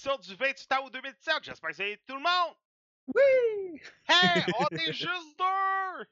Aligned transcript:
édition 0.00 0.16
du 0.18 0.34
28 0.34 0.72
août 0.82 0.92
2017. 0.92 1.34
J'espère 1.42 1.70
que 1.70 1.76
c'est 1.76 2.00
tout 2.06 2.14
le 2.14 2.22
monde. 2.22 2.56
Oui! 3.14 3.82
Hey, 4.08 4.44
on 4.58 4.76
est 4.76 4.92
juste 4.92 5.38
deux! 5.38 6.06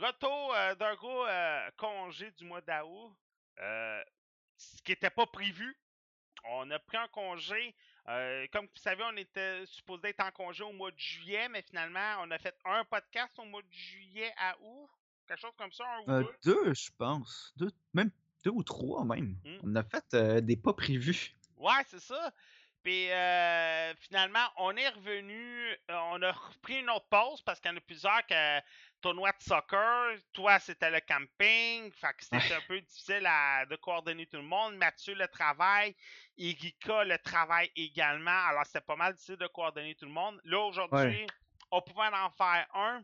Retour 0.00 0.54
euh, 0.54 0.74
d'un 0.74 0.94
gros 0.94 1.26
euh, 1.26 1.70
congé 1.76 2.30
du 2.32 2.44
mois 2.44 2.60
d'août. 2.62 3.14
Euh, 3.60 4.02
ce 4.56 4.82
qui 4.82 4.92
n'était 4.92 5.10
pas 5.10 5.26
prévu. 5.26 5.76
On 6.48 6.68
a 6.70 6.78
pris 6.80 6.96
un 6.96 7.06
congé. 7.08 7.76
comme 8.52 8.64
vous 8.64 8.80
savez, 8.80 9.04
on 9.04 9.16
était 9.16 9.64
supposé 9.66 10.08
être 10.08 10.24
en 10.24 10.32
congé 10.32 10.64
au 10.64 10.72
mois 10.72 10.90
de 10.90 10.98
juillet, 10.98 11.48
mais 11.48 11.62
finalement, 11.62 12.16
on 12.22 12.30
a 12.32 12.38
fait 12.38 12.56
un 12.64 12.84
podcast 12.84 13.38
au 13.38 13.44
mois 13.44 13.62
de 13.62 13.72
juillet 13.72 14.32
à 14.36 14.56
août. 14.60 14.88
Quelque 15.28 15.40
chose 15.40 15.54
comme 15.56 15.72
ça, 15.72 15.84
un 16.08 16.22
ou 16.22 16.24
deux? 16.24 16.54
deux, 16.64 16.74
je 16.74 16.90
pense. 16.98 17.52
Deux, 17.56 17.70
même 17.94 18.10
deux 18.44 18.50
ou 18.50 18.64
trois, 18.64 19.04
même. 19.04 19.38
Hmm. 19.44 19.58
On 19.62 19.76
a 19.76 19.84
fait 19.84 20.42
des 20.44 20.56
pas 20.56 20.72
prévus. 20.72 21.36
Ouais, 21.56 21.84
c'est 21.86 22.00
ça. 22.00 22.32
Puis 22.82 23.10
euh, 23.10 23.94
finalement, 24.00 24.44
on 24.56 24.76
est 24.76 24.88
revenu, 24.88 25.70
euh, 25.90 25.96
on 26.10 26.20
a 26.22 26.32
repris 26.32 26.80
une 26.80 26.90
autre 26.90 27.06
pause 27.08 27.40
parce 27.42 27.60
qu'il 27.60 27.70
y 27.70 27.74
en 27.74 27.76
a 27.76 27.80
plusieurs 27.80 28.26
que 28.26 28.60
tournoi 29.00 29.30
de 29.32 29.42
soccer, 29.42 30.16
toi 30.32 30.58
c'était 30.58 30.90
le 30.90 31.00
camping, 31.00 31.90
fait 31.92 32.12
que 32.16 32.24
c'était 32.24 32.36
Ouais. 32.36 32.52
un 32.54 32.60
peu 32.68 32.80
difficile 32.80 33.24
à- 33.26 33.66
de 33.66 33.76
coordonner 33.76 34.26
tout 34.26 34.36
le 34.36 34.42
monde. 34.44 34.76
Mathieu 34.76 35.14
le 35.14 35.26
travail, 35.28 35.94
Erika 36.38 37.04
le 37.04 37.18
travail 37.18 37.70
également, 37.76 38.46
alors 38.48 38.64
c'était 38.66 38.80
pas 38.80 38.96
mal 38.96 39.12
difficile 39.14 39.36
de 39.36 39.46
coordonner 39.48 39.94
tout 39.94 40.06
le 40.06 40.12
monde. 40.12 40.40
Là 40.44 40.58
aujourd'hui, 40.60 41.26
on 41.70 41.80
pouvait 41.82 42.06
en 42.08 42.30
faire 42.30 42.66
un. 42.74 43.02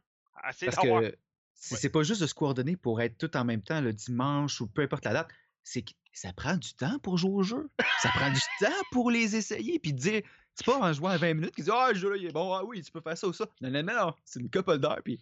Essayer 0.49 0.71
Parce 0.71 0.87
que 0.87 1.17
c'est 1.55 1.77
c'est 1.77 1.91
pas 1.91 2.03
juste 2.05 2.21
de 2.21 2.27
se 2.29 2.35
coordonner 2.35 2.77
pour 2.77 3.01
être 3.01 3.19
tout 3.19 3.37
en 3.37 3.45
même 3.45 3.63
temps 3.63 3.81
le 3.81 3.93
dimanche 3.93 4.61
ou 4.61 4.69
peu 4.69 4.83
importe 4.83 5.05
la 5.05 5.13
date. 5.13 5.29
C'est 5.71 5.83
que 5.83 5.91
ça 6.15 6.33
prend 6.33 6.57
du 6.57 6.73
temps 6.75 6.99
pour 7.01 7.19
jouer 7.19 7.31
au 7.35 7.43
jeu. 7.43 7.69
Ça 8.01 8.09
prend 8.09 8.31
du 8.31 8.41
temps 8.61 8.73
pour 8.91 9.11
les 9.11 9.37
essayer. 9.37 9.79
Puis 9.79 9.93
de 9.93 9.99
dire, 9.99 10.23
c'est 10.55 10.65
pas 10.65 10.79
en 10.79 10.93
jouant 10.95 11.11
à 11.11 11.19
20 11.19 11.35
minutes 11.35 11.55
qu'ils 11.55 11.65
disent 11.65 11.75
Ah, 11.77 11.91
le 11.93 11.99
jeu 11.99 12.11
là, 12.11 12.17
il 12.17 12.25
est 12.27 12.33
bon, 12.33 12.55
ah 12.55 12.65
oui, 12.65 12.83
tu 12.83 12.91
peux 12.91 13.03
faire 13.03 13.19
ça 13.19 13.27
ou 13.27 13.33
ça. 13.35 13.47
Non, 13.61 13.71
non, 13.71 13.83
non, 13.83 13.95
non. 13.95 14.15
C'est 14.25 14.41
une 14.41 14.51
couple 14.51 14.79
d'heures. 14.79 15.03
Puis 15.05 15.19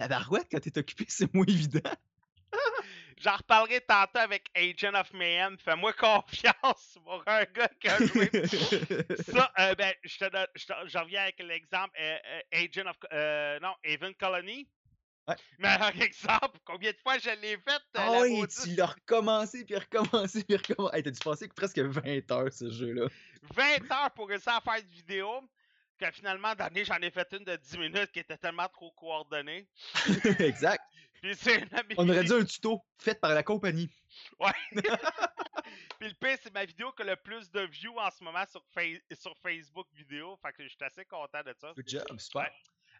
la 0.00 0.08
barouette, 0.08 0.46
quand 0.50 0.60
t'es 0.60 0.76
occupé, 0.78 1.04
c'est 1.08 1.32
moins 1.34 1.44
évident. 1.46 1.90
J'en 3.18 3.36
reparlerai 3.36 3.80
tantôt 3.82 4.18
avec 4.18 4.48
Agent 4.56 4.94
of 4.98 5.12
Mayhem. 5.12 5.56
Fais-moi 5.58 5.92
confiance 5.92 6.98
pour 7.04 7.22
un 7.26 7.44
gars 7.44 7.70
qui 7.78 7.88
a 7.88 7.98
joué 8.04 8.30
Ça, 9.32 9.52
euh, 9.60 9.74
ben, 9.76 9.92
je 10.02 10.18
te 10.18 10.28
donne, 10.28 10.46
je, 10.56 10.66
te- 10.66 10.88
je 10.88 10.98
reviens 10.98 11.22
avec 11.22 11.38
l'exemple 11.40 11.92
euh, 12.00 12.16
euh, 12.26 12.40
Agent 12.64 12.88
of, 12.90 12.96
euh, 13.12 13.60
non, 13.60 13.74
Haven 13.86 14.14
Colony. 14.14 14.66
Ouais. 15.28 15.36
Mais 15.58 15.68
un 15.68 15.90
exemple, 16.00 16.58
combien 16.64 16.90
de 16.90 16.96
fois 16.98 17.18
je 17.18 17.30
l'ai 17.40 17.56
fait? 17.56 17.70
euh, 17.70 17.78
Ah 17.94 18.20
oui, 18.22 18.36
maudite? 18.40 18.60
tu 18.62 18.70
l'as 18.74 18.86
recommencé, 18.86 19.64
puis 19.64 19.76
recommencé, 19.76 20.42
puis 20.44 20.56
recommencé. 20.56 20.96
Hey, 20.96 21.02
T'as 21.04 21.10
dû 21.10 21.20
passer 21.20 21.48
presque 21.48 21.78
20 21.78 22.30
heures, 22.32 22.52
ce 22.52 22.70
jeu-là. 22.70 23.06
20 23.54 23.92
heures 23.92 24.10
pour 24.12 24.28
réussir 24.28 24.52
à 24.54 24.60
faire 24.60 24.82
une 24.82 24.90
vidéo. 24.90 25.40
Que 25.98 26.10
finalement, 26.10 26.54
d'année, 26.56 26.84
j'en 26.84 26.96
ai 26.96 27.10
fait 27.10 27.28
une 27.32 27.44
de 27.44 27.54
10 27.54 27.78
minutes 27.78 28.10
qui 28.10 28.18
était 28.18 28.36
tellement 28.36 28.66
trop 28.68 28.90
coordonnée. 28.92 29.68
exact. 30.40 30.82
Puis 31.22 31.36
c'est 31.36 31.64
On 31.96 32.08
aurait 32.08 32.24
dit 32.24 32.32
un 32.32 32.44
tuto 32.44 32.82
fait 32.98 33.14
par 33.20 33.32
la 33.32 33.44
compagnie. 33.44 33.88
Ouais. 34.40 34.50
Puis 36.00 36.08
le 36.08 36.14
pire, 36.14 36.36
c'est 36.42 36.52
ma 36.52 36.64
vidéo 36.64 36.90
qui 36.92 37.02
a 37.02 37.04
le 37.04 37.16
plus 37.16 37.48
de 37.52 37.60
views 37.60 37.96
en 37.96 38.10
ce 38.10 38.24
moment 38.24 38.44
sur, 38.50 38.64
sur 39.16 39.36
Facebook 39.40 39.86
vidéo. 39.94 40.36
Fait 40.42 40.52
que 40.52 40.64
je 40.64 40.68
suis 40.70 40.78
assez 40.82 41.04
content 41.04 41.42
de 41.46 41.54
ça. 41.60 41.72
Good 41.76 41.88
job, 41.88 42.18
super. 42.18 42.42
Ouais. 42.42 42.52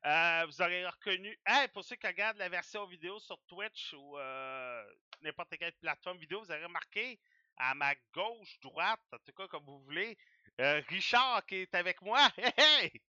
Euh, 0.04 0.46
vous 0.46 0.60
aurez 0.60 0.84
reconnu. 0.86 1.38
Hey, 1.46 1.68
pour 1.68 1.84
ceux 1.84 1.94
qui 1.96 2.06
regardent 2.06 2.38
la 2.38 2.48
version 2.48 2.86
vidéo 2.86 3.20
sur 3.20 3.38
Twitch 3.46 3.92
ou 3.92 4.18
euh, 4.18 4.84
n'importe 5.20 5.56
quelle 5.56 5.72
plateforme 5.74 6.18
vidéo, 6.18 6.40
vous 6.42 6.50
aurez 6.50 6.64
remarqué 6.64 7.20
à 7.56 7.74
ma 7.74 7.94
gauche, 8.12 8.58
droite, 8.60 9.00
en 9.12 9.18
tout 9.18 9.32
cas 9.32 9.46
comme 9.46 9.64
vous 9.64 9.80
voulez, 9.84 10.18
euh, 10.60 10.82
Richard 10.88 11.46
qui 11.46 11.56
est 11.56 11.74
avec 11.74 12.02
moi. 12.02 12.28
Hey, 12.36 12.52
hey! 12.56 13.02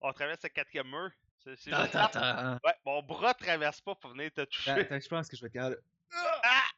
On 0.00 0.12
traverse 0.12 0.42
le 0.42 0.48
quatrième 0.48 0.88
mur. 0.88 1.10
C'est, 1.44 1.56
c'est 1.56 1.72
Attends, 1.72 2.04
attends. 2.04 2.58
Ouais, 2.64 2.74
mon 2.86 3.02
bras 3.02 3.34
traverse 3.34 3.80
pas 3.80 3.94
pour 3.94 4.10
venir 4.10 4.32
te 4.32 4.44
toucher. 4.44 4.70
Attends, 4.70 5.00
je 5.00 5.08
pense 5.08 5.28
que 5.28 5.36
je 5.36 5.42
vais 5.42 5.48
être 5.48 5.52
capable. 5.52 5.82
Ah! 6.12 6.68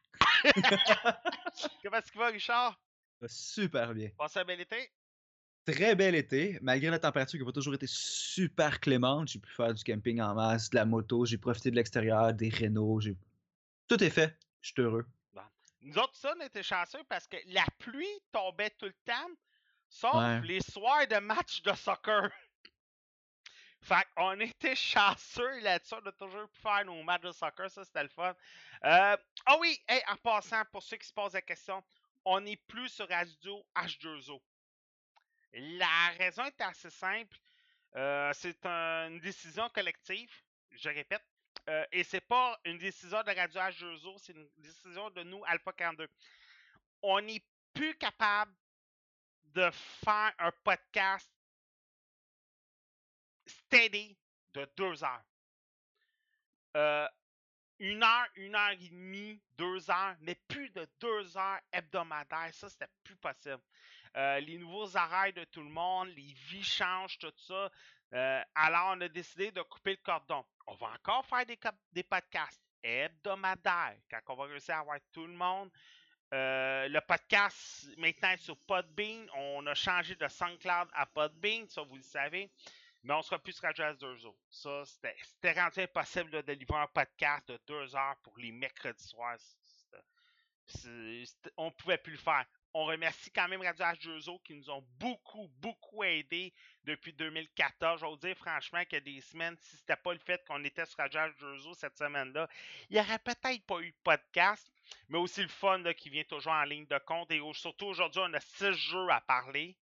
Comment 1.83 1.97
est-ce 1.97 2.11
qu'il 2.11 2.19
va, 2.19 2.27
Richard? 2.27 2.79
Super 3.27 3.93
bien. 3.93 4.09
Passez 4.17 4.39
un 4.39 4.45
bel 4.45 4.59
été? 4.59 4.91
Très 5.65 5.95
bel 5.95 6.13
été, 6.13 6.59
malgré 6.61 6.91
la 6.91 6.99
température 6.99 7.39
qui 7.39 7.43
n'a 7.43 7.45
pas 7.45 7.51
toujours 7.53 7.73
été 7.73 7.87
super 7.87 8.79
clémente. 8.79 9.29
J'ai 9.29 9.39
pu 9.39 9.49
faire 9.51 9.73
du 9.73 9.83
camping 9.83 10.21
en 10.21 10.35
masse, 10.35 10.69
de 10.69 10.75
la 10.75 10.85
moto, 10.85 11.25
j'ai 11.25 11.37
profité 11.39 11.71
de 11.71 11.75
l'extérieur, 11.75 12.33
des 12.33 12.49
rénaux. 12.49 12.99
J'ai... 12.99 13.15
Tout 13.87 14.03
est 14.03 14.09
fait. 14.11 14.37
Je 14.61 14.71
suis 14.71 14.81
heureux. 14.81 15.05
Nous 15.81 15.97
autres, 15.99 16.15
ça, 16.15 16.33
on 16.35 16.41
était 16.43 16.63
chanceux 16.63 17.03
parce 17.07 17.27
que 17.27 17.37
la 17.47 17.65
pluie 17.77 18.07
tombait 18.31 18.71
tout 18.71 18.85
le 18.85 18.95
temps, 19.05 19.29
sauf 19.87 20.15
Ouais. 20.15 20.41
les 20.41 20.59
soirs 20.61 21.07
de 21.07 21.17
match 21.17 21.61
de 21.61 21.73
soccer. 21.73 22.31
Fait 23.81 24.03
qu'on 24.15 24.39
était 24.39 24.75
chanceux 24.75 25.59
là-dessus, 25.61 25.93
on 26.03 26.07
a 26.07 26.11
toujours 26.11 26.49
pu 26.49 26.59
faire 26.59 26.83
nos 26.85 27.03
matchs 27.03 27.21
de 27.21 27.31
soccer, 27.31 27.69
ça 27.69 27.85
c'était 27.85 28.01
le 28.01 28.09
fun. 28.09 28.33
Euh, 28.83 29.15
Ah 29.45 29.57
oui, 29.59 29.79
hey, 29.87 30.01
en 30.11 30.15
passant, 30.15 30.63
pour 30.71 30.81
ceux 30.81 30.97
qui 30.97 31.07
se 31.07 31.13
posent 31.13 31.33
la 31.33 31.41
question, 31.43 31.83
on 32.23 32.39
n'est 32.41 32.57
plus 32.67 32.89
sur 32.89 33.07
Radio 33.07 33.63
H2O. 33.75 34.41
La 35.53 36.09
raison 36.17 36.43
est 36.45 36.61
assez 36.61 36.89
simple. 36.89 37.37
euh, 37.95 38.33
c'est 38.33 38.65
un- 38.65 39.07
une 39.09 39.19
décision 39.21 39.69
collective, 39.69 40.29
je 40.71 40.89
répète, 40.89 41.25
euh, 41.69 41.85
et 41.93 42.03
c'est 42.03 42.19
pas 42.19 42.59
une 42.65 42.77
décision 42.77 43.23
de 43.23 43.31
Radio 43.31 43.61
H2O, 43.61 44.17
c'est 44.17 44.33
une 44.33 44.49
décision 44.57 45.09
de 45.11 45.23
nous, 45.23 45.41
Alpha 45.45 45.71
42. 45.71 46.09
On 47.01 47.21
n'est 47.21 47.41
plus 47.73 47.97
capable 47.97 48.53
de 49.45 49.69
faire 49.71 50.33
un 50.39 50.51
podcast 50.63 51.31
steady 53.47 54.17
de 54.53 54.69
deux 54.75 55.03
heures. 55.03 55.23
Euh, 56.75 57.07
une 57.79 58.03
heure, 58.03 58.27
une 58.35 58.55
heure 58.55 58.71
et 58.71 58.89
demie, 58.89 59.41
deux 59.53 59.89
heures, 59.89 60.15
mais 60.21 60.35
plus 60.47 60.69
de 60.71 60.85
deux 60.99 61.37
heures 61.37 61.61
hebdomadaires. 61.71 62.53
Ça, 62.53 62.69
c'était 62.69 62.89
plus 63.03 63.15
possible. 63.15 63.61
Euh, 64.15 64.39
les 64.39 64.57
nouveaux 64.57 64.95
horaires 64.95 65.33
de 65.33 65.43
tout 65.45 65.61
le 65.61 65.69
monde, 65.69 66.07
les 66.15 66.33
vies 66.47 66.63
changent, 66.63 67.17
tout 67.17 67.33
ça. 67.37 67.69
Euh, 68.13 68.41
alors, 68.55 68.93
on 68.95 69.01
a 69.01 69.09
décidé 69.09 69.51
de 69.51 69.61
couper 69.61 69.91
le 69.91 69.97
cordon. 69.97 70.45
On 70.67 70.75
va 70.75 70.87
encore 70.87 71.25
faire 71.25 71.45
des, 71.45 72.03
podcasts 72.03 72.61
hebdomadaires 72.81 73.97
quand 74.09 74.19
on 74.29 74.35
va 74.35 74.45
réussir 74.45 74.75
à 74.75 74.79
avoir 74.79 74.99
tout 75.11 75.25
le 75.27 75.33
monde. 75.33 75.69
Euh, 76.33 76.87
le 76.87 77.01
podcast 77.01 77.87
maintenant 77.97 78.29
est 78.29 78.37
sur 78.37 78.57
Podbean. 78.57 79.27
On 79.35 79.65
a 79.67 79.75
changé 79.75 80.15
de 80.15 80.27
SoundCloud 80.27 80.87
à 80.93 81.05
Podbean, 81.07 81.67
ça 81.67 81.81
vous 81.83 81.97
le 81.97 82.01
savez. 82.03 82.49
Mais 83.03 83.13
on 83.13 83.21
sera 83.21 83.37
plus 83.37 83.53
sur 83.53 83.63
Radio 83.63 83.85
S2O. 83.85 84.35
Ça, 84.49 84.83
c'était 84.85 85.59
rendu 85.59 85.81
impossible 85.81 86.31
de 86.43 86.53
livrer 86.53 86.79
un 86.79 86.87
podcast 86.87 87.47
de 87.49 87.59
deux 87.67 87.95
heures 87.95 88.15
pour 88.23 88.37
les 88.37 88.51
mercredis 88.51 89.07
soirs. 89.07 89.37
C'était- 89.37 90.03
c'est- 90.65 91.25
c'était- 91.25 91.53
on 91.57 91.69
pouvait 91.71 91.99
plus 91.99 92.13
le 92.13 92.17
faire. 92.17 92.45
On 92.77 92.83
remercie 92.83 93.31
quand 93.31 93.47
même 93.47 93.61
Radio 93.61 93.85
H2O 93.85 94.41
qui 94.43 94.53
nous 94.53 94.69
ont 94.69 94.83
beaucoup, 94.99 95.49
beaucoup 95.59 96.03
aidés 96.03 96.53
depuis 96.83 97.13
2014. 97.13 98.01
Je 98.01 98.05
vous 98.05 98.17
dire 98.17 98.35
franchement 98.35 98.79
a 98.79 98.99
des 98.99 99.21
semaines, 99.21 99.55
si 99.61 99.77
c'était 99.77 99.95
pas 99.95 100.11
le 100.11 100.19
fait 100.19 100.45
qu'on 100.45 100.61
était 100.61 100.85
sur 100.85 100.97
Radio 100.97 101.21
H2O 101.21 101.73
cette 101.73 101.97
semaine-là, 101.97 102.49
il 102.89 102.95
n'y 102.95 102.99
aurait 102.99 103.19
peut-être 103.19 103.65
pas 103.65 103.79
eu 103.79 103.91
de 103.91 103.97
podcast, 104.03 104.69
mais 105.07 105.17
aussi 105.17 105.41
le 105.41 105.47
fun 105.47 105.81
qui 105.93 106.09
vient 106.09 106.25
toujours 106.25 106.51
en 106.51 106.65
ligne 106.65 106.85
de 106.87 106.97
compte. 106.97 107.31
Et 107.31 107.41
surtout 107.53 107.85
aujourd'hui, 107.85 108.21
on 108.21 108.33
a 108.33 108.41
six 108.41 108.73
jeux 108.73 109.09
à 109.09 109.21
parler. 109.21 109.77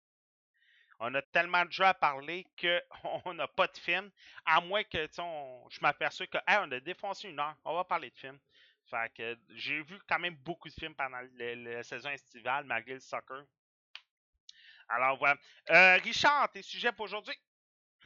On 1.00 1.14
a 1.14 1.22
tellement 1.22 1.66
de 1.66 1.72
jeux 1.72 1.86
à 1.86 1.94
parler 1.94 2.48
qu'on 2.60 3.34
n'a 3.36 3.48
pas 3.48 3.68
de 3.68 3.78
film. 3.78 4.10
À 4.48 4.62
moins 4.62 4.84
que 4.84 5.06
tu 5.06 5.22
je 5.70 5.80
m'aperçois 5.82 6.26
que 6.26 6.40
on 6.48 6.72
a 6.72 6.80
défoncé 6.80 7.30
une 7.30 7.40
heure. 7.40 7.56
On 7.66 7.76
va 7.76 7.84
parler 7.84 8.10
de 8.10 8.18
films. 8.18 8.40
Fait 8.90 9.12
que 9.14 9.38
j'ai 9.56 9.82
vu 9.84 10.00
quand 10.08 10.20
même 10.20 10.36
beaucoup 10.44 10.68
de 10.68 10.74
films 10.74 10.96
pendant 10.96 11.20
la 11.38 11.84
saison 11.84 12.10
estivale, 12.10 12.66
malgré 12.66 12.96
le 12.96 13.00
soccer. 13.00 13.44
Alors 14.88 15.18
voilà. 15.18 15.38
Euh, 15.70 15.98
Richard, 16.04 16.50
tes 16.52 16.64
sujets 16.64 16.92
pour 16.92 17.06
aujourd'hui? 17.06 17.36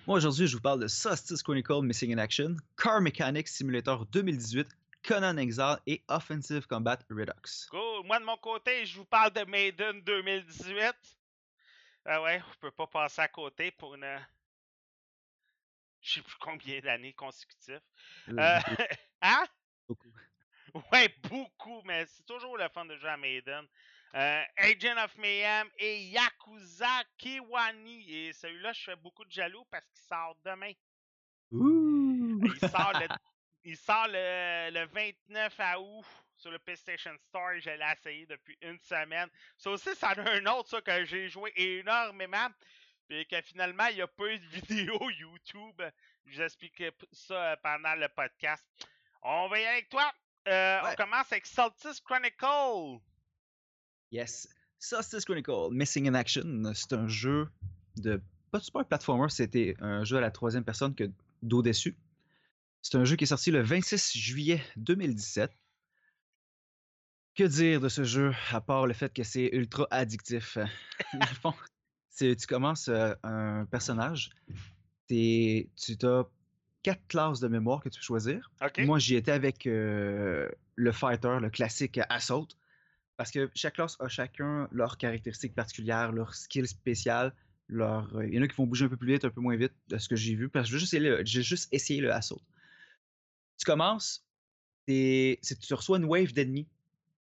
Moi, 0.06 0.18
aujourd'hui, 0.18 0.48
je 0.48 0.56
vous 0.58 0.62
parle 0.62 0.82
de 0.82 0.88
Solstice 0.88 1.42
Chronicle 1.42 1.82
Missing 1.82 2.14
in 2.14 2.18
Action, 2.18 2.58
Car 2.78 3.00
Mechanics 3.00 3.48
Simulator 3.48 4.06
2018, 4.08 4.68
Conan 5.02 5.38
Exile 5.38 5.78
et 5.88 6.04
Offensive 6.10 6.68
Combat 6.68 7.00
Redux. 7.10 7.68
Cool. 7.70 8.06
Moi, 8.06 8.20
de 8.20 8.26
mon 8.26 8.36
côté, 8.38 8.86
je 8.86 8.98
vous 8.98 9.06
parle 9.06 9.32
de 9.32 9.46
Maiden 9.46 10.02
2018. 10.02 10.94
Ah 12.06 12.22
ouais, 12.22 12.42
on 12.46 12.60
peut 12.60 12.72
pas 12.72 12.88
passer 12.88 13.22
à 13.22 13.30
côté 13.30 13.72
pour 13.72 13.96
une. 13.96 14.06
Je 16.02 16.16
sais 16.16 16.22
plus 16.22 16.36
combien 16.42 16.82
d'années 16.82 17.14
consécutives. 17.14 17.80
Euh, 18.28 18.34
Euh, 18.38 18.60
hein? 19.22 19.46
Ouais, 20.92 21.08
beaucoup, 21.30 21.82
mais 21.86 22.06
c'est 22.08 22.26
toujours 22.26 22.58
le 22.58 22.68
fun 22.70 22.86
de 22.86 22.96
jouer 22.98 23.10
à 23.10 23.18
Maiden. 23.18 23.68
Euh, 24.16 24.44
Agent 24.58 25.04
of 25.04 25.16
Mayhem 25.18 25.70
et 25.78 26.06
Yakuza 26.06 27.04
Kiwani. 27.18 28.12
Et 28.12 28.34
celui-là, 28.34 28.74
je 28.74 28.84
fais 28.84 28.96
beaucoup 28.96 29.26
de 29.26 29.32
jaloux 29.32 29.66
parce 29.72 29.86
qu'il 29.86 30.02
sort 30.02 30.36
demain. 30.44 30.72
Ouh! 31.52 32.42
Il 32.44 32.70
sort 32.70 32.94
le, 32.94 33.08
il 33.64 33.78
sort 33.78 34.08
le, 34.08 34.72
le 34.72 34.86
29 34.86 35.60
août 35.80 36.06
sur 36.38 36.52
le 36.52 36.60
PlayStation 36.60 37.16
Store. 37.30 37.60
Je 37.60 37.70
l'ai 37.70 37.92
essayé 37.92 38.26
depuis 38.26 38.58
une 38.62 38.80
semaine. 38.80 39.30
Ça 39.58 39.72
aussi, 39.72 39.96
ça 39.96 40.10
a 40.10 40.20
un 40.20 40.46
autre, 40.48 40.70
ça, 40.70 40.82
que 40.82 41.06
j'ai 41.06 41.30
joué 41.30 41.52
énormément. 41.56 42.48
Puis 43.08 43.26
que 43.28 43.42
finalement, 43.42 43.88
il 43.88 43.96
n'y 43.96 44.02
a 44.02 44.08
pas 44.08 44.28
eu 44.28 44.40
de 44.40 44.46
vidéo 44.68 45.10
YouTube. 45.10 45.82
Je 46.26 46.36
vous 46.36 46.42
expliquerai 46.42 46.92
ça 47.12 47.52
euh, 47.52 47.56
pendant 47.62 47.96
le 47.96 48.08
podcast. 48.10 48.66
On 49.22 49.48
va 49.48 49.60
y 49.60 49.62
aller 49.62 49.74
avec 49.74 49.90
toi. 49.90 50.12
Euh, 50.48 50.80
On 50.84 50.96
commence 50.96 51.32
avec 51.32 51.46
Saltis 51.46 52.02
Chronicle. 52.04 53.00
Yes. 54.12 54.48
Solstice 54.80 55.24
Chronicle, 55.26 55.70
Missing 55.72 56.10
in 56.10 56.14
Action, 56.14 56.72
c'est 56.74 56.94
un 56.94 57.08
jeu 57.08 57.48
de. 57.96 58.22
Pas, 58.52 58.60
pas 58.72 58.82
un 58.82 58.84
platformer, 58.84 59.30
c'était 59.30 59.76
un 59.80 60.04
jeu 60.04 60.18
à 60.18 60.22
la 60.22 60.30
troisième 60.30 60.64
personne 60.66 60.94
que 60.94 61.06
dos 61.42 61.62
dessus. 61.62 61.98
C'est 62.82 62.98
un 62.98 63.06
jeu 63.06 63.16
qui 63.16 63.24
est 63.24 63.28
sorti 63.28 63.50
le 63.50 63.62
26 63.62 64.12
juillet 64.18 64.62
2017. 64.76 65.52
Que 67.36 67.46
dire 67.46 67.80
de 67.82 67.90
ce 67.90 68.04
jeu, 68.04 68.32
à 68.52 68.62
part 68.62 68.86
le 68.86 68.94
fait 68.94 69.12
que 69.12 69.24
c'est 69.24 69.50
ultra 69.54 69.88
addictif? 69.90 70.58
Dans 71.14 71.20
le 71.30 71.36
fond, 71.42 71.54
tu 72.18 72.36
commences 72.48 72.90
euh, 72.90 73.16
un 73.24 73.66
personnage, 73.66 74.30
t'es- 75.08 75.70
tu 75.76 75.96
as 76.06 76.26
quatre 76.84 77.06
classes 77.08 77.40
de 77.40 77.48
mémoire 77.48 77.82
que 77.82 77.90
tu 77.90 78.00
peux 78.00 78.04
choisir. 78.06 78.52
Moi, 78.86 79.00
j'y 79.00 79.16
étais 79.16 79.32
avec 79.32 79.66
euh, 79.66 80.50
le 80.76 80.92
fighter, 80.92 81.38
le 81.42 81.50
classique 81.50 82.00
Assault. 82.10 82.50
Parce 83.18 83.32
que 83.32 83.50
chaque 83.56 83.76
classe 83.76 83.96
a 84.00 84.08
chacun 84.08 84.68
leurs 84.72 84.98
caractéristiques 84.98 85.56
particulières, 85.56 86.12
leurs 86.12 86.36
skills 86.36 86.68
spéciales. 86.68 87.34
Leur... 87.70 88.16
euh, 88.16 88.28
Il 88.28 88.34
y 88.34 88.40
en 88.40 88.42
a 88.42 88.48
qui 88.48 88.56
vont 88.56 88.66
bouger 88.68 88.86
un 88.86 88.90
peu 88.90 88.98
plus 88.98 89.14
vite, 89.14 89.24
un 89.24 89.30
peu 89.30 89.40
moins 89.40 89.56
vite, 89.56 89.74
de 89.88 89.98
ce 89.98 90.10
que 90.10 90.16
j'ai 90.16 90.36
vu. 90.36 90.50
Parce 90.50 90.70
que 90.70 90.72
j'ai 90.72 90.80
juste, 90.80 90.94
essayé 90.94 91.10
le- 91.10 91.26
juste 91.26 91.70
essayé 91.72 92.02
le 92.02 92.12
Assault. 92.12 92.42
Tu 93.58 93.66
commences, 93.66 94.26
tu 94.88 95.38
reçois 95.72 95.98
une 95.98 96.06
wave 96.06 96.34
d'ennemis, 96.34 96.68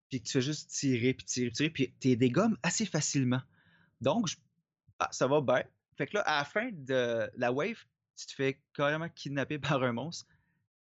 puis 0.09 0.19
tu 0.19 0.31
fais 0.31 0.41
juste 0.41 0.71
tirer, 0.71 1.13
puis 1.13 1.25
tirer, 1.25 1.51
tirer, 1.51 1.69
puis 1.69 1.93
tu 1.99 2.17
dégommes 2.17 2.57
assez 2.63 2.85
facilement. 2.85 3.41
Donc, 4.01 4.27
je- 4.27 4.35
ah, 4.99 5.09
ça 5.11 5.27
va 5.27 5.41
bien. 5.41 5.63
Fait 5.95 6.07
que 6.07 6.17
là, 6.17 6.21
à 6.21 6.39
la 6.39 6.45
fin 6.45 6.69
de 6.73 7.29
la 7.37 7.51
wave, 7.51 7.77
tu 8.15 8.27
te 8.27 8.33
fais 8.33 8.59
carrément 8.73 9.09
kidnapper 9.09 9.59
par 9.59 9.83
un 9.83 9.93
monstre, 9.93 10.27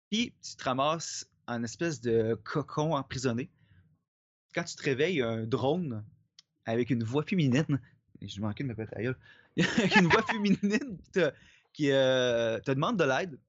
puis 0.09 0.33
tu 0.41 0.55
te 0.55 0.63
ramasses 0.63 1.29
en 1.47 1.63
espèce 1.63 2.01
de 2.01 2.39
cocon 2.43 2.95
emprisonné. 2.95 3.49
Quand 4.53 4.63
tu 4.63 4.75
te 4.75 4.83
réveilles, 4.83 5.21
un 5.21 5.45
drone 5.45 6.03
avec 6.65 6.89
une 6.89 7.03
voix 7.03 7.23
féminine. 7.23 7.79
Je 8.21 8.41
manquais 8.41 8.63
de 8.63 8.69
me 8.69 8.75
péter 8.75 9.03
gueule. 9.03 9.17
avec 9.77 9.95
une 9.95 10.07
voix 10.07 10.23
féminine 10.23 10.97
qui 11.73 11.91
euh, 11.91 12.59
te 12.59 12.71
demande 12.71 12.97
de 12.97 13.03
l'aide. 13.03 13.39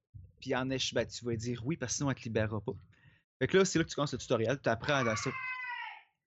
Puis 0.40 0.54
en 0.54 0.68
éche, 0.70 0.94
ben, 0.94 1.06
tu 1.06 1.24
vas 1.24 1.34
dire 1.34 1.62
oui 1.64 1.76
parce 1.76 1.92
que 1.92 1.96
sinon 1.96 2.10
elle 2.10 2.16
te 2.16 2.24
libérera 2.24 2.60
pas. 2.60 2.74
Fait 3.38 3.46
que 3.46 3.58
là, 3.58 3.64
c'est 3.64 3.78
là 3.78 3.84
que 3.84 3.90
tu 3.90 3.94
commences 3.94 4.12
le 4.12 4.18
tutoriel. 4.18 4.60
Tu 4.62 4.68
apprends 4.68 5.06
à 5.06 5.16
ça. 5.16 5.30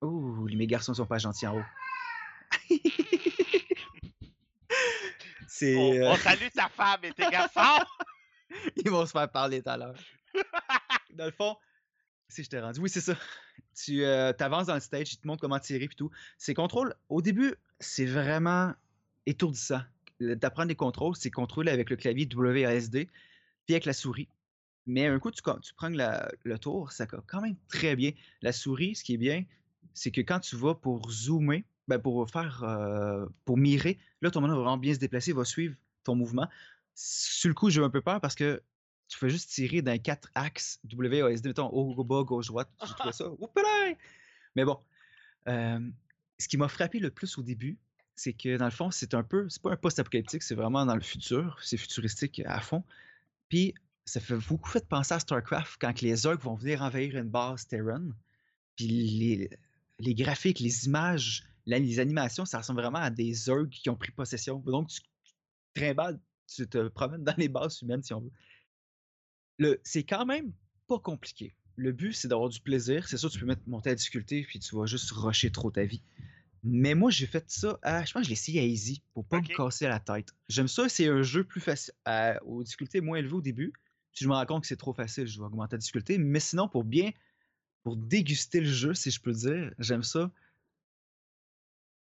Oh, 0.00 0.46
mes 0.52 0.66
garçons 0.66 0.94
sont 0.94 1.06
pas 1.06 1.18
gentils 1.18 1.46
en 1.46 1.58
haut. 1.58 1.64
c'est. 5.60 5.76
On, 5.76 5.92
euh, 5.94 6.12
on 6.12 6.16
salue 6.16 6.48
ta 6.54 6.68
femme 6.68 7.00
et 7.04 7.12
tes 7.12 7.28
garçons. 7.30 7.84
Ils 8.76 8.90
vont 8.90 9.06
se 9.06 9.12
faire 9.12 9.30
parler 9.30 9.62
tout 9.62 9.70
à 9.70 9.76
l'heure. 9.76 9.94
dans 11.14 11.26
le 11.26 11.30
fond, 11.30 11.56
si 12.28 12.42
je 12.42 12.48
t'ai 12.48 12.60
rendu. 12.60 12.80
Oui, 12.80 12.88
c'est 12.88 13.00
ça. 13.00 13.16
Tu 13.76 14.04
avances 14.04 14.66
dans 14.66 14.74
le 14.74 14.80
stage, 14.80 15.12
il 15.12 15.18
te 15.18 15.26
montre 15.26 15.40
comment 15.40 15.58
tirer 15.58 15.84
et 15.84 15.88
tout. 15.88 16.10
Ces 16.38 16.54
contrôles, 16.54 16.94
au 17.08 17.22
début, 17.22 17.54
c'est 17.78 18.06
vraiment 18.06 18.74
étourdissant. 19.26 19.82
D'apprendre 20.18 20.68
les 20.68 20.74
contrôles, 20.76 21.16
c'est 21.16 21.30
contrôler 21.30 21.70
avec 21.70 21.88
le 21.88 21.96
clavier 21.96 22.28
WASD 22.34 23.08
puis 23.66 23.74
avec 23.74 23.84
la 23.84 23.92
souris. 23.92 24.28
Mais 24.86 25.06
un 25.06 25.18
coup, 25.18 25.30
tu, 25.30 25.42
prends 25.42 25.88
la- 25.88 26.30
le 26.42 26.58
tour, 26.58 26.92
ça 26.92 27.06
va 27.06 27.22
quand 27.26 27.40
même 27.40 27.56
très 27.68 27.96
bien. 27.96 28.10
La 28.42 28.52
souris, 28.52 28.96
ce 28.96 29.04
qui 29.04 29.14
est 29.14 29.18
bien, 29.18 29.44
c'est 29.94 30.10
que 30.10 30.20
quand 30.20 30.40
tu 30.40 30.56
vas 30.56 30.74
pour 30.74 31.10
zoomer, 31.10 31.62
ben 31.88 31.98
pour 31.98 32.28
faire, 32.30 32.62
euh, 32.62 33.26
pour 33.44 33.56
mirer, 33.56 33.98
là, 34.22 34.30
ton 34.30 34.40
bonhomme 34.40 34.56
va 34.56 34.62
vraiment 34.62 34.76
bien 34.78 34.94
se 34.94 34.98
déplacer, 34.98 35.32
va 35.32 35.44
suivre 35.44 35.74
ton 36.04 36.14
mouvement. 36.14 36.48
Sur 36.94 37.48
le 37.48 37.54
coup, 37.54 37.70
j'ai 37.70 37.80
eu 37.80 37.84
un 37.84 37.90
peu 37.90 38.00
peur 38.00 38.20
parce 38.20 38.34
que 38.34 38.62
tu 39.08 39.18
fais 39.18 39.28
juste 39.28 39.50
tirer 39.50 39.82
dans 39.82 39.98
quatre 39.98 40.30
axes 40.34 40.80
WASD, 40.92 41.46
mettons 41.46 41.68
haut, 41.68 42.04
bas, 42.04 42.22
gauche, 42.22 42.46
droite. 42.46 42.70
J'ai 42.86 42.94
trouvé 42.94 43.12
ça. 43.12 43.30
Mais 44.54 44.64
bon, 44.64 44.78
euh, 45.48 45.80
ce 46.38 46.48
qui 46.48 46.56
m'a 46.56 46.68
frappé 46.68 46.98
le 47.00 47.10
plus 47.10 47.36
au 47.38 47.42
début, 47.42 47.78
c'est 48.14 48.32
que 48.32 48.56
dans 48.56 48.66
le 48.66 48.70
fond, 48.70 48.90
c'est 48.90 49.14
un 49.14 49.22
peu, 49.22 49.48
c'est 49.48 49.62
pas 49.62 49.72
un 49.72 49.76
post-apocalyptique, 49.76 50.42
c'est 50.42 50.54
vraiment 50.54 50.84
dans 50.86 50.94
le 50.94 51.00
futur, 51.00 51.58
c'est 51.62 51.76
futuristique 51.76 52.42
à 52.44 52.60
fond. 52.60 52.84
Puis 53.48 53.74
ça 54.04 54.20
fait 54.20 54.36
beaucoup 54.36 54.68
fait 54.68 54.86
penser 54.86 55.14
à 55.14 55.20
StarCraft 55.20 55.76
quand 55.80 56.00
les 56.00 56.26
orques 56.26 56.42
vont 56.42 56.54
venir 56.54 56.82
envahir 56.82 57.16
une 57.16 57.28
base 57.28 57.66
Terran. 57.66 58.08
Puis 58.76 58.86
les, 58.86 59.50
les 59.98 60.14
graphiques, 60.14 60.60
les 60.60 60.86
images, 60.86 61.44
les 61.66 62.00
animations, 62.00 62.44
ça 62.44 62.58
ressemble 62.58 62.80
vraiment 62.80 62.98
à 62.98 63.10
des 63.10 63.48
orques 63.48 63.70
qui 63.70 63.90
ont 63.90 63.96
pris 63.96 64.12
possession. 64.12 64.58
Donc 64.60 64.88
tu 64.88 65.00
trimbales, 65.74 66.20
tu 66.46 66.66
te 66.68 66.88
promènes 66.88 67.24
dans 67.24 67.34
les 67.36 67.48
bases 67.48 67.80
humaines 67.82 68.02
si 68.02 68.12
on 68.12 68.20
veut. 68.20 68.32
Le, 69.58 69.80
c'est 69.84 70.04
quand 70.04 70.26
même 70.26 70.52
pas 70.88 70.98
compliqué. 70.98 71.54
Le 71.76 71.92
but, 71.92 72.12
c'est 72.12 72.28
d'avoir 72.28 72.48
du 72.48 72.60
plaisir. 72.60 73.06
C'est 73.08 73.16
sûr, 73.16 73.30
tu 73.30 73.38
peux 73.38 73.46
mettre, 73.46 73.62
monter 73.66 73.90
la 73.90 73.94
difficulté, 73.94 74.42
puis 74.42 74.58
tu 74.58 74.74
vas 74.74 74.86
juste 74.86 75.10
rusher 75.12 75.50
trop 75.50 75.70
ta 75.70 75.84
vie. 75.84 76.02
Mais 76.62 76.94
moi, 76.94 77.10
j'ai 77.10 77.26
fait 77.26 77.44
ça 77.50 77.78
à. 77.82 78.04
Je 78.04 78.12
pense 78.12 78.20
que 78.20 78.24
je 78.24 78.30
l'ai 78.30 78.34
essayé 78.34 78.60
à 78.60 78.64
easy 78.64 79.02
pour 79.14 79.24
pas 79.24 79.38
me 79.40 79.46
casser 79.46 79.86
la 79.86 80.00
tête. 80.00 80.34
J'aime 80.48 80.68
ça, 80.68 80.88
c'est 80.88 81.08
un 81.08 81.22
jeu 81.22 81.44
plus 81.44 81.60
facile, 81.60 81.94
à- 82.04 82.42
aux 82.44 82.62
difficultés 82.62 83.00
moins 83.00 83.18
élevées 83.18 83.34
au 83.34 83.40
début. 83.40 83.72
Si 84.12 84.24
je 84.24 84.28
me 84.28 84.34
rends 84.34 84.44
compte 84.44 84.62
que 84.62 84.66
c'est 84.66 84.76
trop 84.76 84.92
facile, 84.92 85.26
je 85.26 85.38
vais 85.38 85.44
augmenter 85.46 85.76
la 85.76 85.78
difficulté. 85.78 86.18
Mais 86.18 86.40
sinon, 86.40 86.68
pour 86.68 86.84
bien. 86.84 87.12
Pour 87.82 87.96
déguster 87.96 88.60
le 88.60 88.68
jeu, 88.68 88.92
si 88.92 89.10
je 89.10 89.20
peux 89.20 89.32
dire, 89.32 89.72
j'aime 89.78 90.02
ça. 90.02 90.30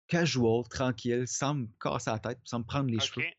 Casual, 0.08 0.62
tranquille, 0.68 1.24
sans 1.26 1.54
me 1.54 1.66
casser 1.80 2.10
la 2.10 2.18
tête, 2.18 2.38
sans 2.44 2.60
me 2.60 2.64
prendre 2.64 2.90
les 2.90 3.00
cheveux. 3.00 3.26
OK. 3.26 3.36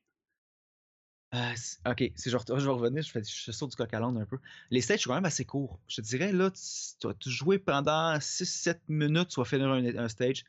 Euh, 1.33 1.53
ok, 1.85 2.11
si 2.15 2.29
je, 2.29 2.37
je 2.37 2.53
vais 2.53 2.71
revenir, 2.71 3.03
je, 3.03 3.11
fais, 3.11 3.21
je 3.23 3.51
saute 3.51 3.71
du 3.71 3.75
coq 3.75 3.93
à 3.93 4.01
un 4.01 4.25
peu. 4.25 4.37
Les 4.71 4.79
stages 4.79 5.01
sont 5.01 5.09
quand 5.09 5.15
même 5.15 5.25
assez 5.25 5.43
courts. 5.43 5.77
Je 5.87 5.97
te 5.97 6.01
dirais, 6.01 6.31
là, 6.31 6.51
tu, 6.51 7.07
vas 7.07 7.13
jouer 7.25 7.59
pendant 7.59 8.17
6-7 8.19 8.79
minutes, 8.87 9.29
tu 9.29 9.39
vas 9.39 9.45
finir 9.45 9.67
un, 9.67 9.83
un 9.85 10.07
stage. 10.07 10.45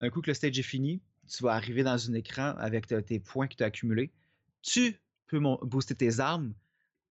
Un 0.00 0.10
coup 0.10 0.20
que 0.20 0.30
le 0.30 0.34
stage 0.34 0.58
est 0.58 0.62
fini, 0.62 1.00
tu 1.28 1.42
vas 1.44 1.54
arriver 1.54 1.84
dans 1.84 2.10
un 2.10 2.14
écran 2.14 2.54
avec 2.58 2.88
te- 2.88 3.00
tes 3.00 3.20
points 3.20 3.46
que 3.46 3.54
tu 3.54 3.62
as 3.62 3.66
accumulés. 3.66 4.10
Tu 4.62 5.00
peux 5.28 5.38
booster 5.62 5.94
tes 5.94 6.18
armes, 6.18 6.52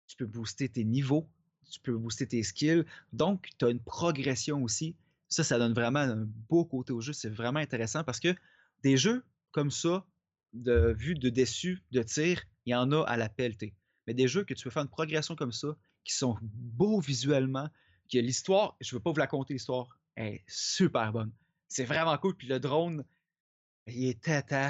tu 0.08 0.16
peux 0.16 0.26
booster 0.26 0.70
tes 0.70 0.86
niveaux, 0.86 1.28
tu 1.70 1.80
peux 1.82 1.98
booster 1.98 2.28
tes 2.28 2.44
skills. 2.44 2.86
Donc, 3.12 3.50
tu 3.58 3.66
as 3.66 3.70
une 3.70 3.82
progression 3.82 4.64
aussi. 4.64 4.96
Ça, 5.34 5.44
ça 5.44 5.58
donne 5.58 5.74
vraiment 5.74 6.00
un 6.00 6.26
beau 6.50 6.64
côté 6.64 6.94
au 6.94 7.02
jeu. 7.02 7.12
C'est 7.12 7.30
vraiment 7.30 7.60
intéressant 7.60 8.04
parce 8.04 8.20
que 8.20 8.36
des 8.84 8.98
jeux 8.98 9.26
comme 9.52 9.72
ça, 9.72 10.06
de 10.54 10.94
vue 10.96 11.16
de 11.16 11.30
dessus, 11.30 11.84
de 11.92 12.04
tir, 12.04 12.44
il 12.68 12.72
y 12.72 12.76
en 12.76 12.92
a 12.92 13.02
à 13.04 13.18
la 13.18 13.30
pelletée. 13.30 13.74
Mais 14.06 14.14
des 14.14 14.28
jeux 14.28 14.44
que 14.44 14.54
tu 14.54 14.64
peux 14.64 14.70
faire 14.70 14.84
une 14.84 14.90
progression 14.90 15.36
comme 15.36 15.52
ça, 15.52 15.76
qui 16.04 16.14
sont 16.14 16.38
beaux 16.42 17.00
visuellement, 17.00 17.68
que 18.12 18.20
l'histoire, 18.20 18.78
je 18.80 18.94
ne 18.94 19.00
veux 19.00 19.02
pas 19.02 19.12
vous 19.12 19.18
la 19.18 19.26
conter, 19.26 19.54
l'histoire 19.54 19.98
est 20.18 20.44
super 20.48 21.12
bonne. 21.12 21.32
C'est 21.68 21.86
vraiment 21.86 22.16
cool. 22.20 22.36
Puis 22.36 22.48
le 22.48 22.60
drone, 22.60 23.04
il 23.88 24.10
est 24.10 24.22
tata. 24.22 24.70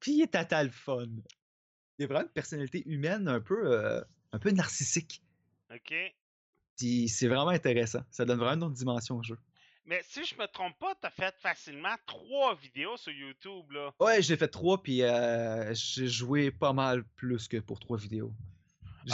Puis 0.00 0.14
il 0.14 0.22
est 0.22 0.32
tata 0.32 0.64
le 0.64 0.70
fun. 0.70 1.06
Il 1.98 2.04
a 2.04 2.06
vraiment 2.08 2.24
une 2.24 2.32
personnalité 2.32 2.82
humaine 2.88 3.28
un 3.28 3.40
peu, 3.40 3.72
euh, 3.72 4.02
un 4.32 4.40
peu 4.40 4.50
narcissique. 4.50 5.22
OK. 5.72 5.94
Puis 6.76 7.08
c'est 7.08 7.28
vraiment 7.28 7.50
intéressant. 7.50 8.00
Ça 8.10 8.24
donne 8.24 8.38
vraiment 8.38 8.54
une 8.54 8.64
autre 8.64 8.74
dimension 8.74 9.18
au 9.18 9.22
jeu. 9.22 9.38
Mais 9.86 10.02
si 10.06 10.24
je 10.24 10.34
me 10.36 10.46
trompe 10.46 10.78
pas, 10.78 10.94
t'as 11.00 11.10
fait 11.10 11.34
facilement 11.40 11.94
trois 12.06 12.54
vidéos 12.54 12.96
sur 12.96 13.12
YouTube, 13.12 13.70
là. 13.72 13.92
Ouais, 13.98 14.22
j'ai 14.22 14.36
fait 14.36 14.48
trois, 14.48 14.82
puis 14.82 15.02
euh, 15.02 15.72
j'ai 15.74 16.06
joué 16.06 16.50
pas 16.50 16.72
mal 16.72 17.02
plus 17.16 17.48
que 17.48 17.56
pour 17.56 17.80
trois 17.80 17.96
vidéos. 17.98 18.32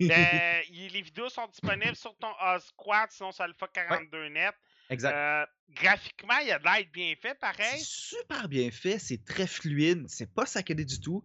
Ben, 0.00 0.62
les 0.70 1.02
vidéos 1.02 1.28
sont 1.28 1.46
disponibles 1.46 1.96
sur 1.96 2.14
ton 2.16 2.28
Squad, 2.58 3.10
sinon 3.10 3.32
sur 3.32 3.44
Alpha 3.44 3.68
42 3.68 4.28
Net. 4.28 4.54
exact. 4.90 5.14
Euh, 5.14 5.46
graphiquement, 5.70 6.36
il 6.42 6.48
y 6.48 6.52
a 6.52 6.58
de 6.58 6.64
l'aide 6.64 6.90
bien 6.92 7.14
fait, 7.20 7.28
C'est 7.28 7.38
pareil. 7.40 7.80
super 7.80 8.48
bien 8.48 8.70
fait, 8.70 8.98
c'est 8.98 9.24
très 9.24 9.46
fluide, 9.46 10.04
c'est 10.08 10.32
pas 10.32 10.46
saccadé 10.46 10.84
du 10.84 11.00
tout. 11.00 11.24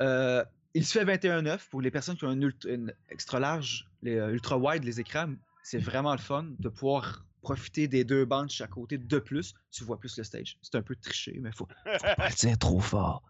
Euh, 0.00 0.42
il 0.74 0.86
se 0.86 0.98
fait 0.98 1.04
21.9 1.04 1.68
pour 1.68 1.82
les 1.82 1.90
personnes 1.90 2.16
qui 2.16 2.24
ont 2.24 2.32
une, 2.32 2.44
ult- 2.44 2.64
une 2.64 2.94
extra 3.10 3.38
large, 3.38 3.86
les 4.02 4.14
ultra 4.14 4.56
wide, 4.56 4.82
les 4.84 4.98
écrans. 5.00 5.34
C'est 5.62 5.78
vraiment 5.78 6.12
le 6.12 6.18
fun 6.18 6.46
de 6.58 6.68
pouvoir 6.70 7.24
profiter 7.42 7.88
des 7.88 8.04
deux 8.04 8.24
bandes 8.24 8.46
de 8.46 8.52
chaque 8.52 8.70
côté 8.70 8.96
de 8.98 9.18
plus. 9.18 9.54
Tu 9.70 9.84
vois 9.84 9.98
plus 9.98 10.16
le 10.16 10.24
stage. 10.24 10.58
C'est 10.62 10.76
un 10.76 10.82
peu 10.82 10.96
triché, 10.96 11.36
mais 11.40 11.52
faut, 11.52 11.66
faut 11.84 12.14
pas 12.16 12.28
le 12.28 12.34
dire 12.34 12.58
trop 12.58 12.80
fort. 12.80 13.22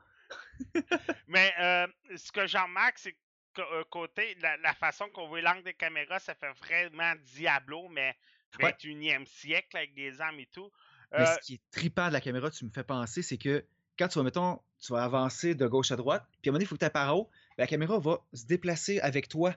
Mais 1.29 1.53
euh, 1.61 1.87
ce 2.17 2.33
que 2.33 2.47
j'en 2.47 2.65
remarque, 2.65 2.99
c'est 2.99 3.17
que 3.55 3.61
euh, 3.61 3.85
côté, 3.91 4.35
la, 4.41 4.57
la 4.59 4.75
façon 4.75 5.09
qu'on 5.13 5.29
voit 5.29 5.41
l'angle 5.43 5.63
des 5.65 5.75
caméras, 5.75 6.19
ça 6.21 6.35
fait 6.35 6.53
vraiment 6.53 7.15
Diablo, 7.35 7.89
mais 7.89 8.17
Ouais. 8.61 8.71
21e 8.71 9.25
siècle 9.27 9.77
avec 9.79 9.95
des 9.95 10.21
armes 10.21 10.39
et 10.41 10.49
tout. 10.53 10.71
Mais 11.11 11.23
Euh, 11.23 11.35
ce 11.35 11.39
qui 11.41 11.55
est 11.55 11.61
trippant 11.71 12.09
de 12.09 12.13
la 12.13 12.21
caméra, 12.21 12.51
tu 12.51 12.67
me 12.67 12.71
fais 12.71 12.85
penser, 12.85 13.23
c'est 13.23 13.39
que 13.39 13.65
quand 13.99 14.09
tu 14.09 14.19
vas, 14.19 14.25
mettons, 14.25 14.61
tu 14.79 14.93
vas 14.93 15.05
avancer 15.05 15.55
de 15.55 15.67
gauche 15.67 15.91
à 15.91 15.97
droite, 15.97 16.27
puis 16.43 16.49
à 16.49 16.51
un 16.51 16.53
moment 16.53 16.57
donné, 16.59 16.65
il 16.65 16.69
faut 16.69 16.77
que 16.77 16.85
tu 16.85 16.91
par 16.91 17.17
haut, 17.17 17.31
la 17.57 17.67
caméra 17.67 17.99
va 17.99 18.19
se 18.35 18.45
déplacer 18.45 19.01
avec 19.01 19.29
toi 19.29 19.55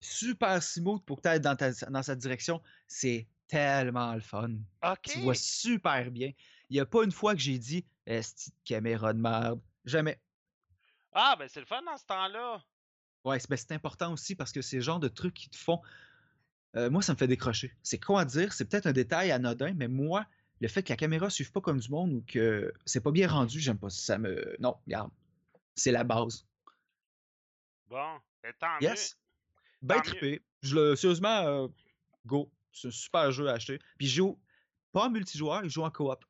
super 0.00 0.62
smooth 0.62 1.02
pour 1.04 1.18
que 1.18 1.22
tu 1.22 1.28
ailles 1.28 1.40
dans, 1.40 1.54
ta- 1.56 1.72
dans 1.90 2.02
sa 2.02 2.14
direction. 2.14 2.62
C'est 2.86 3.26
tellement 3.48 4.14
le 4.14 4.20
fun. 4.20 4.50
Tu 5.02 5.20
vois 5.20 5.34
super 5.34 6.10
bien. 6.10 6.32
Il 6.70 6.74
n'y 6.74 6.80
a 6.80 6.86
pas 6.86 7.04
une 7.04 7.12
fois 7.12 7.34
que 7.34 7.40
j'ai 7.40 7.58
dit 7.58 7.84
Esti 8.06 8.50
de 8.50 8.56
caméra 8.64 9.12
de 9.12 9.20
merde. 9.20 9.60
Jamais. 9.84 10.18
Ah, 11.12 11.36
ben 11.38 11.48
c'est 11.48 11.60
le 11.60 11.66
fun 11.66 11.82
dans 11.82 11.96
ce 11.96 12.06
temps-là. 12.06 12.62
Ouais, 13.24 13.38
c'est 13.38 13.48
ben, 13.48 13.56
c'est 13.56 13.72
important 13.72 14.12
aussi 14.12 14.34
parce 14.34 14.52
que 14.52 14.60
c'est 14.60 14.76
le 14.76 14.82
genre 14.82 15.00
de 15.00 15.08
trucs 15.08 15.34
qui 15.34 15.48
te 15.48 15.56
font. 15.56 15.80
Euh, 16.76 16.90
moi, 16.90 17.02
ça 17.02 17.12
me 17.12 17.18
fait 17.18 17.28
décrocher. 17.28 17.72
C'est 17.82 17.98
quoi 17.98 18.22
à 18.22 18.24
dire? 18.24 18.52
C'est 18.52 18.64
peut-être 18.64 18.86
un 18.86 18.92
détail 18.92 19.30
anodin, 19.30 19.72
mais 19.74 19.88
moi, 19.88 20.26
le 20.60 20.68
fait 20.68 20.82
que 20.82 20.92
la 20.92 20.96
caméra 20.96 21.26
ne 21.26 21.30
suive 21.30 21.52
pas 21.52 21.60
comme 21.60 21.78
du 21.78 21.88
monde 21.88 22.12
ou 22.12 22.24
que 22.26 22.72
c'est 22.84 23.00
pas 23.00 23.12
bien 23.12 23.28
rendu, 23.28 23.60
j'aime 23.60 23.78
pas. 23.78 23.90
Ça 23.90 24.18
me. 24.18 24.56
Non, 24.58 24.76
regarde. 24.86 25.10
C'est 25.74 25.92
la 25.92 26.04
base. 26.04 26.46
Bon, 27.88 28.18
ben, 28.42 28.52
tant 28.58 28.78
Yes. 28.80 29.16
Ben 29.82 29.96
Tant 29.96 30.02
trippé. 30.02 30.42
Je 30.62 30.74
le, 30.74 30.96
sérieusement, 30.96 31.42
euh, 31.46 31.68
go. 32.26 32.50
C'est 32.74 32.88
un 32.88 32.90
super 32.90 33.30
jeu 33.32 33.48
à 33.48 33.52
acheter. 33.54 33.78
Puis 33.98 34.08
je 34.08 34.16
joue 34.16 34.40
pas 34.92 35.04
en 35.06 35.10
multijoueur, 35.10 35.62
je 35.64 35.68
joue 35.70 35.82
en 35.84 35.90
coop. 35.90 36.24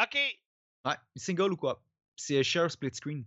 OK. 0.00 0.18
Ouais, 0.84 0.94
single 1.16 1.52
ou 1.52 1.56
coop. 1.56 1.78
C'est 2.16 2.42
share 2.42 2.70
split 2.70 2.94
screen. 2.94 3.24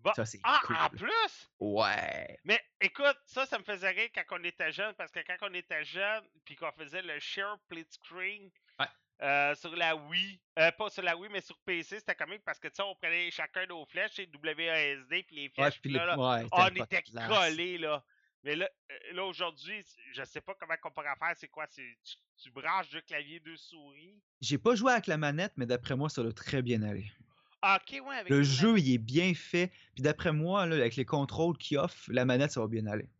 Bon. 0.00 0.12
Ça, 0.14 0.24
c'est 0.24 0.40
Ah, 0.44 0.60
cool. 0.64 0.76
en 0.76 0.88
plus? 0.90 1.50
Ouais. 1.58 2.38
Mais 2.44 2.60
écoute, 2.80 3.16
ça, 3.24 3.46
ça 3.46 3.58
me 3.58 3.64
faisait 3.64 3.90
rire 3.90 4.08
quand 4.14 4.38
on 4.38 4.44
était 4.44 4.70
jeune, 4.70 4.94
parce 4.94 5.10
que 5.10 5.18
quand 5.26 5.48
on 5.48 5.54
était 5.54 5.84
jeune, 5.84 6.24
puis 6.44 6.54
qu'on 6.54 6.70
faisait 6.72 7.02
le 7.02 7.18
share 7.18 7.58
split 7.64 7.86
screen 7.90 8.48
Ouais. 8.78 8.86
euh, 9.22 9.54
sur 9.56 9.74
la 9.74 9.96
Wii, 9.96 10.40
euh, 10.60 10.70
pas 10.72 10.88
sur 10.90 11.02
la 11.02 11.16
Wii, 11.16 11.30
mais 11.32 11.40
sur 11.40 11.58
PC, 11.64 11.98
c'était 11.98 12.14
comique 12.14 12.44
parce 12.44 12.60
que 12.60 12.68
tu 12.68 12.76
sais, 12.76 12.82
on 12.82 12.94
prenait 12.94 13.30
chacun 13.32 13.66
nos 13.66 13.84
flèches, 13.86 14.20
et 14.20 14.30
WASD, 14.32 15.24
puis 15.24 15.36
les 15.36 15.42
Ouais, 15.42 15.52
flèches, 15.54 15.80
puis 15.80 15.90
les- 15.90 15.98
là, 15.98 16.16
ouais, 16.16 16.46
on 16.52 16.66
était 16.68 17.02
collés, 17.26 17.78
là. 17.78 18.04
Mais 18.48 18.56
là, 18.56 18.66
euh, 18.90 19.12
là 19.12 19.24
aujourd'hui, 19.26 19.84
je 20.14 20.24
sais 20.24 20.40
pas 20.40 20.54
comment 20.58 20.72
on 20.82 20.90
pourrait 20.90 21.08
faire. 21.18 21.34
C'est 21.36 21.48
quoi? 21.48 21.66
C'est 21.68 21.98
tu, 22.02 22.16
tu 22.38 22.50
branches 22.50 22.88
deux 22.88 23.02
claviers, 23.02 23.40
deux 23.40 23.58
souris? 23.58 24.18
J'ai 24.40 24.56
pas 24.56 24.74
joué 24.74 24.90
avec 24.92 25.06
la 25.06 25.18
manette, 25.18 25.52
mais 25.56 25.66
d'après 25.66 25.96
moi, 25.96 26.08
ça 26.08 26.22
doit 26.22 26.32
très 26.32 26.62
bien 26.62 26.82
aller. 26.82 27.12
Ah, 27.60 27.78
ok, 27.78 28.00
ouais, 28.06 28.16
avec 28.16 28.30
Le 28.30 28.42
jeu, 28.42 28.68
manette. 28.68 28.86
il 28.86 28.94
est 28.94 28.98
bien 28.98 29.34
fait. 29.34 29.70
Puis 29.94 30.02
d'après 30.02 30.32
moi, 30.32 30.64
là, 30.64 30.76
avec 30.76 30.96
les 30.96 31.04
contrôles 31.04 31.58
qu'il 31.58 31.76
offre, 31.76 32.10
la 32.10 32.24
manette, 32.24 32.50
ça 32.52 32.60
va 32.62 32.68
bien 32.68 32.86
aller. 32.86 33.10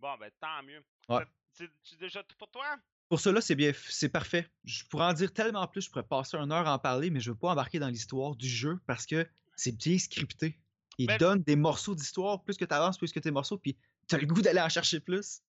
Bon, 0.00 0.14
ben 0.20 0.30
tant 0.38 0.62
mieux. 0.62 0.84
Ouais. 1.08 1.24
C'est 1.50 1.98
déjà 1.98 2.22
tout 2.22 2.36
pour 2.36 2.50
toi? 2.50 2.76
Pour 3.08 3.20
cela, 3.20 3.40
c'est 3.40 3.54
bien, 3.54 3.72
c'est 3.88 4.10
parfait. 4.10 4.46
Je 4.64 4.84
pourrais 4.84 5.06
en 5.06 5.14
dire 5.14 5.32
tellement 5.32 5.66
plus, 5.66 5.80
je 5.86 5.88
pourrais 5.88 6.02
passer 6.06 6.36
une 6.36 6.52
heure 6.52 6.68
à 6.68 6.74
en 6.74 6.78
parler, 6.78 7.08
mais 7.08 7.20
je 7.20 7.30
veux 7.30 7.38
pas 7.38 7.48
embarquer 7.52 7.78
dans 7.78 7.88
l'histoire 7.88 8.36
du 8.36 8.48
jeu 8.50 8.78
parce 8.86 9.06
que 9.06 9.26
c'est 9.56 9.74
bien 9.78 9.96
scripté. 9.96 10.58
Il 10.98 11.06
Mais- 11.06 11.16
donne 11.16 11.42
des 11.42 11.56
morceaux 11.56 11.94
d'histoire, 11.94 12.42
plus 12.44 12.58
que 12.58 12.66
tu 12.66 12.74
avances, 12.74 12.98
plus 12.98 13.12
que 13.12 13.20
tes 13.20 13.30
morceaux, 13.30 13.56
puis 13.56 13.78
t'as 14.08 14.18
le 14.18 14.26
goût 14.26 14.42
d'aller 14.42 14.60
en 14.60 14.68
chercher 14.68 15.00
plus? 15.00 15.40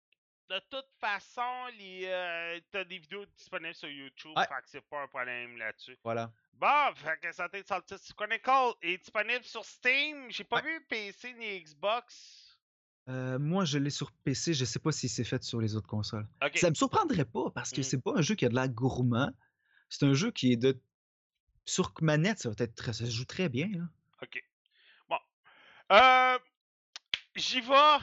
De 0.49 0.59
toute 0.69 0.85
façon, 0.99 1.41
les, 1.79 2.03
euh, 2.05 2.59
t'as 2.71 2.83
des 2.83 2.99
vidéos 2.99 3.25
disponibles 3.35 3.73
sur 3.73 3.89
YouTube, 3.89 4.31
Ouais. 4.37 4.43
fait 4.47 4.53
que 4.61 4.69
c'est 4.69 4.81
pas 4.89 5.01
un 5.01 5.07
problème 5.07 5.57
là-dessus. 5.57 5.97
Voilà. 6.03 6.31
Bon, 6.53 6.93
fait 6.95 7.17
que 7.19 7.31
Santé 7.31 7.63
de 7.63 7.67
Saltis 7.67 8.13
Chronicle 8.15 8.73
est 8.83 8.97
disponible 8.99 9.43
sur 9.43 9.65
Steam. 9.65 10.29
J'ai 10.29 10.43
pas 10.43 10.57
Ouais. 10.61 10.77
vu 10.77 10.85
PC 10.87 11.33
ni 11.33 11.61
Xbox. 11.63 12.43
Euh, 13.09 13.39
moi, 13.39 13.65
je 13.65 13.77
l'ai 13.79 13.89
sur 13.89 14.11
PC, 14.11 14.53
je 14.53 14.65
sais 14.65 14.79
pas 14.79 14.91
si 14.91 15.09
c'est 15.09 15.23
fait 15.23 15.43
sur 15.43 15.59
les 15.61 15.75
autres 15.75 15.87
consoles. 15.87 16.27
Ça 16.55 16.69
me 16.69 16.75
surprendrait 16.75 17.25
pas 17.25 17.49
parce 17.51 17.71
que 17.71 17.77
Mhm. 17.77 17.83
c'est 17.83 18.01
pas 18.01 18.13
un 18.15 18.21
jeu 18.21 18.35
qui 18.35 18.45
a 18.45 18.49
de 18.49 18.55
la 18.55 18.67
gourmand. 18.67 19.31
C'est 19.89 20.05
un 20.05 20.13
jeu 20.13 20.31
qui 20.31 20.51
est 20.53 20.57
de. 20.57 20.79
Sur 21.65 21.91
manette, 22.01 22.37
ça 22.39 22.49
va 22.49 22.55
être 22.59 22.75
très... 22.75 22.93
ça 22.93 23.05
se 23.05 23.11
joue 23.11 23.25
très 23.25 23.49
bien. 23.49 23.67
Là. 23.73 23.83
Ok. 24.21 24.43
Bon. 25.09 25.17
Euh, 25.91 26.37
J'y 27.35 27.61
vais. 27.61 27.97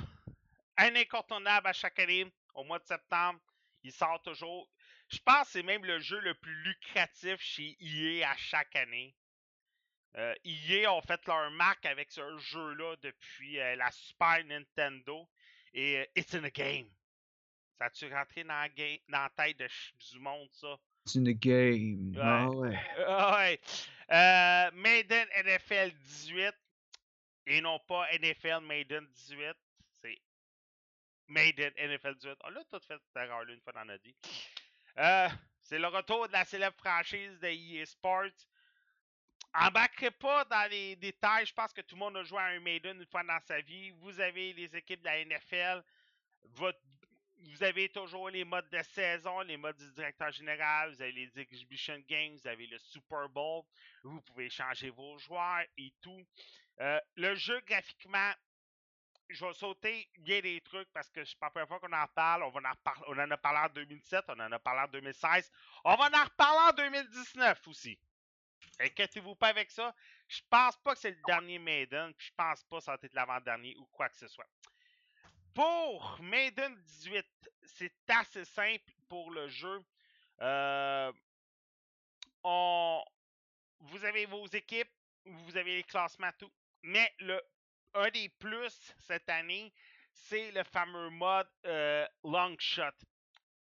Un 0.79 0.95
incontournable 0.97 1.67
à 1.69 1.73
chaque 1.73 1.99
année. 1.99 2.26
Au 2.55 2.64
mois 2.64 2.79
de 2.79 2.85
septembre, 2.85 3.41
il 3.83 3.93
sort 3.93 4.21
toujours. 4.23 4.69
Je 5.09 5.19
pense 5.25 5.47
que 5.47 5.52
c'est 5.52 5.62
même 5.62 5.85
le 5.85 6.00
jeu 6.00 6.19
le 6.21 6.35
plus 6.35 6.55
lucratif 6.62 7.41
chez 7.41 7.76
EA 7.81 8.31
à 8.31 8.37
chaque 8.37 8.75
année. 8.76 9.14
Euh, 10.17 10.35
EA 10.45 10.93
ont 10.93 11.00
fait 11.00 11.25
leur 11.26 11.50
marque 11.52 11.87
avec 11.87 12.11
ce 12.11 12.21
jeu-là 12.38 12.97
depuis 13.02 13.59
euh, 13.59 13.76
la 13.76 13.91
Super 13.91 14.45
Nintendo. 14.45 15.29
Et 15.73 15.99
euh, 16.00 16.05
It's 16.17 16.35
in 16.35 16.45
a 16.45 16.50
Game. 16.50 16.88
Ça 17.79 17.87
a-tu 17.87 18.12
rentré 18.12 18.45
dans 18.45 18.52
la, 18.55 18.69
ga- 18.69 19.00
dans 19.09 19.23
la 19.23 19.31
tête 19.31 19.59
de 19.59 19.69
du 20.12 20.19
monde, 20.19 20.49
ça? 20.52 20.76
C'est 21.07 21.19
une 21.19 21.33
game. 21.33 22.12
Ouais. 22.14 22.21
Ah 22.23 22.49
ouais. 22.50 22.79
Ah 23.07 23.37
ouais. 23.38 23.61
Euh, 24.11 24.71
Maiden 24.75 25.26
NFL 25.45 25.91
18 25.93 26.55
et 27.47 27.61
non 27.62 27.79
pas 27.81 28.07
NFL 28.19 28.61
Maiden 28.61 29.07
18. 29.07 29.57
C'est 31.33 31.41
Maiden 31.41 31.73
NFL 31.79 32.15
18. 32.15 32.39
On 32.45 32.51
l'a 32.51 32.65
tout 32.65 32.81
fait 32.81 32.99
cette 32.99 33.17
erreur-là 33.17 33.53
une 33.53 33.61
fois 33.61 33.73
dans 33.73 33.85
notre 33.85 34.03
vie. 34.03 34.15
Euh, 34.99 35.29
c'est 35.61 35.79
le 35.79 35.87
retour 35.87 36.27
de 36.29 36.33
la 36.33 36.45
célèbre 36.45 36.77
franchise 36.77 37.39
de 37.41 37.49
EA 37.49 37.87
Sports. 37.87 38.31
Embarquez 39.55 40.11
pas 40.11 40.45
dans 40.45 40.71
les 40.71 40.97
détails. 40.97 41.47
Je 41.47 41.55
pense 41.55 41.73
que 41.73 41.81
tout 41.83 41.95
le 41.95 42.01
monde 42.01 42.17
a 42.17 42.23
joué 42.25 42.39
à 42.39 42.47
un 42.47 42.61
Maiden 42.61 42.99
une 42.99 43.07
fois 43.07 43.23
dans 43.23 43.41
sa 43.47 43.61
vie. 43.61 43.91
Vous 44.01 44.21
avez 44.21 44.53
les 44.53 44.77
équipes 44.77 45.01
de 45.01 45.07
la 45.07 45.25
NFL. 45.25 45.83
Vous 46.45 47.62
avez 47.62 47.89
toujours 47.89 48.31
les 48.31 48.45
modes 48.45 48.71
de 48.71 48.83
saison, 48.83 49.41
les 49.41 49.57
modes 49.57 49.77
du 49.77 49.91
directeur 49.93 50.31
général, 50.31 50.93
vous 50.95 51.03
avez 51.03 51.12
les 51.12 51.39
Exhibition 51.39 51.99
Games, 52.09 52.37
vous 52.37 52.49
avez 52.49 52.67
le 52.67 52.79
Super 52.79 53.29
Bowl, 53.29 53.65
vous 54.05 54.21
pouvez 54.21 54.49
changer 54.49 54.91
vos 54.91 55.19
joueurs 55.19 55.65
et 55.77 55.93
tout. 56.01 56.25
Euh, 56.81 57.01
le 57.17 57.35
jeu, 57.35 57.61
graphiquement, 57.67 58.33
je 59.33 59.45
vais 59.45 59.53
sauter 59.55 60.09
bien 60.19 60.41
des 60.41 60.61
trucs 60.61 60.89
parce 60.93 61.11
que 61.11 61.25
c'est 61.25 61.39
pas 61.39 61.47
la 61.47 61.51
première 61.51 61.69
fois 61.69 61.81
qu'on 61.81 61.93
en 61.93 62.07
parle. 62.09 62.43
On, 62.45 62.51
va 62.51 62.61
en 62.61 63.19
en 63.19 63.31
a 63.31 63.37
parlé 63.37 63.59
en 63.59 63.73
2007, 63.73 64.25
on 64.29 64.41
en 64.41 64.53
a 64.53 64.59
parlé 64.59 64.81
en 64.83 64.89
2016. 64.89 65.51
On 65.85 65.97
va 65.97 66.05
en 66.05 66.25
reparler 66.25 66.71
en 66.71 66.73
2019 66.73 67.69
aussi. 67.69 67.99
Inquiétez-vous 68.81 69.35
pas 69.35 69.49
avec 69.49 69.71
ça. 69.71 69.95
Je 70.29 70.41
pense 70.49 70.77
pas 70.79 70.95
que 70.95 71.01
c'est 71.01 71.11
le 71.11 71.23
dernier 71.27 71.59
Maiden, 71.59 72.12
je 72.19 72.31
pense 72.37 72.65
pas 72.65 72.79
que 72.79 72.85
ça 72.85 72.93
va 72.93 72.99
être 73.03 73.15
l'avant-dernier 73.15 73.77
ou 73.77 73.87
quoi 73.87 74.09
que 74.09 74.17
ce 74.17 74.29
soit. 74.29 74.47
Pour 75.55 76.19
Maiden 76.23 76.75
18, 76.83 77.27
c'est 77.65 77.93
assez 78.09 78.45
simple 78.45 78.93
pour 79.09 79.31
le 79.31 79.49
jeu. 79.49 79.85
Euh, 80.41 81.12
vous 82.45 84.05
avez 84.05 84.27
vos 84.27 84.47
équipes, 84.47 84.91
vous 85.25 85.57
avez 85.57 85.77
les 85.77 85.85
classements, 85.85 86.31
tout. 86.39 86.51
Mais 86.83 87.12
le, 87.21 87.41
un 87.95 88.11
des 88.11 88.29
plus 88.29 88.95
cette 88.99 89.29
année, 89.29 89.73
c'est 90.13 90.51
le 90.53 90.63
fameux 90.65 91.11
mode 91.11 91.49
euh, 91.67 92.07
Long 92.25 92.57
Shot. 92.59 92.85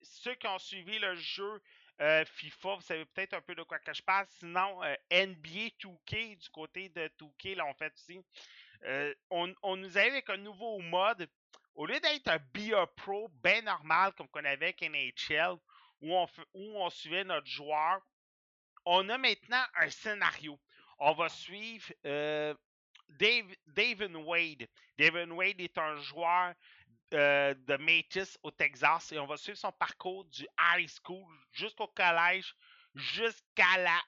Ceux 0.02 0.34
qui 0.34 0.46
ont 0.46 0.58
suivi 0.58 0.98
le 0.98 1.14
jeu 1.16 1.60
euh, 2.00 2.24
FIFA, 2.24 2.76
vous 2.76 2.80
savez 2.82 3.04
peut-être 3.06 3.34
un 3.34 3.40
peu 3.40 3.54
de 3.54 3.62
quoi 3.62 3.78
que 3.78 3.92
je 3.92 4.02
parle. 4.02 4.26
Sinon, 4.38 4.82
euh, 4.84 4.94
NBA 5.10 5.74
2K, 5.80 6.38
du 6.38 6.48
côté 6.50 6.88
de 6.90 7.10
2K, 7.18 7.56
là, 7.56 7.66
on 7.66 7.74
fait 7.74 7.92
aussi. 7.94 8.20
On, 9.30 9.52
on 9.62 9.76
nous 9.76 9.98
arrive 9.98 10.12
avec 10.12 10.30
un 10.30 10.36
nouveau 10.36 10.78
mode. 10.78 11.28
Au 11.74 11.86
lieu 11.86 11.98
d'être 12.00 12.28
un 12.28 12.38
BA 12.54 12.86
Pro 12.96 13.28
bien 13.42 13.62
normal 13.62 14.12
comme 14.14 14.28
qu'on 14.28 14.44
avait 14.44 14.74
avec 14.74 14.82
NHL, 14.82 15.56
où 16.00 16.14
on, 16.14 16.26
où 16.54 16.80
on 16.80 16.90
suivait 16.90 17.24
notre 17.24 17.46
joueur, 17.46 18.00
on 18.84 19.08
a 19.08 19.18
maintenant 19.18 19.64
un 19.74 19.90
scénario. 19.90 20.58
On 20.98 21.12
va 21.12 21.28
suivre 21.28 21.92
Dave, 23.08 23.54
David 23.66 24.14
Wade. 24.16 24.68
David 24.98 25.30
Wade 25.30 25.60
est 25.60 25.78
un 25.78 25.96
joueur 25.96 26.54
euh, 27.14 27.54
de 27.54 27.76
Métis 27.78 28.38
au 28.42 28.50
Texas 28.50 29.12
et 29.12 29.18
on 29.18 29.26
va 29.26 29.36
suivre 29.36 29.58
son 29.58 29.72
parcours 29.72 30.24
du 30.26 30.46
high 30.60 30.88
school 30.88 31.26
jusqu'au 31.52 31.86
collège, 31.88 32.54
jusqu'à 32.94 33.78
la 33.78 33.98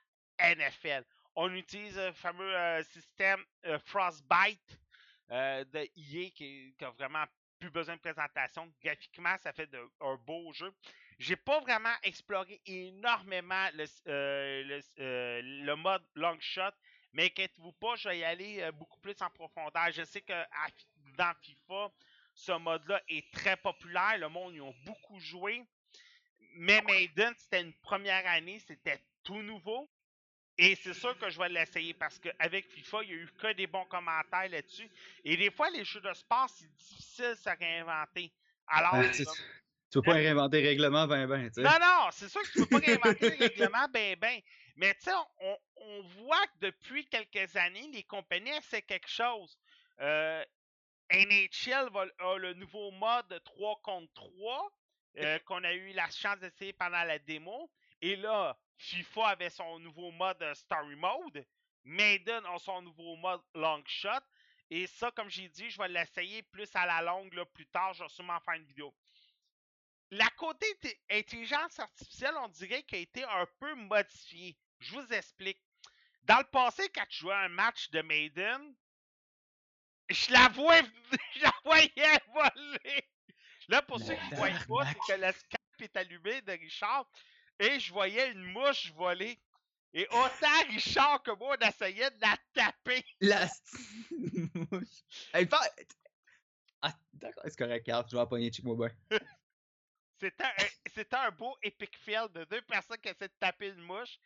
NFL. 0.54 1.04
On 1.34 1.52
utilise 1.54 1.96
le 1.96 2.12
fameux 2.12 2.54
euh, 2.54 2.82
système 2.84 3.42
euh, 3.66 3.78
Frostbite 3.86 4.78
de 5.30 5.88
EA 5.96 6.30
qui, 6.30 6.74
qui 6.76 6.84
a 6.84 6.90
vraiment 6.90 7.24
plus 7.60 7.70
besoin 7.70 7.94
de 7.94 8.00
présentation. 8.00 8.70
Graphiquement, 8.82 9.36
ça 9.42 9.52
fait 9.52 9.70
un 10.00 10.16
beau 10.16 10.52
jeu. 10.52 10.72
J'ai 11.18 11.36
pas 11.36 11.60
vraiment 11.60 11.94
exploré 12.02 12.60
énormément 12.66 13.68
le 13.76 15.74
mode 15.76 16.02
long 16.16 16.36
shot, 16.40 16.72
mais 17.12 17.26
inquiétez-vous 17.26 17.72
pas, 17.72 17.96
je 17.96 18.08
vais 18.08 18.18
y 18.18 18.24
aller 18.24 18.60
euh, 18.62 18.72
beaucoup 18.72 18.98
plus 19.00 19.14
en 19.20 19.30
profondeur. 19.30 19.90
Je 19.92 20.04
sais 20.04 20.20
que 20.20 20.32
à 20.32 20.68
dans 21.16 21.34
FIFA, 21.42 21.90
ce 22.34 22.52
mode-là 22.52 23.02
est 23.08 23.30
très 23.32 23.56
populaire. 23.56 24.16
Le 24.18 24.28
monde 24.28 24.54
y 24.54 24.60
a 24.60 24.72
beaucoup 24.84 25.18
joué. 25.18 25.62
Mais 26.54 26.80
Maiden, 26.82 27.32
c'était 27.36 27.60
une 27.60 27.74
première 27.74 28.26
année, 28.26 28.58
c'était 28.66 29.00
tout 29.22 29.42
nouveau. 29.42 29.90
Et 30.58 30.74
c'est 30.76 30.94
sûr 30.94 31.16
que 31.18 31.30
je 31.30 31.38
vais 31.38 31.48
l'essayer 31.48 31.94
parce 31.94 32.18
qu'avec 32.18 32.68
FIFA, 32.70 33.02
il 33.02 33.08
n'y 33.08 33.14
a 33.14 33.16
eu 33.16 33.28
que 33.38 33.52
des 33.54 33.66
bons 33.66 33.84
commentaires 33.86 34.48
là-dessus. 34.50 34.90
Et 35.24 35.36
des 35.36 35.50
fois, 35.50 35.70
les 35.70 35.84
jeux 35.84 36.00
de 36.00 36.12
sport, 36.12 36.48
c'est 36.50 36.70
difficile 36.76 37.30
de 37.30 37.34
se 37.34 37.48
réinventer. 37.58 38.32
Alors, 38.66 38.94
Ah, 38.94 39.08
tu, 39.08 39.24
tu 39.24 39.98
veux 39.98 40.02
pas 40.02 40.12
réinventer 40.14 40.60
règlement, 40.60 41.06
ben 41.06 41.26
ben, 41.26 41.48
tu 41.48 41.54
sais. 41.54 41.62
non, 41.62 41.78
non, 41.80 42.08
c'est 42.12 42.28
sûr 42.28 42.42
que 42.42 42.52
tu 42.52 42.58
peux 42.60 42.66
pas 42.66 42.78
réinventer 42.78 43.30
le 43.30 43.36
règlement, 43.48 43.88
ben, 43.92 44.16
ben. 44.18 44.40
Mais 44.80 44.94
tu 44.94 45.02
sais, 45.02 45.12
on, 45.40 45.58
on 45.76 46.02
voit 46.02 46.46
que 46.46 46.58
depuis 46.60 47.06
quelques 47.06 47.54
années, 47.54 47.86
les 47.92 48.02
compagnies 48.02 48.48
essaient 48.50 48.80
quelque 48.80 49.10
chose. 49.10 49.58
Euh, 50.00 50.42
NHL 51.10 51.90
va- 51.92 52.06
a 52.18 52.38
le 52.38 52.54
nouveau 52.54 52.90
mode 52.92 53.42
3 53.44 53.78
contre 53.82 54.10
3 54.14 54.72
euh, 55.18 55.38
qu'on 55.40 55.62
a 55.64 55.74
eu 55.74 55.92
la 55.92 56.08
chance 56.08 56.38
d'essayer 56.38 56.72
pendant 56.72 57.04
la 57.04 57.18
démo. 57.18 57.70
Et 58.00 58.16
là, 58.16 58.58
FIFA 58.78 59.28
avait 59.28 59.50
son 59.50 59.78
nouveau 59.80 60.12
mode 60.12 60.42
euh, 60.42 60.54
Story 60.54 60.96
Mode. 60.96 61.44
Maiden 61.84 62.42
a 62.46 62.58
son 62.58 62.80
nouveau 62.80 63.16
mode 63.16 63.42
Long 63.54 63.82
Shot. 63.86 64.08
Et 64.70 64.86
ça, 64.86 65.10
comme 65.10 65.28
j'ai 65.28 65.50
dit, 65.50 65.68
je 65.68 65.76
vais 65.76 65.88
l'essayer 65.88 66.42
plus 66.44 66.70
à 66.74 66.86
la 66.86 67.02
longue 67.02 67.34
là, 67.34 67.44
plus 67.44 67.66
tard. 67.66 67.92
Je 67.92 68.02
vais 68.02 68.08
sûrement 68.08 68.40
faire 68.40 68.54
une 68.54 68.64
vidéo. 68.64 68.94
La 70.10 70.28
côté 70.38 70.66
intelligence 71.10 71.78
artificielle, 71.78 72.34
on 72.38 72.48
dirait 72.48 72.82
qu'elle 72.84 73.00
a 73.00 73.02
été 73.02 73.24
un 73.24 73.46
peu 73.58 73.74
modifiée. 73.74 74.56
Je 74.80 74.92
vous 74.92 75.12
explique. 75.12 75.60
Dans 76.22 76.38
le 76.38 76.44
passé, 76.44 76.88
quand 76.94 77.04
tu 77.08 77.20
jouais 77.20 77.34
un 77.34 77.48
match 77.48 77.90
de 77.90 78.02
Maiden, 78.02 78.74
je 80.08 80.32
la, 80.32 80.48
vois, 80.48 80.80
je 81.34 81.42
la 81.42 81.52
voyais 81.64 82.18
voler. 82.34 83.08
Là, 83.68 83.82
pour 83.82 84.00
ceux 84.00 84.14
qui 84.14 84.30
ne 84.30 84.36
voient 84.36 84.84
pas, 84.84 84.92
c'est 85.06 85.14
que 85.14 85.20
le 85.20 85.32
Skype 85.32 85.82
est 85.82 85.96
allumé 85.96 86.42
de 86.42 86.52
Richard 86.52 87.08
et 87.58 87.78
je 87.78 87.92
voyais 87.92 88.32
une 88.32 88.42
mouche 88.42 88.92
voler. 88.92 89.40
Et 89.92 90.06
autant 90.10 90.68
Richard 90.68 91.22
que 91.22 91.32
moi, 91.32 91.56
on 91.60 91.66
essayait 91.66 92.10
de 92.10 92.20
la 92.20 92.36
taper. 92.54 93.04
La 93.20 93.48
mouche. 94.10 95.04
Hey, 95.34 95.46
pas... 95.46 95.62
Ah, 96.82 96.94
d'accord, 97.12 97.44
c'est 97.46 97.58
correct, 97.58 97.84
Carl, 97.84 98.06
je 98.10 98.16
vais 98.16 98.26
bien. 98.30 99.18
C'était 100.20 100.44
un, 100.44 100.52
c'était 100.94 101.16
un 101.16 101.30
beau 101.30 101.56
epic 101.62 101.96
fail 101.96 102.28
de 102.34 102.44
deux 102.44 102.60
personnes 102.62 102.98
qui 102.98 103.08
essaient 103.08 103.28
de 103.28 103.34
taper 103.40 103.68
une 103.68 103.80
mouche. 103.80 104.18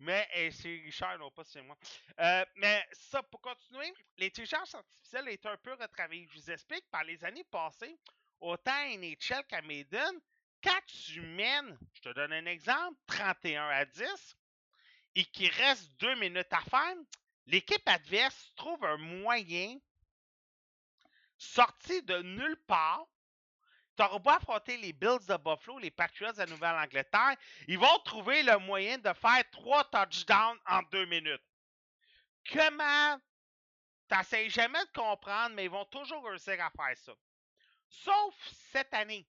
Mais 0.00 0.26
c'est 0.50 0.80
Richard, 0.84 1.18
non 1.18 1.30
pas 1.30 1.44
c'est 1.44 1.60
moi. 1.60 1.76
Euh, 2.18 2.44
mais 2.56 2.86
ça, 2.92 3.22
pour 3.22 3.40
continuer, 3.40 3.92
l'intelligence 4.16 4.74
artificielle 4.74 5.28
est 5.28 5.44
un 5.44 5.58
peu 5.58 5.74
retravaillée. 5.74 6.26
Je 6.32 6.40
vous 6.40 6.50
explique, 6.50 6.84
par 6.90 7.04
les 7.04 7.22
années 7.22 7.44
passées, 7.44 7.98
autant 8.40 8.72
à 8.72 8.96
NHL 8.96 9.44
qu'à 9.46 9.60
Maiden, 9.60 10.18
quand 10.62 10.80
tu 10.86 11.20
mènes, 11.20 11.78
je 11.92 12.00
te 12.00 12.08
donne 12.14 12.32
un 12.32 12.46
exemple, 12.46 12.98
31 13.06 13.68
à 13.68 13.84
10, 13.84 14.36
et 15.16 15.24
qu'il 15.26 15.50
reste 15.50 15.90
deux 15.98 16.14
minutes 16.16 16.52
à 16.52 16.62
faire, 16.62 16.96
l'équipe 17.46 17.86
adverse 17.86 18.52
trouve 18.56 18.82
un 18.84 18.96
moyen 18.96 19.78
sorti 21.36 22.02
de 22.02 22.22
nulle 22.22 22.56
part 22.66 23.06
T'auras 24.00 24.18
beau 24.18 24.30
affronter 24.30 24.78
les 24.78 24.94
Bills 24.94 25.26
de 25.28 25.36
Buffalo, 25.36 25.78
les 25.78 25.90
Patriots 25.90 26.32
de 26.32 26.46
Nouvelle-Angleterre, 26.46 27.36
ils 27.68 27.78
vont 27.78 27.98
trouver 28.02 28.42
le 28.42 28.56
moyen 28.56 28.96
de 28.96 29.12
faire 29.12 29.44
trois 29.50 29.84
touchdowns 29.84 30.58
en 30.66 30.80
deux 30.84 31.04
minutes. 31.04 31.42
Comment? 32.50 33.20
T'essayes 34.08 34.48
jamais 34.48 34.82
de 34.86 34.98
comprendre, 34.98 35.54
mais 35.54 35.64
ils 35.64 35.70
vont 35.70 35.84
toujours 35.84 36.26
réussir 36.26 36.54
à 36.64 36.70
faire 36.70 36.96
ça. 36.96 37.12
Sauf 37.90 38.34
cette 38.72 38.94
année. 38.94 39.26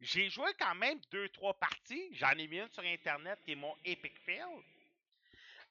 J'ai 0.00 0.30
joué 0.30 0.52
quand 0.56 0.76
même 0.76 1.00
deux, 1.10 1.28
trois 1.30 1.58
parties. 1.58 2.08
J'en 2.12 2.30
ai 2.30 2.46
mis 2.46 2.58
une 2.58 2.70
sur 2.70 2.84
Internet 2.84 3.40
qui 3.44 3.52
est 3.52 3.56
mon 3.56 3.74
Epic 3.84 4.16
Fail. 4.20 4.44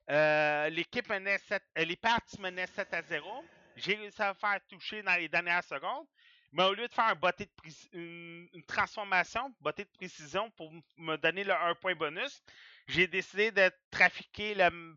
Euh, 0.10 0.68
L'équipe 0.72 1.08
menait 1.08 1.38
7, 1.38 1.64
euh, 1.78 1.86
les 1.86 1.96
Pats 1.96 2.20
menaient 2.40 2.68
7 2.68 2.94
à 2.96 3.02
0. 3.02 3.46
J'ai 3.78 3.96
réussi 3.96 4.22
à 4.22 4.34
me 4.34 4.38
faire 4.38 4.60
toucher 4.68 5.02
dans 5.04 5.16
les 5.16 5.30
dernières 5.30 5.64
secondes. 5.64 6.06
Mais 6.52 6.64
au 6.64 6.74
lieu 6.74 6.88
de 6.88 6.94
faire 6.94 7.06
un 7.06 7.16
botté 7.16 7.46
de 7.46 7.52
une, 7.94 8.48
une 8.54 8.64
transformation, 8.64 9.54
botté 9.60 9.84
de 9.84 9.90
précision 9.98 10.50
pour 10.52 10.72
m- 10.72 10.82
me 10.98 11.18
donner 11.18 11.44
le 11.44 11.54
1 11.54 11.76
point 11.76 11.96
bonus, 11.96 12.42
j'ai 12.88 13.08
décidé 13.08 13.52
de 13.52 13.70
trafiquer 13.92 14.56
le 14.56 14.62
m- 14.62 14.96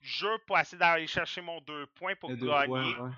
jeu 0.00 0.36
pour 0.46 0.58
essayer 0.58 0.78
d'aller 0.78 1.06
chercher 1.06 1.40
mon 1.40 1.60
2 1.62 1.86
points 1.94 2.14
pour 2.16 2.30
gagner 2.36 2.66
points, 2.66 2.98
ouais. 3.08 3.10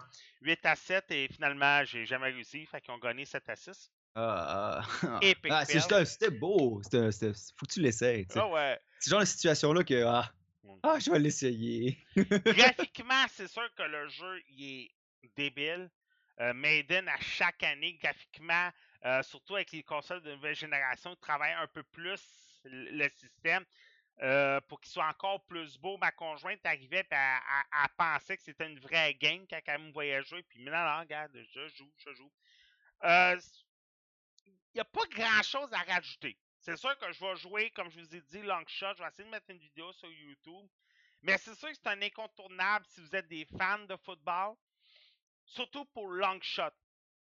8 0.43 0.67
à 0.67 0.77
7 0.77 1.11
et 1.11 1.29
finalement 1.29 1.85
j'ai 1.85 2.07
jamais 2.07 2.31
réussi. 2.31 2.65
Fait 2.67 2.81
qu'ils 2.81 2.95
ont 2.95 2.99
gagné 2.99 3.25
7 3.25 3.49
à 3.49 3.57
6. 3.57 3.91
Ah, 4.15 4.83
ah, 5.05 5.19
Epic 5.23 5.53
ah, 5.53 5.65
c'est 5.65 5.75
juste 5.75 5.93
un- 5.93 6.05
c'était 6.05 6.31
beau. 6.31 6.81
C'était, 6.83 7.11
c'était- 7.13 7.33
faut 7.57 7.67
que 7.67 7.73
tu 7.73 7.81
l'essayes. 7.81 8.27
Ah 8.35 8.49
ouais. 8.49 8.81
C'est 8.99 9.11
genre 9.11 9.21
de 9.21 9.25
situation-là 9.25 9.85
que. 9.85 10.05
Ah, 10.05 10.31
Mm. 10.63 10.75
ah, 10.83 10.99
je 10.99 11.11
vais 11.11 11.19
l'essayer. 11.19 11.99
graphiquement, 12.45 13.25
c'est 13.33 13.49
sûr 13.49 13.67
que 13.75 13.83
le 13.83 14.09
jeu 14.09 14.43
il 14.49 14.91
est 15.23 15.31
débile. 15.37 15.91
Euh, 16.41 16.55
Maiden, 16.55 17.07
à 17.09 17.21
chaque 17.21 17.63
année, 17.63 17.95
graphiquement, 17.95 18.71
euh, 19.05 19.23
surtout 19.23 19.57
avec 19.57 19.73
les 19.73 19.83
consoles 19.83 20.23
de 20.23 20.35
nouvelle 20.35 20.55
génération, 20.55 21.15
travaille 21.17 21.53
un 21.53 21.67
peu 21.67 21.83
plus 21.83 22.21
le 22.65 23.09
système 23.11 23.65
euh, 24.23 24.59
pour 24.63 24.81
qu'il 24.81 24.91
soit 24.91 25.07
encore 25.07 25.45
plus 25.45 25.77
beau. 25.77 25.99
Ma 25.99 26.13
conjointe 26.13 26.65
arrivait 26.65 27.07
elle 27.11 27.89
pensait 27.97 28.39
que 28.39 28.43
c'était 28.43 28.67
une 28.67 28.81
vraie 28.81 29.15
game 29.15 29.47
quand 29.49 29.61
elle 29.67 29.83
me 29.83 29.93
voyait 29.93 30.23
jouer. 30.23 30.43
Puis 30.45 30.61
maintenant, 30.61 30.85
là, 30.85 31.01
regarde, 31.01 31.33
je 31.53 31.69
joue, 31.69 31.93
je 31.99 32.15
joue. 32.15 32.33
Il 33.03 34.77
n'y 34.77 34.81
a 34.81 34.85
pas 34.85 35.07
grand 35.11 35.43
chose 35.43 35.71
à 35.73 35.83
rajouter. 35.93 36.39
C'est 36.59 36.77
sûr 36.77 36.97
que 36.99 37.13
je 37.13 37.21
vais 37.21 37.37
jouer, 37.37 37.71
comme 37.71 37.91
je 37.91 38.01
vous 38.01 38.15
ai 38.15 38.21
dit, 38.23 38.43
long 38.43 38.65
shot. 38.67 38.95
Je 38.97 39.03
vais 39.03 39.09
essayer 39.09 39.25
de 39.25 39.31
mettre 39.31 39.51
une 39.51 39.59
vidéo 39.59 39.93
sur 39.93 40.11
YouTube. 40.11 40.67
Mais 41.23 41.37
c'est 41.37 41.55
sûr 41.55 41.69
que 41.69 41.75
c'est 41.75 41.89
un 41.89 42.01
incontournable 42.01 42.87
si 42.89 43.01
vous 43.03 43.15
êtes 43.15 43.29
des 43.29 43.45
fans 43.59 43.85
de 43.85 43.97
football. 43.97 44.57
Surtout 45.51 45.85
pour 45.87 46.07
long 46.07 46.39
shot. 46.41 46.71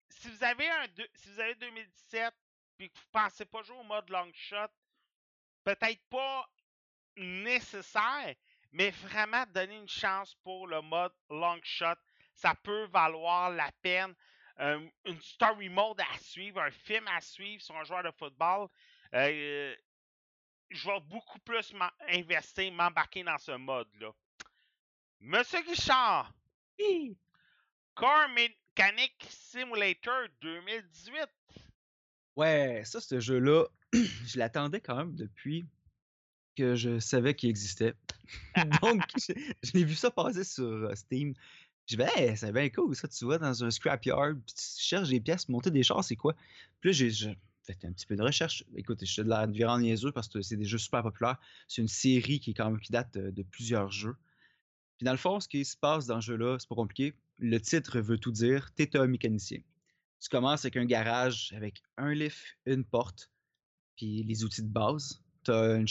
Si 0.09 0.31
vous 0.31 0.43
avez 0.45 0.67
un 0.69 0.87
si 1.15 1.29
vous 1.29 1.41
avez 1.41 1.55
2017 1.57 2.35
puis 2.79 2.91
que 2.91 2.97
vous 2.97 3.05
pensez 3.13 3.45
pas 3.45 3.63
jouer 3.63 3.77
au 3.77 3.83
mode 3.83 4.09
long 4.09 4.31
shot, 4.33 4.71
peut-être 5.63 6.03
pas 6.09 6.49
nécessaire, 7.17 8.35
mais 8.73 8.91
vraiment 8.91 9.45
donner 9.49 9.77
une 9.77 9.89
chance 9.89 10.35
pour 10.37 10.67
le 10.67 10.81
mode 10.81 11.13
long 11.29 11.61
shot. 11.63 11.97
Ça 12.33 12.55
peut 12.55 12.85
valoir 12.87 13.51
la 13.51 13.71
peine. 13.83 14.15
Euh, 14.61 14.89
une 15.05 15.21
story 15.21 15.69
mode 15.69 16.01
à 16.01 16.19
suivre, 16.19 16.61
un 16.63 16.71
film 16.71 17.07
à 17.09 17.21
suivre 17.21 17.63
sur 17.63 17.77
un 17.77 17.85
joueur 17.85 18.05
de 18.05 18.11
football. 18.11 18.69
Euh, 19.13 19.77
je 20.71 20.89
vais 20.89 21.01
beaucoup 21.01 21.39
plus 21.41 21.75
investir, 22.09 22.73
m'embarquer 22.73 23.23
dans 23.23 23.39
ce 23.39 23.53
mode-là. 23.53 24.13
Monsieur 25.21 25.61
Guichard. 25.61 26.33
Car 27.97 28.29
Mechanic 28.31 29.15
Simulator 29.29 30.27
2018. 30.41 31.29
Ouais, 32.37 32.83
ça, 32.85 33.01
ce 33.01 33.21
jeu-là, 33.21 33.67
je 33.93 34.39
l'attendais 34.39 34.81
quand 34.81 34.97
même 34.97 35.15
depuis 35.15 35.65
que 36.57 36.75
je 36.75 36.99
savais 36.99 37.35
qu'il 37.35 37.51
existait. 37.51 37.95
Donc, 38.83 39.03
je, 39.17 39.33
je 39.63 39.73
l'ai 39.73 39.85
vu 39.85 39.95
ça 39.95 40.11
passer 40.11 40.45
sur 40.45 40.65
euh, 40.65 40.95
Steam. 40.95 41.35
Je 41.87 41.97
vais, 41.97 42.09
hey, 42.17 42.37
c'est 42.37 42.51
bien 42.53 42.69
cool 42.71 42.97
ça, 42.97 43.07
tu 43.09 43.27
vas 43.27 43.39
dans 43.39 43.63
un 43.63 43.71
scrapyard, 43.71 44.35
puis 44.35 44.55
tu 44.55 44.83
cherches 44.83 45.11
des 45.11 45.21
pièces, 45.21 45.49
monter 45.49 45.71
des 45.71 45.83
chars, 45.83 46.03
c'est 46.03 46.17
quoi? 46.17 46.35
Puis 46.81 46.91
là, 46.91 46.93
j'ai 46.93 47.11
j'ai 47.11 47.37
fait 47.63 47.85
un 47.87 47.93
petit 47.93 48.07
peu 48.07 48.17
de 48.17 48.23
recherche. 48.23 48.65
Écoute, 48.77 48.99
je 49.01 49.11
suis 49.11 49.23
de 49.23 49.29
la 49.29 49.47
virant 49.47 49.79
niaiseux 49.79 50.13
parce 50.13 50.29
que 50.29 50.43
c'est 50.43 50.57
des 50.57 50.65
jeux 50.65 50.79
super 50.79 51.03
populaires. 51.03 51.39
C'est 51.69 51.81
une 51.83 51.89
série 51.89 52.41
qui 52.41 52.51
est 52.51 52.55
quand 52.55 52.71
même 52.71 52.81
qui 52.81 52.93
date 52.93 53.17
euh, 53.17 53.31
de 53.31 53.43
plusieurs 53.43 53.91
jeux. 53.91 54.17
Dans 55.05 55.13
le 55.13 55.19
fond, 55.19 55.39
ce 55.39 55.49
qui 55.49 55.67
se 55.67 55.77
passe 55.77 56.07
dans 56.07 56.23
ce 56.23 56.29
jeu-là, 56.29 56.57
c'est 56.59 56.69
pas 56.69 56.75
compliqué. 56.75 57.13
Le 57.39 57.59
titre 57.61 58.01
veut 58.01 58.17
tout 58.17 58.33
dire. 58.33 58.73
T'es 58.75 58.97
un 58.97 59.07
mécanicien. 59.07 59.59
Tu 60.19 60.31
commences 60.31 60.65
avec 60.65 60.79
un 60.79 60.87
garage 60.87 61.53
avec 61.55 61.83
un 61.99 62.15
lift, 62.15 62.43
une 62.65 62.85
porte, 62.85 63.31
puis 63.97 64.23
les 64.23 64.45
outils 64.45 64.63
de 64.63 64.69
base. 64.69 65.23
T'as 65.43 65.77
une 65.77 65.87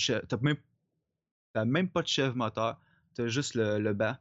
t'as 1.53 1.65
même, 1.65 1.89
pas 1.89 2.01
de 2.01 2.07
chèvre 2.07 2.35
moteur. 2.35 2.79
T'as 3.13 3.27
juste 3.27 3.53
le, 3.53 3.77
le 3.77 3.93
banc. 3.93 4.17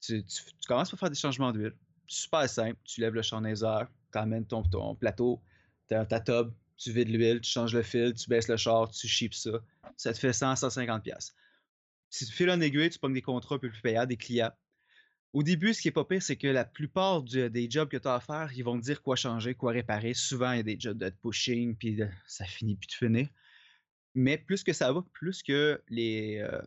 Tu, 0.00 0.24
commences 0.66 0.90
par 0.90 0.98
faire 0.98 1.10
des 1.10 1.14
changements 1.14 1.52
d'huile. 1.52 1.76
Super 2.08 2.48
simple. 2.48 2.80
Tu 2.82 3.00
lèves 3.00 3.14
le 3.14 3.22
airs, 3.64 3.88
t'emmènes 4.10 4.44
ton, 4.44 4.64
ton 4.64 4.96
plateau, 4.96 5.40
t'as 5.86 6.04
ta 6.04 6.18
tub, 6.18 6.50
tu 6.76 6.90
vides 6.90 7.10
l'huile, 7.10 7.40
tu 7.40 7.50
changes 7.52 7.76
le 7.76 7.82
fil, 7.82 8.12
tu 8.14 8.28
baisses 8.28 8.48
le 8.48 8.56
char, 8.56 8.90
tu 8.90 9.06
chips 9.06 9.36
ça. 9.36 9.50
Ça 9.96 10.12
te 10.12 10.18
fait 10.18 10.32
100, 10.32 10.56
150 10.56 11.04
pièces. 11.04 11.26
Si 11.28 11.32
tu 12.24 12.32
files 12.32 12.50
en 12.50 12.60
aiguille, 12.60 12.88
tu 12.88 12.98
pognes 12.98 13.14
des 13.14 13.22
contrats 13.22 13.58
plus 13.58 13.70
payants, 13.82 14.06
des 14.06 14.16
clients. 14.16 14.52
Au 15.32 15.42
début, 15.42 15.74
ce 15.74 15.82
qui 15.82 15.88
est 15.88 15.92
pas 15.92 16.04
pire, 16.04 16.22
c'est 16.22 16.36
que 16.36 16.46
la 16.46 16.64
plupart 16.64 17.22
des 17.22 17.70
jobs 17.70 17.90
que 17.90 17.98
tu 17.98 18.08
as 18.08 18.14
à 18.14 18.20
faire, 18.20 18.50
ils 18.54 18.64
vont 18.64 18.78
te 18.78 18.84
dire 18.84 19.02
quoi 19.02 19.16
changer, 19.16 19.54
quoi 19.54 19.72
réparer. 19.72 20.14
Souvent, 20.14 20.52
il 20.52 20.56
y 20.56 20.60
a 20.60 20.62
des 20.62 20.80
jobs 20.80 20.96
de 20.96 21.10
pushing, 21.10 21.76
puis 21.76 22.00
ça 22.26 22.46
finit 22.46 22.76
plus 22.76 22.86
de 22.86 22.92
finir. 22.92 23.28
Mais 24.14 24.38
plus 24.38 24.64
que 24.64 24.72
ça 24.72 24.92
va, 24.92 25.04
plus 25.12 25.42
que 25.42 25.82
les, 25.88 26.38
euh, 26.38 26.62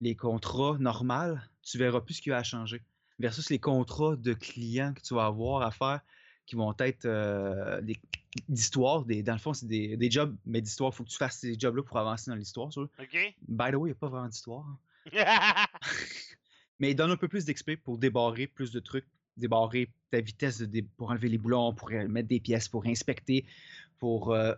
les 0.00 0.16
contrats 0.16 0.78
normaux, 0.78 1.36
tu 1.62 1.76
verras 1.76 2.00
plus 2.00 2.14
ce 2.14 2.22
qu'il 2.22 2.30
y 2.30 2.32
a 2.32 2.38
à 2.38 2.42
changer. 2.42 2.80
Versus 3.18 3.50
les 3.50 3.58
contrats 3.58 4.16
de 4.16 4.32
clients 4.32 4.94
que 4.94 5.02
tu 5.02 5.12
vas 5.12 5.26
avoir 5.26 5.60
à 5.60 5.70
faire, 5.70 6.00
qui 6.46 6.56
vont 6.56 6.74
être 6.78 7.04
euh, 7.04 7.82
des- 7.82 8.00
d'histoire. 8.48 9.04
Des, 9.04 9.22
dans 9.22 9.32
le 9.34 9.38
fond, 9.38 9.52
c'est 9.52 9.66
des, 9.66 9.96
des 9.96 10.10
jobs, 10.10 10.36
mais 10.46 10.60
d'histoire. 10.60 10.92
Il 10.92 10.96
faut 10.96 11.04
que 11.04 11.08
tu 11.10 11.16
fasses 11.16 11.38
ces 11.38 11.58
jobs-là 11.58 11.82
pour 11.82 11.96
avancer 11.98 12.30
dans 12.30 12.36
l'histoire. 12.36 12.72
ça. 12.72 12.80
OK? 12.80 13.34
By 13.48 13.70
the 13.70 13.74
way, 13.74 13.80
il 13.80 13.84
n'y 13.84 13.90
a 13.92 13.94
pas 13.94 14.08
vraiment 14.08 14.28
d'histoire. 14.28 14.64
hein. 14.66 14.78
Mais 16.78 16.92
il 16.92 16.94
donne 16.94 17.10
un 17.10 17.16
peu 17.16 17.28
plus 17.28 17.44
d'XP 17.44 17.76
pour 17.82 17.98
débarrer 17.98 18.46
plus 18.46 18.70
de 18.72 18.80
trucs, 18.80 19.06
débarrer 19.36 19.90
ta 20.10 20.20
vitesse 20.20 20.58
de 20.58 20.66
dé- 20.66 20.82
pour 20.96 21.10
enlever 21.10 21.28
les 21.28 21.38
boulons, 21.38 21.74
pour 21.74 21.90
euh, 21.90 22.08
mettre 22.08 22.28
des 22.28 22.40
pièces, 22.40 22.68
pour 22.68 22.86
inspecter, 22.86 23.44
pour 23.98 24.32
euh, 24.32 24.54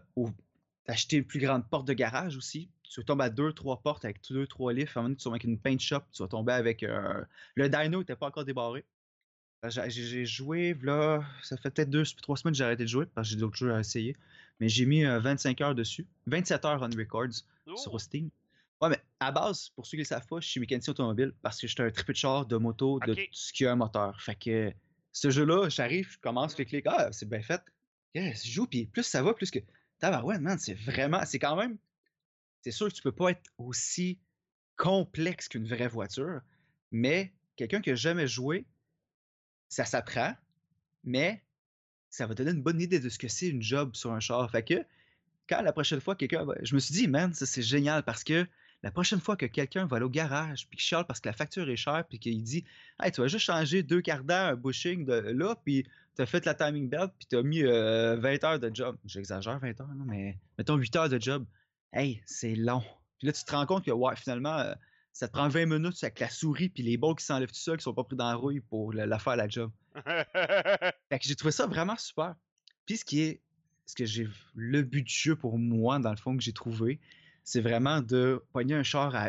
acheter 0.86 1.16
une 1.16 1.24
plus 1.24 1.40
grande 1.40 1.68
porte 1.68 1.86
de 1.86 1.92
garage 1.92 2.36
aussi. 2.36 2.68
Tu 2.88 3.02
tombes 3.04 3.22
à 3.22 3.30
deux, 3.30 3.52
trois 3.52 3.80
portes 3.80 4.04
avec 4.04 4.20
deux, 4.30 4.46
trois 4.46 4.72
lifts. 4.72 4.96
À 4.96 5.00
un 5.00 5.02
moment 5.04 5.08
donné, 5.10 5.16
tu 5.16 5.24
vas 5.28 5.32
avec 5.32 5.44
une 5.44 5.58
paint 5.58 5.78
shop, 5.78 6.00
tu 6.12 6.22
vas 6.22 6.28
tomber 6.28 6.52
avec 6.52 6.82
euh, 6.82 7.24
le 7.54 7.68
dyno 7.68 8.00
n'était 8.00 8.16
pas 8.16 8.26
encore 8.26 8.44
débarré. 8.44 8.84
Ben, 9.62 9.70
J'ai 9.70 10.26
joué, 10.26 10.76
là, 10.82 11.24
ça 11.42 11.56
fait 11.56 11.70
peut-être 11.70 11.90
deux, 11.90 12.04
trois 12.20 12.36
semaines 12.36 12.52
que 12.52 12.58
j'ai 12.58 12.64
arrêté 12.64 12.82
de 12.82 12.88
jouer 12.88 13.06
parce 13.06 13.28
que 13.28 13.34
j'ai 13.34 13.40
d'autres 13.40 13.56
jeux 13.56 13.72
à 13.72 13.80
essayer. 13.80 14.16
Mais 14.58 14.68
j'ai 14.68 14.86
mis 14.86 15.04
euh, 15.04 15.20
25 15.20 15.60
heures 15.60 15.74
dessus. 15.74 16.06
27 16.26 16.64
heures 16.64 16.82
on 16.82 16.96
records 16.96 17.34
sur 17.76 17.94
Oh, 17.94 17.98
Steam. 17.98 18.30
Ouais, 18.80 18.88
mais 18.88 19.00
à 19.20 19.30
base, 19.30 19.68
pour 19.70 19.86
ceux 19.86 19.92
qui 19.92 19.98
le 19.98 20.04
savent 20.04 20.26
pas, 20.26 20.40
je 20.40 20.48
suis 20.48 20.58
mécanicien 20.58 20.90
automobile 20.90 21.32
parce 21.42 21.60
que 21.60 21.68
j'étais 21.68 21.84
un 21.84 21.90
triple 21.90 22.12
de 22.12 22.16
char, 22.16 22.46
de 22.46 22.56
moto, 22.56 22.98
de 23.06 23.14
tout 23.14 23.20
ce 23.30 23.52
qui 23.52 23.64
a 23.64 23.72
un 23.72 23.76
moteur. 23.76 24.20
Fait 24.20 24.34
que 24.34 24.72
ce 25.12 25.30
jeu-là, 25.30 25.68
j'arrive, 25.68 26.10
je 26.10 26.18
commence, 26.18 26.56
clic, 26.56 26.68
clic, 26.68 26.84
ah, 26.88 27.10
c'est 27.12 27.28
bien 27.28 27.42
fait. 27.42 27.62
Yes, 28.14 28.44
je 28.44 28.50
joue, 28.50 28.66
puis 28.66 28.86
plus 28.86 29.04
ça 29.04 29.22
va, 29.22 29.34
plus 29.34 29.52
que. 29.52 29.60
Tabarouette, 30.00 30.40
man, 30.40 30.58
c'est 30.58 30.74
vraiment. 30.74 31.24
C'est 31.24 31.38
quand 31.38 31.54
même. 31.54 31.78
C'est 32.62 32.72
sûr 32.72 32.88
que 32.88 32.94
tu 32.94 33.02
peux 33.02 33.12
pas 33.12 33.30
être 33.30 33.42
aussi 33.58 34.18
complexe 34.76 35.48
qu'une 35.48 35.66
vraie 35.66 35.86
voiture, 35.86 36.40
mais 36.90 37.32
quelqu'un 37.56 37.80
qui 37.80 37.90
a 37.90 37.94
jamais 37.94 38.26
joué, 38.26 38.66
ça 39.72 39.86
s'apprend, 39.86 40.34
mais 41.02 41.42
ça 42.10 42.26
va 42.26 42.34
donner 42.34 42.50
une 42.50 42.62
bonne 42.62 42.80
idée 42.80 43.00
de 43.00 43.08
ce 43.08 43.18
que 43.18 43.28
c'est 43.28 43.48
une 43.48 43.62
job 43.62 43.94
sur 43.94 44.12
un 44.12 44.20
char. 44.20 44.50
Fait 44.50 44.62
que 44.62 44.84
quand 45.48 45.62
la 45.62 45.72
prochaine 45.72 46.00
fois 46.00 46.14
quelqu'un 46.14 46.44
va... 46.44 46.54
Je 46.62 46.74
me 46.74 46.80
suis 46.80 46.92
dit, 46.92 47.08
man, 47.08 47.32
ça 47.32 47.46
c'est 47.46 47.62
génial 47.62 48.02
parce 48.02 48.22
que 48.22 48.46
la 48.82 48.90
prochaine 48.90 49.20
fois 49.20 49.34
que 49.34 49.46
quelqu'un 49.46 49.86
va 49.86 49.96
aller 49.96 50.04
au 50.04 50.10
garage 50.10 50.68
puis 50.68 50.76
qu'il 50.76 50.84
chiale 50.84 51.06
parce 51.06 51.20
que 51.20 51.28
la 51.30 51.32
facture 51.32 51.70
est 51.70 51.76
chère 51.76 52.04
puis 52.06 52.18
qu'il 52.18 52.42
dit 52.42 52.66
Hey, 53.00 53.12
tu 53.12 53.22
vas 53.22 53.28
juste 53.28 53.46
changer 53.46 53.82
deux 53.82 54.02
quarts 54.02 54.24
d'heure, 54.24 54.48
un 54.48 54.56
bushing 54.56 55.06
là, 55.06 55.54
puis 55.64 55.86
tu 56.16 56.20
as 56.20 56.26
fait 56.26 56.44
la 56.44 56.54
timing 56.54 56.90
belt 56.90 57.10
puis 57.18 57.26
tu 57.30 57.36
as 57.36 57.42
mis 57.42 57.62
euh, 57.62 58.16
20 58.16 58.44
heures 58.44 58.60
de 58.60 58.70
job. 58.74 58.98
J'exagère 59.06 59.58
20 59.58 59.80
heures, 59.80 59.94
non, 59.94 60.04
mais 60.04 60.38
mettons 60.58 60.76
8 60.76 60.96
heures 60.96 61.08
de 61.08 61.18
job. 61.18 61.46
Hey, 61.94 62.20
c'est 62.26 62.56
long. 62.56 62.82
Puis 63.18 63.28
là, 63.28 63.32
tu 63.32 63.42
te 63.42 63.52
rends 63.52 63.64
compte 63.64 63.86
que 63.86 63.90
ouais, 63.90 64.16
finalement, 64.16 64.58
euh, 64.58 64.74
ça 65.12 65.28
te 65.28 65.32
prend 65.32 65.48
20 65.48 65.66
minutes 65.66 66.02
avec 66.02 66.20
la 66.20 66.28
souris 66.30 66.68
puis 66.68 66.82
les 66.82 66.96
balles 66.96 67.14
qui 67.16 67.24
s'enlèvent 67.24 67.50
tout 67.50 67.54
seuls 67.58 67.76
qui 67.76 67.82
sont 67.84 67.94
pas 67.94 68.04
pris 68.04 68.16
dans 68.16 68.28
la 68.28 68.34
rouille 68.34 68.60
pour 68.60 68.92
la, 68.92 69.06
la 69.06 69.18
faire 69.18 69.36
la 69.36 69.48
job. 69.48 69.70
Fait 70.04 71.18
que 71.18 71.24
j'ai 71.24 71.36
trouvé 71.36 71.52
ça 71.52 71.66
vraiment 71.66 71.96
super. 71.96 72.34
Puis 72.86 72.96
ce 72.98 73.04
qui 73.04 73.20
est 73.20 73.40
ce 73.86 73.94
que 73.94 74.04
j'ai 74.06 74.28
le 74.54 74.82
but 74.82 75.02
du 75.02 75.12
jeu 75.12 75.36
pour 75.36 75.58
moi, 75.58 75.98
dans 75.98 76.10
le 76.10 76.16
fond, 76.16 76.36
que 76.36 76.42
j'ai 76.42 76.52
trouvé, 76.52 77.00
c'est 77.44 77.60
vraiment 77.60 78.00
de 78.00 78.42
pogner 78.52 78.74
un 78.74 78.82
char 78.84 79.14
à, 79.14 79.28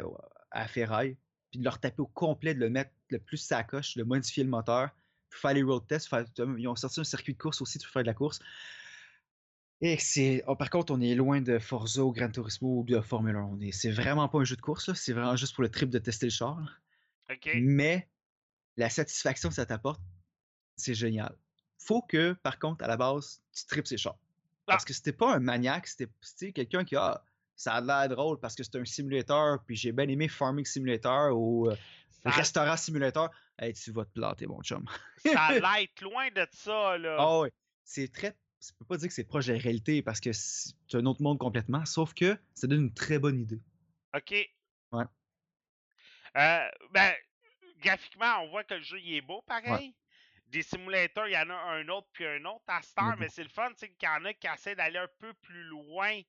à 0.51 0.67
ferraille, 0.67 1.17
puis 1.51 1.59
de 1.59 1.63
le 1.63 1.69
retaper 1.69 2.01
au 2.01 2.07
complet, 2.07 2.53
de 2.53 2.59
le 2.59 2.69
mettre 2.69 2.91
le 3.09 3.19
plus 3.19 3.37
sacoche, 3.37 3.97
de 3.97 4.03
modifier 4.03 4.43
le 4.43 4.49
moteur, 4.49 4.89
puis 5.29 5.39
faire 5.39 5.53
les 5.53 5.63
road 5.63 5.85
tests. 5.87 6.07
faire- 6.07 6.25
ils 6.57 6.67
ont 6.67 6.75
sorti 6.75 6.99
un 6.99 7.03
circuit 7.03 7.33
de 7.33 7.37
course 7.39 7.61
aussi, 7.61 7.77
tu 7.79 7.87
peux 7.87 7.91
faire 7.91 8.03
de 8.03 8.07
la 8.07 8.13
course. 8.13 8.39
Et 9.85 9.97
c'est. 9.97 10.43
oh, 10.47 10.55
par 10.55 10.69
contre, 10.69 10.93
on 10.93 11.01
est 11.01 11.13
loin 11.13 11.41
de 11.41 11.59
Forza 11.59 12.03
ou 12.03 12.11
Gran 12.13 12.31
Turismo 12.31 12.79
ou 12.79 12.83
de 12.85 13.01
Formule 13.01 13.35
1. 13.35 13.41
On 13.43 13.59
est- 13.59 13.71
C'est 13.73 13.91
vraiment 13.91 14.29
pas 14.29 14.39
un 14.39 14.45
jeu 14.45 14.55
de 14.55 14.61
course. 14.61 14.93
C'est 14.93 15.11
vraiment 15.13 15.35
juste 15.35 15.53
pour 15.55 15.63
le 15.63 15.69
trip 15.69 15.89
de 15.89 15.99
tester 15.99 16.27
le 16.27 16.31
char. 16.31 16.57
Mais 17.55 18.07
la 18.77 18.89
satisfaction 18.89 19.49
que 19.49 19.55
ça 19.55 19.65
t'apporte, 19.65 20.01
c'est 20.77 20.93
génial. 20.93 21.35
Faut 21.79 22.01
que, 22.01 22.31
par 22.43 22.59
contre, 22.59 22.83
à 22.85 22.87
la 22.87 22.95
base, 22.95 23.41
tu 23.53 23.65
tripes 23.65 23.87
ces 23.87 23.97
chars. 23.97 24.17
Parce 24.65 24.83
Ah. 24.83 24.85
que 24.87 24.93
c'était 24.93 25.11
pas 25.11 25.35
un 25.35 25.39
maniaque, 25.39 25.87
c'était 25.87 26.51
quelqu'un 26.53 26.85
qui 26.85 26.95
a. 26.95 27.21
ça 27.55 27.73
a 27.75 27.81
l'air 27.81 28.09
drôle 28.09 28.39
parce 28.39 28.55
que 28.55 28.63
c'est 28.63 28.75
un 28.77 28.83
simulateur, 28.85 29.63
puis 29.65 29.75
j'ai 29.75 29.91
bien 29.91 30.07
aimé 30.07 30.27
Farming 30.27 30.65
Simulator 30.65 31.37
ou 31.37 31.69
euh, 31.69 31.75
Ça, 32.23 32.29
Restaurant 32.31 32.75
Simulator. 32.77 33.29
Hey, 33.59 33.73
tu 33.73 33.91
vas 33.91 34.05
te 34.05 34.09
planter, 34.11 34.47
mon 34.47 34.61
chum. 34.63 34.85
ça 35.23 35.39
a 35.39 35.53
l'air 35.59 35.87
loin 36.01 36.29
de 36.35 36.47
ça, 36.51 36.97
là. 36.97 37.15
Ah 37.19 37.39
ouais. 37.41 37.51
C'est 37.83 38.11
très. 38.11 38.35
Je 38.65 38.73
peux 38.77 38.85
pas 38.85 38.97
dire 38.97 39.09
que 39.09 39.13
c'est 39.13 39.25
proche 39.25 39.47
de 39.47 39.53
la 39.53 39.59
réalité 39.59 40.01
parce 40.01 40.21
que 40.21 40.31
c'est 40.31 40.73
un 40.93 41.05
autre 41.05 41.21
monde 41.21 41.37
complètement, 41.37 41.85
sauf 41.85 42.13
que 42.13 42.37
ça 42.53 42.67
donne 42.67 42.83
une 42.83 42.93
très 42.93 43.19
bonne 43.19 43.39
idée. 43.39 43.61
OK. 44.15 44.31
Ouais. 44.91 45.03
Euh, 46.37 46.69
ben, 46.91 47.13
graphiquement, 47.79 48.41
on 48.43 48.49
voit 48.49 48.63
que 48.63 48.75
le 48.75 48.81
jeu 48.81 48.99
il 48.99 49.15
est 49.15 49.21
beau, 49.21 49.41
pareil. 49.41 49.93
Des 50.47 50.61
simulateurs, 50.61 51.27
il 51.27 51.33
y 51.33 51.37
en 51.37 51.49
a 51.49 51.53
un 51.53 51.87
autre 51.89 52.07
puis 52.13 52.25
un 52.25 52.45
autre 52.45 52.63
à 52.67 52.81
Star, 52.81 53.13
a 53.13 53.15
mais 53.17 53.27
c'est 53.27 53.43
le 53.43 53.49
fun, 53.49 53.69
tu 53.69 53.79
sais, 53.79 53.89
qu'il 53.91 54.07
y 54.07 54.11
en 54.11 54.23
a 54.25 54.33
qui 54.33 54.47
essaient 54.47 54.75
d'aller 54.75 54.99
un 54.99 55.09
peu 55.19 55.33
plus 55.33 55.63
loin 55.63 56.21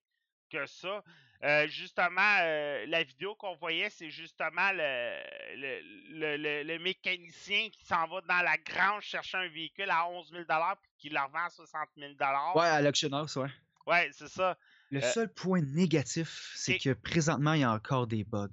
que 0.51 0.67
ça. 0.67 1.05
Euh, 1.45 1.67
justement, 1.69 2.39
euh, 2.41 2.87
la 2.87 3.03
vidéo 3.03 3.35
qu'on 3.35 3.55
voyait, 3.57 3.91
c'est 3.91 4.09
justement 4.09 4.71
le, 4.73 5.21
le, 5.57 6.37
le, 6.39 6.63
le- 6.63 6.79
mécanicien 6.79 7.69
qui 7.71 7.85
s'en 7.85 8.07
va 8.07 8.23
dans 8.23 8.43
la 8.43 8.57
grange 8.57 9.05
chercher 9.05 9.37
un 9.37 9.49
véhicule 9.49 9.91
à 9.91 10.09
11 10.09 10.31
000 10.31 10.45
puis 10.81 10.91
qui 10.97 11.09
le 11.11 11.21
revend 11.21 11.45
à 11.45 11.51
60 11.51 11.89
000 11.99 12.13
Ouais, 12.55 12.63
à 12.67 12.81
l'Auction 12.81 13.13
House, 13.13 13.37
ouais. 13.37 13.51
Ouais, 13.87 14.09
c'est 14.13 14.29
ça. 14.29 14.57
Le 14.91 15.03
Euh, 15.05 15.13
seul 15.13 15.33
point 15.33 15.61
négatif, 15.61 16.53
c'est 16.57 16.77
et- 16.77 16.79
que 16.79 16.93
présentement, 16.95 17.53
il 17.53 17.61
y 17.61 17.65
a 17.65 17.73
encore 17.73 18.07
des 18.07 18.25
bugs. 18.25 18.49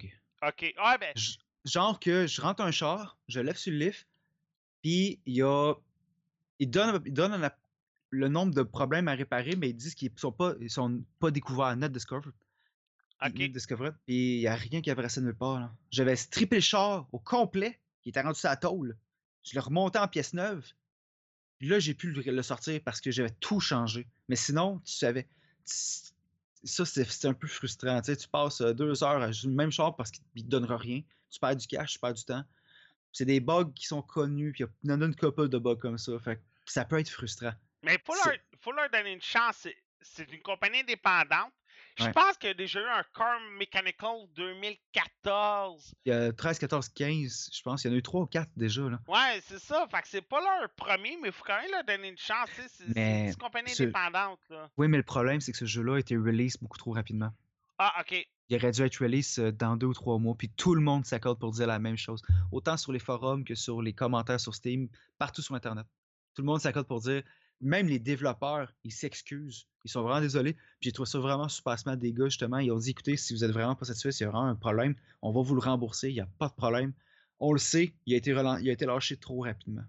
OK. 0.46 0.60
Ouais, 0.62 0.98
ben, 1.00 1.12
J- 1.16 1.38
Genre 1.64 1.98
que 2.00 2.26
je 2.26 2.40
rentre 2.42 2.60
un 2.62 2.72
char, 2.72 3.16
je 3.28 3.38
lève 3.40 3.56
sur 3.56 3.72
le 3.72 3.78
lift, 3.78 4.06
puis 4.82 5.20
il 5.26 5.36
y 5.36 5.42
a. 5.42 5.74
Il 6.58 6.68
donne, 6.68 7.00
il 7.06 7.12
donne 7.12 7.40
la- 7.40 7.56
le 8.10 8.28
nombre 8.28 8.52
de 8.52 8.62
problèmes 8.62 9.08
à 9.08 9.14
réparer, 9.14 9.54
mais 9.56 9.70
ils 9.70 9.74
disent 9.76 9.94
qu'ils 9.94 10.10
sont 10.16 10.32
pas, 10.32 10.54
ils 10.60 10.68
sont 10.70 11.02
pas 11.20 11.30
découverts, 11.30 11.74
net 11.76 11.90
discovered. 11.92 12.34
OK. 13.24 13.34
Net 13.34 13.52
discovered, 13.52 13.94
puis 14.06 14.36
il 14.36 14.40
n'y 14.40 14.46
a 14.46 14.54
rien 14.54 14.80
qui 14.80 14.90
avait 14.90 15.02
resté 15.02 15.20
nulle 15.20 15.34
part. 15.36 15.60
là. 15.60 15.72
J'avais 15.90 16.16
strippé 16.16 16.56
le 16.56 16.62
char 16.62 17.06
au 17.12 17.18
complet, 17.18 17.78
qui 18.02 18.08
était 18.08 18.20
rendu 18.20 18.38
sur 18.38 18.48
la 18.48 18.56
tôle. 18.56 18.96
Je 19.44 19.54
l'ai 19.54 19.60
remonté 19.60 19.98
en 19.98 20.08
pièces 20.08 20.34
neuves. 20.34 20.66
Puis 21.58 21.68
là, 21.68 21.78
j'ai 21.78 21.94
pu 21.94 22.10
le, 22.10 22.22
le 22.22 22.42
sortir 22.42 22.80
parce 22.84 23.00
que 23.00 23.10
j'avais 23.10 23.30
tout 23.40 23.60
changé. 23.60 24.08
Mais 24.28 24.36
sinon, 24.36 24.80
tu 24.84 24.92
savais. 24.92 25.28
Ça, 25.64 26.84
c'est 26.84 27.04
c'est 27.10 27.26
un 27.28 27.34
peu 27.34 27.46
frustrant. 27.48 28.00
Tu, 28.00 28.06
sais, 28.06 28.16
tu 28.16 28.28
passes 28.28 28.60
euh, 28.60 28.72
deux 28.72 29.02
heures 29.02 29.20
à 29.22 29.32
jouer 29.32 29.50
le 29.50 29.56
même 29.56 29.72
char 29.72 29.96
parce 29.96 30.10
qu'il 30.10 30.22
ne 30.36 30.42
te 30.42 30.46
donnera 30.48 30.76
rien. 30.76 31.02
Tu 31.30 31.40
perds 31.40 31.56
du 31.56 31.66
cash, 31.66 31.94
tu 31.94 31.98
perds 31.98 32.14
du 32.14 32.24
temps. 32.24 32.44
C'est 33.12 33.24
des 33.24 33.40
bugs 33.40 33.70
qui 33.74 33.86
sont 33.86 34.02
connus, 34.02 34.52
puis 34.52 34.64
il 34.84 34.90
y 34.90 34.92
en 34.92 35.00
a 35.02 35.04
une 35.04 35.14
couple 35.16 35.48
de 35.48 35.58
bugs 35.58 35.76
comme 35.76 35.98
ça. 35.98 36.18
Fait 36.20 36.36
que 36.36 36.40
ça 36.66 36.84
peut 36.84 36.98
être 36.98 37.08
frustrant. 37.10 37.52
Mais 37.82 37.98
faut 38.04 38.14
leur, 38.14 38.34
faut 38.60 38.72
leur 38.72 38.88
donner 38.90 39.12
une 39.12 39.22
chance. 39.22 39.56
C'est- 39.60 39.76
C'est 40.04 40.32
une 40.32 40.42
compagnie 40.42 40.80
indépendante. 40.80 41.52
Je 41.98 42.04
Ouais. 42.04 42.12
pense 42.12 42.36
qu'il 42.38 42.48
y 42.48 42.50
a 42.50 42.54
déjà 42.54 42.80
eu 42.80 42.86
un 42.86 43.04
Car 43.14 43.38
Mechanical 43.58 44.26
2014. 44.34 45.94
Il 46.04 46.08
y 46.10 46.12
a 46.12 46.32
13, 46.32 46.58
14, 46.58 46.88
15, 46.88 47.50
je 47.52 47.62
pense. 47.62 47.84
Il 47.84 47.88
y 47.88 47.90
en 47.90 47.94
a 47.94 47.98
eu 47.98 48.02
3 48.02 48.22
ou 48.22 48.26
4 48.26 48.50
déjà. 48.56 48.82
Là. 48.88 48.98
Ouais, 49.08 49.40
c'est 49.46 49.58
ça. 49.58 49.86
Fait 49.90 50.02
que 50.02 50.08
c'est 50.08 50.22
pas 50.22 50.40
leur 50.40 50.70
premier, 50.74 51.16
mais 51.20 51.28
il 51.28 51.32
faut 51.32 51.44
quand 51.44 51.60
même 51.60 51.70
leur 51.70 51.84
donner 51.84 52.08
une 52.08 52.18
chance. 52.18 52.48
C'est 52.56 53.28
une 53.28 53.36
compagnie 53.36 53.70
ce- 53.70 53.82
indépendante. 53.84 54.40
Là. 54.50 54.70
Oui, 54.76 54.88
mais 54.88 54.96
le 54.96 55.02
problème, 55.02 55.40
c'est 55.40 55.52
que 55.52 55.58
ce 55.58 55.66
jeu-là 55.66 55.96
a 55.96 55.98
été 55.98 56.16
release 56.16 56.56
beaucoup 56.60 56.78
trop 56.78 56.92
rapidement. 56.92 57.30
Ah, 57.78 57.92
ok. 58.00 58.26
Il 58.48 58.56
aurait 58.56 58.72
dû 58.72 58.82
être 58.82 58.96
release 58.98 59.38
euh, 59.38 59.50
dans 59.52 59.76
deux 59.76 59.86
ou 59.86 59.94
trois 59.94 60.18
mois, 60.18 60.34
puis 60.36 60.50
tout 60.50 60.74
le 60.74 60.80
monde 60.82 61.06
s'accorde 61.06 61.38
pour 61.38 61.52
dire 61.52 61.66
la 61.66 61.78
même 61.78 61.96
chose. 61.96 62.22
Autant 62.50 62.76
sur 62.76 62.92
les 62.92 62.98
forums 62.98 63.44
que 63.44 63.54
sur 63.54 63.80
les 63.82 63.92
commentaires 63.94 64.40
sur 64.40 64.54
Steam, 64.54 64.88
partout 65.18 65.42
sur 65.42 65.54
Internet. 65.54 65.86
Tout 66.34 66.42
le 66.42 66.46
monde 66.46 66.60
s'accorde 66.60 66.86
pour 66.86 67.00
dire, 67.00 67.22
même 67.62 67.86
les 67.88 67.98
développeurs, 67.98 68.72
ils 68.84 68.92
s'excusent. 68.92 69.66
Ils 69.84 69.90
sont 69.90 70.02
vraiment 70.02 70.20
désolés. 70.20 70.52
Puis 70.54 70.62
j'ai 70.82 70.92
trouvé 70.92 71.08
ça 71.08 71.18
vraiment 71.18 71.48
super 71.48 71.76
des 71.96 72.12
gars, 72.12 72.26
justement. 72.26 72.58
Ils 72.58 72.70
ont 72.72 72.78
dit, 72.78 72.90
écoutez, 72.90 73.16
si 73.16 73.32
vous 73.32 73.42
êtes 73.44 73.50
vraiment 73.50 73.74
pas 73.74 73.84
satisfait, 73.86 74.12
s'il 74.12 74.24
y 74.24 74.28
a 74.28 74.30
vraiment 74.30 74.46
un 74.48 74.54
problème, 74.56 74.94
on 75.22 75.32
va 75.32 75.40
vous 75.42 75.54
le 75.54 75.60
rembourser. 75.60 76.10
Il 76.10 76.14
n'y 76.14 76.20
a 76.20 76.28
pas 76.38 76.48
de 76.48 76.54
problème. 76.54 76.92
On 77.40 77.52
le 77.52 77.58
sait, 77.58 77.94
il 78.06 78.14
a 78.14 78.16
été, 78.18 78.32
relan- 78.32 78.58
il 78.60 78.68
a 78.68 78.72
été 78.72 78.86
lâché 78.86 79.16
trop 79.16 79.42
rapidement. 79.42 79.82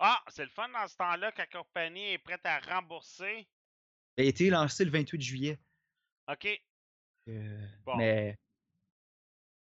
Ah, 0.00 0.20
c'est 0.28 0.44
le 0.44 0.50
fun 0.50 0.68
dans 0.70 0.86
ce 0.88 0.96
temps-là 0.96 1.30
que 1.32 1.38
la 1.38 1.46
compagnie 1.46 2.12
est 2.12 2.18
prête 2.18 2.44
à 2.44 2.58
rembourser. 2.60 3.46
Il 4.16 4.24
a 4.24 4.28
été 4.28 4.50
lancé 4.50 4.84
le 4.84 4.90
28 4.90 5.20
juillet. 5.20 5.58
Ok. 6.30 6.48
Euh, 7.28 7.66
Bon. 7.84 7.96
Mais, 7.96 8.38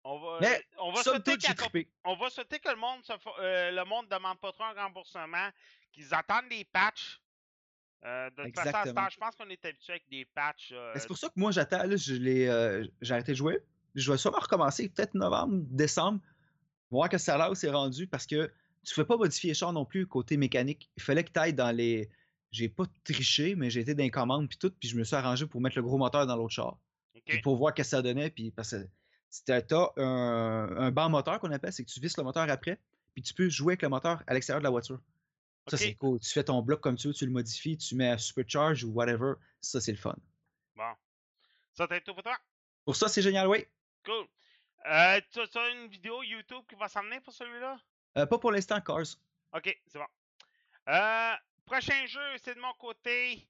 On 0.03 0.19
va, 0.19 0.37
mais 0.41 0.65
on 0.79 0.91
va 0.91 1.03
souhaiter 1.03 1.37
que 1.37 1.87
on 2.05 2.15
va 2.15 2.29
souhaiter 2.29 2.59
que 2.59 2.69
le 2.69 2.77
monde 2.77 3.03
fa- 3.05 3.19
euh, 3.39 3.69
demande 3.71 4.39
pas 4.39 4.51
trop 4.53 4.63
un 4.63 4.73
remboursement, 4.73 5.49
qu'ils 5.91 6.13
attendent 6.13 6.49
des 6.49 6.63
patchs. 6.65 7.19
Euh, 8.05 8.29
de 8.29 8.43
toute 8.45 8.55
façon, 8.55 8.61
ce 8.63 8.67
Exactement. 8.69 9.01
temps, 9.03 9.09
je 9.11 9.17
pense 9.17 9.35
qu'on 9.35 9.49
est 9.49 9.65
habitué 9.65 9.91
avec 9.93 10.03
des 10.09 10.25
patchs. 10.25 10.71
euh, 10.71 10.93
c'est 10.95 11.07
pour 11.07 11.17
ça 11.17 11.27
que 11.27 11.33
moi, 11.35 11.51
j'attends. 11.51 11.83
là, 11.83 11.95
je 11.97 12.13
l'ai, 12.13 12.47
euh, 12.47 12.85
J'ai 13.01 13.13
arrêté 13.13 13.33
de 13.33 13.37
jouer. 13.37 13.59
Je 13.95 14.09
vais 14.11 14.17
sûrement 14.17 14.39
recommencer, 14.39 14.87
peut-être 14.89 15.15
novembre, 15.15 15.63
décembre. 15.69 16.21
Voir 16.91 17.09
que 17.09 17.17
ça 17.17 17.37
là 17.37 17.51
où 17.51 17.55
c'est 17.55 17.69
rendu 17.69 18.07
parce 18.07 18.25
que 18.25 18.45
tu 18.83 18.91
ne 18.91 18.93
fais 18.93 19.05
pas 19.05 19.17
modifier 19.17 19.49
les 19.49 19.53
chars 19.53 19.73
non 19.73 19.85
plus 19.85 20.07
côté 20.07 20.37
mécanique. 20.37 20.89
Il 20.95 21.03
fallait 21.03 21.23
que 21.23 21.31
tu 21.31 21.39
ailles 21.39 21.53
dans 21.53 21.75
les. 21.75 22.09
J'ai 22.51 22.69
pas 22.69 22.85
triché, 23.03 23.55
mais 23.55 23.69
j'ai 23.69 23.81
été 23.81 23.93
dans 23.93 24.03
les 24.03 24.09
commandes 24.09 24.47
puis 24.49 24.57
tout, 24.57 24.71
puis 24.71 24.89
je 24.89 24.95
me 24.97 25.03
suis 25.03 25.15
arrangé 25.15 25.45
pour 25.45 25.61
mettre 25.61 25.75
le 25.75 25.83
gros 25.83 25.97
moteur 25.97 26.25
dans 26.25 26.35
l'autre 26.35 26.53
char. 26.53 26.79
ok. 27.15 27.21
Puis 27.27 27.41
pour 27.41 27.57
voir 27.57 27.73
qu'est-ce 27.73 27.91
que 27.91 27.97
ça 27.97 28.01
donnait. 28.01 28.29
Puis 28.31 28.51
parce 28.51 28.71
que 28.71 28.87
c'était 29.29 29.61
un, 29.97 30.69
un 30.77 30.91
banc 30.91 31.09
moteur 31.09 31.39
qu'on 31.39 31.51
appelle, 31.51 31.73
c'est 31.73 31.83
que 31.83 31.89
tu 31.91 31.99
visses 31.99 32.17
le 32.17 32.23
moteur 32.23 32.49
après, 32.49 32.79
puis 33.13 33.21
tu 33.21 33.33
peux 33.35 33.49
jouer 33.49 33.73
avec 33.73 33.81
le 33.83 33.89
moteur 33.89 34.23
à 34.25 34.33
l'extérieur 34.33 34.61
de 34.61 34.63
la 34.63 34.71
voiture. 34.71 34.99
Ça, 35.69 35.77
c'est 35.77 35.95
cool. 35.95 36.19
Tu 36.19 36.29
fais 36.29 36.43
ton 36.43 36.61
bloc 36.61 36.81
comme 36.81 36.95
tu 36.95 37.07
veux, 37.07 37.13
tu 37.13 37.25
le 37.25 37.31
modifies, 37.31 37.77
tu 37.77 37.95
mets 37.95 38.09
à 38.09 38.17
supercharge 38.17 38.83
ou 38.83 38.91
whatever. 38.91 39.33
Ça, 39.61 39.79
c'est 39.79 39.91
le 39.91 39.97
fun. 39.97 40.15
Bon. 40.75 40.93
Ça, 41.73 41.87
t'as 41.87 41.99
tout 42.01 42.13
pour 42.13 42.23
toi? 42.23 42.37
Pour 42.85 42.95
ça, 42.95 43.07
c'est 43.07 43.21
génial, 43.21 43.47
oui. 43.47 43.65
Cool. 44.03 44.27
Euh, 44.85 45.21
tu 45.31 45.39
as 45.39 45.69
une 45.69 45.87
vidéo 45.87 46.23
YouTube 46.23 46.63
qui 46.67 46.75
va 46.75 46.87
s'emmener 46.87 47.19
pour 47.19 47.33
celui-là? 47.33 47.79
Euh, 48.17 48.25
pas 48.25 48.39
pour 48.39 48.51
l'instant, 48.51 48.81
Cars. 48.81 49.03
Ok, 49.53 49.77
c'est 49.87 49.99
bon. 49.99 50.07
Euh, 50.87 51.35
prochain 51.65 52.05
jeu, 52.05 52.37
c'est 52.43 52.55
de 52.55 52.59
mon 52.59 52.73
côté. 52.73 53.47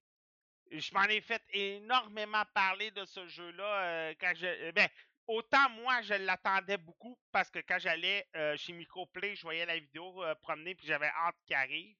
Je 0.71 0.93
m'en 0.93 1.03
ai 1.03 1.21
fait 1.21 1.41
énormément 1.51 2.43
parler 2.53 2.91
de 2.91 3.05
ce 3.05 3.27
jeu-là. 3.27 3.83
euh, 3.83 4.13
quand 4.19 4.33
je, 4.35 4.71
ben, 4.71 4.89
autant 5.27 5.69
moi, 5.69 6.01
je 6.01 6.15
l'attendais 6.15 6.77
beaucoup 6.77 7.17
parce 7.31 7.49
que 7.49 7.59
quand 7.59 7.79
j'allais 7.79 8.27
chez 8.57 8.73
Microplay, 8.73 9.35
je 9.35 9.43
voyais 9.43 9.65
la 9.65 9.79
vidéo 9.79 10.21
promener 10.41 10.75
puis 10.75 10.87
j'avais 10.87 11.07
hâte 11.07 11.37
qu'il 11.45 11.55
arrive. 11.55 11.95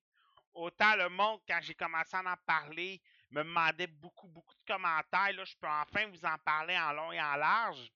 Autant 0.53 0.95
le 0.95 1.09
monde, 1.09 1.39
quand 1.47 1.59
j'ai 1.61 1.75
commencé 1.75 2.15
à 2.15 2.21
en 2.21 2.35
parler, 2.45 3.01
me 3.31 3.43
demandait 3.43 3.87
beaucoup, 3.87 4.27
beaucoup 4.27 4.55
de 4.55 4.73
commentaires. 4.73 5.33
Là, 5.33 5.45
je 5.45 5.55
peux 5.55 5.67
enfin 5.67 6.07
vous 6.07 6.25
en 6.25 6.37
parler 6.39 6.77
en 6.77 6.91
long 6.93 7.11
et 7.11 7.21
en 7.21 7.35
large. 7.35 7.91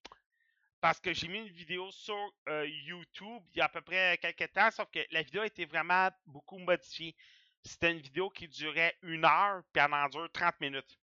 Parce 0.81 0.99
que 0.99 1.13
j'ai 1.13 1.27
mis 1.29 1.39
une 1.39 1.47
vidéo 1.49 1.91
sur 1.91 2.15
euh, 2.49 2.67
YouTube 2.67 3.41
il 3.53 3.59
y 3.59 3.61
a 3.61 3.65
à 3.65 3.69
peu 3.69 3.81
près 3.81 4.17
quelques 4.19 4.51
temps, 4.53 4.69
sauf 4.71 4.89
que 4.91 4.99
la 5.11 5.23
vidéo 5.23 5.41
a 5.41 5.45
été 5.47 5.65
vraiment 5.65 6.09
beaucoup 6.27 6.57
modifiée. 6.59 7.15
C'était 7.63 7.91
une 7.91 7.99
vidéo 8.01 8.29
qui 8.29 8.47
durait 8.49 8.97
une 9.01 9.25
heure, 9.25 9.63
puis 9.73 9.81
elle 9.83 9.93
en 9.93 10.09
dure 10.09 10.29
30 10.31 10.59
minutes. 10.61 10.99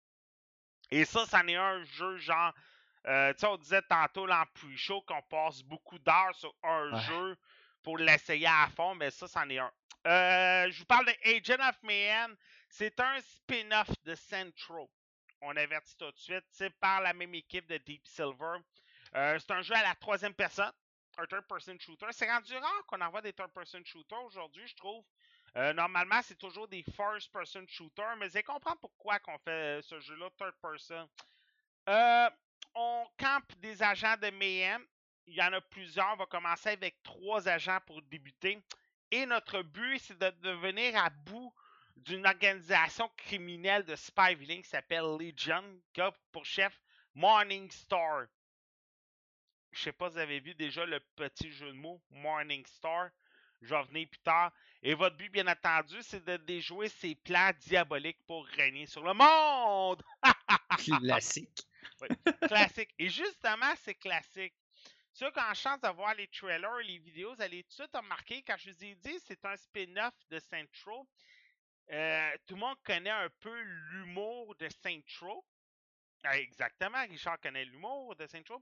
Et 0.90 1.04
ça, 1.04 1.26
c'en 1.26 1.46
est 1.48 1.56
un 1.56 1.82
jeu 1.84 2.16
genre. 2.18 2.52
euh, 3.06 3.32
tu 3.34 3.40
sais, 3.40 3.46
on 3.46 3.56
disait 3.56 3.82
tantôt 3.82 4.26
dans 4.26 4.40
le 4.40 4.46
pre-show 4.54 5.02
qu'on 5.02 5.22
passe 5.22 5.62
beaucoup 5.62 5.98
d'heures 5.98 6.34
sur 6.34 6.54
un 6.62 6.92
Ouais. 6.92 6.96
jeu 6.96 7.36
pour 7.82 7.98
l'essayer 7.98 8.46
à 8.46 8.68
fond, 8.74 8.94
mais 8.94 9.10
ça, 9.10 9.28
c'en 9.28 9.48
est 9.48 9.58
un. 9.58 9.72
Euh, 10.06 10.70
je 10.70 10.78
vous 10.78 10.86
parle 10.86 11.06
de 11.06 11.12
Agent 11.28 11.68
of 11.68 11.82
Mayhem. 11.82 12.36
C'est 12.68 12.98
un 13.00 13.20
spin-off 13.20 13.90
de 14.04 14.14
Central. 14.14 14.86
On 15.42 15.56
avertit 15.56 15.96
tout 15.96 16.10
de 16.10 16.18
suite. 16.18 16.44
C'est 16.50 16.70
par 16.78 17.00
la 17.00 17.12
même 17.12 17.34
équipe 17.34 17.66
de 17.66 17.78
Deep 17.78 18.06
Silver. 18.06 18.58
Euh, 19.16 19.38
c'est 19.38 19.50
un 19.50 19.62
jeu 19.62 19.74
à 19.74 19.82
la 19.82 19.94
troisième 19.94 20.34
personne. 20.34 20.72
Un 21.18 21.26
third-person 21.26 21.78
shooter. 21.78 22.06
C'est 22.12 22.30
rendu 22.30 22.56
rare 22.56 22.84
qu'on 22.86 23.00
envoie 23.00 23.20
des 23.20 23.32
third-person 23.32 23.82
shooters 23.84 24.24
aujourd'hui, 24.24 24.66
je 24.66 24.76
trouve. 24.76 25.04
Euh, 25.56 25.72
normalement, 25.72 26.20
c'est 26.22 26.38
toujours 26.38 26.68
des 26.68 26.84
first-person 26.94 27.66
shooters, 27.66 28.16
mais 28.16 28.28
vous 28.28 28.42
comprendre 28.42 28.78
pourquoi 28.80 29.18
qu'on 29.18 29.38
fait 29.38 29.82
ce 29.82 29.98
jeu-là 30.00 30.30
third-person. 30.38 31.08
Euh, 31.88 32.30
on 32.74 33.06
campe 33.18 33.52
des 33.56 33.82
agents 33.82 34.16
de 34.16 34.30
Mayhem. 34.30 34.86
Il 35.30 35.36
y 35.36 35.42
en 35.42 35.52
a 35.52 35.60
plusieurs. 35.60 36.12
On 36.12 36.16
va 36.16 36.26
commencer 36.26 36.70
avec 36.70 37.00
trois 37.04 37.48
agents 37.48 37.78
pour 37.86 38.02
débuter. 38.02 38.60
Et 39.12 39.26
notre 39.26 39.62
but, 39.62 40.00
c'est 40.00 40.18
de 40.18 40.30
devenir 40.42 40.96
à 40.96 41.08
bout 41.08 41.54
d'une 41.94 42.26
organisation 42.26 43.08
criminelle 43.16 43.84
de 43.84 43.94
spy 43.94 44.34
villain 44.34 44.60
qui 44.60 44.68
s'appelle 44.68 45.04
Legion, 45.20 45.62
qui 45.92 46.00
a 46.00 46.12
pour 46.32 46.44
chef 46.44 46.80
Morning 47.14 47.70
Star. 47.70 48.26
Je 49.70 49.82
sais 49.82 49.92
pas 49.92 50.08
si 50.08 50.14
vous 50.14 50.20
avez 50.20 50.40
vu 50.40 50.54
déjà 50.56 50.84
le 50.84 50.98
petit 51.14 51.52
jeu 51.52 51.68
de 51.68 51.76
mots 51.76 52.02
Morning 52.10 52.66
Star. 52.66 53.10
Je 53.62 53.68
vais 53.68 53.80
revenir 53.80 54.08
plus 54.08 54.20
tard. 54.20 54.52
Et 54.82 54.94
votre 54.94 55.16
but, 55.16 55.30
bien 55.30 55.46
entendu, 55.46 55.96
c'est 56.00 56.24
de 56.24 56.38
déjouer 56.38 56.88
ces 56.88 57.14
plans 57.14 57.52
diaboliques 57.60 58.24
pour 58.26 58.46
régner 58.46 58.86
sur 58.86 59.04
le 59.04 59.14
monde. 59.14 60.02
Classique. 61.00 61.60
classique. 62.48 62.94
Et 62.98 63.08
justement, 63.08 63.72
c'est 63.84 63.94
classique. 63.94 64.54
Ceux 65.12 65.30
qui 65.30 65.38
ont 65.38 65.42
la 65.48 65.54
chance 65.54 65.80
de 65.80 65.88
voir 65.88 66.14
les 66.14 66.28
trailers, 66.28 66.76
les 66.78 66.98
vidéos, 66.98 67.34
vous 67.34 67.42
allez 67.42 67.62
tout 67.64 67.68
de 67.70 67.74
suite 67.74 67.96
remarquer, 67.96 68.42
quand 68.46 68.56
je 68.56 68.70
vous 68.70 68.84
ai 68.84 68.94
dit, 68.94 69.18
c'est 69.26 69.44
un 69.44 69.56
spin-off 69.56 70.14
de 70.30 70.38
Central. 70.38 71.02
Euh, 71.92 72.30
tout 72.46 72.54
le 72.54 72.60
monde 72.60 72.76
connaît 72.84 73.10
un 73.10 73.28
peu 73.40 73.60
l'humour 73.60 74.54
de 74.56 74.68
Central. 74.82 75.36
Ah, 76.22 76.38
exactement, 76.38 77.02
Richard 77.08 77.40
connaît 77.40 77.64
l'humour 77.64 78.14
de 78.16 78.26
Central. 78.26 78.58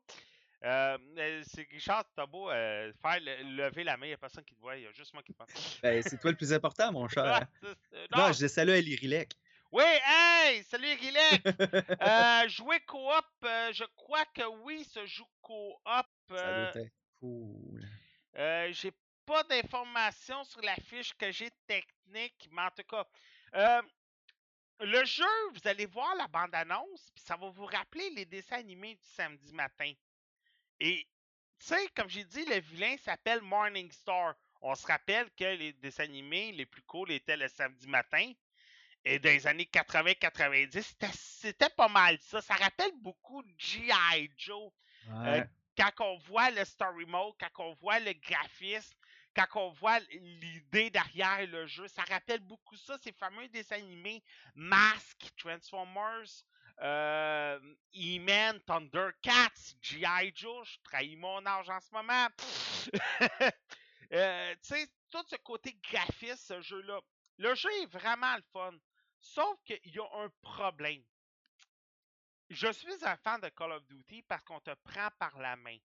Euh, 0.65 0.99
euh, 1.19 1.43
c'est 1.47 1.69
Richard, 1.71 2.05
t'as 2.17 2.27
beau 2.27 2.51
euh, 2.51 2.93
faire 3.01 3.21
le- 3.21 3.57
lever 3.57 3.85
la 3.85 3.97
main, 3.97 4.07
il 4.07 4.11
n'y 4.11 4.15
a 4.15 4.19
personne 4.19 4.45
qui 4.45 4.55
te 4.57 4.61
voit, 4.61 4.77
il 4.77 4.83
y 4.83 4.87
a 4.87 4.93
juste 4.93 5.13
moi 5.15 5.23
qui 5.23 5.33
te 5.33 5.37
vois. 5.39 5.47
Ben, 5.83 6.03
c'est 6.03 6.19
toi 6.19 6.31
le 6.33 6.37
plus 6.37 6.53
important, 6.53 6.91
mon 6.91 7.07
cher. 7.09 7.47
C'est- 7.61 8.09
Non, 8.11 8.27
non. 8.27 8.33
je 8.33 8.39
dis 8.47 8.49
salut 8.49 8.73
à 8.73 8.81
Lirilec. 8.81 9.35
Oui, 9.71 9.85
hey, 9.85 10.65
salut 10.65 10.95
Rilek! 10.95 11.43
Euh, 12.01 12.49
jouer 12.49 12.81
coop, 12.81 13.27
euh, 13.45 13.73
je 13.73 13.85
crois 13.97 14.25
que 14.27 14.47
oui, 14.63 14.83
se 14.85 15.05
joue 15.05 15.29
coop. 15.43 15.77
Ça 16.29 16.35
euh, 16.35 16.73
doit 16.73 16.83
être 16.83 16.93
cool. 17.21 17.87
Euh, 18.37 18.73
j'ai 18.73 18.93
pas 19.27 19.43
d'informations 19.45 20.43
sur 20.45 20.63
la 20.63 20.75
fiche 20.77 21.13
que 21.15 21.31
j'ai 21.31 21.51
technique, 21.67 22.49
mais 22.51 22.63
en 22.63 22.71
tout 22.71 22.85
cas, 22.85 23.07
euh, 23.57 23.83
le 24.81 25.05
jeu, 25.05 25.25
vous 25.53 25.69
allez 25.69 25.85
voir 25.85 26.15
la 26.15 26.29
bande-annonce, 26.29 27.11
puis 27.15 27.23
ça 27.23 27.37
va 27.37 27.51
vous 27.51 27.67
rappeler 27.67 28.09
les 28.11 28.25
dessins 28.25 28.57
animés 28.57 28.95
du 28.95 29.07
samedi 29.07 29.53
matin. 29.53 29.93
Et, 30.81 31.07
tu 31.59 31.67
sais, 31.67 31.89
comme 31.95 32.09
j'ai 32.09 32.25
dit, 32.25 32.45
le 32.47 32.61
vilain 32.61 32.97
s'appelle 32.99 33.43
Morning 33.43 33.91
Star. 33.93 34.35
On 34.63 34.75
se 34.75 34.87
rappelle 34.87 35.29
que 35.37 35.45
les 35.45 35.75
dessins 35.75 36.05
animés 36.05 36.53
les 36.53 36.65
plus 36.65 36.83
cool 36.83 37.11
étaient 37.11 37.37
le 37.37 37.49
samedi 37.49 37.87
matin. 37.87 38.33
Et 39.05 39.19
dans 39.19 39.31
les 39.31 39.47
années 39.47 39.67
80-90, 39.67 40.83
c'était- 40.87 41.11
c'était 41.13 41.71
pas 41.71 41.89
mal 41.89 42.19
ça. 42.21 42.41
Ça 42.43 42.55
rappelle 42.55 42.93
beaucoup 42.97 43.43
G.I. 43.57 44.31
Joe 44.37 44.71
Ouais. 45.09 45.49
quand 45.77 45.93
on 46.01 46.19
voit 46.19 46.51
le 46.51 46.65
story 46.65 47.07
mode, 47.07 47.33
quand 47.41 47.65
on 47.65 47.75
voit 47.75 48.01
le 48.01 48.13
graphisme, 48.13 48.95
quand 49.35 49.47
on 49.55 49.71
voit 49.73 50.01
l'idée 50.11 50.91
derrière 50.91 51.47
le 51.47 51.67
jeu, 51.67 51.87
ça 51.89 52.03
rappelle 52.03 52.41
beaucoup 52.41 52.77
ça, 52.77 52.99
ces 52.99 53.13
fameux 53.13 53.49
dessins 53.49 53.77
animés 53.77 54.23
Mask, 54.55 55.17
Transformers, 55.39 56.27
euh, 56.83 57.59
E-Man, 57.95 58.61
Thundercats, 58.67 59.75
G.I. 59.81 60.33
Joe, 60.35 60.67
je 60.69 60.77
trahis 60.83 61.17
mon 61.17 61.45
âge 61.47 61.71
en 61.71 61.81
ce 61.81 61.91
moment. 61.93 62.29
Euh, 64.11 64.55
tu 64.63 64.69
sais, 64.75 64.89
tout 65.11 65.23
ce 65.29 65.37
côté 65.37 65.79
graphiste, 65.91 66.47
ce 66.49 66.61
jeu-là. 66.63 66.99
Le 67.37 67.55
jeu 67.55 67.69
est 67.83 67.87
vraiment 67.93 68.35
le 68.37 68.43
fun. 68.55 68.73
Sauf 69.21 69.59
qu'il 69.65 69.81
y 69.85 69.99
a 69.99 70.09
un 70.23 70.29
problème. 70.41 71.03
Je 72.51 72.73
suis 72.73 73.05
un 73.05 73.17
fan 73.17 73.41
de 73.41 73.49
Call 73.51 73.73
of 73.73 73.87
Duty 73.87 74.23
parce 74.23 74.43
qu'on 74.43 74.61
te 74.61 74.75
prend 74.85 75.09
par 75.19 75.39
la 75.39 75.57
main. 75.57 75.77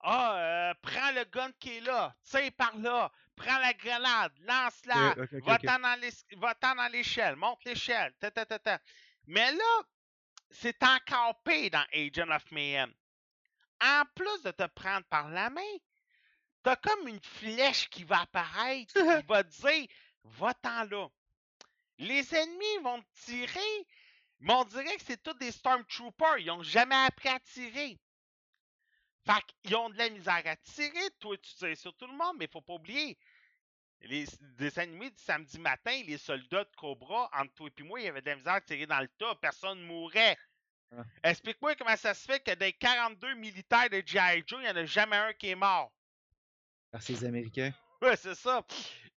Ah, 0.00 0.36
euh, 0.36 0.74
prends 0.82 1.10
le 1.12 1.24
gun 1.24 1.50
qui 1.58 1.78
est 1.78 1.80
là, 1.80 2.14
tire 2.22 2.52
par 2.52 2.76
là, 2.76 3.10
prends 3.34 3.58
la 3.58 3.72
grenade, 3.72 4.32
lance-la, 4.40 5.14
va-t'en 5.44 5.78
va-t'en 6.36 6.74
dans 6.74 6.92
l'échelle, 6.92 7.36
monte 7.36 7.64
l'échelle, 7.64 8.12
ta, 8.20 8.30
ta, 8.30 8.44
ta, 8.44 8.58
ta. 8.58 8.78
Mais 9.26 9.52
là, 9.52 9.82
c'est 10.50 10.82
encore 10.82 11.42
pire 11.42 11.70
dans 11.70 11.86
Agent 11.92 12.30
of 12.30 12.50
Mayhem. 12.52 12.92
En 13.82 14.02
plus 14.14 14.42
de 14.42 14.50
te 14.50 14.66
prendre 14.66 15.04
par 15.06 15.28
la 15.28 15.50
main, 15.50 15.60
t'as 16.62 16.76
comme 16.76 17.08
une 17.08 17.22
flèche 17.22 17.88
qui 17.88 18.04
va 18.04 18.20
apparaître, 18.20 18.92
qui 18.92 19.26
va 19.28 19.44
te 19.44 19.48
dire, 19.48 19.88
va-t'en 20.24 20.84
là. 20.84 21.08
Les 21.98 22.34
ennemis 22.34 22.78
vont 22.82 23.00
te 23.00 23.24
tirer, 23.24 23.86
mais 24.40 24.52
on 24.52 24.64
dirait 24.64 24.96
que 24.96 25.02
c'est 25.04 25.22
tous 25.22 25.34
des 25.34 25.52
Stormtroopers. 25.52 26.38
Ils 26.38 26.50
ont 26.50 26.62
jamais 26.62 26.94
appris 26.94 27.28
à 27.28 27.40
tirer. 27.40 27.98
Fait 29.24 29.42
qu'ils 29.62 29.74
ont 29.76 29.90
de 29.90 29.98
la 29.98 30.10
misère 30.10 30.42
à 30.44 30.56
tirer. 30.56 31.10
Toi, 31.18 31.36
tu 31.38 31.54
tires 31.54 31.76
sur 31.76 31.94
tout 31.96 32.06
le 32.06 32.16
monde, 32.16 32.36
mais 32.38 32.46
faut 32.46 32.60
pas 32.60 32.74
oublier. 32.74 33.18
Les 34.02 34.26
dessins 34.40 34.82
animés 34.82 35.10
du 35.10 35.22
samedi 35.22 35.58
matin, 35.58 36.02
les 36.06 36.18
soldats 36.18 36.64
de 36.64 36.76
Cobra, 36.76 37.30
entre 37.32 37.54
toi 37.54 37.70
et 37.78 37.82
moi, 37.82 38.00
il 38.00 38.04
y 38.04 38.08
avait 38.08 38.20
de 38.20 38.26
la 38.26 38.36
misère 38.36 38.52
à 38.52 38.60
tirer 38.60 38.86
dans 38.86 39.00
le 39.00 39.08
tas. 39.08 39.34
Personne 39.36 39.80
ne 39.80 39.86
mourait. 39.86 40.36
Ah. 40.92 41.02
Explique-moi 41.24 41.74
comment 41.76 41.96
ça 41.96 42.14
se 42.14 42.26
fait 42.26 42.40
que 42.40 42.54
des 42.54 42.74
42 42.74 43.34
militaires 43.34 43.88
de 43.90 44.02
G.I. 44.04 44.44
Joe, 44.46 44.60
il 44.60 44.64
n'y 44.64 44.70
en 44.70 44.76
a 44.76 44.84
jamais 44.84 45.16
un 45.16 45.32
qui 45.32 45.48
est 45.48 45.56
mort. 45.56 45.90
Par 46.92 47.02
ces 47.02 47.24
Américains. 47.24 47.72
Ouais, 48.02 48.16
c'est 48.16 48.34
ça. 48.34 48.64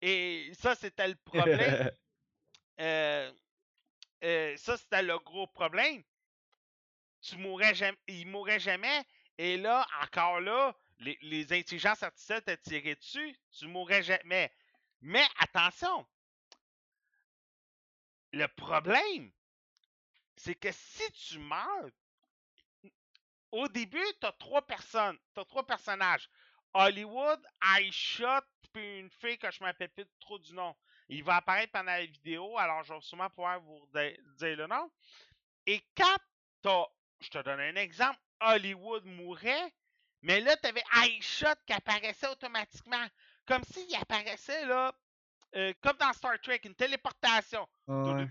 Et 0.01 0.51
ça, 0.59 0.75
c'était 0.75 1.07
le 1.07 1.15
problème. 1.15 1.91
Euh, 2.79 3.31
euh, 4.23 4.57
ça, 4.57 4.77
c'était 4.77 5.03
le 5.03 5.17
gros 5.19 5.47
problème. 5.47 6.03
Tu 7.21 7.37
mourrais 7.37 7.75
jamais, 7.75 7.97
il 8.07 8.27
mourrait 8.27 8.59
jamais. 8.59 9.03
Et 9.37 9.57
là, 9.57 9.85
encore 10.01 10.39
là, 10.39 10.75
les, 10.99 11.53
intelligences 11.53 12.03
artificielles 12.03 12.43
te 12.43 12.55
tiraient 12.55 12.95
dessus, 12.95 13.37
tu 13.51 13.67
mourrais 13.67 14.03
jamais. 14.03 14.51
Mais 15.01 15.25
attention, 15.39 16.07
le 18.33 18.47
problème, 18.47 19.31
c'est 20.35 20.55
que 20.55 20.71
si 20.71 21.11
tu 21.11 21.39
meurs, 21.39 21.89
au 23.51 23.67
début, 23.67 24.03
tu 24.19 24.27
as 24.27 24.31
trois 24.33 24.65
personnes, 24.65 25.17
tu 25.35 25.45
trois 25.45 25.65
personnages. 25.65 26.29
Hollywood, 26.73 27.39
iShot, 27.79 28.41
puis 28.73 28.99
une 28.99 29.09
fille 29.09 29.37
que 29.37 29.49
je 29.49 29.63
m'appelle 29.63 29.89
plus 29.89 30.05
trop 30.19 30.37
du 30.37 30.53
nom. 30.53 30.75
Il 31.09 31.23
va 31.23 31.37
apparaître 31.37 31.71
pendant 31.71 31.91
la 31.91 32.05
vidéo, 32.05 32.57
alors 32.57 32.83
je 32.83 32.93
vais 32.93 33.01
sûrement 33.01 33.29
pouvoir 33.29 33.59
vous 33.61 33.87
dire 33.93 34.57
le 34.57 34.67
nom. 34.67 34.91
Et 35.65 35.81
quand 35.95 36.17
t'as, 36.61 36.85
je 37.19 37.29
te 37.29 37.37
donne 37.39 37.59
un 37.59 37.75
exemple, 37.75 38.19
Hollywood 38.41 39.05
mourait, 39.05 39.73
mais 40.21 40.39
là, 40.39 40.55
tu 40.57 40.67
avais 40.67 40.83
iShot 41.09 41.55
qui 41.65 41.73
apparaissait 41.73 42.27
automatiquement. 42.27 43.05
Comme 43.45 43.63
s'il 43.63 43.95
apparaissait 43.95 44.65
là, 44.65 44.93
euh, 45.55 45.73
comme 45.81 45.97
dans 45.97 46.11
Star 46.13 46.39
Trek, 46.41 46.61
une 46.65 46.75
téléportation. 46.75 47.67
Ouais. 47.87 48.27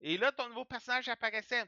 Et 0.00 0.16
là, 0.16 0.32
ton 0.32 0.48
nouveau 0.48 0.64
personnage 0.64 1.08
apparaissait. 1.08 1.64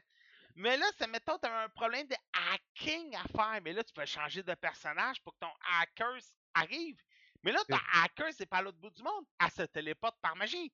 Mais 0.55 0.75
là, 0.77 0.85
c'est 0.97 1.07
mettons, 1.07 1.37
tu 1.37 1.47
as 1.47 1.61
un 1.63 1.69
problème 1.69 2.07
de 2.07 2.15
hacking 2.33 3.15
à 3.15 3.23
faire. 3.27 3.61
Mais 3.63 3.73
là, 3.73 3.83
tu 3.83 3.93
peux 3.93 4.05
changer 4.05 4.41
de 4.41 4.55
personnage 4.55 5.21
pour 5.21 5.33
que 5.33 5.39
ton 5.39 5.51
hacker 5.79 6.17
arrive. 6.55 6.99
Mais 7.47 7.53
là, 7.53 7.63
ton 7.69 7.79
hacker, 7.93 8.33
c'est 8.33 8.45
pas 8.45 8.57
à 8.57 8.61
l'autre 8.61 8.77
bout 8.77 8.89
du 8.89 9.01
monde. 9.01 9.23
Elle 9.39 9.49
se 9.51 9.61
téléporte 9.61 10.19
par 10.21 10.35
magie. 10.35 10.69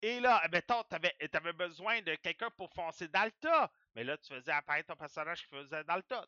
Et 0.00 0.20
là, 0.20 0.42
mettons, 0.50 0.82
tu 0.84 0.94
avais, 0.94 1.52
besoin 1.52 2.00
de 2.00 2.14
quelqu'un 2.14 2.48
pour 2.52 2.72
foncer 2.72 3.06
tas. 3.10 3.70
Mais 3.94 4.04
là, 4.04 4.16
tu 4.16 4.32
faisais 4.32 4.52
apparaître 4.52 4.88
ton 4.88 4.96
personnage 4.96 5.42
qui 5.42 5.48
faisait 5.48 5.84
tas. 5.84 6.26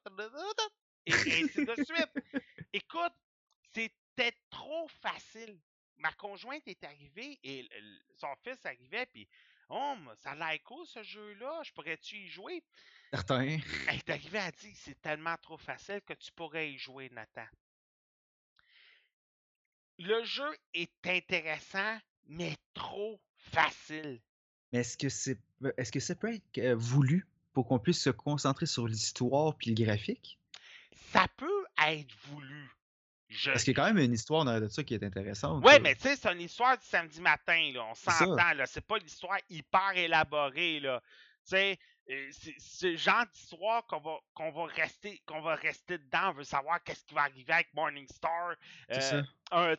Et, 1.07 1.12
et 1.12 1.44
ainsi 1.44 1.64
de 1.64 1.75
suite. 1.83 2.42
Écoute, 2.75 3.14
c'était 3.72 4.37
trop 4.51 4.87
facile. 5.01 5.59
Ma 5.96 6.12
conjointe 6.12 6.68
est 6.68 6.85
arrivée 6.85 7.40
et 7.42 7.66
son 8.18 8.35
fils 8.44 8.66
arrivait, 8.66 9.07
puis 9.07 9.27
Oh, 9.70 9.96
ça 10.14 10.33
a 10.33 10.35
l'air 10.35 10.62
cool 10.62 10.87
ce 10.87 11.03
jeu-là, 11.03 11.62
je 11.64 11.72
pourrais-tu 11.72 12.16
y 12.16 12.29
jouer? 12.29 12.62
Certain. 13.11 13.59
Elle 13.88 13.96
est 13.96 14.11
arrivée, 14.11 14.38
a 14.38 14.53
dit 14.53 14.75
c'est 14.75 15.01
tellement 15.01 15.37
trop 15.38 15.57
facile 15.57 16.03
que 16.03 16.12
tu 16.12 16.31
pourrais 16.33 16.70
y 16.70 16.79
jouer, 16.79 17.09
Nathan. 17.11 17.46
Le 19.98 20.24
jeu 20.24 20.56
est 20.74 20.90
intéressant, 21.06 21.98
mais 22.28 22.56
trop 22.74 23.20
facile. 23.38 24.20
Mais 24.72 24.80
est-ce 24.80 24.96
que 24.96 25.09
c'est 25.09 25.38
est-ce 25.78 25.92
que 25.92 26.00
ça 26.00 26.14
peut 26.14 26.35
être 26.35 26.59
euh, 26.59 26.74
voulu 26.76 27.26
pour 27.52 27.66
qu'on 27.66 27.78
puisse 27.78 28.02
se 28.02 28.11
concentrer 28.11 28.66
sur 28.66 28.87
l'histoire 28.87 29.56
puis 29.56 29.74
le 29.74 29.85
graphique? 29.85 30.38
Ça 31.12 31.26
peut 31.37 31.64
être 31.87 32.14
voulu. 32.28 32.70
Je 33.28 33.50
Parce 33.50 33.64
qu'il 33.64 33.72
y 33.72 33.80
a 33.80 33.82
quand 33.82 33.92
même 33.92 34.04
une 34.04 34.12
histoire 34.12 34.44
dans 34.44 34.61
de 34.61 34.68
ça 34.68 34.85
qui 34.85 34.94
est 34.94 35.02
intéressante. 35.02 35.64
Là. 35.64 35.78
mais 35.80 35.94
tu 35.94 36.02
sais, 36.02 36.16
c'est 36.16 36.32
une 36.32 36.42
histoire 36.42 36.78
du 36.78 36.85
samedi 36.85 37.20
matin, 37.20 37.72
là. 37.72 37.87
On 37.90 37.94
s'entend, 37.94 38.52
là. 38.54 38.66
C'est 38.66 38.87
pas 38.87 38.98
l'histoire 38.98 39.38
hyper 39.48 39.96
élaborée, 39.96 40.80
là. 40.80 41.00
Tu 41.44 41.50
sais, 41.50 41.78
c'est 42.31 42.90
le 42.90 42.97
genre 42.97 43.27
d'histoire 43.33 43.85
qu'on 43.87 43.99
va, 44.01 44.19
qu'on 44.35 44.51
va 44.53 44.66
rester 44.66 45.21
qu'on 45.27 45.40
va 45.40 45.57
rester 45.57 45.99
dedans. 45.99 46.31
On 46.31 46.33
veut 46.35 46.45
savoir 46.45 46.83
qu'est-ce 46.83 47.05
qui 47.05 47.14
va 47.14 47.23
arriver 47.23 47.53
avec 47.53 47.75
Morningstar. 47.75 48.55
Euh, 48.90 49.01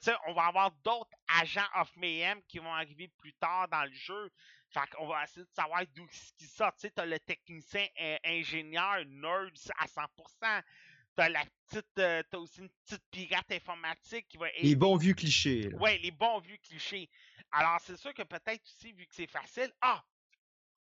ça. 0.02 0.20
on 0.28 0.34
va 0.34 0.48
avoir 0.48 0.72
d'autres 0.84 1.16
agents 1.40 1.68
of 1.76 1.96
Mayhem 1.96 2.42
qui 2.48 2.60
vont 2.60 2.74
arriver 2.74 3.08
plus 3.08 3.34
tard 3.34 3.68
dans 3.70 3.84
le 3.86 3.94
jeu. 3.94 4.32
Fait 4.70 4.82
qu'on 4.92 5.08
va 5.08 5.24
essayer 5.24 5.46
de 5.46 5.52
savoir 5.56 5.84
d'où 5.96 6.06
ce 6.12 6.34
qui 6.38 6.46
sort. 6.46 6.74
Tu 6.74 6.82
sais, 6.82 6.92
t'as 6.92 7.06
le 7.06 7.20
technicien 7.20 7.88
euh, 8.02 8.18
ingénieur 8.26 9.06
nerd 9.06 9.52
à 9.80 9.86
100%. 9.86 10.64
T'as 11.16 11.30
la 11.30 11.44
petite, 11.70 12.00
euh, 12.00 12.22
t'as 12.30 12.38
aussi 12.38 12.60
une 12.60 12.70
petite 12.86 13.04
pirate 13.10 13.52
informatique 13.52 14.28
qui 14.28 14.38
va 14.38 14.48
Les 14.62 14.76
bons 14.76 14.98
vieux 14.98 15.14
clichés. 15.14 15.70
là. 15.70 15.78
Ouais, 15.78 15.98
les 16.00 16.12
bons 16.12 16.40
vieux 16.40 16.58
clichés. 16.58 17.10
Alors, 17.52 17.80
c'est 17.82 17.98
sûr 17.98 18.14
que 18.14 18.24
peut-être 18.24 18.62
aussi, 18.64 18.92
vu 18.92 19.08
que 19.08 19.16
c'est 19.16 19.26
facile, 19.32 19.72
ah, 19.82 20.04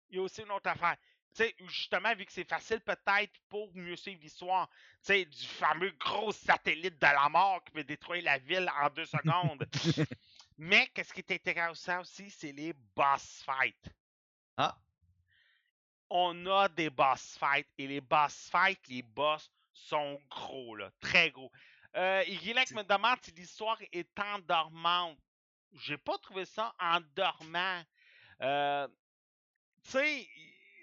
il 0.09 0.17
y 0.17 0.19
a 0.19 0.23
aussi 0.23 0.41
une 0.41 0.51
autre 0.51 0.69
affaire. 0.69 0.97
Tu 1.35 1.43
sais, 1.43 1.55
justement, 1.67 2.13
vu 2.15 2.25
que 2.25 2.31
c'est 2.31 2.47
facile, 2.47 2.81
peut-être 2.81 3.39
pour 3.49 3.73
mieux 3.75 3.95
suivre 3.95 4.19
l'histoire, 4.21 4.69
tu 5.05 5.25
du 5.25 5.45
fameux 5.45 5.91
gros 5.91 6.31
satellite 6.31 6.99
de 6.99 7.05
la 7.05 7.29
mort 7.29 7.63
qui 7.63 7.71
peut 7.71 7.83
détruire 7.83 8.23
la 8.23 8.39
ville 8.39 8.69
en 8.81 8.89
deux 8.89 9.05
secondes. 9.05 9.65
Mais, 10.57 10.87
qu'est-ce 10.93 11.13
qui 11.13 11.21
est 11.21 11.31
intéressant 11.31 12.01
aussi, 12.01 12.29
c'est 12.29 12.51
les 12.51 12.73
boss 12.95 13.43
fights. 13.45 13.89
Ah, 14.57 14.77
On 16.09 16.45
a 16.47 16.67
des 16.67 16.89
boss 16.89 17.37
fights, 17.39 17.69
et 17.77 17.87
les 17.87 18.01
boss 18.01 18.49
fights, 18.51 18.87
les 18.89 19.03
boss 19.03 19.49
sont 19.71 20.19
gros, 20.29 20.75
là, 20.75 20.91
très 20.99 21.31
gros. 21.31 21.51
Euh, 21.95 22.23
Igilek 22.27 22.71
me 22.71 22.83
demande 22.83 23.17
si 23.21 23.31
l'histoire 23.31 23.79
est 23.91 24.19
endormante. 24.19 25.17
J'ai 25.73 25.97
pas 25.97 26.17
trouvé 26.17 26.45
ça 26.45 26.73
endormant. 26.79 27.83
Euh, 28.41 28.87
tu 29.83 29.91
sais, 29.91 30.27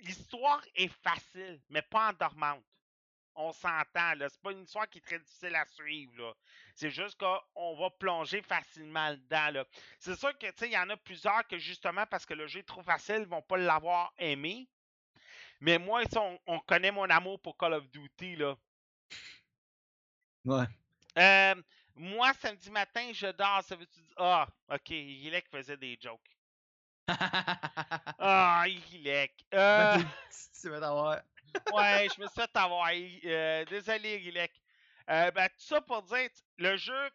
l'histoire 0.07 0.63
est 0.75 0.89
facile, 1.03 1.61
mais 1.69 1.83
pas 1.83 2.11
endormante. 2.11 2.65
On 3.35 3.53
s'entend, 3.53 4.15
là. 4.15 4.29
C'est 4.31 4.41
pas 4.41 4.53
une 4.53 4.63
histoire 4.63 4.89
qui 4.89 4.99
est 4.99 5.03
très 5.03 5.19
difficile 5.19 5.55
à 5.55 5.67
suivre, 5.67 6.17
là. 6.17 6.33
C'est 6.75 6.91
juste 6.91 7.19
qu'on 7.19 7.77
va 7.77 7.91
plonger 7.91 8.41
facilement 8.41 9.11
dedans, 9.13 9.51
là. 9.53 9.65
C'est 9.99 10.19
sûr 10.19 10.37
que, 10.39 10.47
tu 10.47 10.57
sais, 10.57 10.69
il 10.69 10.73
y 10.73 10.79
en 10.79 10.89
a 10.89 10.97
plusieurs 10.97 11.47
que, 11.47 11.59
justement, 11.59 12.07
parce 12.07 12.25
que 12.25 12.33
le 12.35 12.47
jeu 12.47 12.61
est 12.61 12.69
trop 12.69 12.83
facile, 12.83 13.21
ils 13.21 13.27
vont 13.29 13.43
pas 13.43 13.59
l'avoir 13.59 14.13
aimé. 14.19 14.69
Mais 15.61 15.79
moi, 15.79 16.03
on, 16.17 16.39
on 16.47 16.59
connaît 16.61 16.91
mon 16.91 17.09
amour 17.11 17.41
pour 17.41 17.57
Call 17.57 17.75
of 17.75 17.89
Duty, 17.91 18.37
là. 18.37 18.57
ouais. 20.45 20.67
Euh, 21.19 21.55
moi, 21.95 22.33
samedi 22.35 22.71
matin, 22.71 23.11
je 23.13 23.27
dors. 23.29 23.63
Ça 23.63 23.77
veut-tu 23.77 24.01
dire. 24.01 24.15
Ah, 24.19 24.49
ok, 24.71 24.91
Igilek 24.91 25.49
faisait 25.49 25.77
des 25.77 25.99
jokes. 26.01 26.36
Ah, 27.09 28.65
Igilek. 28.69 29.45
Euh, 29.55 29.99
Ben, 29.99 30.05
tu- 30.31 30.61
tu 30.61 30.69
vas 30.71 30.81
t'avoir. 30.81 31.23
ouais, 31.73 32.09
je 32.15 32.21
me 32.21 32.27
suis 32.27 32.35
fait 32.35 32.51
avoir. 32.57 32.91
Euh, 32.93 33.65
désolé, 33.67 34.17
Igilek. 34.17 34.53
Euh, 35.11 35.31
ben, 35.31 35.49
tout 35.49 35.55
ça 35.65 35.81
pour 35.81 36.03
dire, 36.03 36.29
le 36.59 36.77
jeu, 36.77 37.11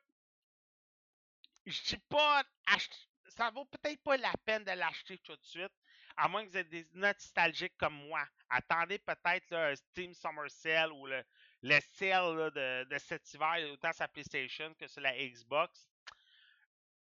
je 1.65 1.81
dis 1.83 1.97
pas. 2.09 2.43
ach- 2.67 2.89
Ça 3.27 3.49
vaut 3.51 3.65
peut-être 3.65 4.01
pas 4.03 4.17
la 4.17 4.33
peine 4.45 4.63
de 4.65 4.71
l'acheter 4.71 5.17
tout 5.19 5.35
de 5.35 5.43
suite, 5.43 5.71
à 6.17 6.27
moins 6.27 6.43
que 6.45 6.49
vous 6.49 6.57
êtes 6.57 6.69
des 6.69 6.87
nostalgiques 6.93 7.77
comme 7.77 7.93
moi. 8.07 8.27
Attendez 8.49 8.99
peut-être 8.99 9.53
un 9.53 9.75
Steam 9.75 10.13
Summer 10.13 10.49
Sale 10.51 10.91
ou 10.91 11.07
le, 11.07 11.23
le 11.61 11.79
sale 11.79 12.35
là, 12.37 12.49
de, 12.51 12.83
de 12.89 12.97
cet 12.99 13.33
hiver, 13.33 13.55
autant 13.71 13.93
sur 13.93 14.03
la 14.03 14.07
PlayStation 14.09 14.73
que 14.75 14.87
sur 14.87 15.01
la 15.01 15.13
Xbox. 15.17 15.87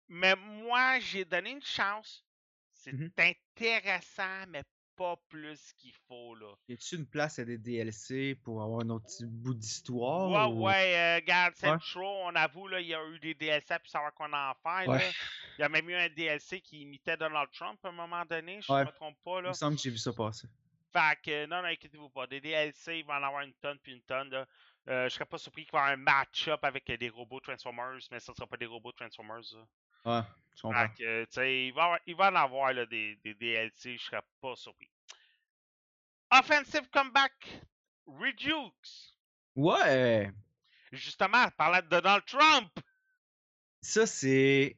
Mais 0.08 0.34
moi, 0.36 0.98
j'ai 1.00 1.24
donné 1.24 1.50
une 1.50 1.62
chance. 1.62 2.25
C'est 2.86 2.92
Mhm. 2.92 3.10
intéressant, 3.18 4.46
mais 4.48 4.62
pas 4.96 5.16
plus 5.28 5.72
qu'il 5.74 5.92
faut, 6.08 6.34
là. 6.36 6.54
Y 6.68 6.72
a-tu 6.74 6.96
une 6.96 7.06
place 7.06 7.38
à 7.38 7.44
des 7.44 7.58
DLC 7.58 8.34
pour 8.36 8.62
avoir 8.62 8.80
un 8.80 8.88
autre 8.90 9.04
petit 9.06 9.26
bout 9.26 9.52
d'histoire? 9.54 10.30
Ouais, 10.30 10.54
ou- 10.54 10.64
ouais, 10.64 10.96
euh, 10.96 11.16
regarde, 11.16 11.52
Ouais. 11.62 11.68
Central, 11.68 12.04
on 12.04 12.34
avoue, 12.34 12.68
là, 12.68 12.80
il 12.80 12.86
y 12.86 12.94
a 12.94 13.04
eu 13.08 13.18
des 13.18 13.34
DLC 13.34 13.78
pour 13.78 13.88
savoir 13.88 14.14
qu'on 14.14 14.32
en 14.32 14.54
fait. 14.54 14.88
Ouais. 14.88 14.98
Là. 14.98 15.10
Il 15.58 15.60
y 15.62 15.64
a 15.64 15.68
même 15.68 15.88
eu 15.90 15.94
un 15.94 16.08
DLC 16.08 16.60
qui 16.60 16.82
imitait 16.82 17.16
Donald 17.16 17.50
Trump 17.52 17.78
à 17.84 17.88
un 17.88 17.92
moment 17.92 18.24
donné, 18.24 18.60
je 18.62 18.72
Ouais. 18.72 18.84
me 18.84 18.90
trompe 18.92 19.18
pas. 19.22 19.38
Il 19.40 19.42
Là. 19.42 19.48
me 19.50 19.54
semble 19.54 19.76
que 19.76 19.82
j'ai 19.82 19.90
vu 19.90 19.98
ça 19.98 20.12
passer. 20.14 20.48
Fait 20.92 21.18
que, 21.22 21.46
non, 21.46 21.60
non, 21.60 21.68
inquiétez-vous 21.68 22.08
pas. 22.08 22.26
Des 22.26 22.40
DLC, 22.40 23.00
il 23.00 23.04
va 23.04 23.18
en 23.18 23.22
avoir 23.22 23.42
une 23.42 23.52
tonne 23.54 23.78
puis 23.80 23.92
une 23.92 24.02
tonne. 24.02 24.30
Là. 24.30 24.46
Euh, 24.88 25.08
je 25.10 25.14
serais 25.14 25.26
pas 25.26 25.36
surpris 25.36 25.64
qu'il 25.64 25.72
va 25.72 25.78
y 25.78 25.82
avoir 25.82 25.92
un 25.94 25.96
match-up 26.02 26.64
avec 26.64 26.88
euh, 26.88 26.96
des 26.96 27.10
robots 27.10 27.40
Transformers, 27.40 27.98
mais 28.10 28.20
ça 28.20 28.32
sera 28.32 28.46
pas 28.46 28.56
des 28.56 28.66
robots 28.66 28.92
Transformers. 28.92 29.42
là. 29.52 29.66
Ouais, 30.06 30.20
je 30.54 30.62
comprends. 30.62 30.86
Euh, 31.00 31.26
il 31.44 31.72
va, 31.72 31.82
avoir- 31.84 32.00
il 32.06 32.16
va 32.16 32.30
en 32.30 32.34
avoir 32.36 32.72
là, 32.72 32.86
des, 32.86 33.16
des 33.24 33.34
DLC, 33.34 33.98
je 33.98 34.02
serais 34.04 34.22
pas 34.40 34.54
surpris. 34.56 34.88
Offensive 36.30 36.88
Comeback 36.90 37.60
Redux. 38.06 38.72
Ouais! 39.54 40.30
Justement, 40.92 41.48
parlant 41.56 41.80
de 41.82 41.88
Donald 41.88 42.24
Trump. 42.26 42.70
Ça, 43.80 44.06
c'est. 44.06 44.76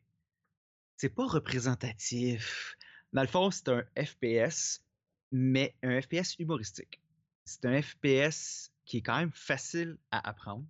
C'est 0.96 1.14
pas 1.14 1.26
représentatif. 1.26 2.76
Dans 3.12 3.22
le 3.22 3.28
fond, 3.28 3.50
c'est 3.50 3.68
un 3.68 3.84
FPS, 3.96 4.82
mais 5.30 5.74
un 5.82 6.00
FPS 6.00 6.38
humoristique. 6.38 7.00
C'est 7.44 7.64
un 7.66 7.80
FPS 7.80 8.70
qui 8.84 8.98
est 8.98 9.02
quand 9.02 9.18
même 9.18 9.32
facile 9.32 9.96
à 10.10 10.28
apprendre. 10.28 10.66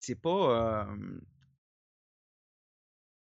C'est 0.00 0.20
pas. 0.20 0.84
euh, 0.86 1.20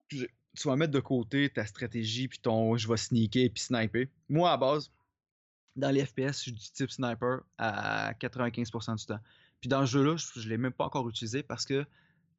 tu 0.09 0.69
vas 0.69 0.77
mettre 0.77 0.92
de 0.92 1.01
côté 1.01 1.51
ta 1.51 1.66
stratégie 1.66 2.29
puis 2.29 2.38
ton 2.38 2.77
je 2.77 2.88
vais 2.88 2.97
sneaker 2.97 3.51
puis 3.53 3.62
sniper. 3.62 4.07
Moi, 4.29 4.51
à 4.51 4.57
base, 4.57 4.90
dans 5.77 5.90
les 5.90 6.05
FPS, 6.05 6.38
je 6.38 6.42
suis 6.42 6.53
du 6.53 6.71
type 6.71 6.90
sniper 6.90 7.40
à 7.59 8.14
95% 8.14 8.97
du 8.97 9.07
temps. 9.07 9.21
Puis 9.61 9.69
dans 9.69 9.85
ce 9.85 9.92
jeu-là, 9.92 10.16
je, 10.16 10.40
je 10.40 10.49
l'ai 10.49 10.57
même 10.57 10.73
pas 10.73 10.87
encore 10.87 11.09
utilisé 11.09 11.42
parce 11.42 11.64
que 11.64 11.85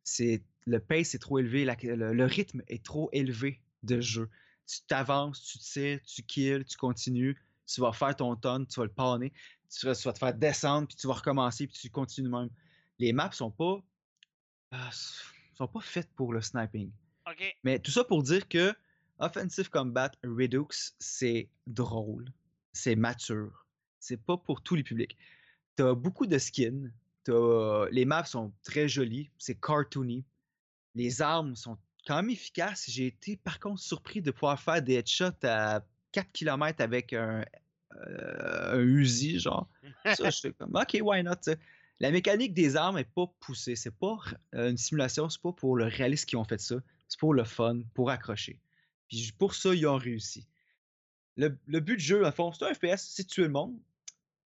c'est 0.04 0.42
le 0.66 0.80
pace 0.80 1.16
est 1.16 1.20
trop 1.20 1.40
élevé, 1.40 1.66
le, 1.66 2.26
rythme 2.26 2.62
est 2.68 2.84
trop 2.84 3.10
élevé 3.14 3.62
de 3.84 4.02
jeu. 4.02 4.30
Tu 4.66 4.82
t'avances, 4.88 5.42
tu 5.42 5.60
tires, 5.60 6.02
tu 6.04 6.24
kills, 6.24 6.66
tu 6.66 6.78
continues, 6.78 7.38
tu 7.66 7.80
vas 7.80 7.94
faire 7.94 8.16
ton 8.16 8.36
ton, 8.36 8.66
tu 8.66 8.80
vas 8.80 8.86
le 8.86 8.92
panner, 8.92 9.32
tu 9.70 9.86
vas, 9.86 9.96
te 9.96 10.18
faire 10.18 10.34
descendre, 10.34 10.88
puis 10.88 10.98
tu 10.98 11.08
vas 11.08 11.14
recommencer, 11.14 11.68
puis 11.68 11.78
tu 11.78 11.90
continues 11.90 12.30
même. 12.30 12.50
Les 13.00 13.14
maps 13.14 13.32
sont 13.32 13.52
pas 13.52 13.82
s- 14.90 15.24
sont 15.58 15.68
pas 15.68 15.82
faites 15.82 16.10
pour 16.16 16.34
le 16.34 16.42
sniping. 16.42 16.92
Mais 17.64 17.80
tout 17.80 17.92
ça 17.92 18.04
pour 18.04 18.24
dire 18.24 18.48
que 18.48 18.74
Offensive 19.20 19.70
Combat 19.70 20.12
Redux, 20.24 20.94
c'est 21.00 21.50
drôle, 21.66 22.32
c'est 22.74 22.96
mature, 22.96 23.66
c'est 24.00 24.22
pas 24.22 24.38
pour 24.38 24.62
tous 24.62 24.76
les 24.76 24.84
publics. 24.84 25.18
T'as 25.76 25.94
beaucoup 25.94 26.26
de 26.26 26.38
skins, 26.38 26.92
les 27.28 28.06
maps 28.06 28.26
sont 28.26 28.54
très 28.64 28.88
jolies, 28.88 29.30
c'est 29.38 29.60
cartoony, 29.60 30.24
les 30.96 31.22
armes 31.22 31.56
sont 31.56 31.78
quand 32.06 32.16
même 32.16 32.30
efficaces. 32.30 32.86
J'ai 32.88 33.08
été 33.08 33.38
par 33.38 33.60
contre 33.60 33.82
surpris 33.82 34.22
de 34.22 34.32
pouvoir 34.32 34.60
faire 34.60 34.82
des 34.82 34.96
headshots 34.96 35.44
à 35.44 35.82
4 36.14 36.32
km 36.32 36.82
avec 36.82 37.14
un, 37.14 37.44
euh, 37.96 38.74
un 38.74 38.80
Uzi, 38.80 39.40
genre. 39.40 39.70
Ça, 40.16 40.30
je 40.30 40.40
fais 40.40 40.54
comme, 40.54 40.76
ok, 40.76 40.98
why 41.02 41.24
not? 41.24 41.36
La 42.00 42.12
mécanique 42.12 42.54
des 42.54 42.76
armes 42.76 42.98
est 42.98 43.12
pas 43.12 43.28
poussée. 43.40 43.76
C'est 43.76 43.96
pas 43.96 44.18
une 44.54 44.78
simulation, 44.78 45.30
c'est 45.30 45.42
pas 45.42 45.52
pour 45.52 45.76
le 45.76 45.86
réalisme 45.86 46.26
qu'ils 46.26 46.38
ont 46.38 46.44
fait 46.44 46.60
ça. 46.60 46.76
C'est 47.08 47.20
pour 47.20 47.34
le 47.34 47.44
fun, 47.44 47.82
pour 47.94 48.10
accrocher. 48.10 48.60
Puis 49.08 49.34
pour 49.38 49.56
ça, 49.56 49.74
ils 49.74 49.88
ont 49.88 49.98
réussi. 49.98 50.48
Le, 51.38 51.58
le 51.68 51.80
but 51.80 51.98
du 51.98 52.04
jeu, 52.04 52.26
à 52.26 52.32
fond, 52.32 52.52
c'est 52.52 52.66
un 52.66 52.74
FPS, 52.74 52.98
c'est 52.98 53.24
de 53.24 53.28
tuer 53.28 53.44
le 53.44 53.50
monde, 53.50 53.80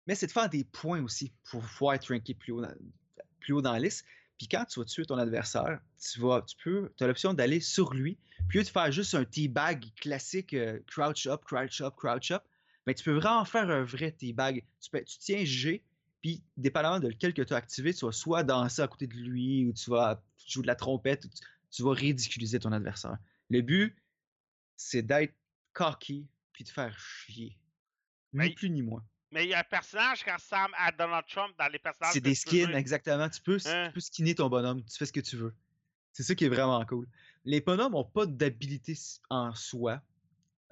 mais 0.08 0.16
c'est 0.16 0.28
de 0.28 0.32
faire 0.32 0.50
des 0.50 0.64
points 0.64 1.02
aussi 1.02 1.34
pour 1.50 1.62
pouvoir 1.62 1.96
être 1.96 2.14
ranké 2.14 2.34
plus 2.34 2.54
haut 2.54 2.62
dans, 2.62 2.74
plus 3.40 3.54
haut 3.54 3.62
dans 3.62 3.74
la 3.74 3.80
liste. 3.80 4.06
Puis 4.38 4.48
quand 4.48 4.66
tu 4.66 4.80
vas 4.80 4.86
tuer 4.86 5.06
ton 5.06 5.18
adversaire, 5.18 5.80
tu 6.00 6.20
vas, 6.20 6.42
tu 6.42 6.56
peux, 6.64 6.92
as 7.00 7.08
l'option 7.08 7.34
d'aller 7.34 7.60
sur 7.60 7.94
lui. 7.94 8.18
Puis 8.50 8.60
de 8.60 8.68
faire 8.68 8.92
juste 8.92 9.16
un 9.16 9.24
teabag 9.24 9.86
classique, 9.96 10.54
euh, 10.54 10.80
crouch 10.88 11.26
up, 11.28 11.44
crouch 11.46 11.82
up, 11.82 11.96
crouch 11.96 12.32
up, 12.32 12.44
mais 12.86 12.94
tu 12.94 13.04
peux 13.04 13.14
vraiment 13.14 13.46
faire 13.46 13.70
un 13.70 13.84
vrai 13.84 14.12
teabag. 14.12 14.64
Tu, 14.82 14.90
peux, 14.90 15.02
tu 15.04 15.18
tiens 15.20 15.44
G, 15.46 15.82
puis 16.22 16.44
dépendamment 16.58 17.00
de 17.00 17.08
lequel 17.08 17.34
que 17.34 17.42
tu 17.42 17.54
as 17.54 17.58
activé, 17.58 17.94
tu 17.94 18.06
vas 18.06 18.12
soit 18.12 18.44
danser 18.44 18.82
à 18.82 18.88
côté 18.88 19.08
de 19.08 19.16
lui, 19.16 19.66
ou 19.66 19.74
tu 19.74 19.90
vas 19.90 20.22
jouer 20.46 20.64
de 20.64 20.68
la 20.68 20.76
trompette, 20.76 21.26
tu 21.76 21.84
vas 21.84 21.92
ridiculiser 21.94 22.60
ton 22.60 22.72
adversaire. 22.72 23.18
Le 23.50 23.62
but, 23.62 23.96
c'est 24.78 25.02
d'être 25.02 25.34
cocky, 25.74 26.26
puis 26.54 26.64
de 26.64 26.70
faire 26.70 26.98
chier. 26.98 27.58
Ni 28.34 28.40
Mais- 28.40 28.50
plus 28.54 28.70
ni 28.70 28.82
moins. 28.82 29.04
Mais 29.32 29.44
il 29.44 29.50
y 29.50 29.54
a 29.54 29.60
un 29.60 29.64
personnage 29.64 30.24
qui 30.24 30.32
ressemble 30.32 30.74
à 30.78 30.92
Donald 30.94 31.26
Trump 31.28 31.54
dans 31.60 31.68
les 31.68 31.80
personnages. 31.80 32.14
C'est 32.14 32.22
des 32.22 32.36
skins, 32.36 32.74
exactement. 32.74 33.28
Tu 33.28 33.42
peux, 33.42 33.58
Hein? 33.66 33.88
tu 33.88 33.94
peux 33.94 34.00
skinner 34.00 34.36
ton 34.36 34.48
bonhomme, 34.48 34.84
tu 34.86 34.98
fais 34.98 35.06
ce 35.06 35.12
que 35.12 35.20
tu 35.20 35.36
veux. 35.36 35.54
C'est 36.14 36.24
ça 36.24 36.34
qui 36.36 36.46
est 36.46 36.50
vraiment 36.50 36.84
cool. 36.86 37.08
Les 37.44 37.60
bonhommes 37.60 37.92
n'ont 37.92 38.06
pas 38.06 38.26
d'habilité 38.26 38.98
en 39.30 39.54
soi. 39.54 40.02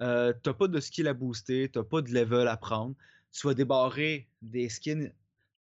Euh, 0.00 0.32
t'as 0.42 0.54
pas 0.54 0.68
de 0.68 0.80
skill 0.80 1.06
à 1.08 1.12
booster, 1.14 1.68
t'as 1.70 1.84
pas 1.84 2.00
de 2.00 2.10
level 2.10 2.48
à 2.48 2.56
prendre. 2.56 2.94
Tu 3.32 3.46
vas 3.46 3.52
débarrer 3.54 4.28
des 4.40 4.68
skins, 4.70 5.12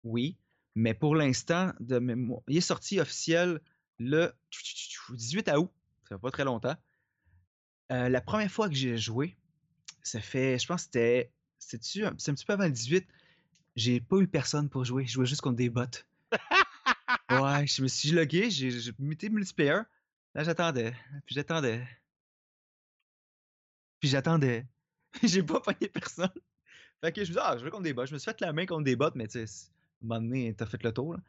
oui, 0.04 0.36
mais 0.76 0.94
pour 0.94 1.16
l'instant, 1.16 1.72
de 1.80 1.98
mémoire, 1.98 2.42
il 2.46 2.58
est 2.58 2.60
sorti 2.60 3.00
officiel 3.00 3.60
le 3.98 4.32
18 5.10 5.48
août. 5.56 5.70
Ça 6.08 6.16
fait 6.16 6.20
pas 6.20 6.30
très 6.30 6.44
longtemps. 6.44 6.76
Euh, 7.92 8.08
la 8.08 8.20
première 8.20 8.50
fois 8.50 8.68
que 8.68 8.74
j'ai 8.74 8.96
joué, 8.98 9.36
ça 10.02 10.20
fait, 10.20 10.58
je 10.58 10.66
pense 10.66 10.82
que 10.82 10.84
c'était, 10.86 11.32
c'était-tu 11.58 12.04
un- 12.06 12.14
c'est 12.18 12.30
un 12.30 12.34
petit 12.34 12.44
peu 12.44 12.52
avant 12.54 12.64
le 12.64 12.70
18. 12.72 13.06
J'ai 13.76 14.00
pas 14.00 14.18
eu 14.18 14.28
personne 14.28 14.68
pour 14.68 14.84
jouer. 14.84 15.06
Je 15.06 15.12
jouais 15.12 15.26
juste 15.26 15.42
contre 15.42 15.56
des 15.56 15.70
bots. 15.70 15.84
Ouais, 17.30 17.66
je 17.66 17.82
me 17.82 17.88
suis 17.88 18.10
logué, 18.10 18.50
j'ai 18.50 18.70
j'ai 18.70 18.92
mis 18.98 19.16
multiplayer. 19.30 19.82
Là, 20.34 20.44
j'attendais. 20.44 20.92
Puis 21.24 21.34
j'attendais. 21.34 21.86
Puis 24.00 24.08
j'attendais. 24.08 24.66
j'ai 25.22 25.42
pas 25.42 25.60
pogné 25.60 25.88
personne. 25.88 26.30
Fait 27.02 27.12
que 27.12 27.24
je 27.24 27.30
me 27.30 27.34
dis, 27.34 27.40
ah, 27.42 27.56
je 27.58 27.64
vais 27.64 27.70
contre 27.70 27.84
des 27.84 27.94
bots. 27.94 28.06
Je 28.06 28.14
me 28.14 28.18
suis 28.18 28.26
fait 28.30 28.40
la 28.40 28.52
main 28.52 28.66
contre 28.66 28.84
des 28.84 28.96
bots, 28.96 29.10
mais 29.14 29.26
tu 29.28 29.32
sais, 29.40 29.46
c'est- 29.46 29.68
à 29.68 30.04
un 30.04 30.08
moment 30.08 30.20
donné, 30.20 30.54
t'as 30.54 30.66
fait 30.66 30.82
le 30.82 30.92
tour. 30.92 31.14
Là. 31.14 31.20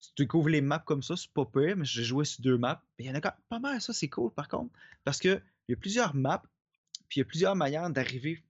Tu 0.00 0.22
découvres 0.22 0.48
les 0.48 0.60
maps 0.60 0.78
comme 0.78 1.02
ça, 1.02 1.16
c'est 1.16 1.30
pas 1.32 1.44
pire, 1.44 1.76
mais 1.76 1.84
j'ai 1.84 2.04
joué 2.04 2.24
sur 2.24 2.42
deux 2.42 2.56
maps. 2.56 2.82
Il 2.98 3.06
y 3.06 3.10
en 3.10 3.14
a 3.14 3.20
quand 3.20 3.30
même 3.30 3.44
pas 3.48 3.58
mal, 3.58 3.80
ça, 3.80 3.92
c'est 3.92 4.08
cool 4.08 4.32
par 4.32 4.48
contre. 4.48 4.72
Parce 5.04 5.18
que 5.18 5.40
il 5.68 5.72
y 5.72 5.74
a 5.74 5.76
plusieurs 5.76 6.14
maps, 6.14 6.42
puis 7.08 7.18
il 7.18 7.20
y 7.20 7.22
a 7.22 7.24
plusieurs 7.24 7.56
manières 7.56 7.90
d'arriver 7.90 8.42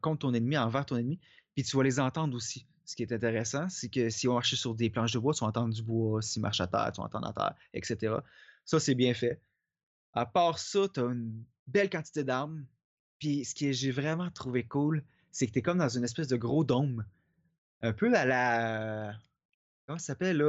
contre 0.00 0.20
ton 0.20 0.34
ennemi, 0.34 0.56
envers 0.56 0.86
ton 0.86 0.96
ennemi, 0.96 1.18
puis 1.54 1.64
tu 1.64 1.76
vas 1.76 1.82
les 1.82 1.98
entendre 1.98 2.36
aussi. 2.36 2.66
Ce 2.84 2.96
qui 2.96 3.02
est 3.02 3.12
intéressant, 3.12 3.68
c'est 3.70 3.88
que 3.88 4.10
si 4.10 4.28
on 4.28 4.34
marche 4.34 4.54
sur 4.54 4.74
des 4.74 4.90
planches 4.90 5.12
de 5.12 5.18
bois, 5.18 5.32
tu 5.32 5.40
vas 5.40 5.48
entendre 5.48 5.72
du 5.72 5.82
bois, 5.82 6.20
s'ils 6.20 6.42
marchent 6.42 6.60
à 6.60 6.66
terre, 6.66 6.92
tu 6.92 7.00
vas 7.00 7.06
entendre 7.06 7.28
à 7.28 7.32
terre, 7.32 7.54
etc. 7.72 8.16
Ça, 8.64 8.78
c'est 8.78 8.94
bien 8.94 9.14
fait. 9.14 9.40
À 10.12 10.26
part 10.26 10.58
ça, 10.58 10.86
tu 10.92 11.00
as 11.00 11.04
une 11.04 11.44
belle 11.66 11.88
quantité 11.88 12.24
d'armes. 12.24 12.66
Puis 13.18 13.44
ce 13.44 13.54
que 13.54 13.72
j'ai 13.72 13.90
vraiment 13.90 14.30
trouvé 14.30 14.64
cool, 14.64 15.02
c'est 15.30 15.46
que 15.46 15.52
tu 15.52 15.60
es 15.60 15.62
comme 15.62 15.78
dans 15.78 15.88
une 15.88 16.04
espèce 16.04 16.28
de 16.28 16.36
gros 16.36 16.62
dôme. 16.62 17.04
Un 17.80 17.92
peu 17.92 18.14
à 18.14 18.24
la. 18.24 19.14
Comment 19.86 19.98
ça 19.98 20.06
s'appelle, 20.06 20.38
là, 20.38 20.44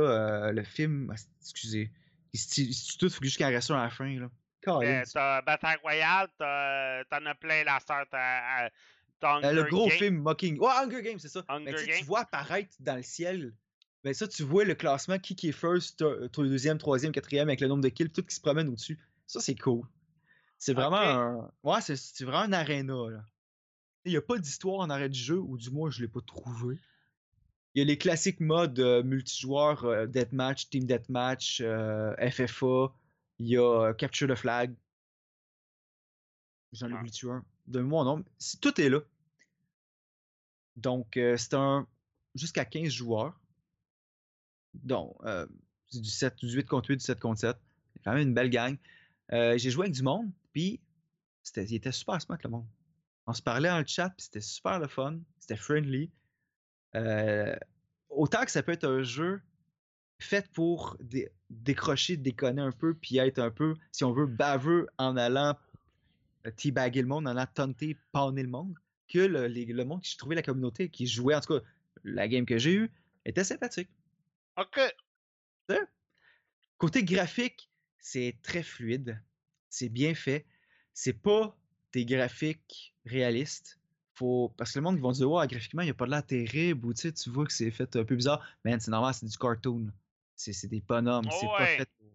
euh, 0.48 0.52
le 0.52 0.64
film. 0.64 1.12
ah, 1.14 1.20
Excusez. 1.42 1.92
Il 2.34 2.40
se 2.40 2.98
tout, 2.98 3.10
faut 3.10 3.20
que 3.20 3.26
jusqu'à 3.26 3.48
rester 3.48 3.74
à 3.74 3.84
la 3.84 3.90
fin, 3.90 4.08
là. 4.20 4.26
Euh, 4.26 4.30
Caliste. 4.62 5.14
T'as 5.14 5.42
Bataille 5.42 5.78
Royale, 5.82 6.28
t'as- 6.38 7.04
t'en 7.10 7.26
as 7.26 7.36
plein 7.36 7.64
la 7.64 7.80
sœur, 7.80 8.06
t'as 8.10 8.66
euh, 8.66 8.70
Euh, 9.24 9.52
le 9.54 9.64
gros 9.64 9.90
film 9.90 10.18
Mocking. 10.18 10.60
Ouais, 10.60 10.72
Hunger 10.84 11.02
Games, 11.02 11.20
c'est 11.20 11.30
ça. 11.30 11.44
Mais 11.50 11.56
Hunger 11.74 11.86
Games. 11.86 11.96
tu 12.00 12.04
vois 12.06 12.22
apparaître 12.22 12.76
dans 12.80 12.96
le 12.96 13.02
ciel. 13.04 13.54
Ben 14.04 14.14
ça, 14.14 14.28
tu 14.28 14.44
vois 14.44 14.66
le 14.66 14.76
classement, 14.76 15.18
qui, 15.18 15.36
qui 15.36 15.50
est 15.50 15.52
first, 15.52 16.04
deuxième, 16.38 16.78
troisième, 16.78 17.12
quatrième, 17.12 17.48
avec 17.48 17.62
le 17.62 17.68
nombre 17.68 17.82
de 17.84 17.90
kills, 17.90 18.12
tout 18.12 18.22
qui 18.24 18.36
se 18.36 18.42
promène 18.42 18.68
au-dessus. 18.68 19.00
Ça, 19.26 19.40
c'est 19.40 19.56
cool. 19.56 19.84
C'est 20.58 20.74
vraiment 20.74 20.98
un. 20.98 21.52
Ouais, 21.64 21.80
c'est 21.82 22.24
vraiment 22.24 22.40
un 22.44 22.54
arena, 22.54 22.94
là. 23.10 23.24
Il 24.04 24.12
n'y 24.12 24.18
a 24.18 24.22
pas 24.22 24.38
d'histoire 24.38 24.80
en 24.80 24.90
arrêt 24.92 25.10
du 25.10 25.18
jeu, 25.20 25.38
ou 25.40 25.58
du 25.58 25.72
moins, 25.72 25.90
je 25.90 26.02
l'ai 26.02 26.08
pas 26.08 26.22
trouvé. 26.22 26.78
Il 27.76 27.80
y 27.80 27.82
a 27.82 27.86
les 27.86 27.98
classiques 27.98 28.40
modes 28.40 28.80
euh, 28.80 29.04
multijoueurs, 29.04 29.84
euh, 29.84 30.08
Deathmatch, 30.08 30.70
Team 30.70 30.86
Deathmatch, 30.86 31.60
euh, 31.62 32.16
FFA. 32.30 32.94
Il 33.40 33.48
y 33.48 33.58
a 33.58 33.94
Capture 33.94 34.30
the 34.30 34.36
Flag. 34.36 34.74
J'en 36.72 36.88
ai 36.90 36.94
Ouais. 36.94 37.00
oublié 37.00 37.30
un? 37.30 37.46
De 37.68 37.82
mon 37.82 38.06
nom. 38.06 38.24
Tout 38.62 38.80
est 38.80 38.90
là. 38.90 39.00
Donc, 40.78 41.14
c'est 41.16 41.54
un 41.54 41.88
jusqu'à 42.34 42.64
15 42.66 42.90
joueurs. 42.90 43.40
Donc, 44.74 45.16
c'est 45.90 46.02
du 46.02 46.10
7, 46.10 46.36
du 46.38 46.52
8 46.52 46.66
contre 46.66 46.90
8, 46.90 46.98
du 46.98 47.04
7 47.04 47.20
contre 47.20 47.40
7. 47.42 47.58
C'est 47.94 48.04
quand 48.04 48.14
même 48.14 48.28
une 48.28 48.34
belle 48.34 48.50
gang. 48.50 48.78
J'ai 49.32 49.70
joué 49.70 49.86
avec 49.86 49.96
du 49.96 50.04
monde, 50.04 50.32
puis 50.54 50.80
il 51.56 51.76
était 51.76 51.92
super 51.92 52.22
smart 52.22 52.38
le 52.44 52.50
monde. 52.50 52.68
On 53.26 53.34
se 53.34 53.42
parlait 53.42 53.70
dans 53.70 53.80
le 53.80 53.86
chat, 53.88 54.10
puis 54.12 54.26
c'était 54.26 54.42
super 54.42 54.80
le 54.80 54.88
fun. 54.88 55.20
C'était 55.40 55.56
friendly. 55.58 56.12
Euh, 56.96 57.56
autant 58.10 58.44
que 58.46 58.52
ça 58.52 58.64
peut 58.64 58.72
être 58.72 58.88
un 58.88 59.04
jeu 59.04 59.42
fait 60.20 60.50
pour 60.52 60.98
dé- 61.02 61.30
décrocher, 61.50 62.18
déconner 62.18 62.62
un 62.62 62.72
peu, 62.72 62.94
puis 62.94 63.18
être 63.18 63.40
un 63.40 63.52
peu, 63.52 63.76
si 63.92 64.04
on 64.04 64.14
veut, 64.14 64.26
baveux 64.28 64.88
en 64.98 65.18
allant 65.18 65.56
euh, 66.48 66.52
teabagger 66.52 67.02
le 67.02 67.08
monde, 67.08 67.28
en 67.28 67.32
allant 67.32 67.48
taunter, 67.54 67.98
panner 68.12 68.44
le 68.44 68.50
monde, 68.50 68.76
que 69.08 69.20
le, 69.20 69.48
les- 69.48 69.66
le 69.66 69.86
monde 69.86 70.02
qui 70.02 70.12
j'ai 70.12 70.18
trouvé 70.18 70.36
la 70.36 70.42
communauté 70.42 70.90
qui 70.90 71.06
jouait, 71.06 71.36
en 71.36 71.42
tout 71.42 71.60
cas, 71.60 71.66
la 72.04 72.28
game 72.28 72.46
que 72.46 72.58
j'ai 72.58 72.74
eue, 72.74 72.92
était 73.26 73.44
sympathique. 73.44 73.90
Ok. 74.58 74.80
Côté 76.78 77.04
graphique, 77.04 77.70
c'est 78.00 78.38
très 78.42 78.62
fluide. 78.64 79.22
C'est 79.70 79.90
bien 79.90 80.14
fait. 80.14 80.46
C'est 80.94 81.14
pas 81.14 81.58
des 81.94 82.06
graphiques 82.06 82.94
réalistes. 83.06 83.80
Faut... 84.16 84.54
Parce 84.58 84.72
que 84.72 84.80
le 84.80 84.84
monde, 84.84 84.96
ils 84.96 85.02
vont 85.02 85.12
dire, 85.12 85.30
ouais, 85.30 85.46
graphiquement, 85.48 85.82
il 85.82 85.86
n'y 85.86 85.92
a 85.92 85.94
pas 85.94 86.06
de 86.06 86.12
l'air 86.12 86.26
terrible, 86.26 86.88
ou 86.88 86.94
tu 86.94 87.02
sais, 87.02 87.12
tu 87.12 87.30
vois 87.30 87.46
que 87.46 87.52
c'est 87.54 87.70
fait 87.72 87.96
un 87.96 88.04
peu 88.06 88.16
bizarre. 88.16 88.42
Man, 88.64 88.80
c'est 88.80 88.92
normal, 88.92 89.14
c'est 89.14 89.26
du 89.26 89.38
cartoon. 89.38 89.88
C'est 90.36 90.54
c'est 90.54 90.68
des 90.68 90.82
bonhommes. 90.82 91.30
C'est 91.32 91.48
pas 91.48 91.66
fait. 91.66 91.86
pour- 91.98 92.08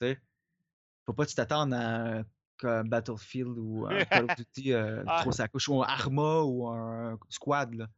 Tu 0.00 0.06
sais, 0.06 0.20
faut 1.06 1.12
pas 1.12 1.24
que 1.24 1.30
tu 1.30 1.36
t'attendes 1.36 1.74
à 1.74 2.24
un 2.62 2.84
Battlefield 2.84 3.54
ou 3.58 3.86
un 3.88 4.04
Call 4.04 4.24
of 4.30 4.36
Duty 4.36 4.72
euh, 4.72 5.02
Ah. 5.08 5.22
trop 5.22 5.30
couche, 5.50 5.68
ou 5.68 5.82
un 5.82 5.86
Arma 5.86 6.42
ou 6.42 6.68
un 6.68 7.18
Squad. 7.28 7.74
Là. 7.74 7.88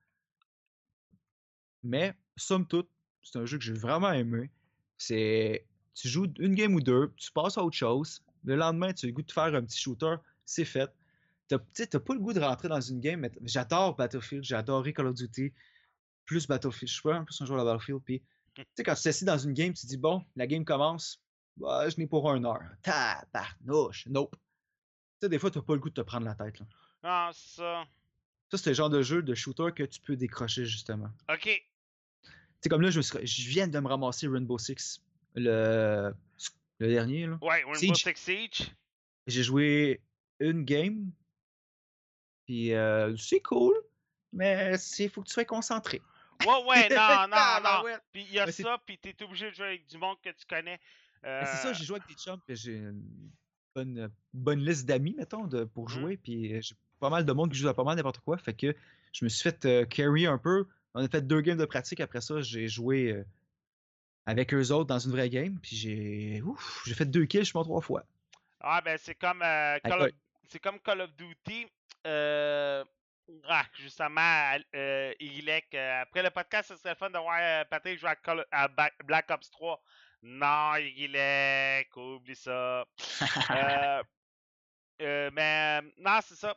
Mais, 1.82 2.14
somme 2.36 2.66
toute, 2.66 2.88
c'est 3.22 3.38
un 3.38 3.44
jeu 3.44 3.59
que 3.59 3.64
j'ai 3.64 3.72
vraiment 3.74 4.12
aimé. 4.12 4.50
C'est. 4.98 5.66
Tu 5.94 6.09
joues 6.09 6.32
une 6.38 6.55
game 6.55 6.74
ou 6.74 6.80
deux, 6.80 7.12
tu 7.16 7.30
passes 7.32 7.59
à 7.59 7.64
autre 7.64 7.76
chose. 7.76 8.22
Le 8.44 8.57
lendemain, 8.57 8.92
tu 8.94 9.05
as 9.07 9.09
le 9.09 9.12
goût 9.12 9.22
de 9.22 9.30
faire 9.30 9.55
un 9.55 9.62
petit 9.62 9.78
shooter, 9.78 10.14
c'est 10.44 10.64
fait. 10.64 10.90
T'as 11.59 12.00
pas 12.00 12.14
le 12.14 12.20
goût 12.20 12.32
de 12.32 12.40
rentrer 12.40 12.68
dans 12.68 12.80
une 12.80 13.00
game. 13.00 13.28
J'adore 13.42 13.96
Battlefield, 13.96 14.44
j'ai 14.44 14.55
adoré 14.55 14.92
Call 14.92 15.07
of 15.07 15.14
Duty, 15.14 15.53
plus 16.24 16.46
Battlefield. 16.46 16.88
Je 16.88 16.94
suis 16.94 17.03
pas 17.03 17.16
un 17.16 17.24
peu 17.24 17.32
un 17.38 17.44
joueur 17.44 17.61
de 17.61 17.70
Battlefield. 17.70 18.00
Puis, 18.05 18.22
tu 18.55 18.64
sais, 18.76 18.82
quand 18.82 18.94
tu 18.94 19.03
t'assis 19.03 19.24
dans 19.24 19.38
une 19.38 19.53
game, 19.53 19.72
tu 19.72 19.82
te 19.82 19.86
dis, 19.86 19.96
bon, 19.96 20.24
la 20.36 20.46
game 20.46 20.64
commence, 20.64 21.22
bah, 21.57 21.88
je 21.88 21.96
n'ai 21.98 22.07
pour 22.07 22.32
une 22.34 22.46
heure. 22.46 22.62
Tabarnouche, 22.82 24.07
nope. 24.07 24.34
Tu 24.34 25.26
sais, 25.26 25.28
des 25.28 25.38
fois, 25.38 25.50
t'as 25.50 25.62
pas 25.62 25.74
le 25.74 25.80
goût 25.80 25.90
de 25.90 25.94
te 25.94 26.00
prendre 26.00 26.26
la 26.26 26.34
tête. 26.34 26.59
Là. 27.03 27.30
C'est 27.32 27.57
ça. 27.57 27.84
Ça, 28.50 28.59
c'est 28.59 28.70
le 28.70 28.74
genre 28.74 28.90
de 28.90 29.03
jeu 29.03 29.22
de 29.22 29.34
shooter 29.34 29.68
que 29.74 29.82
tu 29.82 30.00
peux 30.00 30.16
décrocher, 30.16 30.66
justement. 30.66 31.11
Ok. 31.32 31.48
C'est 32.61 32.68
comme 32.68 32.82
là, 32.82 32.90
je, 32.90 33.48
viens 33.48 33.66
de 33.66 33.80
me 33.80 33.88
ramasser 33.88 34.28
Rainbow 34.28 34.59
Six, 34.59 35.03
le, 35.34 36.14
le 36.78 36.88
dernier. 36.88 37.26
Là. 37.26 37.38
Ouais, 37.40 37.64
Rainbow. 37.64 37.94
Six 37.94 38.12
Siege. 38.14 38.74
J'ai 39.26 39.42
joué 39.42 40.03
une 40.38 40.64
game, 40.64 41.11
puis 42.45 42.72
euh, 42.74 43.16
c'est 43.16 43.40
cool, 43.40 43.74
mais 44.32 44.74
il 44.99 45.11
faut 45.11 45.22
que 45.22 45.28
tu 45.28 45.32
sois 45.32 45.45
concentré. 45.45 46.01
Ouais, 46.40 46.64
ouais, 46.68 46.88
non, 46.88 46.97
non, 46.97 47.28
non. 47.28 47.36
Tabarouette. 47.36 48.03
Puis 48.12 48.22
il 48.22 48.34
y 48.34 48.38
a 48.38 48.47
Mais 48.47 48.53
ça, 48.53 48.78
puis 48.84 48.99
t'es 48.99 49.14
obligé 49.22 49.51
de 49.51 49.55
jouer 49.55 49.66
avec 49.66 49.86
du 49.86 49.99
monde 49.99 50.16
que 50.22 50.30
tu 50.30 50.45
connais. 50.49 50.80
C'est 51.22 51.47
ça, 51.47 51.68
Euh, 51.70 51.74
j'ai 51.74 51.84
joué 51.84 51.97
avec 51.97 52.09
des 52.09 52.14
chums, 52.14 52.40
puis 52.45 52.57
j'ai 52.57 52.76
une 52.78 53.30
bonne, 53.74 54.11
bonne 54.34 54.59
liste 54.61 54.86
d'amis, 54.86 55.14
mettons, 55.16 55.47
de, 55.47 55.64
pour 55.64 55.84
Mhm. 55.84 55.95
jouer, 55.95 56.16
puis 56.16 56.61
j'ai 56.62 56.74
pas 56.99 57.11
mal 57.11 57.24
de 57.24 57.32
monde 57.32 57.53
qui 57.53 57.59
joue 57.59 57.68
à 57.68 57.74
pas 57.74 57.84
mal 57.84 57.97
n'importe 57.97 58.18
quoi, 58.20 58.36
fait 58.38 58.55
que 58.55 58.74
je 59.12 59.24
me 59.24 59.28
suis 59.28 59.43
fait 59.43 59.64
euh, 59.64 59.84
carry 59.84 60.26
un 60.26 60.38
peu. 60.38 60.66
On 60.95 61.03
a 61.05 61.09
fait 61.09 61.22
deux 61.22 61.40
games 61.40 61.59
de 61.59 61.64
pratique, 61.64 62.01
après 62.01 62.20
ça, 62.20 62.40
j'ai 62.43 62.68
joué 62.68 63.12
euh, 63.12 63.24
avec 64.26 64.53
eux 64.55 64.70
autres 64.72 64.86
dans 64.86 64.99
une 64.99 65.12
vraie 65.12 65.30
game, 65.30 65.59
puis 65.61 65.76
j'ai 65.76 66.43
j'ai 66.86 66.95
fait 66.95 67.07
deux 67.07 67.24
kills, 67.26 67.45
je 67.45 67.53
mort 67.55 67.64
trois 67.64 67.80
fois. 67.80 68.05
Ah, 68.61 68.80
ben 68.80 68.97
c'est 68.99 69.14
comme, 69.14 69.43
euh, 69.43 69.78
Call 69.80 70.03
of... 70.03 70.11
c'est 70.49 70.59
comme 70.61 70.78
Call 70.80 71.01
of 71.01 71.11
Duty. 71.16 71.66
Euh... 72.07 72.84
Ah, 73.48 73.64
justement, 73.74 74.57
euh, 74.74 75.14
Ilek, 75.20 75.74
euh, 75.74 76.03
après 76.03 76.22
le 76.22 76.30
podcast, 76.30 76.68
ce 76.68 76.76
serait 76.76 76.90
le 76.90 76.96
fun 76.96 77.09
de 77.09 77.18
voir 77.18 77.38
euh, 77.40 77.64
Patrick 77.64 77.98
jouer 77.98 78.12
à, 78.50 78.68
Black 79.05 79.30
Ops 79.30 79.50
3. 79.50 79.82
Non, 80.22 80.76
Ilek, 80.76 81.96
oublie 81.96 82.36
ça. 82.36 82.84
Euh, 85.00 85.30
mais 85.32 85.80
non, 85.98 86.20
c'est 86.22 86.36
ça. 86.36 86.57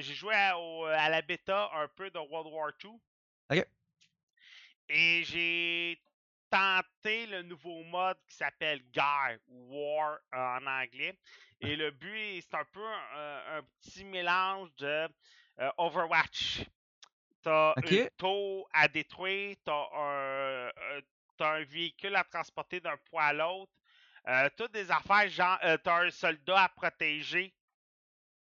J'ai 0.00 0.14
joué 0.14 0.34
à, 0.34 0.58
au- 0.58 0.86
à 0.86 1.10
la 1.10 1.20
bêta 1.20 1.68
un 1.74 1.86
peu 1.88 2.10
de 2.10 2.18
World 2.18 2.50
War 2.50 2.70
II. 2.82 2.92
Ok. 3.50 3.66
Et 4.88 5.22
j'ai 5.24 6.00
tenté 6.48 7.26
le 7.26 7.42
nouveau 7.42 7.82
mode 7.84 8.16
qui 8.26 8.36
s'appelle 8.36 8.80
Guerre 8.90 9.38
War 9.48 10.18
en 10.32 10.66
anglais. 10.66 11.18
Et 11.60 11.76
le 11.76 11.90
but, 11.90 12.42
c'est 12.42 12.54
un 12.54 12.64
peu 12.66 12.84
un, 12.84 13.58
un 13.58 13.62
petit 13.80 14.04
mélange 14.04 14.74
de 14.76 15.08
euh, 15.60 15.70
Overwatch. 15.78 16.64
T'as 17.42 17.76
Ok. 17.76 17.92
une 17.92 18.08
tour 18.16 18.68
à 18.72 18.88
détruire, 18.88 19.56
t'as 19.64 19.88
un, 19.94 20.70
euh, 20.76 21.00
t'as 21.36 21.56
un 21.58 21.64
véhicule 21.64 22.16
à 22.16 22.24
transporter 22.24 22.80
d'un 22.80 22.96
point 23.10 23.26
à 23.26 23.32
l'autre, 23.32 23.72
euh, 24.28 24.48
toutes 24.56 24.72
des 24.72 24.90
affaires 24.90 25.28
genre, 25.28 25.58
euh, 25.64 25.76
t'as 25.78 26.04
un 26.06 26.10
soldat 26.10 26.64
à 26.64 26.68
protéger, 26.68 27.54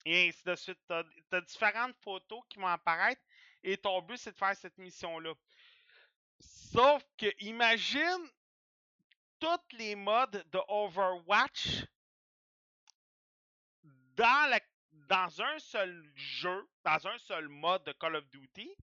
et 0.05 0.29
ainsi 0.29 0.43
de 0.45 0.55
suite. 0.57 0.79
T'as 0.89 1.05
as 1.33 1.41
différentes 1.43 1.97
photos 2.01 2.43
qui 2.49 2.59
vont 2.59 2.67
apparaître, 2.69 3.23
et 3.63 3.77
ton 3.77 4.01
but 4.03 4.17
c'est 4.19 4.33
de 4.33 4.37
faire 4.39 4.57
cette 4.57 4.79
mission-là. 4.79 5.35
Sauf 6.41 7.03
que, 7.19 7.27
imagine 7.41 8.31
toutes 9.41 9.73
les 9.73 9.95
modes 9.95 10.45
de 10.51 10.61
Overwatch 10.69 11.85
dans, 14.17 14.51
la, 14.51 14.61
dans 15.09 15.43
un 15.43 15.59
seul 15.59 16.05
jeu, 16.15 16.67
dans 16.85 17.07
un 17.07 17.19
seul 17.19 17.49
mode 17.49 17.85
de 17.85 17.93
Call 17.93 18.17
of 18.17 18.29
Duty, 18.31 18.75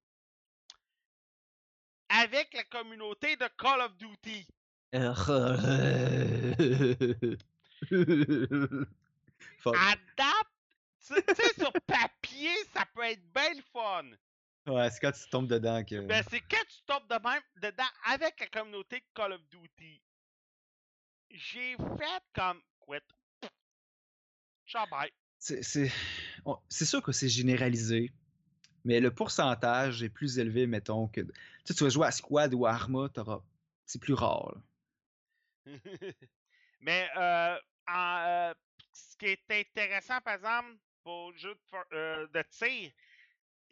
avec 2.09 2.53
la 2.53 2.63
communauté 2.65 3.35
de 3.35 3.47
Call 3.57 3.81
of 3.81 3.97
Duty. 3.97 4.47
Tu 11.05 11.13
tu 11.15 11.35
sais, 11.35 11.53
sur 11.59 11.73
papier, 11.85 12.55
ça 12.73 12.85
peut 12.93 13.03
être 13.03 13.33
bien 13.33 13.53
le 13.55 13.61
fun. 13.61 14.05
Ouais, 14.65 14.89
c'est 14.89 15.01
quand 15.01 15.11
tu 15.11 15.29
tombes 15.29 15.47
dedans 15.47 15.83
que. 15.83 15.99
Ben, 16.05 16.23
c'est 16.29 16.39
quand 16.41 16.63
tu 16.69 16.81
tombes 16.85 17.07
de 17.09 17.27
même 17.27 17.41
dedans 17.57 17.89
avec 18.05 18.39
la 18.39 18.47
communauté 18.47 18.99
de 18.99 19.05
Call 19.13 19.33
of 19.33 19.41
Duty. 19.49 20.01
J'ai 21.31 21.75
fait 21.75 22.23
comme 22.33 22.61
quit. 22.79 23.49
Ciao, 24.65 24.87
bye. 24.87 25.11
C'est 25.43 25.61
c'est- 25.61 25.91
on- 26.45 26.57
c'est 26.69 26.85
sûr 26.85 27.01
que 27.03 27.11
c'est 27.11 27.27
généralisé, 27.27 28.13
mais 28.85 29.01
le 29.01 29.13
pourcentage 29.13 30.01
est 30.01 30.07
plus 30.09 30.39
élevé, 30.39 30.67
mettons, 30.67 31.09
que. 31.09 31.19
Tu 31.19 31.31
sais, 31.65 31.73
tu 31.73 31.83
vas 31.83 31.89
jouer 31.89 32.07
à 32.07 32.11
Squad 32.11 32.53
ou 32.53 32.65
à 32.65 32.71
Arma, 32.71 33.09
t'auras- 33.09 33.43
c'est 33.85 33.99
plus 33.99 34.13
rare. 34.13 34.55
Mais 36.79 37.09
euh, 37.17 37.57
en, 37.89 38.17
euh, 38.25 38.53
ce 38.93 39.17
qui 39.17 39.25
est 39.25 39.51
intéressant, 39.51 40.21
par 40.21 40.35
exemple, 40.35 40.77
pour 41.03 41.31
le 41.33 41.37
jeu 41.37 41.53
de, 41.53 41.59
for- 41.69 41.83
euh, 41.91 42.25
de 42.33 42.41
tir, 42.49 42.91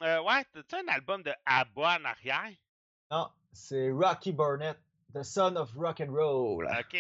euh, 0.01 0.22
ouais, 0.24 0.43
t'as-tu 0.51 0.76
un 0.76 0.88
album 0.89 1.24
de 1.24 1.32
ABBA 1.45 1.99
en 2.01 2.03
arrière? 2.03 2.51
Non, 3.09 3.30
c'est 3.53 3.91
Rocky 3.91 4.34
Burnett, 4.34 4.78
The 5.13 5.24
Son 5.24 5.55
of 5.55 5.74
Rock 5.76 6.01
and 6.01 6.11
Roll. 6.11 6.67
Ok, 6.67 6.97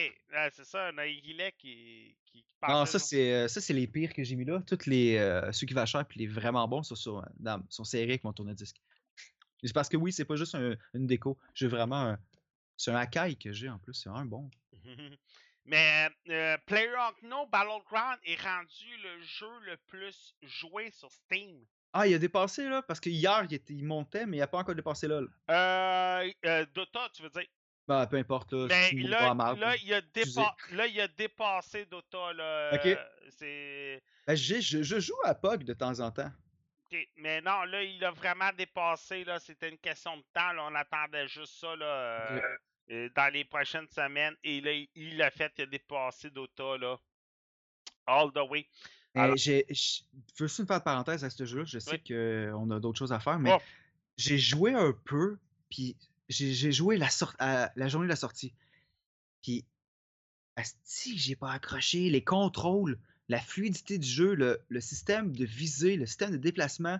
c'est 0.53 0.65
ça, 0.65 0.93
Naïgilet 0.93 1.53
qui, 1.57 2.15
qui, 2.31 2.43
qui 2.43 2.53
parle 2.59 2.73
Non, 2.73 2.85
ça, 2.85 2.99
c'est 2.99 3.33
euh, 3.33 3.47
ça, 3.47 3.61
c'est 3.61 3.73
les 3.73 3.87
pires 3.87 4.13
que 4.13 4.23
j'ai 4.23 4.35
mis 4.35 4.45
là. 4.45 4.61
Tous 4.65 4.85
les, 4.85 5.17
euh, 5.17 5.51
ceux 5.51 5.65
qui 5.67 5.73
valent 5.73 5.85
cher 5.85 6.05
puis 6.07 6.19
les 6.19 6.27
vraiment 6.27 6.67
bons 6.67 6.83
sont, 6.83 6.95
sur, 6.95 7.25
dans- 7.39 7.63
sont 7.69 7.83
serrés 7.83 8.03
avec 8.11 8.23
mon 8.23 8.33
tourne-disque. 8.33 8.77
C'est 9.63 9.73
parce 9.73 9.89
que 9.89 9.97
oui, 9.97 10.11
c'est 10.11 10.25
pas 10.25 10.35
juste 10.35 10.55
un- 10.55 10.75
une 10.93 11.05
déco. 11.07 11.37
J'ai 11.53 11.67
vraiment 11.67 12.01
un. 12.01 12.19
C'est 12.77 12.91
un 12.91 12.95
Akai 12.95 13.35
que 13.35 13.51
j'ai 13.53 13.69
en 13.69 13.77
plus, 13.77 13.93
c'est 13.93 14.09
un 14.09 14.25
bon. 14.25 14.49
Mais 15.65 16.09
euh, 16.29 16.57
PlayerUnknown 16.65 17.47
Battleground 17.51 18.17
est 18.23 18.41
rendu 18.41 18.97
le 19.03 19.21
jeu 19.21 19.59
le 19.65 19.77
plus 19.87 20.35
joué 20.41 20.89
sur 20.91 21.11
Steam. 21.11 21.63
Ah, 21.93 22.07
il 22.07 22.13
a 22.15 22.17
dépassé 22.17 22.67
là, 22.67 22.81
parce 22.81 22.99
que 22.99 23.09
hier 23.09 23.45
il, 23.47 23.53
était, 23.53 23.73
il 23.73 23.83
montait, 23.85 24.25
mais 24.25 24.37
il 24.37 24.41
a 24.41 24.47
pas 24.47 24.57
encore 24.57 24.73
dépassé 24.73 25.07
là. 25.07 25.21
là. 25.21 25.27
Euh, 26.25 26.31
euh, 26.45 26.65
Dota, 26.73 27.09
tu 27.13 27.21
veux 27.21 27.29
dire? 27.29 27.45
Peu 28.09 28.17
importe, 28.17 28.53
là. 28.53 28.89
Une 28.91 29.07
là, 29.07 29.75
il 29.83 29.93
a 29.93 29.97
Excusez. 30.15 30.39
dépa- 30.41 30.55
là, 30.75 30.87
il 30.87 30.99
a 31.01 31.07
dépassé 31.07 31.85
Dota. 31.85 32.33
Là. 32.33 32.71
Ben, 34.27 34.35
je, 34.35 34.59
je 34.61 34.99
joue 34.99 35.15
à 35.23 35.33
POG 35.35 35.63
de 35.63 35.73
temps 35.73 35.99
en 35.99 36.11
temps. 36.11 36.31
Mais 37.17 37.41
non, 37.41 37.63
là, 37.63 37.83
il 37.83 37.99
l'a 37.99 38.11
vraiment 38.11 38.49
dépassé. 38.57 39.23
Là, 39.23 39.39
c'était 39.39 39.69
une 39.69 39.77
question 39.77 40.17
de 40.17 40.23
temps. 40.33 40.51
Là, 40.53 40.67
on 40.69 40.75
attendait 40.75 41.27
juste 41.27 41.53
ça 41.59 41.73
là, 41.75 41.85
euh, 41.85 42.41
euh, 42.91 43.09
dans 43.15 43.31
les 43.33 43.45
prochaines 43.45 43.87
semaines. 43.87 44.35
Et 44.43 44.59
là, 44.61 44.71
il- 44.95 45.17
l'a 45.17 45.31
fait, 45.31 45.51
il 45.57 45.61
a 45.63 45.65
dépassé 45.67 46.29
Dota. 46.29 46.77
Là. 46.77 46.97
All 48.07 48.31
the 48.33 48.49
way. 48.49 48.67
Mais 49.15 49.21
Alors- 49.21 49.37
j'ai. 49.37 49.65
Je 49.69 50.01
veux 50.39 50.47
juste 50.47 50.59
une 50.59 50.67
faire 50.67 50.79
de 50.79 50.83
parenthèse 50.83 51.23
à 51.23 51.29
ce 51.29 51.45
jeu-là? 51.45 51.63
Je 51.65 51.79
sais 51.79 52.01
Oui. 52.09 52.49
qu'on 52.53 52.69
a 52.71 52.79
d'autres 52.79 52.99
choses 52.99 53.13
à 53.13 53.19
faire, 53.19 53.39
mais 53.39 53.51
Oh. 53.53 53.61
j'ai 54.17 54.37
joué 54.37 54.73
un 54.73 54.93
peu, 55.05 55.37
puis 55.69 55.95
j'ai 56.31 56.71
joué 56.71 56.97
la, 56.97 57.09
à 57.39 57.71
la 57.75 57.87
journée 57.87 58.07
de 58.07 58.11
la 58.11 58.15
sortie. 58.15 58.53
Puis, 59.43 59.65
asti, 60.55 61.17
j'ai 61.17 61.35
pas 61.35 61.51
accroché. 61.51 62.09
Les 62.09 62.23
contrôles, 62.23 62.99
la 63.29 63.39
fluidité 63.39 63.97
du 63.97 64.07
jeu, 64.07 64.33
le, 64.35 64.61
le 64.69 64.81
système 64.81 65.35
de 65.35 65.45
visée, 65.45 65.95
le 65.95 66.05
système 66.05 66.31
de 66.31 66.37
déplacement. 66.37 66.99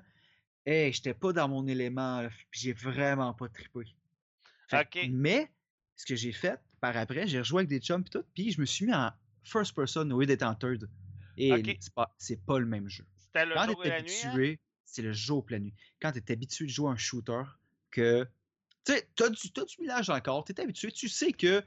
Hey, 0.66 0.94
j'étais 0.94 1.14
pas 1.14 1.34
dans 1.34 1.48
mon 1.48 1.68
élément, 1.68 2.28
j'ai 2.52 2.74
vraiment 2.74 3.34
pas 3.34 3.50
trippé. 3.50 3.96
Fait. 4.68 5.10
Mais, 5.10 5.52
ce 5.96 6.06
que 6.06 6.16
j'ai 6.16 6.32
fait 6.32 6.60
par 6.80 6.96
après, 6.98 7.28
j'ai 7.28 7.40
rejoué 7.40 7.60
avec 7.60 7.70
des 7.70 7.80
chums 7.80 8.04
pis 8.04 8.10
tout, 8.10 8.24
puis 8.34 8.52
je 8.52 8.62
me 8.62 8.66
suis 8.66 8.86
mis 8.86 8.94
en 8.94 9.12
first 9.44 9.76
person 9.76 10.10
au 10.12 10.20
lieu 10.20 10.26
d'être 10.26 10.44
en 10.44 10.56
third. 10.56 10.90
Et 11.38 11.50
c'est 11.80 11.94
pas, 11.94 12.16
pas 12.46 12.60
le 12.60 12.66
même 12.66 12.88
jeu. 12.90 13.06
C'était 13.18 13.46
le 13.46 13.56
Quand 13.56 13.66
jour 13.66 13.86
et 13.86 13.90
la 13.90 14.02
nuit. 14.02 14.12
hein? 14.24 14.30
habitué, 14.30 14.60
c'est 14.86 15.02
le 15.02 15.14
jour 15.14 15.46
et 15.50 15.54
la 15.54 15.60
nuit. 15.60 15.74
Quand 16.02 16.12
t'es 16.12 16.32
habitué 16.32 16.66
de 16.66 16.70
jouer 16.70 16.90
à 16.90 16.94
un 16.94 16.98
shooter, 16.98 17.44
que. 17.92 18.28
Tu 18.86 18.94
sais, 18.94 19.10
t'as 19.16 19.30
du, 19.30 19.52
t'as 19.52 19.66
du 19.66 19.76
millage 19.80 20.10
encore, 20.10 20.44
t'es 20.44 20.60
habitué, 20.60 20.92
tu 20.92 21.08
sais 21.08 21.34
que. 21.34 21.62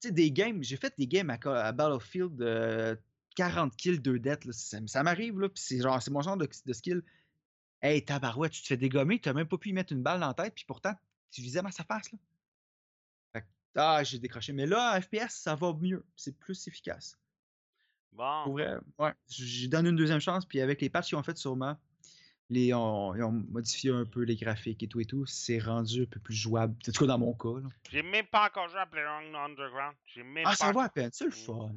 Tu 0.00 0.08
sais, 0.08 0.12
des 0.12 0.30
games, 0.30 0.62
j'ai 0.62 0.76
fait 0.76 0.92
des 0.98 1.06
games 1.06 1.30
à, 1.30 1.72
Battlefield 1.72 2.36
de 2.36 2.98
40 3.36 3.74
kills, 3.76 4.00
2 4.00 4.18
deaths, 4.18 4.44
là, 4.44 4.52
ça, 4.52 4.78
ça 4.86 5.02
m'arrive, 5.02 5.40
là, 5.40 5.48
pis 5.48 5.62
c'est 5.62 5.80
genre, 5.80 6.02
c'est 6.02 6.10
mon 6.10 6.20
genre 6.20 6.36
de, 6.36 6.48
de 6.66 6.72
skill. 6.72 7.02
Hey, 7.80 8.04
tabarouette, 8.04 8.52
tu 8.52 8.62
te 8.62 8.66
fais 8.66 8.76
dégommer, 8.76 9.20
t'as 9.20 9.32
même 9.32 9.48
pas 9.48 9.58
pu 9.58 9.70
y 9.70 9.72
mettre 9.72 9.92
une 9.92 10.02
balle 10.02 10.20
dans 10.20 10.28
la 10.28 10.34
tête, 10.34 10.54
puis 10.54 10.64
pourtant, 10.66 10.94
tu 11.30 11.40
visais 11.40 11.60
à 11.64 11.70
sa 11.70 11.84
face, 11.84 12.10
là. 12.12 12.18
Fait 13.32 13.42
que, 13.42 13.46
ah, 13.76 14.02
j'ai 14.02 14.18
décroché. 14.18 14.52
Mais 14.52 14.66
là, 14.66 14.96
en 14.96 15.00
FPS, 15.00 15.30
ça 15.30 15.54
va 15.54 15.72
mieux, 15.72 16.04
c'est 16.16 16.36
plus 16.36 16.66
efficace. 16.66 17.18
Bon. 18.12 18.44
Pour 18.44 18.52
vrai, 18.54 18.76
ouais. 18.98 19.12
J'ai 19.28 19.68
donné 19.68 19.90
une 19.90 19.96
deuxième 19.96 20.20
chance, 20.20 20.46
puis 20.46 20.60
avec 20.60 20.80
les 20.80 20.88
patchs 20.88 21.08
qu'ils 21.08 21.18
ont 21.18 21.22
fait 21.22 21.36
sûrement, 21.36 21.78
les, 22.48 22.72
on- 22.74 23.14
ils 23.14 23.22
ont 23.22 23.32
modifié 23.32 23.90
un 23.90 24.04
peu 24.04 24.22
les 24.22 24.36
graphiques 24.36 24.82
et 24.82 24.88
tout 24.88 25.00
et 25.00 25.04
tout, 25.04 25.26
c'est 25.26 25.58
rendu 25.58 26.02
un 26.02 26.06
peu 26.06 26.20
plus 26.20 26.34
jouable. 26.34 26.74
En 26.88 26.92
tout 26.92 27.00
cas, 27.00 27.06
dans 27.06 27.18
mon 27.18 27.34
cas. 27.34 27.60
là. 27.60 27.68
J'ai 27.90 28.02
même 28.02 28.26
pas 28.26 28.46
encore 28.46 28.68
joué 28.68 28.78
à 28.80 28.86
PlayerUnknown 28.86 29.34
Underground. 29.50 29.96
J'ai 30.06 30.22
même 30.22 30.44
Ah, 30.46 30.50
pas 30.50 30.56
ça 30.56 30.72
va 30.72 30.82
à 30.84 30.88
peine, 30.88 31.10
c'est 31.12 31.24
le 31.24 31.30
fun. 31.32 31.70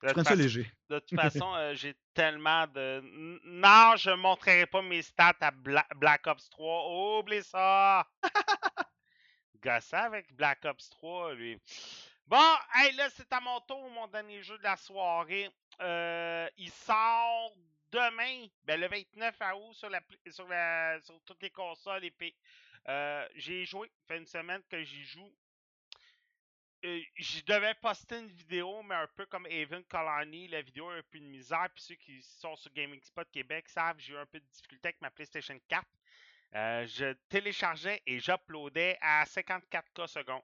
De 0.00 0.06
Tu 0.10 0.14
toute 0.14 0.24
façon- 0.24 0.36
léger. 0.38 0.72
De 0.90 0.98
toute 1.00 1.18
façon, 1.42 1.54
euh, 1.56 1.74
j'ai 1.74 1.96
tellement 2.14 2.66
de. 2.68 3.02
Non, 3.44 3.96
je 3.96 4.10
montrerai 4.10 4.64
pas 4.66 4.80
mes 4.80 5.02
stats 5.02 5.34
à 5.40 5.50
Bla- 5.50 5.88
Black 5.96 6.24
Ops 6.28 6.48
3. 6.50 7.18
Oublie 7.18 7.42
ça! 7.42 8.06
Gossant 9.62 9.96
avec 10.04 10.32
Black 10.36 10.64
Ops 10.66 10.88
3, 10.90 11.34
lui. 11.34 11.60
Bon, 12.28 12.36
hey, 12.76 12.94
là, 12.94 13.08
c'est 13.10 13.32
à 13.32 13.40
mon 13.40 13.58
tour, 13.62 13.90
mon 13.90 14.06
dernier 14.06 14.40
jeu 14.42 14.56
de 14.58 14.62
la 14.62 14.76
soirée. 14.76 15.50
Euh, 15.80 16.46
il 16.58 16.70
sort 16.70 17.52
demain, 17.92 18.46
ben, 18.64 18.80
le 18.80 18.88
29 18.88 19.36
août, 19.56 19.74
sur, 19.74 19.88
la, 19.90 20.00
sur, 20.30 20.48
la, 20.48 21.00
sur 21.02 21.20
toutes 21.24 21.42
les 21.42 21.50
consoles 21.50 22.04
et 22.04 22.10
puis, 22.10 22.34
euh, 22.88 23.26
j'ai 23.34 23.64
joué, 23.64 23.88
ça 23.88 24.14
fait 24.14 24.18
une 24.18 24.26
semaine 24.26 24.62
que 24.70 24.82
j'y 24.82 25.04
joue. 25.04 25.32
Euh, 26.84 27.00
je 27.16 27.40
devais 27.42 27.74
poster 27.74 28.18
une 28.18 28.28
vidéo, 28.28 28.82
mais 28.84 28.94
un 28.94 29.08
peu 29.16 29.26
comme 29.26 29.46
Haven 29.46 29.82
Colony, 29.84 30.46
la 30.48 30.62
vidéo 30.62 30.88
a 30.88 30.94
un 30.94 31.02
peu 31.10 31.18
de 31.18 31.24
misère. 31.24 31.68
Puis 31.74 31.82
ceux 31.82 31.94
qui 31.96 32.22
sont 32.22 32.54
sur 32.54 32.72
Gaming 32.72 33.02
Spot 33.02 33.28
Québec 33.32 33.68
savent, 33.68 33.98
j'ai 33.98 34.12
eu 34.12 34.16
un 34.16 34.26
peu 34.26 34.38
de 34.38 34.46
difficulté 34.46 34.88
avec 34.88 35.00
ma 35.00 35.10
PlayStation 35.10 35.58
4. 35.68 35.84
Euh, 36.54 36.86
je 36.86 37.12
téléchargeais 37.28 38.00
et 38.06 38.20
j'uploadais 38.20 38.96
à 39.00 39.24
54K 39.24 40.06
secondes. 40.06 40.42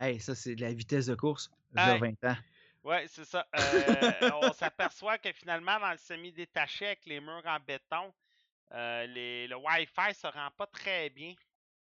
Hey, 0.00 0.20
ça, 0.20 0.34
c'est 0.34 0.54
de 0.54 0.62
la 0.62 0.72
vitesse 0.72 1.06
de 1.06 1.14
course. 1.14 1.50
J'ai 1.74 1.82
Hey. 1.82 1.98
20 1.98 2.24
ans. 2.24 2.36
Ouais, 2.84 3.06
c'est 3.08 3.24
ça. 3.24 3.46
Euh, 3.54 3.60
on 4.42 4.52
s'aperçoit 4.52 5.18
que 5.18 5.32
finalement, 5.32 5.78
dans 5.78 5.92
le 5.92 5.98
semi-détaché 5.98 6.86
avec 6.86 7.06
les 7.06 7.20
murs 7.20 7.42
en 7.46 7.58
béton, 7.60 8.12
euh, 8.72 9.06
les- 9.06 9.46
le 9.46 9.56
Wi-Fi 9.56 10.14
se 10.14 10.26
rend 10.26 10.50
pas 10.56 10.66
très 10.66 11.10
bien. 11.10 11.34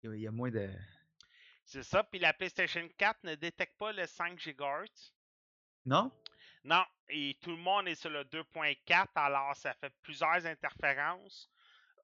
Il 0.05 0.15
y 0.21 0.27
a- 0.27 0.31
moins 0.31 0.51
de. 0.51 0.71
C'est 1.65 1.83
ça. 1.83 2.05
Puis 2.05 2.19
la 2.21 2.33
PlayStation 2.33 2.89
4 2.97 3.25
ne 3.25 3.35
détecte 3.35 3.77
pas 3.77 3.93
le 3.93 4.07
5 4.07 4.39
GHz. 4.39 5.13
Non? 5.85 6.11
Non, 6.65 6.85
et 7.09 7.37
tout 7.43 7.51
le 7.51 7.57
monde 7.59 7.89
est 7.89 7.95
sur 7.95 8.11
le 8.11 8.25
2.4, 8.25 9.07
alors 9.17 9.55
ça 9.55 9.75
fait 9.75 9.93
plusieurs 10.03 10.45
interférences. 10.47 11.51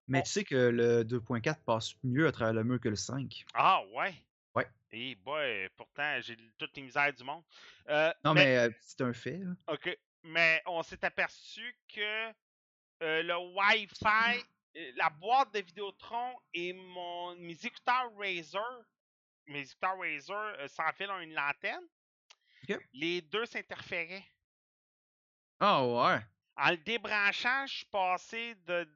Mais 0.09 0.19
On- 0.19 0.23
tu 0.23 0.31
sais 0.31 0.45
que 0.45 0.55
le 0.57 1.05
2.4 1.05 1.63
passe 1.65 1.95
mieux 2.03 2.27
à 2.27 2.33
travers 2.33 2.55
le 2.55 2.65
mur 2.65 2.81
que 2.81 2.89
le 2.89 2.97
5. 2.97 3.45
Ah 3.55 3.83
ouais? 3.95 4.15
Ouais. 4.55 4.69
Et 4.91 5.15
boy, 5.15 5.69
pourtant, 5.77 6.21
j'ai 6.21 6.37
toutes 6.59 6.77
les 6.77 6.83
misères 6.83 7.13
du 7.13 7.25
monde. 7.25 7.43
Euh, 7.89 8.13
Non, 8.25 8.35
mais, 8.35 8.57
euh, 8.59 8.71
c'est 8.81 9.01
un 9.01 9.13
fait. 9.13 9.39
là. 9.39 9.53
OK. 9.69 9.99
Mais 10.25 10.63
on 10.67 10.83
s'est 10.83 11.05
aperçu 11.05 11.77
que 11.93 12.29
euh, 13.03 13.23
le 13.23 13.37
Wi-Fi, 13.37 14.45
euh, 14.77 14.93
la 14.97 15.11
boîte 15.11 15.53
de 15.55 15.61
Vidéotron 15.61 16.37
et 16.55 16.73
mon, 16.73 17.35
mes 17.37 17.59
écouteurs 17.65 18.11
Razer, 18.17 18.61
mes 19.47 19.63
écouteurs 19.63 19.99
Razer 19.99 20.37
euh, 20.61 20.69
sans 20.69 20.93
fil 20.93 21.11
ont 21.11 21.19
une 21.21 21.35
lanterne. 21.35 21.85
Les 22.93 23.21
deux 23.23 23.45
s'interféraient. 23.47 24.25
Ah 25.59 25.85
ouais. 25.85 26.21
En 26.57 26.71
le 26.71 26.77
débranchant, 26.77 27.67
je 27.67 27.79
suis 27.79 27.87
passé 27.87 28.55
de 28.67 28.89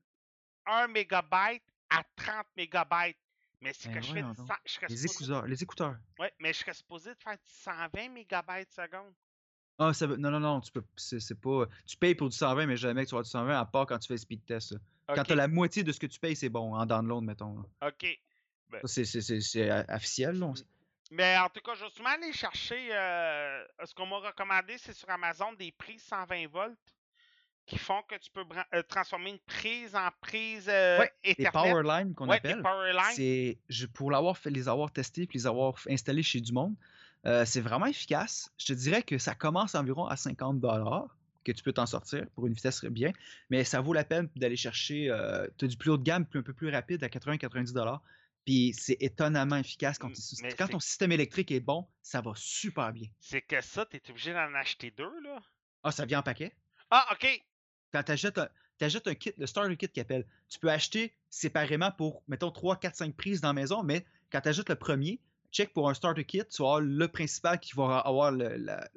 1 0.67 0.89
mégabyte 0.89 1.65
à 1.91 2.03
30 2.17 2.47
mégabytes. 2.57 3.19
Mais 3.61 3.73
c'est 3.73 3.89
Ben 3.89 3.95
que 3.97 4.01
je 4.03 4.07
fais 4.07 4.13
voyons 4.21 4.31
du 4.33 4.37
donc. 4.37 4.49
100 4.49 4.55
je 4.67 4.81
Les 4.89 4.97
supposé- 4.97 5.07
écouteurs. 5.25 5.47
Les 5.47 5.63
écouteurs. 5.63 5.97
Ouais, 6.19 6.33
mais 6.41 6.53
je 6.53 6.59
serais 6.59 6.75
supposé 6.75 7.15
de 7.15 7.19
faire 7.23 7.35
du 7.35 7.43
120 7.53 8.09
mégabytes 8.11 8.71
seconde. 8.73 9.15
Ah, 9.79 9.93
ça 9.93 10.07
veut- 10.07 10.17
Non, 10.17 10.31
non, 10.31 10.41
non, 10.41 10.61
tu 10.61 10.71
peux. 10.73 10.83
C'est 10.97 11.21
c'est 11.21 11.35
pas. 11.41 11.67
Tu 11.87 11.97
payes 11.97 12.15
pour 12.15 12.29
du 12.29 12.37
120, 12.37 12.67
mais 12.67 12.77
jamais 12.77 13.05
que 13.05 13.11
tu 13.11 13.15
vas 13.15 13.23
du 13.23 13.29
120, 13.31 13.59
à 13.59 13.65
part 13.67 13.87
quand 13.87 13.99
tu 13.99 14.09
fais 14.09 14.15
le 14.15 14.19
speed 14.19 14.45
test. 14.47 14.75
Quand 15.09 15.21
Ok, 15.21 15.27
t'as 15.29 15.35
la 15.35 15.49
moitié 15.49 15.85
de 15.85 15.93
ce 15.93 16.01
que 16.01 16.07
tu 16.07 16.19
payes, 16.19 16.35
c'est 16.37 16.49
bon, 16.49 16.75
en 16.75 16.85
download, 16.87 17.23
mettons. 17.25 17.57
là. 17.81 17.89
ok. 17.89 18.07
Ça, 18.73 18.89
c'est- 18.89 19.05
c'est- 19.05 19.21
c'est 19.21 19.41
c'est, 19.41 19.71
officiel, 19.95 20.39
là. 20.39 20.47
on- 20.47 20.55
Mais 21.13 21.39
en 21.39 21.49
tout 21.49 21.61
cas, 21.61 21.75
je 21.75 21.85
vais 21.85 21.91
souvent 21.91 22.09
aller 22.11 22.33
chercher. 22.33 22.89
euh, 22.93 23.65
ce 23.85 23.95
qu'on 23.95 24.07
m'a 24.07 24.17
recommandé, 24.19 24.77
c'est 24.79 24.93
sur 24.93 25.09
Amazon 25.09 25.53
des 25.53 25.71
prises 25.73 26.03
120 26.03 26.47
volts 26.49 26.77
qui 27.67 27.79
font 27.79 28.03
que 28.09 28.15
tu 28.17 28.31
peux 28.31 28.45
euh, 28.75 28.83
transformer 28.85 29.31
une 29.31 29.39
prise 29.41 29.95
en 29.97 30.09
prise 30.21 30.69
euh, 30.69 31.01
Ouais, 31.01 31.13
Les 31.25 31.33
Ethernet. 31.33 31.51
Powerline 31.71 32.15
qu'on 32.15 32.29
ouais, 32.29 32.37
appelle. 32.37 32.63
C'est 33.15 33.59
je- 33.69 33.87
pour 33.87 34.11
l'avoir 34.11 34.39
fait, 34.39 34.51
les 34.51 34.69
avoir 34.69 34.93
testés 34.93 35.27
puis 35.27 35.39
les 35.39 35.47
avoir 35.47 35.75
installés 35.89 36.23
chez 36.23 36.41
du 36.41 36.53
monde. 36.53 36.75
euh, 37.27 37.45
c'est 37.45 37.61
vraiment 37.61 37.87
efficace. 37.87 38.53
Je 38.57 38.67
te 38.67 38.73
dirais 38.73 39.03
que 39.03 39.19
ça 39.19 39.35
commence 39.35 39.75
environ 39.75 40.07
à 40.07 40.17
50 40.17 40.61
que 41.45 41.53
tu 41.53 41.63
peux 41.63 41.73
t'en 41.73 41.87
sortir 41.87 42.25
pour 42.35 42.47
une 42.47 42.53
vitesse 42.55 42.85
bien, 42.85 43.13
mais 43.51 43.63
ça 43.65 43.81
vaut 43.81 43.93
la 43.93 44.05
peine 44.05 44.29
d'aller 44.37 44.57
chercher. 44.57 45.13
tu 45.59 45.65
as 45.65 45.69
du 45.69 45.77
plus 45.77 45.91
haut 45.91 45.97
de 45.97 46.03
gamme, 46.05 46.25
puis 46.27 46.39
un 46.39 46.43
peu 46.43 46.53
plus 46.53 46.71
rapide 46.71 47.03
à 47.05 47.09
80-90 47.09 48.01
Puis 48.45 48.75
c'est 48.79 48.97
étonnamment 49.01 49.57
efficace 49.57 49.99
quand, 49.99 50.11
tu- 50.13 50.23
quand 50.57 50.69
ton 50.69 50.79
système 50.81 51.11
électrique 51.13 51.51
est 51.51 51.61
bon, 51.61 51.87
ça 52.03 52.21
va 52.21 52.33
super 52.37 52.93
bien. 52.93 53.09
C'est 53.19 53.43
que 53.43 53.61
ça, 53.61 53.85
t'es 53.87 54.01
obligé 54.09 54.33
d'en 54.33 54.55
acheter 54.55 54.91
deux, 54.93 55.21
là. 55.23 55.41
Ah, 55.83 55.91
ça 55.93 56.05
vient 56.05 56.19
en 56.21 56.23
paquet. 56.23 56.53
Ah, 56.91 57.07
ok. 57.13 57.43
Quand 57.93 58.03
tu 58.03 58.13
achètes 58.13 58.39
un, 59.09 59.15
kit, 59.15 59.33
le 59.39 59.47
starter 59.47 59.77
kit 59.77 59.89
qui 59.89 60.01
appelle, 60.01 60.27
tu 60.49 60.59
peux 60.59 60.71
acheter 60.71 61.15
séparément 61.31 61.91
pour, 61.91 62.23
mettons, 62.29 62.51
3, 62.51 62.77
4, 62.77 62.95
5 62.97 63.15
prises 63.17 63.41
dans 63.41 63.49
la 63.49 63.55
maison, 63.55 63.83
mais 63.83 64.05
quand 64.31 64.41
tu 64.41 64.49
achètes 64.49 64.69
le 64.69 64.77
premier, 64.77 65.21
check 65.53 65.73
pour 65.73 65.89
un 65.89 65.95
starter 65.95 66.25
kit, 66.25 66.43
tu 66.45 66.63
vas 66.63 66.69
avoir 66.69 66.81
le 66.81 67.09
principal 67.09 67.59
qui 67.61 67.75
va 67.75 67.99
avoir 68.01 68.33
le, 68.33 68.57
la- 68.57 68.89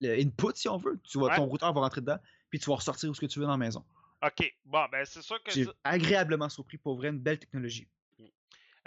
le 0.00 0.18
input, 0.18 0.52
si 0.54 0.68
on 0.68 0.78
veut. 0.78 0.98
Tu 1.04 1.18
vas, 1.18 1.26
Ouais. 1.26 1.36
Ton 1.36 1.44
routeur 1.44 1.72
va 1.74 1.80
rentrer 1.82 2.00
dedans, 2.00 2.18
puis 2.48 2.58
tu 2.58 2.70
vas 2.70 2.76
ressortir 2.76 3.10
où 3.10 3.14
ce 3.14 3.20
que 3.20 3.26
tu 3.26 3.38
veux 3.38 3.44
dans 3.44 3.50
la 3.52 3.58
maison. 3.58 3.84
Ok. 4.22 4.54
Bon, 4.64 4.86
ben, 4.90 5.04
c'est 5.04 5.22
sûr 5.22 5.42
que 5.42 5.50
J'ai 5.50 5.66
agréablement 5.84 6.48
surpris 6.48 6.78
pour 6.78 6.96
vrai, 6.96 7.08
une 7.08 7.18
belle 7.18 7.38
technologie. 7.38 7.86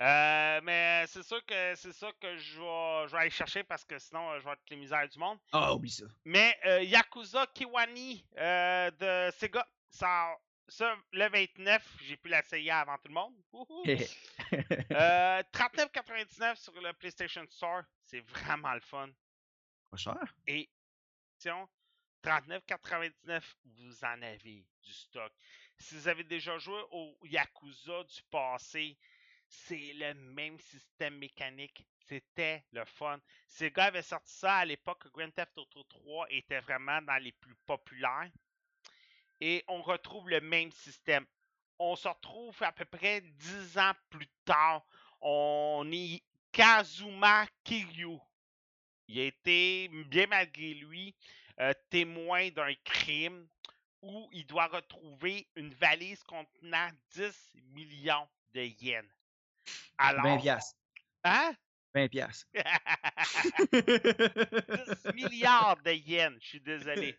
Euh, 0.02 0.62
mais 0.64 1.06
c'est 1.08 1.24
sûr 1.24 1.46
que 1.46 1.76
c'est 1.76 1.94
ça 1.94 2.12
que 2.20 2.36
je 2.38 2.60
vais, 2.60 3.08
je 3.08 3.12
vais 3.12 3.22
aller 3.22 3.30
chercher 3.30 3.64
parce 3.64 3.86
que 3.86 4.00
sinon 4.00 4.32
euh, 4.32 4.39
je 4.39 4.46
vais 4.46 4.52
être 4.54 4.70
les 4.70 4.78
misères 4.78 5.08
du 5.08 5.20
monde. 5.20 5.38
Ah, 5.52 5.74
oublie 5.74 5.91
ça. 5.91 6.06
Mais 6.26 6.58
euh, 6.66 6.82
Yakuza 6.82 7.46
Kiwani 7.54 8.26
de 8.36 9.32
Sega, 9.38 9.68
ça, 9.89 10.36
ça, 10.68 10.96
le 11.12 11.30
29, 11.30 11.98
j'ai 12.02 12.18
pu 12.18 12.30
l'essayer 12.30 12.72
avant 12.72 12.98
tout 12.98 13.08
le 13.08 13.14
monde. 13.14 13.36
Wouhou! 13.52 13.84
euh, 14.54 15.44
39,99 15.54 16.56
sur 16.56 16.74
le 16.82 16.94
PlayStation 16.94 17.46
Store, 17.50 17.84
c'est 18.06 18.22
vraiment 18.22 18.74
le 18.74 18.80
fun. 18.80 19.10
Pas 19.91 19.98
cher. 19.98 20.36
Et, 20.48 20.70
attention, 21.39 21.70
39,99, 22.24 23.41
vous 23.66 24.04
en 24.04 24.22
avez 24.22 24.66
du 24.82 24.94
stock. 24.94 25.32
Si 25.78 25.96
vous 25.96 26.08
avez 26.08 26.24
déjà 26.24 26.58
joué 26.58 26.82
au 26.91 27.18
Yakuza 27.24 28.04
du 28.04 28.22
passé, 28.32 28.98
c'est 29.54 29.93
le 29.93 30.14
même 30.14 30.60
système 30.60 31.18
mécanique. 31.18 31.86
C'était 32.08 32.64
le 32.72 32.84
fun. 32.86 33.20
Ces 33.47 33.72
gars 33.72 33.86
avaient 33.86 34.01
sorti 34.01 34.34
ça 34.34 34.58
à 34.58 34.66
l'époque 34.66 35.04
que 35.04 35.10
Grand 35.10 35.32
Theft 35.32 35.58
Auto 35.58 35.84
3 35.84 36.28
était 36.32 36.60
vraiment 36.60 37.01
dans 37.01 37.22
les 37.22 37.32
plus 37.32 37.56
populaires. 37.66 38.30
Et 39.39 39.64
on 39.68 39.82
retrouve 39.82 40.30
le 40.30 40.41
même 40.41 40.72
système. 40.72 41.26
On 41.80 41.95
se 41.95 42.08
retrouve 42.08 42.62
à 42.62 42.72
peu 42.72 42.86
près 42.86 43.22
10 43.22 43.78
ans 43.78 43.93
plus 44.10 44.30
tard. 44.45 44.86
On 45.22 45.89
est 45.91 46.22
Kazuma 46.51 47.47
Kiryu. 47.64 48.18
Il 49.08 49.20
a 49.20 49.24
été, 49.24 49.88
bien 49.88 50.28
malgré 50.28 50.74
lui, 50.74 51.16
euh, 51.60 51.74
témoin 51.89 52.49
d'un 52.49 52.74
crime 52.84 53.47
où 54.01 54.30
il 54.32 54.45
doit 54.45 54.68
retrouver 54.68 55.47
une 55.56 55.74
valise 55.74 56.24
contenant 56.24 56.89
10 57.12 57.54
millions 57.72 58.28
de 58.54 58.62
yens. 58.62 59.22
Alors, 59.98 60.24
20 60.24 60.38
piastres. 60.39 60.78
hein? 61.24 61.54
20 61.94 62.08
piastres. 62.10 62.48
10 63.72 65.14
milliards 65.14 65.78
de 65.84 65.91
yens, 65.91 66.38
je 66.41 66.48
suis 66.48 66.60
désolé. 66.62 67.18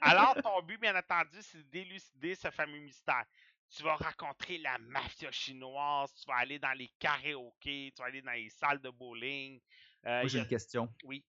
Alors, 0.00 0.34
ton 0.42 0.62
but, 0.62 0.78
bien 0.80 0.96
entendu, 0.96 1.38
c'est 1.40 1.68
d'élucider 1.70 2.34
ce 2.34 2.50
fameux 2.50 2.78
mystère. 2.80 3.24
Tu 3.70 3.82
vas 3.82 3.96
rencontrer 3.96 4.58
la 4.58 4.78
mafia 4.78 5.30
chinoise, 5.30 6.12
tu 6.14 6.26
vas 6.26 6.36
aller 6.38 6.58
dans 6.58 6.72
les 6.76 6.88
karaokés, 6.98 7.92
tu 7.94 8.02
vas 8.02 8.08
aller 8.08 8.20
dans 8.22 8.32
les 8.32 8.50
salles 8.50 8.80
de 8.80 8.90
bowling. 8.90 9.60
Euh, 10.06 10.20
Moi, 10.20 10.28
j'ai 10.28 10.38
a- 10.38 10.42
une 10.42 10.48
question. 10.48 10.92
Oui, 11.04 11.24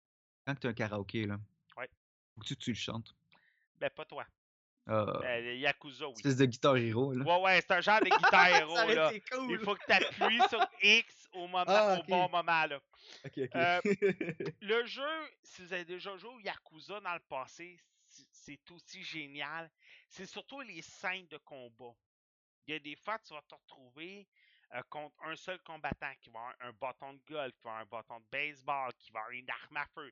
Quand 0.45 0.55
tu 0.55 0.67
as 0.67 0.71
un 0.71 0.73
karaoké, 0.73 1.25
là, 1.27 1.37
Ouais. 1.77 1.87
faut 2.33 2.41
que 2.41 2.47
tu, 2.47 2.57
tu 2.57 2.71
le 2.71 2.75
chantes. 2.77 3.13
ben 3.79 3.89
pas 3.91 4.05
toi. 4.05 4.25
Euh, 4.89 5.41
le 5.41 5.55
Yakuza, 5.57 6.07
oui. 6.07 6.13
espèce 6.17 6.37
de 6.37 6.45
guitare 6.45 6.77
hero, 6.77 7.13
là. 7.13 7.23
Ouais, 7.23 7.41
ouais, 7.43 7.61
c'est 7.61 7.71
un 7.71 7.81
genre 7.81 7.99
de 7.99 8.05
guitare 8.17 8.47
héros, 8.47 8.75
Ça 8.75 8.83
aurait 8.83 8.95
là. 8.95 9.11
cool. 9.31 9.51
Il 9.51 9.59
faut 9.59 9.75
que 9.75 9.85
tu 9.85 9.91
appuies 9.93 10.41
sur 10.49 10.65
X 10.81 11.27
au, 11.33 11.47
moment, 11.47 11.63
Ah, 11.67 11.99
au 11.99 12.03
bon 12.03 12.27
moment, 12.29 12.65
là. 12.65 12.79
Ok, 13.25 13.33
ok. 13.37 13.55
Euh, 13.55 13.81
Le 14.61 14.85
jeu, 14.85 15.29
si 15.43 15.61
vous 15.63 15.73
avez 15.73 15.85
déjà 15.85 16.17
joué 16.17 16.31
au 16.31 16.39
Yakuza 16.39 16.99
dans 16.99 17.13
le 17.13 17.19
passé, 17.29 17.79
c'est 18.31 18.71
aussi 18.71 19.03
génial. 19.03 19.69
C'est 20.09 20.25
surtout 20.25 20.61
les 20.61 20.81
scènes 20.81 21.27
de 21.27 21.37
combat. 21.37 21.93
Il 22.67 22.73
y 22.73 22.75
a 22.75 22.79
des 22.79 22.95
fois, 22.95 23.19
tu 23.19 23.33
vas 23.33 23.41
te 23.47 23.55
retrouver 23.55 24.27
euh, 24.73 24.81
contre 24.89 25.15
un 25.25 25.35
seul 25.35 25.59
combattant 25.61 26.11
qui 26.21 26.29
va 26.29 26.39
avoir 26.39 26.55
un 26.61 26.71
bâton 26.73 27.13
de 27.13 27.21
golf, 27.27 27.53
qui 27.55 27.63
va 27.63 27.77
avoir 27.77 27.81
un 27.81 27.85
bâton 27.85 28.19
de 28.19 28.25
baseball, 28.31 28.91
qui 28.99 29.11
va 29.11 29.19
avoir 29.19 29.31
une 29.31 29.49
arme 29.49 29.77
à 29.77 29.85
feu, 29.93 30.11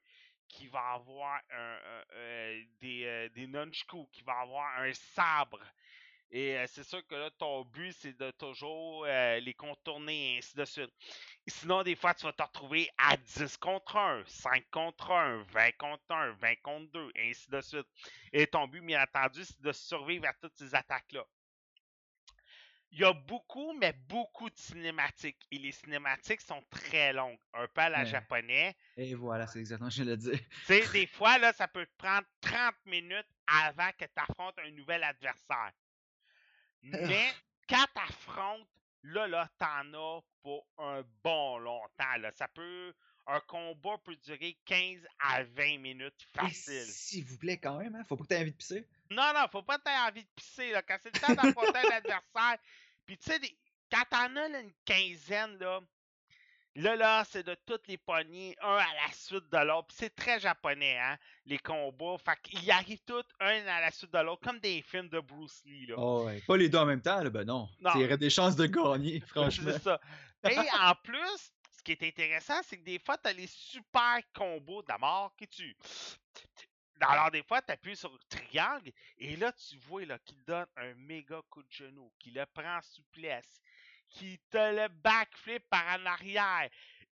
qui 0.50 0.68
va 0.68 0.94
avoir 0.94 1.40
euh, 1.54 2.64
des, 2.82 3.06
euh, 3.06 3.30
des 3.30 3.48
qui 4.12 4.22
va 4.24 4.40
avoir 4.40 4.80
un 4.82 4.94
sabre. 4.94 5.60
Et 6.32 6.58
euh, 6.58 6.66
c'est 6.68 6.84
sûr 6.84 7.06
que 7.08 7.16
là, 7.16 7.32
ton 7.32 7.64
but, 7.66 7.94
c'est 7.94 8.18
de 8.20 8.32
toujours 8.32 9.06
les 9.06 9.54
contourner 9.54 10.36
et 10.36 10.38
ainsi 10.40 10.56
de 10.56 10.66
suite. 10.66 10.92
Sinon, 11.48 11.82
des 11.84 11.96
fois, 11.96 12.14
tu 12.14 12.26
vas 12.26 12.34
te 12.34 12.44
retrouver 12.44 12.90
à 12.98 13.18
10 13.18 13.58
contre 13.58 13.96
1, 13.96 14.24
5 14.28 14.70
contre 14.70 15.12
1, 15.12 15.44
20 15.44 15.72
contre 15.78 16.12
1, 16.12 16.32
20 16.34 16.56
contre 16.62 16.92
2, 16.92 17.12
et 17.16 17.30
ainsi 17.30 17.50
de 17.50 17.62
suite. 17.62 17.88
Et 18.34 18.46
ton 18.46 18.68
but, 18.68 18.82
bien 18.82 19.02
entendu, 19.02 19.44
c'est 19.46 19.62
de 19.62 19.72
survivre 19.72 20.28
à 20.28 20.34
toutes 20.34 20.58
ces 20.58 20.76
attaques-là. 20.76 21.26
Il 22.92 23.00
y 23.00 23.06
a 23.06 23.14
beaucoup, 23.14 23.74
mais 23.74 23.94
beaucoup 23.94 24.50
de 24.50 24.58
cinématiques. 24.58 25.46
Et 25.52 25.60
les 25.60 25.72
cinématiques 25.72 26.42
sont 26.42 26.62
très 26.72 27.14
longues, 27.14 27.38
un 27.54 27.68
peu 27.68 27.82
à 27.82 27.90
la 27.90 28.00
Ouais. 28.00 28.06
japonais. 28.06 28.76
Et 28.98 29.14
voilà, 29.14 29.46
c'est 29.46 29.60
exactement 29.60 29.90
ce 29.92 29.98
que 30.00 30.04
je 30.06 30.10
le 30.10 30.18
dire. 30.18 30.40
Tu 30.66 30.66
sais, 30.66 30.88
des 30.92 31.06
fois, 31.06 31.38
là, 31.38 31.54
ça 31.54 31.68
peut 31.68 31.86
te 31.86 31.96
prendre 31.98 32.26
30 32.42 32.76
minutes 32.86 33.28
avant 33.48 33.92
que 33.92 34.06
tu 34.06 34.12
affrontes 34.18 34.58
un 34.60 34.72
nouvel 34.72 35.04
adversaire. 35.04 35.72
Mais 36.82 37.32
quand 37.68 37.86
tu 37.94 38.02
affrontes, 38.02 38.68
là, 39.04 39.28
là, 39.28 39.48
t'en 39.58 39.94
as 39.94 40.22
pour 40.42 40.66
un 40.78 41.04
bon 41.24 41.60
longtemps. 41.60 42.18
Là. 42.18 42.32
Ça 42.32 42.48
peut. 42.48 42.94
Un 43.32 43.40
combat 43.42 43.96
peut 44.04 44.16
durer 44.26 44.58
15 44.66 45.06
à 45.20 45.44
20 45.44 45.78
minutes 45.78 46.28
facile. 46.34 46.84
S'il 46.86 47.24
vous 47.26 47.38
plaît, 47.38 47.58
quand 47.58 47.78
même, 47.78 47.94
hein, 47.94 48.04
faut 48.04 48.16
pas 48.16 48.24
que 48.24 48.30
tu 48.30 48.34
aies 48.34 48.42
envie 48.42 48.52
de 48.52 48.58
pisser. 48.58 48.88
Non, 49.12 49.32
non, 49.36 49.46
faut 49.52 49.62
pas 49.62 49.78
que 49.78 49.84
t'aies 49.84 50.08
envie 50.08 50.24
de 50.24 50.30
pisser, 50.36 50.72
là. 50.72 50.82
Quand 50.82 50.98
c'est 51.02 51.14
le 51.14 51.20
temps 51.20 51.34
d'affronter 51.34 51.78
un 51.78 51.98
adversaire. 51.98 52.58
Puis 53.06 53.18
tu 53.18 53.32
sais, 53.32 53.40
quand 53.92 54.04
t'en 54.10 54.36
as 54.36 54.48
là, 54.50 54.60
une 54.60 54.72
quinzaine, 54.86 55.58
là, 55.60 55.80
là, 56.76 56.96
là, 56.96 57.24
c'est 57.30 57.44
de 57.44 57.56
toutes 57.66 57.88
les 57.88 57.98
poignées, 57.98 58.56
un 58.62 58.78
à 58.78 59.08
la 59.08 59.14
suite 59.14 59.48
de 59.52 59.58
l'autre. 59.58 59.88
Puis 59.88 59.98
c'est 60.00 60.16
très 60.16 60.40
japonais, 60.40 60.98
hein, 60.98 61.18
les 61.46 61.58
combats. 61.58 62.18
Fait 62.24 62.38
qu'ils 62.44 62.70
arrivent 62.72 63.04
tous 63.06 63.26
un 63.40 63.66
à 63.68 63.82
la 63.82 63.92
suite 63.92 64.14
de 64.14 64.20
l'autre, 64.20 64.42
comme 64.44 64.60
des 64.60 64.82
films 64.84 65.10
de 65.10 65.20
Bruce 65.20 65.64
Lee, 65.66 65.88
là. 65.88 65.96
Oh, 65.98 66.26
ouais. 66.26 66.42
Pas 66.48 66.58
les 66.58 66.70
deux 66.70 66.78
en 66.78 66.86
même 66.86 67.02
temps, 67.02 67.22
là, 67.24 67.30
ben 67.30 67.46
non. 67.46 67.68
Non. 67.80 67.92
Il 67.96 68.02
y 68.02 68.06
aurait 68.06 68.18
des 68.18 68.30
chances 68.30 68.56
de 68.56 68.66
gagner, 68.66 69.20
franchement. 69.28 69.72
C'est 69.74 69.84
ça. 69.84 70.00
Et 70.50 70.58
en 70.82 70.96
plus, 71.04 71.52
qui 71.96 72.06
est 72.06 72.08
intéressant, 72.08 72.62
c'est 72.64 72.78
que 72.78 72.84
des 72.84 73.00
fois, 73.00 73.18
tu 73.18 73.30
as 73.30 73.34
les 73.34 73.48
super 73.48 74.20
combos 74.34 74.84
de 74.84 74.90
la 74.90 74.98
mort 75.00 75.34
qui 75.36 75.48
tuent. 75.48 75.76
Alors, 77.02 77.32
des 77.32 77.42
fois, 77.42 77.62
tu 77.62 77.72
appuies 77.72 77.96
sur 77.96 78.12
le 78.12 78.20
triangle 78.30 78.92
et 79.18 79.36
là, 79.38 79.52
tu 79.54 79.78
vois 79.78 80.06
là, 80.06 80.20
qu'il 80.20 80.44
donne 80.44 80.68
un 80.76 80.94
méga 80.96 81.42
coup 81.50 81.64
de 81.64 81.72
genou, 81.72 82.12
qu'il 82.20 82.36
le 82.36 82.46
prend 82.46 82.78
en 82.78 82.82
souplesse, 82.82 83.62
qu'il 84.10 84.38
te 84.52 84.58
le 84.58 84.88
backflip 84.90 85.68
par 85.70 86.00
en 86.00 86.06
arrière 86.06 86.70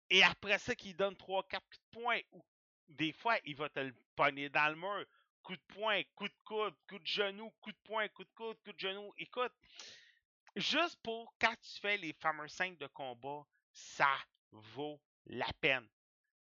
et 0.09 0.23
après 0.23 0.57
ça, 0.57 0.75
qu'il 0.75 0.95
donne 0.95 1.15
3-4 1.15 1.59
coups 1.59 1.79
de 1.79 1.99
poing. 1.99 2.19
Ou 2.31 2.45
des 2.87 3.11
fois, 3.11 3.37
il 3.43 3.55
va 3.55 3.67
te 3.67 3.79
le 3.79 3.93
pogner 4.15 4.49
dans 4.49 4.69
le 4.69 4.75
mur. 4.75 5.05
Coup 5.43 5.55
de 5.55 5.73
poing, 5.73 6.01
coup 6.15 6.29
de 6.29 6.37
coude, 6.45 6.75
coup 6.87 6.99
de 6.99 7.07
genou, 7.07 7.49
coup 7.59 7.71
de 7.71 7.77
poing, 7.83 8.07
coup 8.09 8.23
de 8.23 8.29
coude, 8.35 8.57
coup 8.63 8.71
de 8.71 8.79
genou. 8.79 9.11
Écoute, 9.17 9.53
juste 10.55 10.99
pour 11.01 11.33
quand 11.41 11.55
tu 11.61 11.81
fais 11.81 11.97
les 11.97 12.13
fameux 12.13 12.47
scènes 12.47 12.77
de 12.77 12.87
combat, 12.87 13.43
ça 13.73 14.07
vaut 14.51 14.99
la 15.25 15.51
peine. 15.59 15.87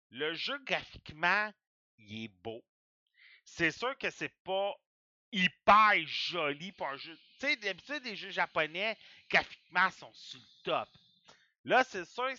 Le 0.10 0.34
jeu 0.34 0.58
graphiquement, 0.60 1.52
il 1.98 2.26
est 2.26 2.28
beau. 2.44 2.64
C'est 3.44 3.72
sûr 3.72 3.98
que 3.98 4.10
c'est 4.10 4.34
pas 4.44 4.76
hyper 5.32 5.94
joli 6.06 6.72
pour 6.72 6.88
un 6.88 6.98
jeu. 6.98 7.16
Tu 7.40 7.48
sais, 7.48 7.56
d'habitude, 7.58 8.04
les 8.06 8.16
jeux 8.16 8.30
japonais, 8.32 8.98
graphiquement, 9.30 9.90
sont 9.92 10.14
sur 10.14 10.40
le 10.40 10.64
top. 10.64 10.90
Là, 11.64 11.84
c'est 11.84 12.06
sûr, 12.06 12.30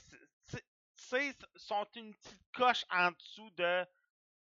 c'est 0.98 1.36
sont 1.56 1.86
une 1.96 2.14
petite 2.14 2.52
coche 2.52 2.84
en 2.90 3.10
dessous 3.12 3.50
de 3.50 3.86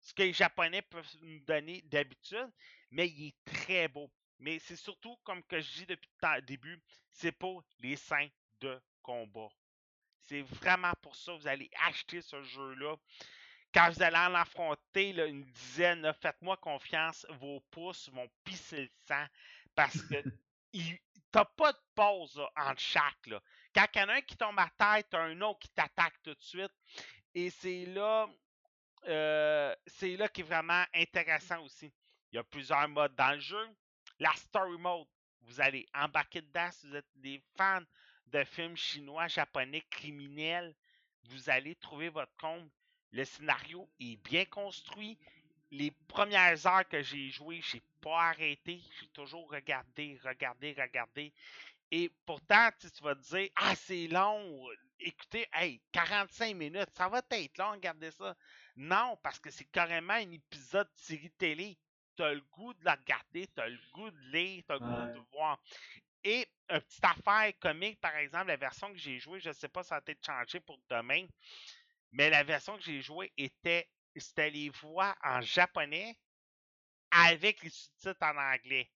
ce 0.01 0.15
que 0.15 0.23
les 0.23 0.33
Japonais 0.33 0.83
peuvent 0.83 1.17
nous 1.23 1.41
donner 1.41 1.83
d'habitude, 1.83 2.51
mais 2.91 3.09
il 3.09 3.29
est 3.29 3.45
très 3.45 3.89
beau. 3.89 4.11
Mais 4.39 4.59
c'est 4.61 4.77
surtout, 4.77 5.17
comme 5.25 5.43
que 5.45 5.61
je 5.61 5.73
dis 5.73 5.87
depuis 5.87 6.11
le 6.23 6.43
début, 6.43 6.81
c'est 7.11 7.33
pour 7.33 7.65
les 7.81 7.97
scènes 7.97 8.31
de 8.61 8.81
combat. 9.03 9.49
C'est 10.29 10.43
vraiment 10.43 10.93
pour 11.01 11.17
ça 11.17 11.33
que 11.33 11.39
vous 11.39 11.49
allez 11.49 11.71
acheter 11.87 12.21
ce 12.21 12.43
jeu-là. 12.43 12.97
Quand 13.73 13.91
vous 13.91 14.03
allez 14.03 14.17
en 14.17 14.35
affronter 14.35 15.13
là, 15.15 15.25
une 15.27 15.45
dizaine, 15.45 16.13
faites-moi 16.21 16.57
confiance, 16.59 17.27
vos 17.31 17.61
pouces 17.71 18.11
vont 18.11 18.29
pisser 18.45 18.83
le 18.83 18.91
sang 19.07 19.25
parce 19.75 20.03
que 20.03 20.23
t'as 21.31 21.45
pas 21.45 21.73
de 21.73 21.79
pause 21.95 22.37
là, 22.37 22.51
entre 22.57 22.81
chaque. 22.81 23.27
Là. 23.27 23.41
Quand 23.75 23.87
il 23.95 23.99
y 23.99 24.03
en 24.03 24.09
a 24.09 24.15
un 24.15 24.21
qui 24.21 24.37
tombe 24.37 24.59
à 24.59 24.71
terre, 24.77 25.03
t'as 25.09 25.23
un 25.23 25.41
autre 25.41 25.61
qui 25.61 25.69
t'attaque 25.71 26.23
tout 26.23 26.35
de 26.35 26.43
suite. 26.43 26.73
Et 27.35 27.49
c'est 27.51 27.87
là, 27.87 28.27
euh, 29.07 29.75
c'est 29.87 30.17
là 30.17 30.29
qui 30.29 30.43
est 30.43 30.45
vraiment 30.45 30.85
intéressant 30.95 31.63
aussi. 31.63 31.93
Il 32.33 32.37
y 32.37 32.39
a 32.39 32.45
plusieurs 32.45 32.89
modes 32.89 33.15
dans 33.15 33.33
le 33.33 33.41
jeu. 33.41 33.69
La 34.19 34.33
story 34.35 34.77
mode, 34.77 35.07
vous 35.43 35.61
allez 35.61 35.87
embarquer 35.95 36.43
dedans 36.43 36.69
si 36.73 36.87
vous 36.87 36.97
êtes 36.97 37.09
des 37.15 37.43
fans 37.57 37.85
de 38.33 38.45
films 38.45 38.77
chinois, 38.77 39.29
japonais, 39.29 39.85
criminels. 39.91 40.75
Vous 41.25 41.51
allez 41.51 41.75
trouver 41.77 42.09
votre 42.09 42.35
compte. 42.37 42.71
Le 43.13 43.25
scénario 43.25 43.89
est 44.01 44.17
bien 44.17 44.45
construit. 44.45 45.19
Les 45.71 45.91
premières 46.09 46.67
heures 46.67 46.89
que 46.89 47.03
j'ai 47.03 47.31
joué, 47.31 47.61
j'ai 47.63 47.83
pas 48.01 48.29
arrêté. 48.31 48.81
J'ai 49.01 49.09
toujours 49.09 49.51
regardé, 49.51 50.19
regardé, 50.25 50.75
regardé. 50.79 51.33
Et 51.91 52.11
pourtant, 52.27 52.69
tu 52.81 53.03
vas 53.03 53.15
te 53.15 53.37
dire, 53.37 53.51
ah, 53.57 53.75
c'est 53.75 54.09
long. 54.09 54.67
Écoutez, 55.01 55.47
hey, 55.53 55.81
45 55.93 56.55
minutes, 56.55 56.91
ça 56.97 57.09
va 57.09 57.23
être 57.31 57.59
long, 57.59 57.73
regardez 57.73 58.11
ça. 58.11 58.37
Non, 58.77 59.17
parce 59.23 59.39
que 59.39 59.51
c'est 59.51 59.65
carrément 59.71 60.15
un 60.15 60.31
épisode 60.31 60.89
de 60.89 60.99
série 61.01 61.31
télé. 61.31 61.79
T'as 62.17 62.33
le 62.35 62.43
goût 62.53 62.75
de 62.75 62.85
la 62.85 62.97
regarder, 62.97 63.47
t'as 63.55 63.69
le 63.69 63.79
goût 63.93 64.11
de 64.11 64.19
lire, 64.33 64.65
t'as 64.67 64.75
le 64.75 64.81
goût 64.81 65.07
de 65.07 65.21
voir. 65.33 65.61
Et 66.25 66.47
une 66.69 66.81
petite 66.81 67.05
affaire 67.05 67.53
comique, 67.61 68.01
par 68.01 68.17
exemple, 68.17 68.49
la 68.49 68.57
version 68.57 68.93
que 68.93 68.99
j'ai 68.99 69.19
jouée, 69.19 69.41
je 69.41 69.49
ne 69.49 69.55
sais 69.55 69.69
pas 69.69 69.83
si 69.83 69.89
ça 69.89 69.97
a 69.97 70.01
été 70.01 70.17
changé 70.25 70.61
pour 70.61 70.79
demain, 70.91 71.27
mais 72.13 72.31
la 72.31 72.45
version 72.45 72.77
que 72.77 72.83
j'ai 72.83 73.01
jouée 73.01 73.33
était, 73.37 73.89
c'était 74.17 74.51
les 74.51 74.69
voix 74.71 75.17
en 75.23 75.41
japonais 75.41 76.19
avec 77.11 77.63
les 77.63 77.71
sous-titres 77.71 78.23
en 78.23 78.37
anglais. 78.37 78.91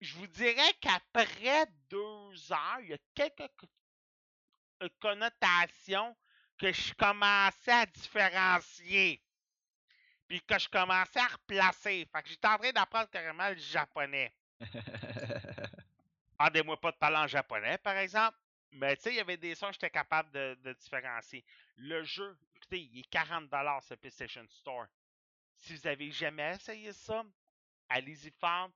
Je 0.00 0.14
vous 0.14 0.26
dirais 0.28 0.74
qu'après 0.80 1.66
deux 1.90 2.52
heures, 2.52 2.80
il 2.80 2.90
y 2.90 2.94
a 2.94 2.98
quelques 3.14 3.50
euh, 4.82 4.88
connotations 5.00 6.16
que 6.58 6.72
je 6.72 6.94
commençais 6.94 7.72
à 7.72 7.86
différencier. 7.86 9.22
Puis 10.28 10.40
que 10.42 10.58
je 10.58 10.68
commençais 10.68 11.20
à 11.20 11.26
replacer. 11.28 12.06
Fait 12.12 12.22
que 12.22 12.28
j'étais 12.28 12.46
en 12.48 12.58
train 12.58 12.72
d'apprendre 12.72 13.10
carrément 13.10 13.48
le 13.48 13.56
japonais. 13.56 14.32
Demandez-moi 16.38 16.80
pas 16.80 16.92
de 16.92 16.96
parler 16.96 17.16
en 17.16 17.26
japonais, 17.26 17.78
par 17.78 17.96
exemple. 17.96 18.36
Mais 18.72 18.96
tu 18.96 19.02
sais, 19.02 19.10
il 19.10 19.16
y 19.16 19.20
avait 19.20 19.36
des 19.36 19.54
sons 19.54 19.68
que 19.68 19.74
j'étais 19.74 19.90
capable 19.90 20.30
de, 20.30 20.72
différencier. 20.74 21.44
Le 21.76 22.02
jeu, 22.04 22.36
écoutez, 22.56 22.80
il 22.80 23.00
est 23.00 23.12
40$ 23.12 23.82
sur 23.82 23.96
PlayStation 23.96 24.44
Store. 24.48 24.86
Si 25.56 25.74
vous 25.74 25.86
avez 25.86 26.10
jamais 26.10 26.54
essayé 26.54 26.92
ça, 26.92 27.24
allez-y 27.88 28.30
fort. 28.38 28.70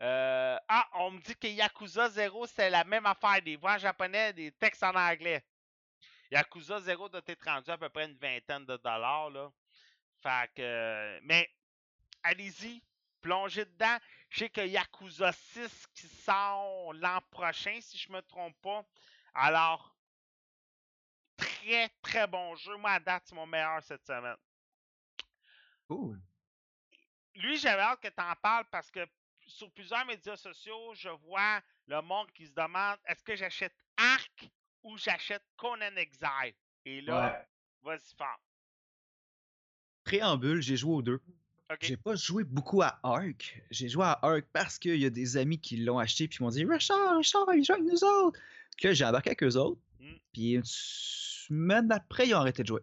Euh, 0.00 0.56
ah, 0.68 0.88
on 0.94 1.12
me 1.12 1.20
dit 1.20 1.36
que 1.36 1.46
Yakuza 1.46 2.08
0, 2.08 2.46
c'est 2.46 2.70
la 2.70 2.84
même 2.84 3.06
affaire. 3.06 3.40
Des 3.42 3.56
voix 3.56 3.74
en 3.74 3.78
japonais, 3.78 4.32
des 4.32 4.50
textes 4.52 4.82
en 4.82 4.94
anglais. 4.94 5.44
Yakuza 6.30 6.80
0 6.80 7.08
doit 7.08 7.20
être 7.26 7.44
rendu 7.44 7.70
à 7.70 7.78
peu 7.78 7.88
près 7.90 8.06
une 8.06 8.16
vingtaine 8.16 8.64
de 8.64 8.76
dollars. 8.78 9.52
Fait 10.20 11.20
Mais 11.22 11.48
allez-y, 12.22 12.82
plongez 13.24 13.64
dedans. 13.64 13.98
Je 14.28 14.40
sais 14.40 14.50
que 14.50 14.60
Yakuza 14.60 15.32
6 15.32 15.86
qui 15.94 16.06
sort 16.08 16.92
l'an 16.94 17.20
prochain, 17.30 17.78
si 17.80 17.96
je 17.96 18.12
me 18.12 18.20
trompe 18.20 18.56
pas. 18.60 18.84
Alors, 19.32 19.96
très 21.36 21.88
très 22.02 22.26
bon 22.26 22.54
jeu. 22.56 22.76
Moi, 22.76 22.90
à 22.90 23.00
date, 23.00 23.24
c'est 23.26 23.34
mon 23.34 23.46
meilleur 23.46 23.82
cette 23.82 24.06
semaine. 24.06 24.36
Cool. 25.88 26.20
Lui, 27.36 27.56
j'avais 27.56 27.82
hâte 27.82 28.00
que 28.00 28.08
tu 28.08 28.22
en 28.22 28.34
parles 28.36 28.66
parce 28.70 28.90
que 28.90 29.00
sur 29.46 29.70
plusieurs 29.72 30.04
médias 30.06 30.36
sociaux, 30.36 30.94
je 30.94 31.08
vois 31.08 31.60
le 31.86 32.00
monde 32.02 32.30
qui 32.32 32.46
se 32.46 32.52
demande 32.52 32.98
est-ce 33.06 33.22
que 33.24 33.34
j'achète 33.36 33.74
Arc 33.96 34.48
ou 34.82 34.96
j'achète 34.98 35.42
Conan 35.56 35.96
Exile. 35.96 36.54
Et 36.84 37.00
là, 37.00 37.32
Ouais. 37.32 37.46
vas-y 37.82 38.14
fort. 38.16 38.38
Préambule, 40.04 40.60
j'ai 40.60 40.76
joué 40.76 40.92
aux 40.94 41.02
deux. 41.02 41.22
J'ai 41.80 41.96
pas 41.96 42.14
joué 42.14 42.44
beaucoup 42.44 42.82
à 42.82 42.98
Ark. 43.02 43.62
J'ai 43.70 43.88
joué 43.88 44.04
à 44.04 44.18
Ark 44.22 44.46
parce 44.52 44.78
qu'il 44.78 44.96
y 44.96 45.06
a 45.06 45.10
des 45.10 45.36
amis 45.36 45.58
qui 45.58 45.78
l'ont 45.78 45.98
acheté 45.98 46.28
puis 46.28 46.42
m'ont 46.42 46.50
dit 46.50 46.64
Richard, 46.64 47.16
Richard, 47.16 47.46
il 47.54 47.64
joue 47.64 47.72
avec 47.72 47.84
nous 47.84 48.04
autres. 48.04 48.38
Puis 48.76 48.88
là, 48.88 48.94
j'ai 48.94 49.04
embarqué 49.04 49.30
avec 49.30 49.42
eux 49.42 49.56
autres. 49.56 49.80
Mm. 50.00 50.14
Puis 50.32 50.52
une 50.52 50.62
semaine 50.64 51.90
après, 51.90 52.28
ils 52.28 52.34
ont 52.34 52.38
arrêté 52.38 52.62
de 52.62 52.68
jouer. 52.68 52.82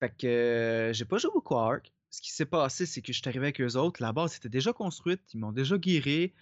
Fait 0.00 0.14
que 0.16 0.26
euh, 0.26 0.92
j'ai 0.92 1.04
pas 1.04 1.18
joué 1.18 1.30
beaucoup 1.32 1.56
à 1.56 1.66
Ark. 1.66 1.92
Ce 2.10 2.20
qui 2.20 2.32
s'est 2.32 2.46
passé, 2.46 2.86
c'est 2.86 3.02
que 3.02 3.12
je 3.12 3.18
suis 3.18 3.28
arrivé 3.28 3.46
avec 3.46 3.60
eux 3.60 3.76
autres. 3.76 4.02
La 4.02 4.12
base 4.12 4.36
était 4.36 4.48
déjà 4.48 4.72
construite, 4.72 5.20
ils 5.34 5.38
m'ont 5.38 5.52
déjà 5.52 5.76
guéri, 5.76 6.32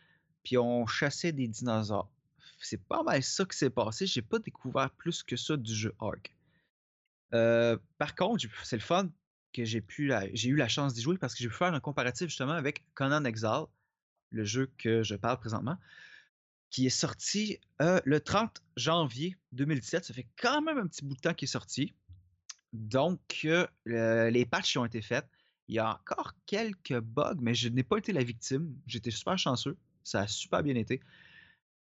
puis 0.43 0.57
on 0.59 0.87
chassait 0.87 1.33
des 1.33 1.49
dinosaures. 1.49 2.09
C'est 2.61 2.83
pas 2.83 3.03
mal 3.03 3.23
ça 3.23 3.45
qui 3.45 3.57
s'est 3.57 3.71
passé. 3.71 4.07
J'ai 4.07 4.23
pas 4.23 4.39
découvert 4.39 4.91
plus 4.91 5.23
que 5.23 5.37
ça 5.37 5.57
du 5.57 5.75
jeu 5.75 5.95
Ark. 6.01 6.35
Euh, 7.35 7.77
par 7.99 8.15
contre, 8.15 8.47
c'est 8.63 8.77
le 8.77 8.83
fun 8.83 9.11
que 9.57 9.65
j'ai 9.65 9.81
pu 9.81 10.13
j'ai 10.35 10.51
eu 10.51 10.57
la 10.57 10.69
chance 10.69 10.93
d'y 10.93 11.01
jouer 11.03 11.17
parce 11.19 11.35
que 11.35 11.43
j'ai 11.43 11.49
pu 11.49 11.55
faire 11.55 11.73
un 11.73 11.81
comparatif 11.81 12.29
justement 12.29 12.53
avec 12.53 12.85
Conan 12.95 13.25
Exile, 13.25 13.65
le 14.31 14.45
jeu 14.45 14.71
que 14.79 15.03
je 15.03 15.15
parle 15.15 15.39
présentement, 15.39 15.79
qui 16.71 16.87
est 16.87 16.91
sorti 16.91 17.59
euh, 17.81 18.01
le 18.05 18.21
30 18.21 18.63
janvier 18.77 19.37
2017. 19.53 20.05
Ça 20.05 20.13
fait 20.15 20.27
quand 20.37 20.61
même 20.61 20.79
un 20.79 20.87
petit 20.87 21.05
bout 21.05 21.15
de 21.15 21.21
temps 21.21 21.33
qu'il 21.35 21.47
est 21.47 21.53
sorti. 21.53 21.95
Donc, 22.73 23.41
euh, 23.45 23.67
le- 23.85 24.29
les 24.29 24.45
patchs 24.45 24.77
ont 24.77 24.85
été 24.85 25.01
faits. 25.01 25.27
Il 25.69 25.75
y 25.75 25.79
a 25.79 25.91
encore 25.95 26.35
quelques 26.45 26.99
bugs, 27.01 27.37
mais 27.41 27.55
je 27.55 27.69
n'ai 27.69 27.83
pas 27.83 27.97
été 27.97 28.13
la 28.13 28.23
victime. 28.23 28.77
J'étais 28.87 29.11
super 29.11 29.39
chanceux. 29.39 29.77
Ça 30.05 30.21
a 30.21 30.27
super 30.29 30.63
bien 30.63 30.75
été. 30.77 31.01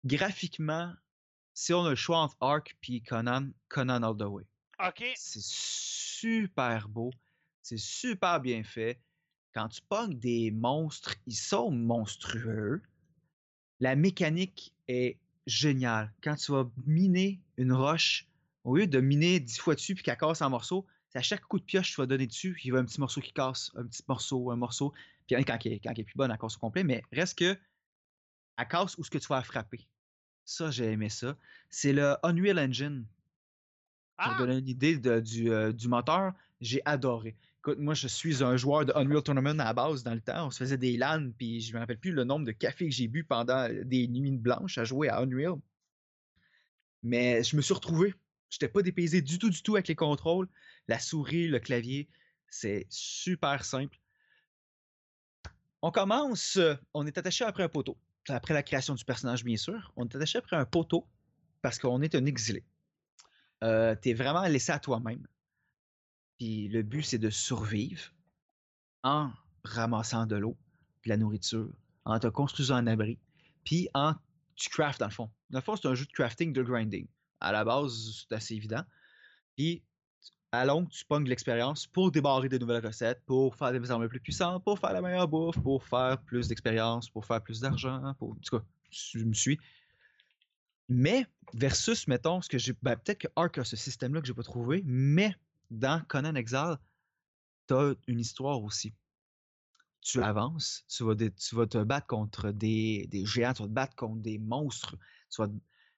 Graphiquement, 0.05 0.93
si 1.53 1.73
on 1.73 1.83
a 1.85 1.89
le 1.89 1.95
choix 1.95 2.19
entre 2.19 2.37
Ark 2.41 2.77
et 2.89 3.01
Conan, 3.01 3.49
Conan 3.69 4.03
all 4.03 4.15
the 4.17 4.23
way. 4.29 4.45
OK. 4.85 5.03
C'est 5.15 5.41
super 5.41 6.87
beau. 6.87 7.11
C'est 7.65 7.79
super 7.79 8.39
bien 8.41 8.63
fait. 8.63 8.99
Quand 9.51 9.69
tu 9.69 9.81
pognes 9.81 10.19
des 10.19 10.51
monstres, 10.51 11.15
ils 11.25 11.35
sont 11.35 11.71
monstrueux. 11.71 12.83
La 13.79 13.95
mécanique 13.95 14.71
est 14.87 15.17
géniale. 15.47 16.13
Quand 16.21 16.35
tu 16.35 16.51
vas 16.51 16.69
miner 16.85 17.41
une 17.57 17.73
roche, 17.73 18.27
au 18.65 18.77
lieu 18.77 18.85
de 18.85 18.99
miner 18.99 19.39
dix 19.39 19.57
fois 19.57 19.73
dessus 19.73 19.95
puis 19.95 20.03
qu'elle 20.03 20.15
casse 20.15 20.43
en 20.43 20.51
morceaux, 20.51 20.85
c'est 21.09 21.17
à 21.17 21.23
chaque 21.23 21.41
coup 21.47 21.57
de 21.57 21.63
pioche 21.63 21.89
que 21.89 21.95
tu 21.95 22.01
vas 22.01 22.05
donner 22.05 22.27
dessus, 22.27 22.55
il 22.63 22.71
y 22.71 22.75
a 22.75 22.77
un 22.79 22.85
petit 22.85 22.99
morceau 22.99 23.19
qui 23.19 23.33
casse, 23.33 23.71
un 23.75 23.87
petit 23.87 24.03
morceau, 24.07 24.51
un 24.51 24.57
morceau. 24.57 24.93
Puis 25.25 25.35
quand 25.43 25.57
elle, 25.65 25.73
est- 25.73 25.79
quand 25.79 25.89
elle 25.89 26.01
est 26.01 26.03
plus 26.03 26.17
bonne, 26.17 26.29
elle 26.29 26.37
casse 26.37 26.57
au 26.57 26.59
complet, 26.59 26.83
mais 26.83 27.01
reste 27.11 27.39
que 27.39 27.57
elle 28.57 28.67
casse 28.67 28.95
où 28.99 29.03
ce 29.03 29.09
que 29.09 29.17
tu 29.17 29.27
vas 29.27 29.41
frapper. 29.41 29.87
Ça, 30.43 30.69
j'ai 30.69 30.91
aimé 30.91 31.09
ça. 31.09 31.35
C'est 31.71 31.93
le 31.93 32.15
Unreal 32.21 32.59
Engine 32.59 33.07
pour 34.17 34.33
Ah, 34.33 34.37
donner 34.37 34.57
une 34.59 34.67
idée 34.67 34.99
de- 34.99 35.19
du, 35.19 35.49
euh, 35.51 35.73
du 35.73 35.87
moteur, 35.87 36.33
j'ai 36.61 36.81
adoré. 36.85 37.35
Écoute, 37.65 37.79
moi, 37.79 37.95
je 37.95 38.07
suis 38.07 38.43
un 38.43 38.57
joueur 38.57 38.85
de 38.85 38.93
Unreal 38.95 39.23
Tournament 39.23 39.59
à 39.59 39.63
la 39.63 39.73
base 39.73 40.03
dans 40.03 40.13
le 40.13 40.21
temps. 40.21 40.45
On 40.45 40.51
se 40.51 40.59
faisait 40.59 40.77
des 40.77 40.97
LAN, 40.97 41.31
puis 41.35 41.61
je 41.61 41.73
me 41.73 41.79
rappelle 41.79 41.97
plus 41.97 42.11
le 42.11 42.23
nombre 42.23 42.45
de 42.45 42.51
cafés 42.51 42.87
que 42.87 42.93
j'ai 42.93 43.07
bu 43.07 43.23
pendant 43.23 43.67
des 43.85 44.07
nuits 44.07 44.37
blanches 44.37 44.77
à 44.77 44.83
jouer 44.83 45.09
à 45.09 45.17
Unreal. 45.21 45.55
Mais 47.01 47.41
je 47.41 47.55
me 47.55 47.63
suis 47.63 47.73
retrouvé. 47.73 48.13
J'étais 48.51 48.67
pas 48.67 48.83
dépaysé 48.83 49.23
du 49.23 49.39
tout, 49.39 49.49
du 49.49 49.63
tout 49.63 49.73
avec 49.77 49.87
les 49.87 49.95
contrôles. 49.95 50.47
La 50.87 50.99
souris, 50.99 51.47
le 51.47 51.57
clavier, 51.57 52.07
c'est 52.51 52.85
super 52.91 53.65
simple. 53.65 53.97
On 55.81 55.89
commence, 55.89 56.57
euh, 56.57 56.75
on 56.93 57.07
est 57.07 57.17
attaché 57.17 57.45
après 57.45 57.63
un 57.63 57.69
poteau. 57.69 57.97
Après 58.29 58.53
la 58.53 58.61
création 58.61 58.93
du 58.93 59.03
personnage, 59.05 59.43
bien 59.43 59.57
sûr. 59.57 59.91
On 59.95 60.05
est 60.05 60.15
attaché 60.15 60.37
après 60.37 60.55
un 60.55 60.65
poteau 60.65 61.07
parce 61.63 61.79
qu'on 61.79 62.03
est 62.03 62.13
un 62.13 62.27
exilé. 62.27 62.63
Euh, 63.63 63.95
tu 63.99 64.09
es 64.09 64.13
vraiment 64.13 64.43
laissé 64.43 64.71
à 64.71 64.77
toi-même. 64.77 65.25
Puis 66.37 66.67
le 66.67 66.83
but, 66.83 67.03
c'est 67.03 67.17
de 67.17 67.29
survivre 67.29 68.11
en 69.03 69.31
ramassant 69.63 70.25
de 70.25 70.35
l'eau, 70.35 70.57
de 71.03 71.09
la 71.09 71.17
nourriture, 71.17 71.71
en 72.05 72.19
te 72.19 72.27
construisant 72.27 72.75
un 72.75 72.87
abri, 72.87 73.17
puis 73.63 73.89
en 73.93 74.15
tu 74.55 74.69
crafts 74.69 74.99
dans 74.99 75.07
le 75.07 75.11
fond. 75.11 75.29
Dans 75.49 75.59
le 75.59 75.63
fond, 75.63 75.75
c'est 75.75 75.87
un 75.87 75.95
jeu 75.95 76.05
de 76.05 76.11
crafting, 76.11 76.53
de 76.53 76.63
grinding. 76.63 77.07
À 77.39 77.51
la 77.51 77.63
base, 77.65 78.25
c'est 78.27 78.35
assez 78.35 78.55
évident. 78.55 78.83
Puis 79.55 79.83
à 80.51 80.65
longue, 80.65 80.89
tu 80.89 81.03
pognes 81.05 81.25
de 81.25 81.29
l'expérience 81.29 81.85
pour 81.87 82.11
débarrer 82.11 82.49
de 82.49 82.57
nouvelles 82.57 82.85
recettes, 82.85 83.21
pour 83.25 83.55
faire 83.55 83.71
des 83.71 83.91
armes 83.91 84.07
plus 84.07 84.19
puissantes, 84.19 84.63
pour 84.63 84.79
faire 84.79 84.93
la 84.93 85.01
meilleure 85.01 85.27
bouffe, 85.27 85.59
pour 85.59 85.83
faire 85.83 86.21
plus 86.21 86.47
d'expérience, 86.47 87.09
pour 87.09 87.25
faire 87.25 87.41
plus 87.41 87.59
d'argent, 87.59 88.13
pour. 88.17 88.31
En 88.31 88.35
tout 88.35 88.57
cas, 88.57 88.65
tu 88.89 89.25
me 89.25 89.33
suis. 89.33 89.59
Mais, 90.87 91.25
versus, 91.53 92.07
mettons, 92.07 92.41
ce 92.41 92.49
que 92.49 92.57
j'ai. 92.57 92.73
Ben, 92.81 92.95
peut-être 92.95 93.19
que 93.19 93.27
Ark 93.35 93.57
a 93.57 93.63
ce 93.63 93.75
système-là 93.75 94.21
que 94.21 94.27
j'ai 94.27 94.33
pas 94.33 94.43
trouvé, 94.43 94.81
mais 94.85 95.35
dans 95.71 96.03
Conan 96.07 96.35
Exile, 96.35 96.77
t'as 97.67 97.93
une 98.07 98.19
histoire 98.19 98.63
aussi. 98.63 98.93
Tu 100.01 100.21
avances, 100.21 100.85
tu 100.87 101.03
vas, 101.03 101.15
tu 101.15 101.31
te 101.31 101.83
battre 101.83 102.05
contre 102.05 102.51
des, 102.51 103.07
des 103.09 103.25
géants, 103.25 103.53
tu 103.53 103.63
vas 103.63 103.67
te 103.67 103.73
battre 103.73 103.95
contre 103.95 104.21
des 104.21 104.37
monstres, 104.37 104.95
tu 105.31 105.41
vas, 105.41 105.49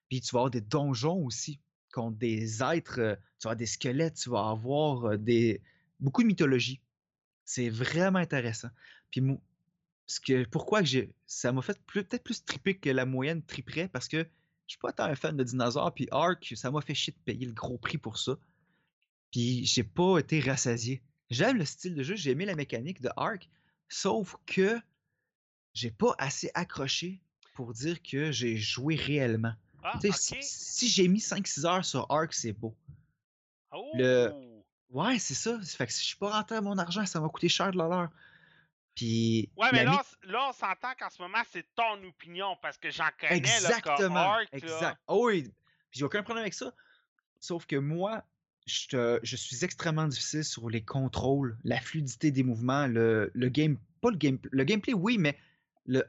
puis 0.08 0.22
tu 0.22 0.34
vas 0.34 0.40
avoir 0.40 0.52
des 0.52 0.62
donjons 0.62 1.26
aussi, 1.26 1.60
contre 1.92 2.18
des 2.18 2.64
êtres, 2.64 3.00
euh, 3.00 3.16
tu 3.16 3.44
vas 3.44 3.50
avoir 3.52 3.56
des 3.58 3.66
squelettes, 3.66 4.16
tu 4.16 4.30
vas 4.30 4.50
avoir 4.50 5.06
euh, 5.06 5.18
des, 5.18 5.62
beaucoup 6.00 6.22
de 6.22 6.28
mythologie. 6.28 6.80
C'est 7.44 7.70
vraiment 7.70 8.20
intéressant. 8.20 8.70
Puis 9.12 9.20
mo- 9.22 9.42
ce 10.08 10.22
que, 10.22 10.46
pourquoi 10.46 10.84
que 10.84 11.10
ça 11.26 11.52
m'a 11.52 11.62
fait 11.62 11.80
peut-être 11.86 12.24
plus 12.24 12.46
triper 12.46 12.78
que 12.78 12.90
la 12.90 13.06
moyenne 13.06 13.44
triperait 13.44 13.90
parce 13.90 14.08
que 14.08 14.20
je 14.20 14.74
suis 14.74 14.80
pas 14.80 14.94
tant 14.94 15.06
un 15.06 15.16
fan 15.16 15.36
de 15.36 15.44
dinosaures. 15.44 15.94
Puis 15.94 16.08
Ark, 16.12 16.54
ça 16.56 16.72
m'a 16.72 16.82
fait 16.82 16.96
chier 16.96 17.14
de 17.14 17.20
payer 17.26 17.46
le 17.46 17.54
gros 17.54 17.78
prix 17.78 17.98
pour 17.98 18.18
ça. 18.18 18.38
Puis 19.32 19.66
j'ai 19.66 19.84
pas 19.84 20.20
été 20.20 20.40
rassasié. 20.40 21.02
J'aime 21.30 21.58
le 21.58 21.66
style 21.66 21.94
de 21.96 22.04
jeu, 22.04 22.16
j'ai 22.16 22.32
aimé 22.32 22.46
la 22.46 22.56
mécanique 22.56 23.02
de 23.02 23.10
Ark, 23.18 23.50
sauf 23.90 24.36
que 24.46 24.80
j'ai 25.74 25.92
pas 25.92 26.16
assez 26.18 26.50
accroché 26.54 27.22
pour 27.54 27.74
dire 27.74 28.02
que 28.02 28.32
j'ai 28.32 28.56
joué 28.58 28.96
réellement. 28.96 29.54
Ah, 29.84 29.98
Tu 30.02 30.12
sais, 30.12 30.36
ok. 30.38 30.42
si, 30.44 30.50
si 30.50 30.88
j'ai 30.90 31.08
mis 31.08 31.20
5-6 31.20 31.66
heures 31.66 31.86
sur 31.86 32.10
Ark, 32.12 32.34
c'est 32.34 32.54
beau. 32.54 32.76
Oh! 33.72 33.92
le- 33.96 34.34
Ouais, 34.90 35.20
c'est 35.20 35.34
ça. 35.34 35.60
Fait 35.62 35.86
que 35.86 35.92
si 35.92 36.00
je 36.02 36.08
suis 36.08 36.16
pas 36.16 36.30
rentré 36.32 36.56
à 36.56 36.62
mon 36.62 36.78
argent, 36.78 37.06
ça 37.06 37.20
m'a 37.20 37.28
coûté 37.28 37.50
cher 37.50 37.72
de 37.72 37.78
l'heure. 37.78 38.10
Puis. 38.96 39.50
Ouais, 39.58 39.68
mais 39.74 39.84
là, 39.84 40.02
là, 40.24 40.48
on 40.48 40.54
s'entend 40.54 40.94
qu'en 40.98 41.10
ce 41.10 41.22
moment, 41.22 41.42
c'est 41.52 41.66
ton 41.76 42.02
opinion 42.08 42.56
parce 42.62 42.78
que 42.78 42.90
j'en 42.90 43.10
connais, 43.20 43.42
là, 43.42 43.56
Exactement. 43.58 43.98
comme 43.98 44.16
Ark, 44.16 44.48
là. 44.54 44.58
exact. 44.58 45.02
Oh 45.08 45.28
oui. 45.28 45.44
Puis 45.44 46.00
j'ai 46.00 46.06
aucun 46.06 46.24
problème 46.24 46.44
avec 46.44 46.54
ça. 46.54 46.74
Sauf 47.42 47.66
que 47.66 47.76
moi, 47.76 48.24
je, 48.68 48.88
te- 48.90 49.20
je 49.24 49.36
suis 49.36 49.64
extrêmement 49.66 50.08
difficile 50.08 50.44
sur 50.44 50.70
les 50.70 50.82
contrôles, 50.84 51.58
la 51.64 51.80
fluidité 51.82 52.30
des 52.32 52.44
mouvements, 52.44 52.86
le, 52.88 53.32
le 53.34 53.50
game. 53.50 53.78
Pas 54.02 54.12
le 54.12 54.18
game. 54.18 54.38
Le 54.52 54.64
gameplay, 54.64 54.94
oui, 54.94 55.18
mais 55.18 55.36
le. 55.86 56.04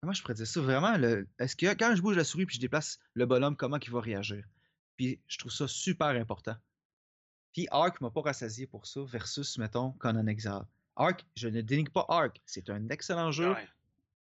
Comment 0.00 0.12
je 0.12 0.22
pourrais 0.22 0.34
dire 0.34 0.46
ça? 0.46 0.60
Vraiment, 0.60 0.94
est-ce 1.38 1.54
que 1.54 1.66
quand 1.74 1.94
je 1.94 2.00
bouge 2.02 2.16
la 2.16 2.24
souris 2.24 2.46
puis 2.46 2.56
je 2.56 2.60
déplace 2.60 2.98
le 3.14 3.26
bonhomme, 3.26 3.54
comment 3.54 3.78
il 3.78 3.90
va 3.90 4.00
réagir? 4.00 4.42
Puis 4.96 5.20
je 5.28 5.38
trouve 5.38 5.52
ça 5.52 5.68
super 5.68 6.08
important. 6.08 6.56
Puis 7.52 7.68
Ark 7.70 8.00
m'a 8.00 8.10
pas 8.10 8.22
rassasié 8.22 8.66
pour 8.66 8.86
ça, 8.86 9.00
versus, 9.04 9.58
mettons, 9.58 9.90
Conan 9.92 10.26
Exile. 10.26 10.62
Ark, 10.96 11.24
je 11.36 11.48
ne 11.48 11.60
dénigre 11.60 11.92
pas 11.92 12.06
Ark. 12.08 12.40
C'est 12.46 12.70
un 12.70 12.88
excellent 12.88 13.30
jeu. 13.30 13.52
Ouais. 13.52 13.68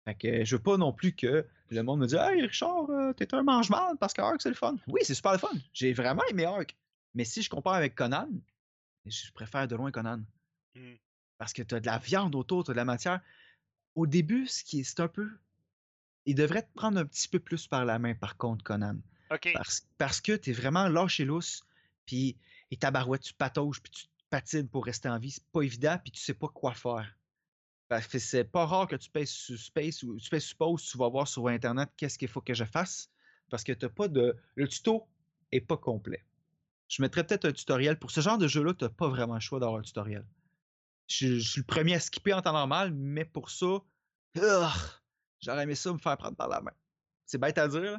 Fait 0.05 0.15
que 0.15 0.45
je 0.45 0.57
veux 0.57 0.63
pas 0.63 0.77
non 0.77 0.93
plus 0.93 1.13
que 1.15 1.45
le 1.71 1.83
monde 1.83 2.01
me 2.01 2.07
dise 2.07 2.17
Hey 2.21 2.41
Richard, 2.43 2.89
euh, 2.91 3.13
t'es 3.13 3.35
un 3.35 3.43
mange-mal 3.43 3.97
parce 3.99 4.13
que 4.15 4.23
Ark 4.23 4.41
c'est 4.41 4.49
le 4.49 4.55
fun. 4.55 4.77
Oui, 4.87 5.01
c'est 5.03 5.15
super 5.15 5.33
le 5.33 5.39
fun. 5.39 5.51
J'ai 5.73 5.93
vraiment 5.93 6.23
aimé 6.31 6.45
Ark. 6.45 6.77
Mais 7.17 7.25
si 7.25 7.43
je 7.43 7.51
compare 7.51 7.75
avec 7.75 7.95
Conan, 7.95 8.29
je 9.07 9.33
préfère 9.33 9.67
de 9.67 9.75
loin 9.75 9.91
Conan. 9.91 10.23
Mm. 10.75 10.95
Parce 11.39 11.53
que 11.53 11.63
t'as 11.63 11.81
de 11.81 11.87
la 11.87 11.99
viande 11.99 12.35
autour, 12.35 12.63
t'as 12.63 12.73
de 12.73 12.77
la 12.77 12.85
matière. 12.85 13.21
Au 13.95 14.07
début, 14.07 14.47
ce 14.47 14.63
qui 14.63 14.81
est, 14.81 14.85
c'est 14.85 15.01
un 15.01 15.09
peu. 15.09 15.29
Il 16.27 16.35
devrait 16.35 16.63
te 16.63 16.73
prendre 16.75 16.99
un 16.99 17.07
petit 17.07 17.29
peu 17.29 17.41
plus 17.41 17.67
par 17.67 17.85
la 17.85 17.99
main, 17.99 18.15
par 18.15 18.37
contre, 18.37 18.63
Conan. 18.63 18.99
Ok. 19.31 19.51
Parce, 19.55 19.87
parce 19.99 20.21
que 20.21 20.33
t'es 20.33 20.53
vraiment 20.53 20.89
lâché 20.89 21.25
lousse, 21.25 21.65
puis 22.05 22.37
et 22.71 22.77
ta 22.77 22.91
barouette, 22.91 23.23
tu 23.23 23.35
patauges, 23.35 23.81
puis 23.81 23.93
tu 23.93 24.07
patines 24.29 24.69
pour 24.69 24.85
rester 24.85 25.09
en 25.09 25.19
vie. 25.19 25.31
C'est 25.31 25.47
pas 25.53 25.63
évident, 25.63 25.99
puis 26.03 26.13
tu 26.13 26.21
sais 26.21 26.35
pas 26.35 26.49
quoi 26.49 26.75
faire. 26.75 27.17
Parce 27.89 28.07
que 28.09 28.19
c'est 28.19 28.45
pas 28.45 28.67
rare 28.67 28.89
que 28.89 28.97
tu 28.97 29.09
pèses 29.09 29.31
sur 29.31 29.59
Space 29.59 30.03
ou 30.03 30.19
tu 30.19 30.29
pèses 30.29 30.45
sur 30.45 30.57
Pause, 30.57 30.85
tu 30.85 30.99
vas 30.99 31.09
voir 31.09 31.29
sur 31.29 31.47
Internet 31.47 31.89
qu'est-ce 31.97 32.19
qu'il 32.19 32.29
faut 32.29 32.41
que 32.41 32.55
je 32.55 32.65
fasse. 32.65 33.09
Parce 33.49 33.63
que 33.63 33.73
t'as 33.73 33.89
pas 33.89 34.09
de. 34.09 34.37
Le 34.57 34.69
tuto 34.69 35.07
est 35.53 35.61
pas 35.61 35.77
complet. 35.77 36.25
Je 36.89 37.03
mettrais 37.03 37.27
peut-être 37.27 37.47
un 37.47 37.53
tutoriel. 37.53 37.99
Pour 37.99 38.11
ce 38.11 38.21
genre 38.21 38.39
de 38.39 38.47
jeu-là, 38.47 38.75
t'as 38.75 38.89
pas 38.89 39.09
vraiment 39.09 39.35
le 39.35 39.41
choix 39.41 39.59
d'avoir 39.59 39.81
un 39.81 39.83
tutoriel. 39.83 40.25
Je, 41.09 41.39
suis 41.39 41.61
le 41.61 41.67
premier 41.67 41.95
à 41.95 42.01
skipper 42.01 42.33
en 42.33 42.43
temps 42.43 42.53
normal, 42.53 42.93
mais 42.93 43.25
pour 43.25 43.51
ça, 43.51 43.83
j'aurais 45.41 45.63
aimé 45.63 45.75
ça 45.75 45.93
me 45.93 45.99
faire 45.99 46.17
prendre 46.17 46.37
par 46.37 46.49
la 46.49 46.61
main. 46.61 46.73
C'est 47.25 47.39
bête 47.39 47.59
à 47.59 47.69
dire. 47.69 47.99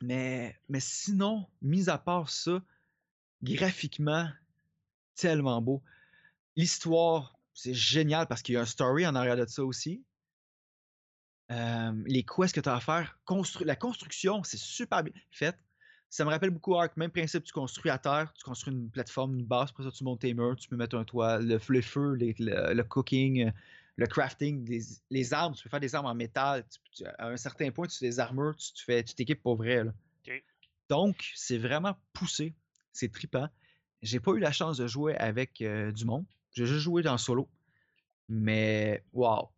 Mais, 0.00 0.54
sinon, 0.78 1.48
mis 1.62 1.88
à 1.88 1.98
part 1.98 2.30
ça, 2.30 2.62
graphiquement, 3.42 4.28
tellement 5.14 5.60
beau. 5.62 5.82
L'histoire, 6.54 7.38
c'est 7.54 7.74
génial 7.74 8.26
parce 8.26 8.42
qu'il 8.42 8.54
y 8.54 8.58
a 8.58 8.60
un 8.60 8.66
story 8.66 9.06
en 9.06 9.14
arrière 9.14 9.36
de 9.36 9.46
ça 9.46 9.64
aussi. 9.64 10.04
Euh, 11.50 12.02
les 12.06 12.24
quests 12.24 12.54
que 12.54 12.60
tu 12.60 12.68
as 12.68 12.74
à 12.74 12.80
faire, 12.80 13.18
la 13.60 13.76
construction, 13.76 14.42
c'est 14.42 14.58
super 14.58 15.02
bien 15.02 15.14
fait. 15.30 15.56
Ça 16.16 16.24
me 16.24 16.30
rappelle 16.30 16.48
beaucoup 16.48 16.74
Ark, 16.74 16.96
même 16.96 17.10
principe, 17.10 17.44
tu 17.44 17.52
construis 17.52 17.90
à 17.90 17.98
terre, 17.98 18.32
tu 18.32 18.42
construis 18.42 18.72
une 18.72 18.88
plateforme, 18.88 19.38
une 19.38 19.44
base, 19.44 19.70
pour 19.70 19.84
ça 19.84 19.90
tu 19.90 20.02
montes 20.02 20.20
tes 20.20 20.32
murs, 20.32 20.56
tu 20.56 20.66
peux 20.66 20.74
mettre 20.74 20.96
un 20.96 21.04
toit, 21.04 21.38
le, 21.40 21.60
le 21.68 21.80
feu, 21.82 22.14
les- 22.14 22.34
le, 22.38 22.72
le 22.72 22.84
cooking, 22.84 23.48
euh, 23.48 23.50
le 23.96 24.06
crafting, 24.06 24.66
les, 24.66 24.80
les 25.10 25.34
armes, 25.34 25.54
tu 25.54 25.62
peux 25.62 25.68
faire 25.68 25.78
des 25.78 25.94
armes 25.94 26.06
en 26.06 26.14
métal. 26.14 26.64
tu- 26.70 27.02
tu- 27.02 27.04
à 27.18 27.28
un 27.28 27.36
certain 27.36 27.70
point, 27.70 27.86
tu 27.86 27.98
fais 27.98 28.06
des 28.06 28.18
armures, 28.18 28.56
tu 28.56 28.72
te 28.72 28.80
fais, 28.80 29.04
tu 29.04 29.14
t'équipes 29.14 29.42
pour 29.42 29.56
vrai. 29.56 29.84
là. 29.84 29.92
Donc, 30.88 31.32
c'est 31.34 31.58
vraiment 31.58 31.94
poussé, 32.14 32.54
c'est 32.94 33.12
trippant. 33.12 33.50
J'ai 34.00 34.18
pas 34.18 34.32
eu 34.32 34.38
la 34.38 34.52
chance 34.52 34.78
de 34.78 34.86
jouer 34.86 35.14
avec 35.16 35.60
euh, 35.60 35.92
du 35.92 36.06
monde. 36.06 36.24
J'ai 36.52 36.64
juste 36.64 36.80
joué 36.80 37.02
dans 37.02 37.18
solo. 37.18 37.46
Mais, 38.30 39.04
wow. 39.12 39.50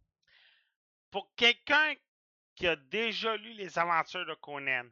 Pour 1.13 1.31
quelqu'un 1.37 1.95
qui 2.57 2.67
a 2.67 2.75
déjà 2.75 3.37
lu 3.37 3.53
les 3.53 3.79
aventures 3.79 4.27
de 4.27 4.35
Conan, 4.35 4.87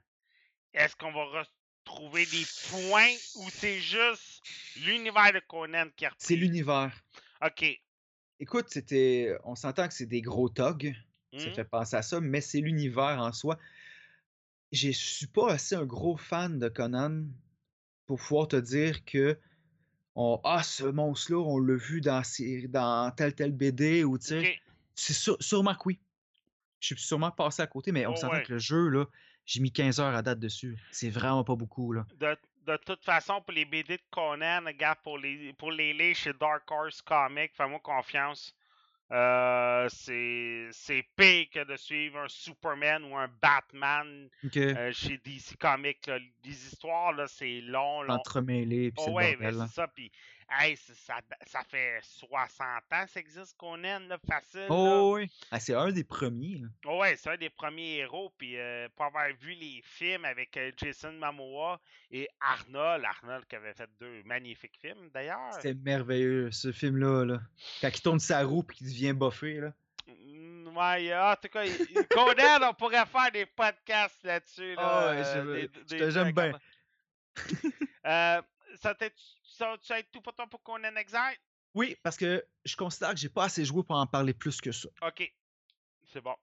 est-ce 0.77 0.95
qu'on 0.97 1.13
va 1.13 1.25
retrouver 1.85 2.27
des 2.27 2.45
points 2.71 3.15
ou 3.37 3.49
c'est 3.51 3.81
juste 3.81 4.43
l'univers 4.85 5.33
de 5.33 5.41
Conan 5.41 5.87
qui 5.97 6.05
est 6.05 6.09
repris? 6.09 6.25
C'est 6.27 6.37
l'univers. 6.37 6.93
Ok. 7.45 7.65
Écoute, 8.39 8.67
c'était. 8.69 9.35
On 9.45 9.55
s'entend 9.55 9.89
que 9.89 9.95
c'est 9.95 10.07
des 10.07 10.21
gros 10.23 10.49
togs. 10.49 10.95
Ça 11.37 11.51
Hmm. 11.51 11.55
fait 11.55 11.65
penser 11.65 11.97
à 11.97 12.03
ça, 12.03 12.21
mais 12.21 12.41
c'est 12.41 12.61
l'univers 12.61 13.19
en 13.21 13.33
soi. 13.33 13.59
Je 14.73 14.91
suis 14.91 15.27
pas 15.27 15.53
assez 15.53 15.75
un 15.75 15.85
gros 15.85 16.17
fan 16.17 16.59
de 16.59 16.69
Conan 16.69 17.25
pour 18.07 18.19
pouvoir 18.19 18.49
te 18.49 18.57
dire 18.57 19.05
que 19.05 19.39
on, 20.15 20.41
ah, 20.45 20.63
ce 20.63 20.85
monstre-là, 20.85 21.39
on 21.39 21.59
l'a 21.59 21.77
vu 21.77 22.01
dans, 22.01 23.13
tel 23.17 23.35
tel 23.35 23.53
BD 23.53 24.03
ou 24.05 24.19
tu 24.19 24.29
sais. 24.29 24.61
C'est 24.95 25.13
sûr- 25.13 25.37
sûrement 25.41 25.75
que 25.75 25.83
oui. 25.87 26.01
Je 26.81 26.95
suis 26.95 26.99
sûrement 27.05 27.31
passé 27.31 27.61
à 27.63 27.67
côté, 27.67 27.93
mais 27.93 28.07
on 28.07 28.13
Oh, 28.13 28.17
s'entend 28.17 28.35
ouais. 28.35 28.43
que 28.45 28.55
le 28.55 28.59
jeu, 28.59 28.89
là, 28.89 29.05
j'ai 29.47 29.61
mis 29.61 29.73
15 29.73 30.01
heures 30.01 30.15
à 30.15 30.23
date 30.23 30.41
dessus. 30.41 30.77
C'est 30.91 31.11
vraiment 31.11 31.45
pas 31.45 31.55
beaucoup, 31.55 31.93
là. 31.93 32.05
De, 32.19 32.37
de 32.67 32.77
toute 32.85 33.05
façon, 33.05 33.41
pour 33.41 33.53
les 33.53 33.65
BD 33.65 33.97
de 33.97 34.03
Conan, 34.11 34.63
regarde, 34.67 34.99
pour 35.03 35.19
les, 35.19 35.53
pour 35.55 35.71
les 35.71 35.93
lire 35.93 36.15
chez 36.17 36.33
Dark 36.33 36.71
Horse 36.71 37.01
Comics, 37.01 37.53
fais-moi 37.55 37.79
confiance. 37.81 38.55
Euh, 39.13 39.89
c'est 39.89 41.07
pire 41.17 41.47
que 41.53 41.65
de 41.65 41.77
suivre 41.77 42.19
un 42.19 42.29
Superman 42.29 43.05
ou 43.05 43.17
un 43.17 43.29
Batman 43.41 44.29
euh, 44.57 44.93
chez 44.93 45.19
DC 45.19 45.57
Comics. 45.61 46.05
là. 46.09 46.19
Les 46.45 46.51
histoires, 46.51 47.13
là, 47.13 47.29
c'est 47.29 47.61
long, 47.61 48.03
long. 48.03 48.15
Entremêlé, 48.15 48.91
puis 48.91 49.05
Oh 49.07 49.21
c'est 49.21 49.37
ouais, 49.37 49.53
ça. 49.73 49.87
Puis, 49.87 50.11
hey, 50.51 50.77
ça, 50.77 51.21
ça 51.47 51.63
fait 51.69 51.99
60 52.03 52.61
ans 52.93 53.05
que 53.05 53.11
ça 53.11 53.21
existe, 53.21 53.57
Conan, 53.57 54.01
là, 54.09 54.19
facile. 54.29 54.61
là. 54.61 54.67
Oh, 54.71 55.15
oui. 55.17 55.31
Ah, 55.51 55.59
c'est 55.61 55.75
un 55.75 55.91
des 55.93 56.05
premiers. 56.05 56.59
là. 56.59 56.69
Oh 56.87 56.99
ouais, 57.01 57.17
c'est 57.17 57.31
un 57.31 57.37
des 57.37 57.51
premiers 57.51 57.97
héros. 57.99 58.33
Puis, 58.39 58.57
euh, 58.59 58.89
pour 58.97 59.07
avoir 59.07 59.27
vu 59.41 59.53
les 59.55 59.81
films 59.85 60.25
avec 60.25 60.57
euh, 60.57 60.71
Jason 60.77 61.13
Momoa 61.13 61.81
et 62.11 62.29
Arnold, 62.41 63.05
Arnold 63.05 63.47
qui 63.47 63.57
avait 63.57 63.75
fait 63.75 63.91
deux 64.01 64.23
magnifiques 64.25 64.79
films 64.81 65.11
d'ailleurs. 65.13 65.53
C'était 65.55 65.75
merveilleux, 65.75 66.51
ce 66.53 66.73
film-là. 66.73 67.25
Là. 67.25 67.41
Quand 67.81 67.89
il 67.95 68.01
tourne 68.03 68.21
sa 68.21 68.43
roue 68.45 68.65
et 68.71 68.75
qu'il 68.75 68.87
devient 68.89 69.13
buffé. 69.13 69.61
Là. 69.61 69.73
Ouais, 70.09 71.15
en 71.17 71.35
tout 71.43 71.49
cas, 71.49 71.65
Conan, 72.11 72.69
on 72.71 72.75
pourrait 72.75 73.07
faire 73.07 73.33
des 73.33 73.47
podcasts 73.47 74.23
là-dessus. 74.25 74.75
Là, 74.75 75.11
ouais, 75.11 75.19
euh, 75.21 75.35
je 75.35 75.41
veux- 75.41 75.55
des- 75.63 75.71
je 75.75 75.85
des 75.87 75.99
te- 75.99 76.11
j'aime 76.11 76.33
bien. 76.33 76.53
Euh, 78.05 78.43
ça 78.83 78.95
t'est- 78.95 79.15
ça, 79.43 79.77
ça 79.83 79.95
va 79.95 80.01
être 80.01 80.11
tout 80.11 80.21
pour 80.21 80.35
toi 80.35 80.47
pour 80.47 80.63
Conan 80.63 80.95
Exile? 80.97 81.37
Oui, 81.75 81.97
parce 82.03 82.17
que 82.17 82.45
je 82.65 82.77
considère 82.77 83.11
que 83.11 83.17
j'ai 83.17 83.29
pas 83.29 83.45
assez 83.45 83.65
joué 83.65 83.83
pour 83.83 83.97
en 83.97 84.07
parler 84.07 84.33
plus 84.35 84.61
que 84.61 84.73
ça. 84.73 84.89
Ok, 85.03 85.31
c'est 86.13 86.21
bon. 86.23 86.35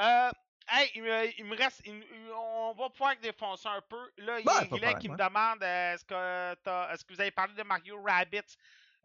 Euh, 0.00 0.30
hey, 0.68 0.90
il 0.94 1.02
me, 1.02 1.38
il 1.40 1.44
me 1.44 1.56
reste. 1.56 1.82
il- 1.84 2.04
on 2.34 2.72
va 2.74 2.88
pouvoir 2.90 3.16
défoncer 3.16 3.68
un 3.68 3.80
peu. 3.82 4.10
Là, 4.18 4.38
il 4.40 4.44
y 4.46 4.48
a 4.48 4.64
Guylain 4.76 4.94
qui 5.00 5.08
me 5.08 5.16
demande 5.16 5.62
euh, 5.62 5.94
est-ce 5.94 6.04
que, 6.04 6.92
est-ce 6.92 7.04
que 7.04 7.12
vous 7.14 7.20
avez 7.20 7.30
parlé 7.32 7.54
de 7.54 7.62
Mario 7.62 8.00
Rabbit? 8.02 8.40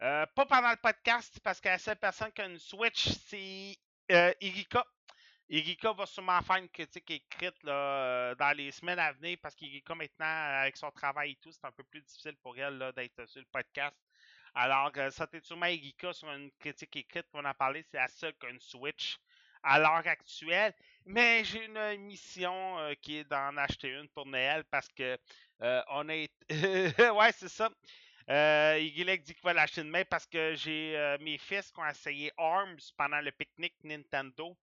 Euh, 0.03 0.25
Pas 0.35 0.45
pendant 0.45 0.69
le 0.69 0.77
podcast, 0.77 1.39
parce 1.43 1.59
que 1.59 1.69
la 1.69 1.79
seule 1.79 1.97
personne 1.97 2.31
qui 2.31 2.41
a 2.41 2.45
une 2.45 2.59
Switch, 2.59 3.09
c'est 3.27 3.75
euh, 4.11 4.31
Erika 5.49 5.93
va 5.93 6.05
sûrement 6.05 6.41
faire 6.41 6.57
une 6.57 6.69
critique 6.69 7.09
écrite 7.09 7.63
là, 7.63 7.73
euh, 7.73 8.35
dans 8.35 8.55
les 8.55 8.71
semaines 8.71 8.99
à 8.99 9.13
venir 9.13 9.37
parce 9.41 9.55
qu'Erika, 9.55 9.95
maintenant, 9.95 10.25
avec 10.25 10.75
son 10.77 10.91
travail 10.91 11.31
et 11.31 11.35
tout, 11.35 11.51
c'est 11.51 11.65
un 11.65 11.71
peu 11.71 11.83
plus 11.83 12.01
difficile 12.01 12.35
pour 12.43 12.57
elle 12.57 12.91
d'être 12.95 13.25
sur 13.27 13.39
le 13.39 13.47
podcast. 13.51 13.95
Alors, 14.53 14.91
euh, 14.97 15.09
ça 15.11 15.27
t'est 15.27 15.41
sûrement 15.41 15.67
Erika 15.67 16.11
sur 16.13 16.31
une 16.31 16.51
critique 16.59 16.95
écrite 16.95 17.27
pour 17.31 17.45
en 17.45 17.53
parler. 17.53 17.83
C'est 17.83 17.97
la 17.97 18.07
seule 18.07 18.33
qui 18.33 18.45
a 18.45 18.49
une 18.49 18.59
Switch 18.59 19.17
à 19.63 19.79
l'heure 19.79 20.07
actuelle. 20.07 20.73
Mais 21.05 21.43
j'ai 21.43 21.65
une 21.65 21.97
mission 22.05 22.79
euh, 22.79 22.93
qui 23.01 23.17
est 23.17 23.23
d'en 23.23 23.55
acheter 23.57 23.89
une 23.89 24.09
pour 24.09 24.25
Noël 24.25 24.63
parce 24.71 24.89
que 24.89 25.17
euh, 25.61 25.81
on 25.89 26.09
est. 26.09 26.31
ouais, 26.99 27.31
c'est 27.31 27.49
ça. 27.49 27.69
Euh, 28.29 28.77
dit 28.79 29.33
qu'il 29.33 29.43
va 29.43 29.53
l'acheter 29.53 29.83
demain 29.83 30.03
parce 30.09 30.25
que 30.25 30.53
j'ai 30.55 30.97
euh, 30.97 31.17
mes 31.21 31.37
fils 31.37 31.71
qui 31.71 31.79
ont 31.79 31.87
essayé 31.87 32.31
ARMS 32.37 32.77
pendant 32.97 33.21
le 33.21 33.31
pique-nique 33.31 33.77
Nintendo 33.83 34.57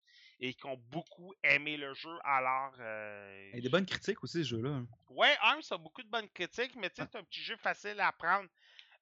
et 0.41 0.55
qui 0.55 0.67
ont 0.67 0.77
beaucoup 0.91 1.35
aimé 1.45 1.77
le 1.77 1.93
jeu. 1.95 2.17
Alors. 2.25 2.73
euh, 2.81 3.51
Il 3.53 3.57
y 3.57 3.59
a 3.59 3.63
des 3.63 3.69
bonnes 3.69 3.87
critiques 3.87 4.23
aussi, 4.25 4.43
ce 4.45 4.49
jeu-là. 4.51 4.71
hein. 4.71 4.87
Ouais, 5.11 5.37
ARMS 5.41 5.61
a 5.71 5.77
beaucoup 5.79 6.03
de 6.03 6.09
bonnes 6.09 6.29
critiques, 6.31 6.75
mais 6.77 6.89
tu 6.91 7.03
sais, 7.03 7.09
c'est 7.13 7.19
un 7.19 7.25
petit 7.25 7.43
jeu 7.43 7.57
facile 7.57 8.01
à 8.01 8.09
apprendre. 8.09 8.49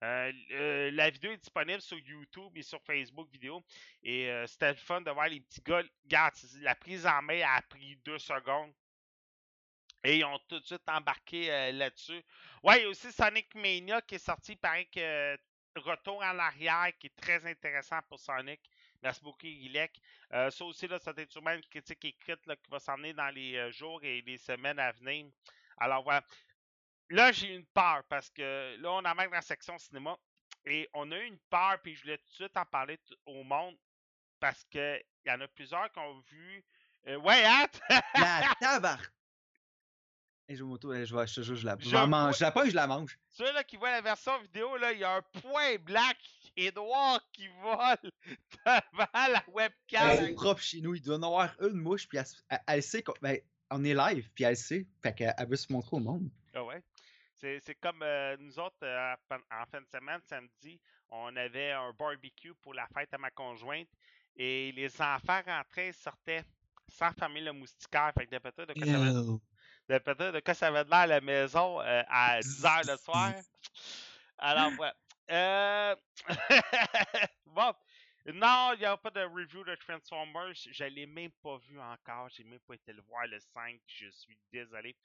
Euh, 0.05 0.33
euh, 0.53 0.91
la 0.93 1.11
vidéo 1.11 1.33
est 1.33 1.39
disponible 1.39 1.81
sur 1.81 1.99
YouTube 1.99 2.57
et 2.57 2.63
sur 2.63 2.81
Facebook 2.83 3.29
vidéo. 3.31 3.65
Et 4.03 4.29
euh, 4.31 4.47
c'était 4.47 4.71
le 4.71 4.77
fun 4.77 5.01
de 5.01 5.11
voir 5.11 5.29
les 5.29 5.41
petits 5.41 5.61
gars. 5.63 5.83
Regarde, 6.05 6.35
la 6.61 6.75
prise 6.75 7.07
en 7.07 7.23
main 7.23 7.41
a 7.45 7.63
pris 7.63 7.97
deux 8.05 8.19
secondes. 8.19 8.73
Et 10.05 10.19
ils 10.19 10.25
ont 10.25 10.39
tout 10.49 10.61
de 10.61 10.65
suite 10.65 10.89
embarqué 10.89 11.73
là-dessus. 11.73 12.23
Ouais, 12.63 12.79
il 12.79 12.83
y 12.83 12.87
a 12.87 12.89
aussi 12.89 13.11
Sonic 13.11 13.53
Mania 13.57 14.01
qui 14.03 14.15
est 14.15 14.19
sorti. 14.19 14.53
Il 14.53 14.59
paraît 14.59 14.87
que 14.87 15.37
Retour 15.75 16.17
en 16.23 16.39
arrière 16.39 16.93
qui 16.99 17.09
est 17.09 17.17
très 17.21 17.45
intéressant 17.47 17.99
pour 18.09 18.19
Sonic. 18.21 18.61
Merci 19.03 19.23
beaucoup, 19.23 19.47
Guilec. 19.47 20.01
Euh, 20.33 20.51
ça 20.51 20.65
aussi, 20.65 20.89
là, 20.89 20.99
ça 20.99 21.13
va 21.13 21.23
être 21.23 21.31
sûrement 21.31 21.53
une 21.53 21.65
critique 21.65 22.05
écrite 22.05 22.45
là, 22.47 22.57
qui 22.57 22.71
va 22.71 22.81
s'en 22.81 22.97
venir 22.97 23.15
dans 23.15 23.29
les 23.29 23.57
euh, 23.57 23.71
jours 23.71 24.03
et 24.03 24.23
les 24.23 24.39
semaines 24.39 24.79
à 24.79 24.93
venir. 24.93 25.27
Alors 25.79 26.03
voilà. 26.03 26.23
Là, 27.11 27.33
j'ai 27.33 27.55
une 27.55 27.67
peur 27.67 28.03
parce 28.09 28.29
que 28.31 28.77
là, 28.81 28.91
on 28.93 28.99
embarque 28.99 29.31
dans 29.31 29.37
la 29.37 29.43
section 29.43 29.79
cinéma 29.79 30.17
et 30.67 30.89
on 30.93 31.11
a 31.13 31.19
eu 31.19 31.27
une 31.27 31.39
peur, 31.51 31.79
puis 31.83 31.95
je 31.95 32.03
voulais 32.03 32.19
tout 32.19 32.29
de 32.29 32.35
suite 32.35 32.57
en 32.57 32.67
parler 32.67 32.99
au 33.25 33.43
monde 33.45 33.77
parce 34.41 34.65
qu'il 34.65 35.03
y 35.27 35.31
en 35.31 35.41
a 35.41 35.49
plusieurs 35.49 35.91
qui 35.91 35.99
ont 36.01 36.21
vu. 36.31 36.65
Euh, 37.07 37.17
ouais, 37.17 37.45
hâte! 37.45 37.81
La 38.15 38.55
tabar! 38.61 39.01
Et 40.49 40.57
je, 40.57 40.65
m'auto- 40.65 40.95
je, 40.95 41.43
je, 41.43 41.55
je 41.55 41.67
la, 41.67 41.77
je 41.79 41.89
Je 41.89 41.95
la 41.95 42.07
mange. 42.07 42.39
Je 42.39 42.45
la 42.45 42.51
pogne, 42.51 42.71
je 42.71 42.75
la 42.75 42.87
mange. 42.87 43.19
Ceux 43.29 43.53
là 43.53 43.63
qui 43.65 43.77
voient 43.77 43.91
la 43.91 44.01
version 44.01 44.39
vidéo, 44.41 44.77
là, 44.79 44.93
il 44.93 44.99
y 44.99 45.05
a 45.05 45.17
un 45.17 45.23
point 45.23 45.77
black 45.77 46.19
et 46.59 46.73
noir 46.73 47.21
qui 47.33 47.47
vole 47.49 48.11
devant 48.67 49.07
la 49.33 49.45
webcam. 49.49 50.17
C'est 50.17 50.35
propre 50.35 50.61
chez 50.61 50.81
nous. 50.81 50.95
Il 50.95 51.03
doit 51.03 51.15
y 51.15 51.19
en 51.19 51.23
avoir 51.23 51.55
une 51.63 51.75
mouche, 51.79 52.09
puis 52.09 52.19
elle, 52.19 52.27
se- 52.27 52.43
elle- 52.49 52.63
elle 52.67 52.83
sait 52.83 53.03
qu'on 53.03 53.15
ben, 53.23 53.39
on 53.71 53.85
est 53.85 53.95
live, 53.95 54.29
puis 54.35 54.45
elle 54.45 54.57
sait. 54.57 54.87
Fait 55.03 55.15
qu'elle 55.15 55.35
elle 55.39 55.49
veut 55.49 55.57
se 55.57 55.73
montrer 55.73 55.97
au 55.97 56.01
monde. 56.01 56.29
Ah 56.55 56.65
ouais. 56.65 56.83
C'est, 57.35 57.61
c'est 57.61 57.77
comme 57.77 58.03
euh, 58.03 58.37
nous 58.41 58.59
autres, 58.59 58.77
euh, 58.83 59.15
en 59.31 59.67
fin 59.71 59.81
de 59.81 59.87
semaine, 59.87 60.21
samedi, 60.29 60.81
on 61.11 61.35
avait 61.37 61.71
un 61.71 61.93
barbecue 61.93 62.55
pour 62.55 62.75
la 62.75 62.87
fête 62.89 63.15
à 63.15 63.19
ma 63.19 63.31
conjointe 63.31 63.89
et 64.35 64.73
les 64.73 65.01
enfants 65.01 65.41
rentraient 65.47 65.89
et 65.89 65.93
sortaient 65.93 66.43
sans 66.89 67.13
fermer 67.13 67.41
le 67.41 67.53
moustiquaire. 67.53 68.11
Fait 68.19 68.27
que 68.27 68.35
de 68.35 68.39
peut-être 68.39 68.69
de 68.69 68.75
quoi 68.75 68.87
ça 68.87 68.97
avait, 69.01 69.13
de 69.89 69.99
peut-être 69.99 70.33
de 70.35 70.41
quoi 70.41 70.55
ça 70.55 70.67
avait 70.67 70.85
de 70.85 70.91
l'air 70.91 70.99
à 70.99 71.07
la 71.07 71.21
maison 71.21 71.81
euh, 71.81 72.03
à 72.09 72.41
10 72.41 72.63
h 72.65 72.91
le 72.91 72.97
soir? 72.97 73.33
Alors, 74.39 74.71
voilà. 74.77 74.95
Euh... 75.31 75.97
bon. 77.47 77.75
Non, 78.35 78.73
il 78.75 78.81
n'y 78.81 78.85
a 78.85 78.97
pas 78.97 79.11
de 79.11 79.21
review 79.23 79.65
de 79.65 79.75
Transformers. 79.77 80.53
Je 80.55 80.85
ne 80.85 80.89
l'ai 80.91 81.07
même 81.07 81.31
pas 81.43 81.57
vu 81.59 81.81
encore. 81.81 82.29
J'ai 82.31 82.45
même 82.45 82.61
pas 82.61 82.75
été 82.75 82.93
le 82.93 83.03
voir 83.03 83.27
le 83.27 83.39
5. 83.41 83.81
Je 83.87 84.09
suis 84.11 84.39
désolé. 84.53 84.97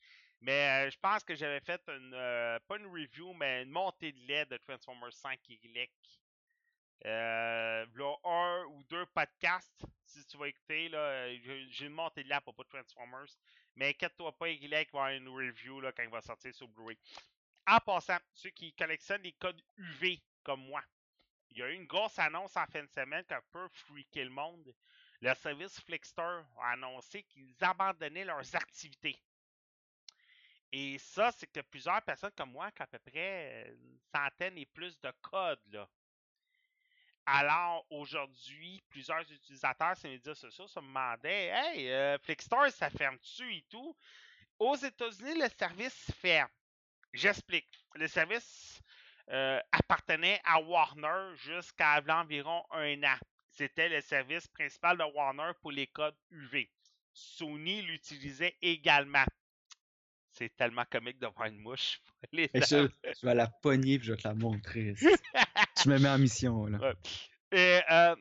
Mais 0.41 0.88
euh, 0.88 0.91
je 0.91 0.97
pense 0.99 1.24
que 1.24 1.36
j'avais 1.36 1.61
fait 1.61 1.82
une, 1.88 2.13
euh, 2.13 2.59
pas 2.67 2.78
une 2.78 2.88
review, 2.88 3.34
mais 3.34 3.63
une 3.63 3.69
montée 3.71 4.11
de 4.11 4.19
lait 4.28 4.45
de 4.45 4.57
Transformers 4.57 5.13
5 5.13 5.39
Y. 5.47 5.89
Euh, 7.05 7.86
là, 7.95 8.15
un 8.24 8.65
ou 8.69 8.84
deux 8.86 9.05
podcasts, 9.07 9.84
si 10.05 10.26
tu 10.26 10.38
vas 10.38 10.47
écouter, 10.47 10.88
là, 10.89 10.97
euh, 10.99 11.38
j'ai- 11.69 11.86
une 11.86 11.91
montée 11.93 12.24
de 12.24 12.30
lait 12.30 12.36
à 12.36 12.41
propos 12.41 12.63
de 12.63 12.69
Transformers. 12.69 13.28
Mais 13.76 13.89
inquiète-toi 13.89 14.38
pas, 14.38 14.49
Y 14.49 14.69
va 14.93 14.99
avoir 14.99 15.09
une 15.09 15.28
review 15.28 15.82
là, 15.82 15.91
quand 15.91 16.03
il 16.03 16.09
va 16.09 16.21
sortir 16.21 16.53
sur 16.55 16.67
Blu-ray. 16.69 16.97
En 17.68 17.80
passant, 17.80 18.18
ceux 18.34 18.49
qui 18.49 18.74
collectionnent 18.74 19.22
les 19.22 19.34
codes 19.34 19.61
UV 19.78 20.22
comme 20.43 20.66
moi, 20.66 20.84
il 21.51 21.59
y 21.59 21.64
a 21.64 21.70
eu 21.70 21.76
une 21.76 21.86
grosse 21.86 22.18
annonce 22.18 22.57
en 22.57 22.66
fin 22.66 22.82
de 22.82 22.89
semaine 22.89 23.24
qui 23.26 23.34
a 23.34 23.38
un 23.38 23.43
peu 23.51 23.68
freaké 23.70 24.24
le 24.24 24.32
monde. 24.32 24.76
Le 25.22 25.34
service 25.36 25.80
Flixster 25.82 26.41
a 26.59 26.72
annoncé 26.72 27.24
qu'ils 27.24 27.55
abandonnaient 27.61 28.26
leurs 28.26 28.55
activités. 28.55 29.22
Et 30.72 30.97
ça, 30.97 31.32
c'est 31.32 31.51
que 31.51 31.59
plusieurs 31.59 32.01
personnes 32.01 32.32
comme 32.36 32.51
moi, 32.51 32.72
qui 32.72 32.82
ont 32.82 32.86
à 32.86 32.88
peu 32.88 32.99
près 32.99 33.70
une 33.70 33.99
centaine 34.11 34.57
et 34.57 34.66
plus 34.66 34.99
de 34.99 35.11
codes. 35.22 35.88
Alors, 37.28 37.86
aujourd'hui, 37.91 38.84
plusieurs 38.89 39.22
utilisateurs 39.32 39.95
sur 39.95 40.07
les 40.07 40.16
médias 40.16 40.34
sociaux 40.34 40.68
se 40.68 40.80
demandaient 40.80 41.51
Hey, 41.53 41.89
euh, 41.91 42.18
Flixster, 42.18 42.72
ça 42.72 42.89
ferme-tu 42.89 43.55
et 43.55 43.66
tout 43.70 43.95
Aux 44.57 44.76
États-Unis, 44.76 45.39
le 45.39 45.47
service 45.49 46.11
ferme. 46.20 46.49
J'explique. 47.14 47.68
Le 47.95 48.07
service 48.07 48.82
euh, 49.30 49.59
appartenait 49.72 50.41
à 50.43 50.59
Warner 50.61 51.36
jusqu'à 51.36 52.01
environ 52.09 52.64
un 52.72 53.01
an. 53.03 53.18
C'était 53.49 53.88
le 53.88 54.01
service 54.01 54.47
principal 54.47 54.97
de 54.97 55.03
Warner 55.16 55.51
pour 55.61 55.72
les 55.72 55.88
codes 55.88 56.16
UV. 56.32 56.70
Sony 57.14 57.84
l'utilisait 57.84 58.57
également. 58.61 59.26
C'est 60.32 60.55
tellement 60.55 60.86
comique 60.89 61.20
de 61.20 61.28
voir 61.28 61.47
une 61.47 61.59
mouche. 61.59 62.01
je, 62.34 62.41
je 62.51 63.26
vais 63.26 63.36
la 63.36 63.47
pogner, 63.47 63.99
puis 63.99 64.07
je 64.07 64.14
vais 64.14 64.18
te 64.18 64.28
la 64.28 64.34
montrer. 64.34 64.95
je 65.84 65.89
me 65.89 65.99
mets 65.99 66.09
en 66.09 66.18
mission, 66.18 66.66
là. 66.66 66.80
Ouais. 66.80 66.93
Et, 67.51 67.82
euh, 67.91 68.16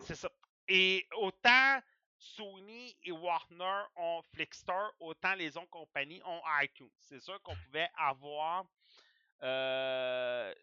c'est 0.00 0.14
ça. 0.14 0.30
Et 0.68 1.06
autant 1.16 1.80
Sony 2.18 2.96
et 3.04 3.12
Warner 3.12 3.84
ont 3.96 4.22
Flixster, 4.34 4.88
autant 5.00 5.34
les 5.34 5.56
autres 5.56 5.70
compagnies 5.70 6.22
ont 6.24 6.42
iTunes. 6.62 6.90
C'est 7.00 7.20
sûr 7.20 7.40
qu'on 7.42 7.56
pouvait 7.56 7.90
avoir. 7.96 8.64
euh, 9.42 10.54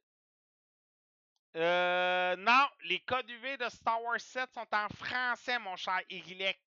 euh, 1.55 2.35
non, 2.37 2.67
les 2.83 2.99
codes 3.01 3.29
UV 3.29 3.57
de 3.57 3.69
Star 3.69 4.01
Wars 4.03 4.19
7 4.19 4.51
sont 4.53 4.67
en 4.73 4.89
français, 4.89 5.57
mon 5.59 5.75
cher 5.77 6.01
Igilek. 6.09 6.59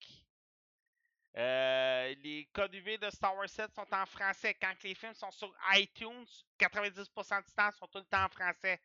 Euh, 1.37 2.15
les 2.25 2.49
codes 2.53 2.75
UV 2.75 2.99
de 2.99 3.11
Star 3.11 3.37
Wars 3.37 3.49
7 3.49 3.73
sont 3.75 3.87
en 3.95 4.07
français. 4.07 4.55
Quand 4.55 4.75
les 4.83 4.95
films 4.95 5.15
sont 5.15 5.31
sur 5.31 5.55
iTunes, 5.75 6.27
90% 6.59 7.45
du 7.47 7.53
temps 7.55 7.71
sont 7.73 7.87
tout 7.89 7.99
le 7.99 8.05
temps 8.07 8.25
en 8.25 8.29
français. 8.29 8.81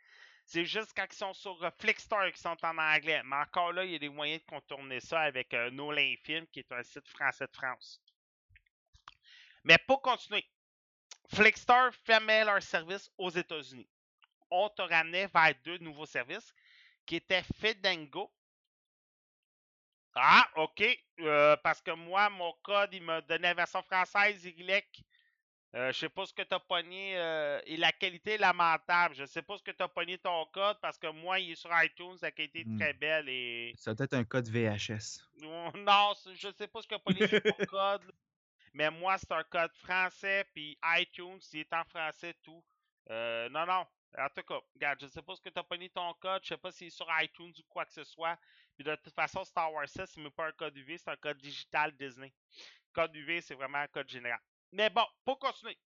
C'est 0.45 0.65
juste 0.65 0.91
quand 0.95 1.05
ils 1.09 1.15
sont 1.15 1.33
sur 1.33 1.63
euh, 1.63 1.69
Flixster 1.79 2.31
qui 2.33 2.41
sont 2.41 2.57
en 2.63 2.77
anglais. 2.77 3.21
Mais 3.25 3.37
encore 3.37 3.73
là, 3.73 3.85
il 3.85 3.91
y 3.91 3.95
a 3.95 3.99
des 3.99 4.09
moyens 4.09 4.41
de 4.41 4.45
contourner 4.45 4.99
ça 4.99 5.21
avec 5.21 5.53
euh, 5.53 5.71
Nolin 5.71 6.15
Film, 6.23 6.45
qui 6.47 6.59
est 6.59 6.71
un 6.71 6.83
site 6.83 7.07
français 7.07 7.47
de 7.47 7.55
France. 7.55 8.01
Mais 9.63 9.77
pour 9.87 10.01
continuer, 10.01 10.45
Flixster 11.33 11.89
fermait 12.05 12.43
leur 12.43 12.61
service 12.61 13.09
aux 13.17 13.29
États-Unis. 13.29 13.87
On 14.51 14.69
te 14.69 14.81
ramenait 14.81 15.27
vers 15.27 15.53
deux 15.63 15.77
nouveaux 15.79 16.05
services 16.05 16.53
qui 17.05 17.15
étaient 17.15 17.43
Fedango. 17.59 18.31
Ah, 20.15 20.47
ok. 20.57 20.83
Euh, 21.21 21.55
parce 21.63 21.81
que 21.81 21.91
moi, 21.91 22.29
mon 22.29 22.53
code, 22.61 22.93
il 22.93 23.01
me 23.01 23.21
donnait 23.21 23.47
la 23.47 23.53
version 23.55 23.81
française, 23.83 24.45
Y. 24.45 25.03
Euh, 25.75 25.91
je 25.91 25.97
sais 25.99 26.09
pas 26.09 26.25
ce 26.27 26.33
que 26.33 26.43
tu 26.43 26.53
as 26.53 26.59
pogné 26.59 27.17
euh, 27.17 27.59
et 27.65 27.77
la 27.77 27.91
qualité 27.91 28.33
est 28.33 28.37
lamentable. 28.37 29.15
Je 29.15 29.25
sais 29.25 29.41
pas 29.41 29.57
ce 29.57 29.63
que 29.63 29.71
tu 29.71 29.81
as 29.81 29.87
pogné 29.87 30.19
ton 30.19 30.45
code 30.53 30.77
parce 30.81 30.99
que 30.99 31.07
moi, 31.07 31.39
il 31.39 31.51
est 31.51 31.55
sur 31.55 31.71
iTunes, 31.83 32.15
la 32.21 32.31
qualité 32.31 32.59
est 32.61 32.65
Hmm. 32.67 32.77
très 32.79 32.93
belle 32.93 33.27
et. 33.27 33.73
Ça 33.75 33.95
doit 33.95 34.03
être 34.05 34.13
un 34.13 34.23
code 34.23 34.47
VHS. 34.49 35.21
Non, 35.41 36.13
c'est- 36.13 36.35
je 36.35 36.51
sais 36.55 36.67
pas 36.67 36.81
ce 36.83 36.87
que 36.87 36.95
pogné 36.97 37.27
sur 37.27 37.41
ton 37.41 37.65
code. 37.65 38.03
là. 38.03 38.11
Mais 38.75 38.89
moi, 38.91 39.17
c'est 39.17 39.31
un 39.31 39.43
code 39.43 39.73
français, 39.77 40.45
puis 40.53 40.77
iTunes, 40.97 41.39
il 41.53 41.59
est 41.61 41.73
en 41.73 41.83
français 41.85 42.35
tout. 42.43 42.63
Euh, 43.09 43.49
non, 43.49 43.65
non. 43.65 43.85
En 44.17 44.27
tout 44.29 44.43
cas, 44.43 44.59
regarde, 44.75 44.99
je 45.01 45.07
sais 45.07 45.21
pas 45.23 45.35
ce 45.35 45.41
que 45.41 45.49
tu 45.49 45.57
as 45.59 45.63
pogné 45.63 45.89
ton 45.89 46.13
code, 46.15 46.41
je 46.43 46.49
sais 46.49 46.57
pas 46.57 46.71
s'il 46.71 46.87
est 46.87 46.89
sur 46.91 47.07
iTunes 47.19 47.51
ou 47.57 47.63
quoi 47.67 47.83
que 47.85 47.93
ce 47.93 48.03
soit. 48.03 48.37
Puis 48.75 48.83
de 48.83 48.95
toute 48.97 49.13
façon, 49.15 49.43
Star 49.43 49.73
Wars 49.73 49.87
6, 49.89 50.05
c'est 50.05 50.21
même 50.21 50.31
pas 50.31 50.47
un 50.47 50.51
code 50.51 50.77
UV, 50.77 50.97
c'est 50.99 51.09
un 51.09 51.15
code 51.15 51.37
digital 51.39 51.91
Disney. 51.93 52.31
Code 52.93 53.15
UV, 53.15 53.41
c'est 53.41 53.55
vraiment 53.55 53.79
un 53.79 53.87
code 53.87 54.07
général. 54.09 54.39
Mais 54.73 54.89
bon, 54.89 55.05
pour 55.23 55.39
continuer. 55.39 55.77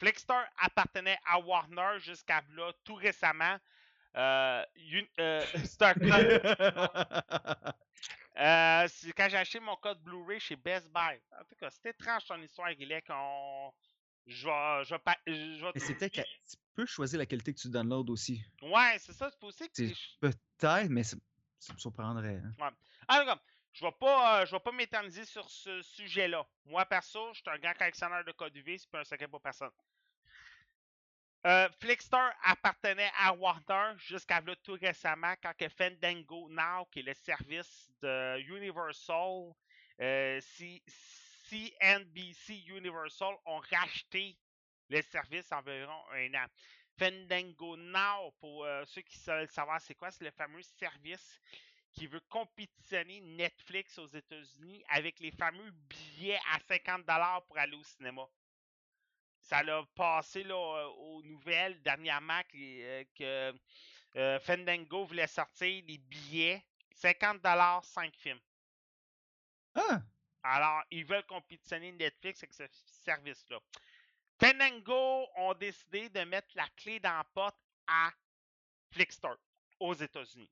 Flixster 0.00 0.42
appartenait 0.58 1.18
à 1.24 1.38
Warner 1.40 1.98
jusqu'à 1.98 2.42
là, 2.50 2.72
tout 2.84 2.94
récemment. 2.94 3.56
Euh, 4.16 4.64
euh, 5.20 5.44
c'est. 5.64 5.82
Euh, 8.40 8.86
c'est 8.88 9.12
quand 9.12 9.28
j'ai 9.28 9.36
acheté 9.36 9.58
mon 9.58 9.74
code 9.76 10.00
Blu-ray 10.02 10.38
chez 10.38 10.54
Best 10.54 10.88
Buy. 10.92 11.20
En 11.40 11.44
tout 11.44 11.56
cas, 11.58 11.70
c'est 11.70 11.90
étrange 11.90 12.24
ton 12.26 12.40
histoire, 12.40 12.72
Guillet, 12.74 13.02
qu'on. 13.02 13.72
Je 14.26 14.46
vais. 14.46 14.84
Je 14.84 14.94
vais, 14.94 15.56
je 15.56 15.64
vais 15.64 15.72
Mais 15.74 15.80
c'est 15.80 15.94
peut-être 15.94 16.14
que 16.14 16.20
tu 16.20 16.56
peux 16.74 16.86
choisir 16.86 17.18
la 17.18 17.26
qualité 17.26 17.52
que 17.52 17.58
tu 17.58 17.68
downloads 17.68 18.12
aussi. 18.12 18.40
Ouais, 18.62 18.96
c'est 19.00 19.12
ça, 19.12 19.30
c'est 19.30 19.40
possible 19.40 19.70
que. 19.70 19.82
Peut-être, 20.20 20.88
mais 20.88 21.02
ça, 21.02 21.16
me 21.16 21.78
surprendrait. 21.78 22.40
hein. 22.60 22.72
Cas, 23.08 23.40
je 23.72 23.84
vais 23.84 23.92
euh, 24.02 24.44
vais 24.44 24.60
pas 24.60 24.72
m'éterniser 24.72 25.24
sur 25.24 25.48
ce 25.50 25.82
sujet-là. 25.82 26.46
Moi, 26.64 26.84
perso, 26.86 27.32
je 27.32 27.40
suis 27.40 27.50
un 27.50 27.58
grand 27.58 27.74
collectionneur 27.74 28.24
de 28.24 28.32
codes 28.32 28.56
UV, 28.56 28.78
c'est 28.78 28.90
pas 28.90 29.00
un 29.00 29.04
secret 29.04 29.28
pour 29.28 29.40
personne. 29.40 29.70
Euh, 31.46 31.68
Flickster 31.80 32.30
appartenait 32.42 33.12
à 33.16 33.32
Warner 33.32 33.94
jusqu'à 33.98 34.40
là, 34.40 34.56
tout 34.56 34.76
récemment 34.80 35.34
quand 35.40 35.56
que 35.56 35.68
Fandango 35.68 36.48
Now, 36.50 36.86
qui 36.90 36.98
est 37.00 37.02
le 37.02 37.14
service 37.14 37.88
de 38.02 38.40
Universal, 38.40 39.52
euh, 40.00 40.40
CNBC 41.48 42.64
Universal, 42.66 43.36
ont 43.46 43.60
racheté 43.70 44.36
le 44.88 45.00
service 45.02 45.52
environ 45.52 46.02
un 46.12 46.34
an. 46.34 46.46
Fandango 46.98 47.76
Now, 47.76 48.32
pour 48.40 48.64
euh, 48.64 48.84
ceux 48.86 49.02
qui 49.02 49.18
veulent 49.24 49.48
savoir 49.48 49.80
c'est 49.80 49.94
quoi, 49.94 50.10
c'est 50.10 50.24
le 50.24 50.32
fameux 50.32 50.62
service 50.62 51.40
qui 51.98 52.06
veut 52.06 52.22
compétitionner 52.28 53.20
Netflix 53.20 53.98
aux 53.98 54.06
États-Unis 54.06 54.84
avec 54.88 55.18
les 55.18 55.32
fameux 55.32 55.70
billets 55.70 56.38
à 56.52 56.58
50$ 56.60 57.44
pour 57.46 57.58
aller 57.58 57.76
au 57.76 57.82
cinéma. 57.82 58.22
Ça 59.40 59.64
l'a 59.64 59.84
passé 59.96 60.44
là, 60.44 60.54
euh, 60.54 60.86
aux 60.86 61.22
nouvelles 61.24 61.82
dernièrement 61.82 62.40
que, 62.44 62.56
euh, 62.56 63.04
que 63.16 63.58
euh, 64.16 64.38
Fandango 64.40 65.06
voulait 65.06 65.26
sortir 65.26 65.82
des 65.84 65.98
billets 65.98 66.64
50$, 66.94 67.82
5 67.82 68.14
films. 68.14 68.40
Ah! 69.74 70.00
Alors, 70.44 70.82
ils 70.92 71.04
veulent 71.04 71.26
compétitionner 71.26 71.90
Netflix 71.90 72.44
avec 72.44 72.52
ce 72.52 72.64
service-là. 73.02 73.58
Fandango 74.40 75.26
ont 75.34 75.54
décidé 75.54 76.08
de 76.10 76.20
mettre 76.20 76.48
la 76.54 76.68
clé 76.76 77.00
dans 77.00 77.16
la 77.16 77.24
porte 77.24 77.58
à 77.88 78.12
Flickster 78.92 79.34
aux 79.80 79.94
États-Unis. 79.94 80.50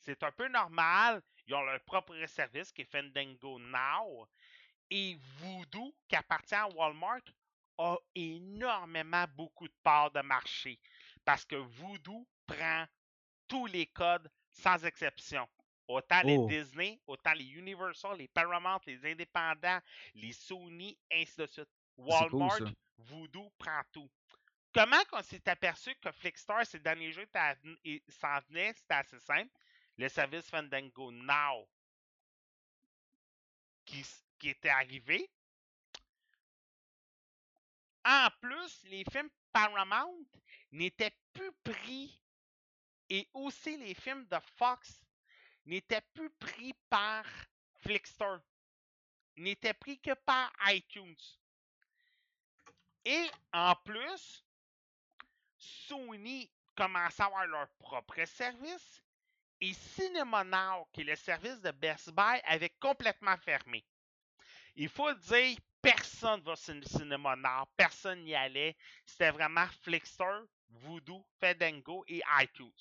C'est 0.00 0.22
un 0.22 0.32
peu 0.32 0.48
normal. 0.48 1.22
Ils 1.46 1.54
ont 1.54 1.62
leur 1.62 1.80
propre 1.84 2.14
service 2.26 2.72
qui 2.72 2.82
est 2.82 2.84
Fandango 2.90 3.58
Now. 3.58 4.28
Et 4.90 5.16
Voodoo, 5.38 5.94
qui 6.08 6.16
appartient 6.16 6.54
à 6.54 6.68
Walmart, 6.68 7.22
a 7.78 7.96
énormément 8.14 9.24
beaucoup 9.36 9.68
de 9.68 9.74
parts 9.82 10.10
de 10.10 10.20
marché. 10.20 10.80
Parce 11.24 11.44
que 11.44 11.56
Voodoo 11.56 12.26
prend 12.46 12.86
tous 13.48 13.66
les 13.66 13.86
codes 13.86 14.30
sans 14.50 14.84
exception. 14.84 15.48
Autant 15.88 16.22
les 16.22 16.36
Oh. 16.38 16.46
Disney, 16.48 17.00
autant 17.06 17.32
les 17.32 17.48
Universal, 17.50 18.16
les 18.18 18.28
Paramount, 18.28 18.80
les 18.86 19.04
indépendants, 19.10 19.80
les 20.14 20.32
Sony, 20.32 20.96
ainsi 21.12 21.36
de 21.36 21.46
suite. 21.46 21.68
Cool, 21.96 22.06
Walmart. 22.06 22.72
Voodoo 22.98 23.50
prend 23.58 23.82
tout. 23.92 24.10
Comment 24.72 25.04
qu'on 25.10 25.22
s'est 25.22 25.48
aperçu 25.48 25.94
que 25.96 26.12
Flickstar, 26.12 26.64
ces 26.64 26.78
derniers 26.78 27.12
jeux 27.12 27.26
s'en 28.08 28.40
venaient, 28.48 28.72
c'était 28.72 28.94
assez 28.94 29.18
simple. 29.18 29.50
Le 30.00 30.08
service 30.08 30.48
Fandango 30.48 31.12
Now 31.12 31.68
qui, 33.84 34.02
était 34.44 34.70
arrivé. 34.70 35.30
En 38.06 38.28
plus, 38.40 38.82
les 38.84 39.04
films 39.12 39.28
Paramount 39.52 40.24
n'étaient 40.72 41.14
plus 41.34 41.52
pris 41.62 42.18
et 43.10 43.28
aussi 43.34 43.76
les 43.76 43.92
films 43.92 44.24
de 44.28 44.38
Fox 44.56 45.04
n'étaient 45.66 46.06
plus 46.14 46.30
pris 46.30 46.72
par 46.88 47.26
Flickster. 47.80 48.36
N'étaient 49.36 49.74
pris 49.74 50.00
que 50.00 50.14
par 50.14 50.50
iTunes. 50.68 51.20
Et 53.04 53.30
en 53.52 53.74
plus, 53.84 54.42
Sony 55.58 56.50
commençait 56.74 57.22
à 57.22 57.26
avoir 57.26 57.46
leur 57.46 57.68
propre 57.72 58.24
service 58.24 59.02
et 59.60 59.74
Cinema 59.74 60.44
Now, 60.44 60.88
qui 60.92 61.02
est 61.02 61.04
le 61.04 61.16
service 61.16 61.60
de 61.60 61.70
Best 61.70 62.10
Buy, 62.12 62.40
avait 62.44 62.74
complètement 62.80 63.36
fermé. 63.38 63.84
Il 64.76 64.88
faut 64.88 65.10
le 65.10 65.16
dire, 65.16 65.58
personne 65.82 66.40
va 66.42 66.56
sur 66.56 66.74
le 66.74 66.82
Cinema 66.82 67.36
Now, 67.36 67.66
personne 67.76 68.24
n'y 68.24 68.34
allait. 68.34 68.76
C'était 69.04 69.30
vraiment 69.30 69.66
Flickster, 69.82 70.40
Voodoo, 70.70 71.26
Fandango 71.40 72.04
et 72.08 72.22
iTunes. 72.40 72.72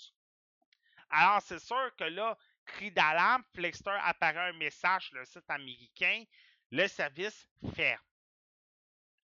Alors, 1.10 1.42
c'est 1.42 1.60
sûr 1.60 1.92
que 1.98 2.04
là, 2.04 2.38
cri 2.66 2.92
d'alarme, 2.92 3.44
Flickster 3.56 3.98
apparaît 4.04 4.50
un 4.50 4.54
message 4.54 5.08
sur 5.08 5.18
le 5.18 5.26
site 5.26 5.50
américain, 5.50 6.24
le 6.72 6.88
service 6.88 7.48
ferme. 7.76 8.04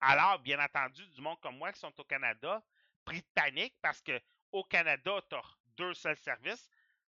Alors, 0.01 0.39
bien 0.41 0.63
entendu, 0.63 1.07
du 1.09 1.21
monde 1.21 1.41
comme 1.41 1.57
moi 1.57 1.73
qui 1.73 1.81
sont 1.81 1.99
au 1.99 2.05
Canada, 2.05 2.63
pris 3.05 3.21
de 3.21 3.27
panique 3.35 3.75
parce 3.81 4.01
que 4.03 4.21
au 4.53 4.65
Canada, 4.65 5.21
tu 5.29 5.37
as 5.37 5.43
deux 5.77 5.95
seuls 5.95 6.17
services, 6.19 6.69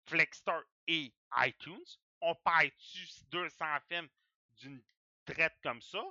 Flexstar 0.05 0.63
et 0.87 1.13
iTunes. 1.37 1.97
On 2.21 2.35
paye-tu 2.35 3.07
200 3.29 3.65
films 3.87 4.09
d'une 4.57 4.81
traite 5.25 5.57
comme 5.61 5.81
ça? 5.81 6.03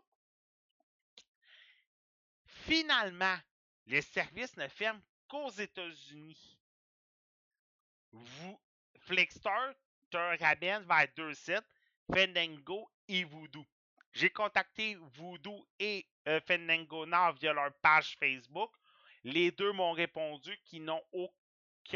Finalement, 2.47 3.37
les 3.87 4.03
services 4.03 4.57
ne 4.57 4.69
ferment 4.69 5.03
qu'aux 5.29 5.51
États-Unis. 5.51 6.59
Vous, 8.13 8.61
Flexstar 9.01 9.75
te 10.11 10.17
vers 10.85 11.09
deux 11.17 11.35
sites, 11.35 11.65
Fandango 12.13 12.91
et 13.09 13.25
Voodoo. 13.25 13.67
J'ai 14.13 14.31
contacté 14.31 14.95
Voodoo 14.97 15.67
et 15.79 16.07
euh, 16.29 16.41
Now 17.07 17.33
via 17.33 17.53
leur 17.53 17.73
page 17.81 18.17
Facebook. 18.19 18.71
Les 19.25 19.51
deux 19.51 19.73
m'ont 19.73 19.93
répondu 19.93 20.59
qu'ils 20.65 20.85
n'ont 20.85 21.03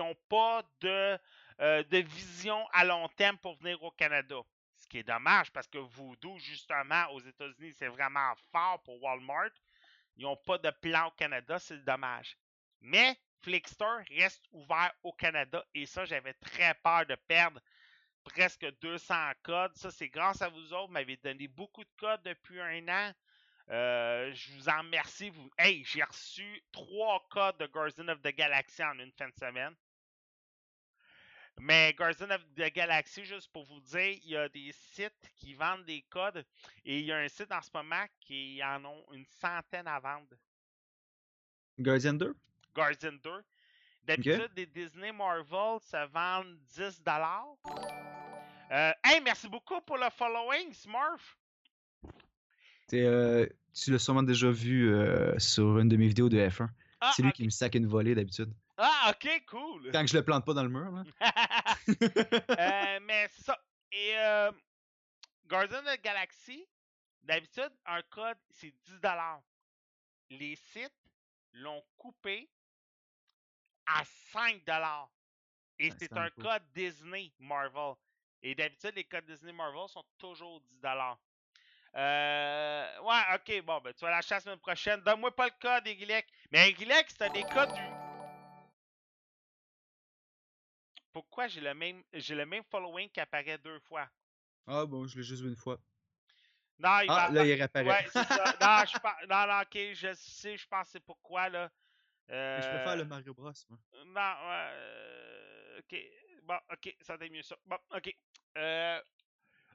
n'ont 0.01 0.17
pas 0.29 0.63
de, 0.81 1.19
euh, 1.61 1.83
de 1.85 1.99
vision 1.99 2.67
à 2.73 2.85
long 2.85 3.09
terme 3.17 3.39
pour 3.39 3.57
venir 3.57 3.83
au 3.83 3.91
Canada. 3.91 4.37
Ce 4.77 4.87
qui 4.87 4.99
est 4.99 5.03
dommage 5.03 5.51
parce 5.53 5.67
que 5.67 5.79
Voodoo, 5.79 6.39
justement, 6.39 7.07
aux 7.13 7.21
États-Unis, 7.21 7.75
c'est 7.79 7.89
vraiment 7.89 8.35
fort 8.53 8.83
pour 8.85 9.03
Walmart. 9.03 9.51
Ils 10.17 10.25
n'ont 10.25 10.37
pas 10.37 10.59
de 10.59 10.71
plan 10.71 11.07
au 11.09 11.11
Canada, 11.13 11.59
c'est 11.59 11.85
dommage. 11.85 12.37
Mais 12.81 13.19
Flickster 13.43 14.03
reste 14.11 14.45
ouvert 14.53 14.93
au 15.03 15.13
Canada 15.13 15.65
et 15.75 15.87
ça, 15.87 16.05
j'avais 16.05 16.35
très 16.35 16.75
peur 16.75 17.07
de 17.07 17.15
perdre 17.27 17.61
presque 18.25 18.67
200 18.81 19.15
codes. 19.43 19.77
Ça, 19.77 19.91
c'est 19.91 20.09
grâce 20.09 20.43
à 20.43 20.49
vous 20.49 20.73
autres. 20.73 20.87
Vous 20.87 20.93
m'avez 20.93 21.17
donné 21.17 21.49
beaucoup 21.49 21.85
de 21.85 21.91
codes 21.99 22.23
depuis 22.25 22.61
un 22.61 22.89
an. 22.89 23.13
Euh, 23.71 24.33
je 24.33 24.53
vous 24.53 24.69
en 24.69 24.79
remercie. 24.79 25.33
Hey, 25.59 25.85
j'ai 25.85 26.03
reçu 26.03 26.63
trois 26.73 27.27
codes 27.31 27.59
de 27.59 27.67
Guardian 27.67 28.09
of 28.09 28.21
the 28.23 28.35
Galaxy 28.35 28.83
en 28.83 28.99
une 28.99 29.13
fin 29.13 29.29
de 29.29 29.35
semaine. 29.35 29.75
Mais 31.61 31.95
Guardian 31.95 32.31
of 32.31 32.45
the 32.55 32.73
Galaxy, 32.73 33.25
juste 33.25 33.51
pour 33.51 33.65
vous 33.65 33.81
dire, 33.81 34.19
il 34.25 34.31
y 34.31 34.37
a 34.37 34.49
des 34.49 34.73
sites 34.73 35.31
qui 35.37 35.55
vendent 35.55 35.85
des 35.85 36.05
codes 36.11 36.45
et 36.85 37.01
il 37.01 37.07
y 37.07 37.13
a 37.13 37.19
un 37.19 37.29
site 37.29 37.51
en 37.51 37.63
ce 37.63 37.71
moment 37.73 38.05
qui 38.21 38.61
en 38.63 38.85
ont 38.85 39.05
une 39.13 39.25
centaine 39.25 39.87
à 39.87 39.99
vendre. 39.99 40.29
Guardian 41.79 42.15
2? 42.15 42.35
Guardian 42.75 43.13
2. 43.23 43.31
D'habitude, 44.05 44.51
des 44.55 44.67
Disney 44.67 45.13
Marvel 45.13 45.81
se 45.81 46.07
vendent 46.13 46.57
10 46.77 47.03
euh, 48.71 48.93
Hey, 49.03 49.21
merci 49.25 49.49
beaucoup 49.49 49.81
pour 49.81 49.97
le 49.97 50.09
following, 50.11 50.73
Smurf. 50.73 51.37
Euh, 52.93 53.47
tu 53.75 53.91
l'as 53.91 53.99
sûrement 53.99 54.23
déjà 54.23 54.51
vu 54.51 54.95
euh, 54.95 55.37
sur 55.39 55.79
une 55.79 55.89
de 55.89 55.97
mes 55.97 56.07
vidéos 56.07 56.29
de 56.29 56.39
F1. 56.39 56.69
Ah, 57.01 57.13
c'est 57.15 57.23
lui 57.23 57.33
qui 57.33 57.45
me 57.45 57.51
sac 57.51 57.75
une 57.75 57.87
volée 57.87 58.15
d'habitude. 58.15 58.53
Ah, 58.79 59.11
ok, 59.11 59.45
cool. 59.47 59.91
Quand 59.91 60.07
je 60.07 60.17
le 60.17 60.25
plante 60.25 60.45
pas 60.45 60.53
dans 60.53 60.63
le 60.63 60.69
mur, 60.69 60.91
là. 60.91 61.05
Euh, 62.59 63.01
mais 63.03 63.29
c'est 63.29 63.45
ça. 63.45 63.59
Et 63.93 64.19
euh, 64.19 64.53
Guardian 65.47 65.79
of 65.79 65.97
the 65.97 66.03
Galaxy, 66.03 66.67
d'habitude, 67.23 67.73
un 67.87 68.03
code, 68.03 68.39
c'est 68.51 68.75
10 68.85 69.01
Les 70.31 70.57
sites 70.57 70.93
l'ont 71.53 71.83
coupé 71.97 72.51
à 73.87 74.03
5 74.33 74.63
Et 75.79 75.91
c'est 75.91 75.99
c'est 76.01 76.17
un 76.17 76.31
code 76.31 76.63
Disney 76.75 77.33
Marvel. 77.39 77.95
Et 78.43 78.55
d'habitude, 78.55 78.93
les 78.97 79.05
codes 79.05 79.25
Disney 79.25 79.53
Marvel 79.53 79.89
sont 79.89 80.05
toujours 80.19 80.61
10 80.61 80.81
euh, 81.97 83.01
ouais, 83.01 83.23
ok, 83.35 83.65
bon, 83.65 83.81
ben, 83.81 83.95
tu 83.95 84.05
vas 84.05 84.11
l'acheter 84.11 84.35
la 84.35 84.41
semaine 84.41 84.59
prochaine. 84.59 85.01
Donne-moi 85.01 85.35
pas 85.35 85.47
le 85.47 85.53
code, 85.59 85.87
Egilek. 85.87 86.27
Mais 86.53 86.69
Egilek, 86.69 87.07
c'était 87.09 87.31
des 87.31 87.43
codes 87.45 87.73
du. 87.73 88.16
Pourquoi 91.17 91.49
j'ai 91.49 91.63
le 91.63 91.73
même 91.73 92.05
j'ai 92.13 92.35
le 92.35 92.45
même 92.45 92.63
following 92.65 93.09
qui 93.09 93.21
apparaît 93.21 93.57
deux 93.57 93.81
fois? 93.81 94.07
Ah 94.67 94.85
bon, 94.85 95.07
je 95.07 95.17
l'ai 95.17 95.23
juste 95.23 95.43
vu 95.43 95.49
une 95.49 95.57
fois. 95.57 95.79
Non, 96.79 97.01
il 97.01 97.09
Ah, 97.09 97.15
va 97.17 97.33
là, 97.33 97.45
il 97.45 97.55
réapparaît. 97.55 97.87
Ouais, 97.89 98.07
c'est 98.11 98.27
ça. 98.27 98.55
Non, 98.61 98.85
je 98.87 98.99
pense. 98.99 99.23
Non, 99.29 99.47
non, 99.47 99.61
ok, 99.63 99.95
je 99.95 100.13
sais, 100.15 100.57
je 100.59 100.67
pense 100.67 100.89
c'est 100.89 101.01
pourquoi, 101.01 101.49
là. 101.49 101.71
Mais 102.29 102.63
Je 102.63 102.69
préfère 102.69 102.97
le 102.97 103.03
Euh, 103.03 103.05
Mario 103.05 103.33
Bros. 103.35 103.53
moi. 103.71 103.79
Non, 104.05 104.21
ouais. 104.49 104.71
euh, 104.75 105.79
ok. 105.79 105.97
Bon, 106.43 106.59
ok, 106.73 106.97
ça 107.01 107.17
va 107.17 107.29
mieux 107.29 107.43
ça. 107.43 107.57
Bon, 107.65 107.79
ok. 107.95 108.15
Euh, 108.59 109.01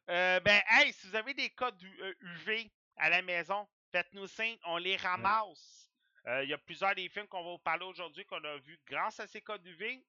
euh, 0.09 0.39
ben, 0.41 0.61
hey, 0.69 0.93
si 0.93 1.07
vous 1.07 1.15
avez 1.15 1.33
des 1.33 1.49
codes 1.49 1.81
U- 1.81 2.01
euh, 2.01 2.13
UV 2.21 2.71
à 2.97 3.09
la 3.09 3.21
maison, 3.21 3.67
faites-nous 3.91 4.27
signe, 4.27 4.57
on 4.65 4.77
les 4.77 4.95
ramasse. 4.97 5.91
Euh, 6.27 6.43
Il 6.43 6.49
y 6.49 6.53
a 6.53 6.57
plusieurs 6.59 6.93
des 6.95 7.09
films 7.09 7.27
qu'on 7.27 7.43
va 7.43 7.51
vous 7.51 7.59
parler 7.59 7.85
aujourd'hui 7.85 8.25
qu'on 8.25 8.43
a 8.43 8.57
vus 8.57 8.79
grâce 8.85 9.19
à 9.19 9.27
ces 9.27 9.41
codes 9.41 9.65
UV. 9.65 10.03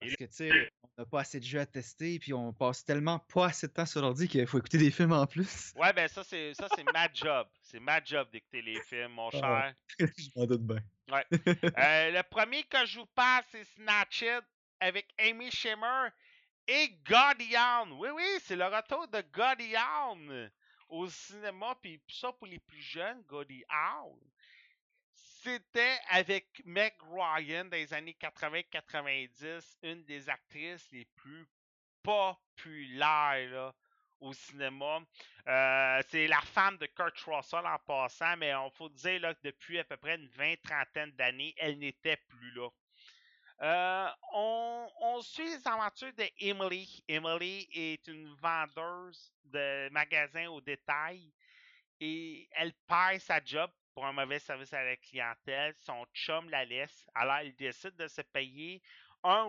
Parce 0.00 0.14
que, 0.16 0.24
tu 0.24 0.32
sais, 0.32 0.72
on 0.82 1.02
n'a 1.02 1.06
pas 1.06 1.20
assez 1.20 1.40
de 1.40 1.44
jeux 1.44 1.60
à 1.60 1.66
tester, 1.66 2.18
puis 2.18 2.32
on 2.34 2.52
passe 2.52 2.84
tellement 2.84 3.18
pas 3.18 3.46
assez 3.46 3.66
de 3.66 3.72
temps 3.72 3.86
sur 3.86 4.02
l'ordi 4.02 4.28
qu'il 4.28 4.46
faut 4.46 4.58
écouter 4.58 4.78
des 4.78 4.90
films 4.90 5.12
en 5.12 5.26
plus. 5.26 5.72
Ouais, 5.76 5.92
ben 5.92 6.06
ça, 6.08 6.22
c'est 6.22 6.52
ça, 6.54 6.68
c'est 6.74 6.84
ma 6.92 7.08
job. 7.12 7.48
C'est 7.62 7.80
ma 7.80 8.02
job 8.04 8.28
d'écouter 8.30 8.62
les 8.62 8.80
films, 8.82 9.12
mon 9.12 9.30
Ah. 9.42 9.72
cher. 9.72 9.74
Je 10.18 10.28
m'en 10.36 10.46
doute 10.46 10.62
bien. 10.62 10.78
Euh, 11.78 12.10
le 12.10 12.22
premier 12.22 12.64
que 12.64 12.84
je 12.84 12.98
vous 12.98 13.06
parle, 13.06 13.44
c'est 13.52 13.64
Snatched 13.64 14.42
avec 14.80 15.06
Amy 15.18 15.50
Schumer 15.50 16.10
et 16.66 16.90
Guardian. 17.08 17.88
Oui, 17.92 18.08
oui, 18.14 18.24
c'est 18.42 18.56
le 18.56 18.64
retour 18.66 19.06
de 19.08 19.22
Guardian 19.32 20.18
au 20.88 21.08
cinéma. 21.08 21.76
Puis 21.80 22.00
ça, 22.08 22.32
pour 22.32 22.46
les 22.48 22.58
plus 22.58 22.80
jeunes, 22.80 23.22
Guardian, 23.22 24.18
c'était 25.46 26.00
avec 26.08 26.60
Meg 26.64 26.92
Ryan 27.08 27.66
dans 27.66 27.76
les 27.76 27.94
années 27.94 28.16
80-90, 28.20 29.76
une 29.84 30.04
des 30.04 30.28
actrices 30.28 30.90
les 30.90 31.04
plus 31.14 31.46
populaires 32.02 33.72
au 34.18 34.32
cinéma. 34.32 35.02
Euh, 35.46 36.02
c'est 36.08 36.26
la 36.26 36.40
femme 36.40 36.78
de 36.78 36.86
Kurt 36.86 37.16
Russell 37.20 37.64
en 37.64 37.78
passant, 37.78 38.36
mais 38.38 38.56
on 38.56 38.70
faut 38.70 38.88
dire 38.88 39.20
là, 39.20 39.34
que 39.34 39.40
depuis 39.44 39.78
à 39.78 39.84
peu 39.84 39.96
près 39.96 40.16
une 40.16 40.28
vingt, 40.30 40.56
trentaine 40.64 41.12
d'années, 41.12 41.54
elle 41.58 41.78
n'était 41.78 42.16
plus 42.28 42.50
là. 42.50 42.68
Euh, 43.62 44.10
on, 44.32 44.90
on 45.00 45.22
suit 45.22 45.44
les 45.44 45.68
aventures 45.68 46.12
de 46.14 46.28
Emily. 46.40 47.04
Emily 47.06 47.68
est 47.72 48.04
une 48.08 48.34
vendeuse 48.34 49.32
de 49.44 49.88
magasins 49.90 50.48
au 50.48 50.60
détail 50.60 51.32
et 52.00 52.48
elle 52.50 52.74
perd 52.88 53.20
sa 53.20 53.40
job 53.44 53.70
pour 53.96 54.04
un 54.04 54.12
mauvais 54.12 54.38
service 54.38 54.74
à 54.74 54.84
la 54.84 54.96
clientèle. 54.96 55.74
Son 55.74 56.04
chum 56.12 56.50
la 56.50 56.66
laisse. 56.66 57.08
Alors, 57.14 57.36
elle 57.36 57.56
décide 57.56 57.96
de 57.96 58.06
se 58.06 58.20
payer 58.20 58.82
un 59.24 59.48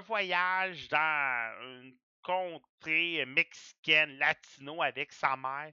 voyage 0.00 0.88
dans 0.88 1.54
une 1.60 1.94
contrée 2.22 3.24
mexicaine, 3.26 4.16
latino 4.16 4.82
avec 4.82 5.12
sa 5.12 5.36
mère 5.36 5.70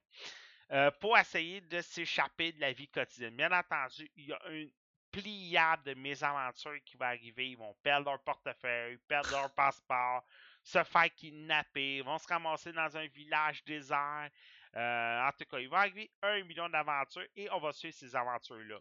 euh, 0.71 0.91
pour 0.99 1.17
essayer 1.17 1.61
de 1.61 1.79
s'échapper 1.79 2.51
de 2.51 2.59
la 2.59 2.73
vie 2.73 2.89
quotidienne. 2.89 3.37
Bien 3.37 3.51
entendu, 3.57 4.11
il 4.17 4.25
y 4.25 4.33
a 4.33 4.49
une 4.49 4.69
pliable 5.09 5.83
de 5.83 5.93
mésaventures 5.93 6.83
qui 6.83 6.97
va 6.97 7.07
arriver. 7.07 7.51
Ils 7.51 7.57
vont 7.57 7.75
perdre 7.81 8.09
leur 8.09 8.21
portefeuille, 8.23 8.97
perdre 9.07 9.31
leur 9.31 9.53
passeport, 9.53 10.25
se 10.63 10.83
faire 10.83 11.13
kidnapper, 11.15 12.01
vont 12.01 12.17
se 12.17 12.27
ramasser 12.27 12.73
dans 12.73 12.97
un 12.97 13.07
village 13.07 13.63
désert. 13.63 14.29
Euh, 14.75 15.27
en 15.27 15.31
tout 15.33 15.45
cas, 15.45 15.59
il 15.59 15.69
va 15.69 15.79
arriver 15.79 16.09
un 16.21 16.43
million 16.43 16.67
d'aventures 16.69 17.27
et 17.35 17.49
on 17.51 17.59
va 17.59 17.71
suivre 17.73 17.95
ces 17.95 18.15
aventures-là. 18.15 18.79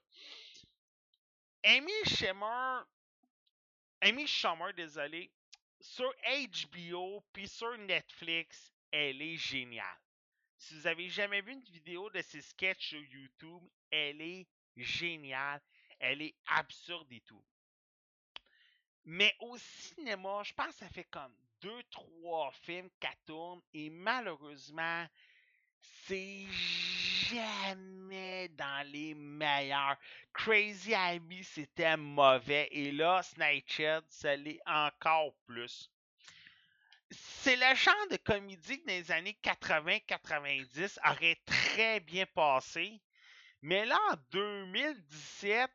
Amy 1.64 1.92
Schumer, 2.06 2.86
Amy 4.00 4.26
Schumer, 4.26 4.72
désolé, 4.74 5.30
sur 5.80 6.12
HBO 6.26 7.24
puis 7.32 7.48
sur 7.48 7.76
Netflix, 7.78 8.72
elle 8.90 9.20
est 9.20 9.36
géniale. 9.36 9.98
Si 10.56 10.74
vous 10.74 10.86
avez 10.86 11.08
jamais 11.08 11.40
vu 11.40 11.52
une 11.52 11.64
vidéo 11.64 12.08
de 12.10 12.22
ses 12.22 12.40
sketchs 12.40 12.90
sur 12.90 13.02
YouTube, 13.02 13.62
elle 13.90 14.20
est 14.20 14.46
géniale. 14.76 15.60
Elle 15.98 16.22
est 16.22 16.34
absurde 16.46 17.10
et 17.12 17.20
tout. 17.20 17.44
Mais 19.04 19.34
au 19.40 19.56
cinéma, 19.58 20.42
je 20.44 20.52
pense 20.54 20.68
que 20.68 20.74
ça 20.74 20.88
fait 20.88 21.04
comme 21.04 21.34
deux, 21.60 21.82
trois 21.90 22.50
films 22.52 22.90
qu'elle 23.00 23.10
tourne 23.26 23.60
et 23.74 23.90
malheureusement, 23.90 25.06
c'est 26.06 26.46
jamais 27.30 28.48
dans 28.48 28.86
les 28.90 29.14
meilleurs. 29.14 29.96
Crazy 30.32 30.94
Amy, 30.94 31.44
c'était 31.44 31.96
mauvais 31.96 32.68
et 32.70 32.92
là, 32.92 33.22
Snatched, 33.22 34.04
ça 34.08 34.36
l'est 34.36 34.60
encore 34.66 35.34
plus. 35.46 35.90
C'est 37.10 37.56
le 37.56 37.74
genre 37.74 38.08
de 38.10 38.16
comédie 38.16 38.80
que 38.80 38.86
dans 38.86 38.92
les 38.94 39.12
années 39.12 39.38
80-90 39.42 40.98
aurait 41.04 41.38
très 41.44 42.00
bien 42.00 42.24
passé. 42.26 43.00
Mais 43.60 43.84
là, 43.84 43.98
en 44.10 44.16
2017, 44.30 45.70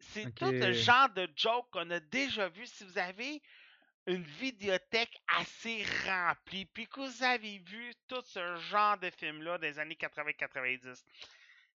c'est 0.00 0.34
tout 0.34 0.50
le 0.50 0.72
genre 0.72 1.08
de 1.10 1.28
joke 1.36 1.70
qu'on 1.70 1.90
a 1.90 2.00
déjà 2.00 2.48
vu. 2.48 2.66
Si 2.66 2.84
vous 2.84 2.98
avez 2.98 3.40
une 4.10 4.24
vidéothèque 4.24 5.22
assez 5.28 5.84
remplie, 6.06 6.66
puis 6.66 6.88
que 6.88 7.00
vous 7.00 7.22
avez 7.22 7.58
vu 7.58 7.94
tout 8.08 8.22
ce 8.24 8.56
genre 8.56 8.98
de 8.98 9.10
films-là 9.10 9.58
des 9.58 9.78
années 9.78 9.94
80-90. 9.94 11.04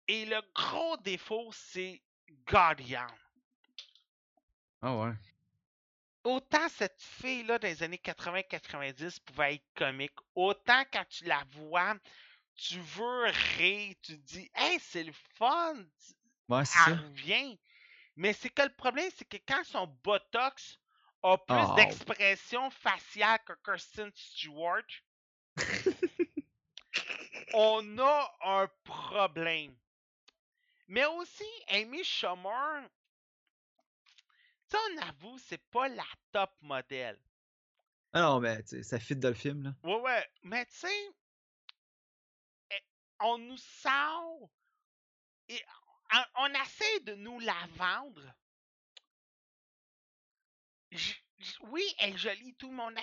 Et 0.08 0.26
le 0.26 0.42
gros 0.56 0.98
défaut, 0.98 1.52
c'est 1.52 2.02
Guardian. 2.48 3.08
Ah 4.82 4.96
ouais. 4.96 5.14
Autant 6.24 6.70
cette 6.70 7.02
fille-là 7.02 7.60
des 7.60 7.84
années 7.84 8.02
80-90 8.04 9.20
pouvait 9.26 9.56
être 9.56 9.74
comique, 9.76 10.14
autant 10.36 10.84
quand 10.94 11.06
tu 11.10 11.26
la 11.26 11.44
vois, 11.52 11.96
tu 12.56 12.80
veux 12.80 13.26
rire, 13.58 13.96
tu 14.04 14.18
te 14.20 14.26
dis, 14.34 14.50
hey, 14.56 14.80
c'est 14.80 15.04
le 15.04 15.14
fun, 15.36 15.76
Ouais, 16.48 16.60
elle 16.60 16.66
ça. 16.66 16.86
revient. 16.86 17.60
Mais 18.16 18.34
c'est 18.34 18.50
que 18.50 18.62
le 18.62 18.74
problème, 18.74 19.10
c'est 19.16 19.28
que 19.28 19.38
quand 19.48 19.64
son 19.64 19.88
botox 20.04 20.80
a 21.24 21.38
plus 21.38 21.56
Oh. 21.70 21.76
d'expression 21.76 22.70
faciale 22.72 23.40
que 23.46 23.54
Kirsten 23.64 24.12
Stewart, 24.16 24.84
on 27.54 27.98
a 28.00 28.32
un 28.44 28.68
problème. 28.84 29.76
Mais 30.88 31.06
aussi, 31.06 31.46
Amy 31.68 32.04
Schumer, 32.04 32.88
tu 34.70 34.78
sais, 34.78 34.84
on 34.94 34.98
avoue, 35.08 35.38
c'est 35.40 35.64
pas 35.70 35.88
la 35.90 36.06
top 36.32 36.52
modèle. 36.62 37.20
Ah 38.14 38.22
non, 38.22 38.40
mais 38.42 38.62
ça 38.84 39.00
fit 39.00 39.16
dans 39.16 39.30
le 39.30 39.36
film, 39.36 39.64
là. 39.64 39.74
Ouais, 39.84 40.00
ouais. 40.02 40.30
Mais 40.44 40.66
tu 40.66 40.76
sais, 40.76 41.10
eh, 42.72 42.82
on 43.20 43.38
nous 43.38 43.58
sort 43.58 44.50
et 45.48 45.62
on, 46.14 46.24
on 46.44 46.54
essaie 46.62 47.00
de 47.02 47.16
nous 47.16 47.40
la 47.40 47.68
vendre. 47.76 48.34
Oui, 51.62 51.84
elle 52.00 52.14
est 52.14 52.18
jolie 52.18 52.54
tout, 52.56 52.72
mais 52.72 52.84
on 52.84 52.96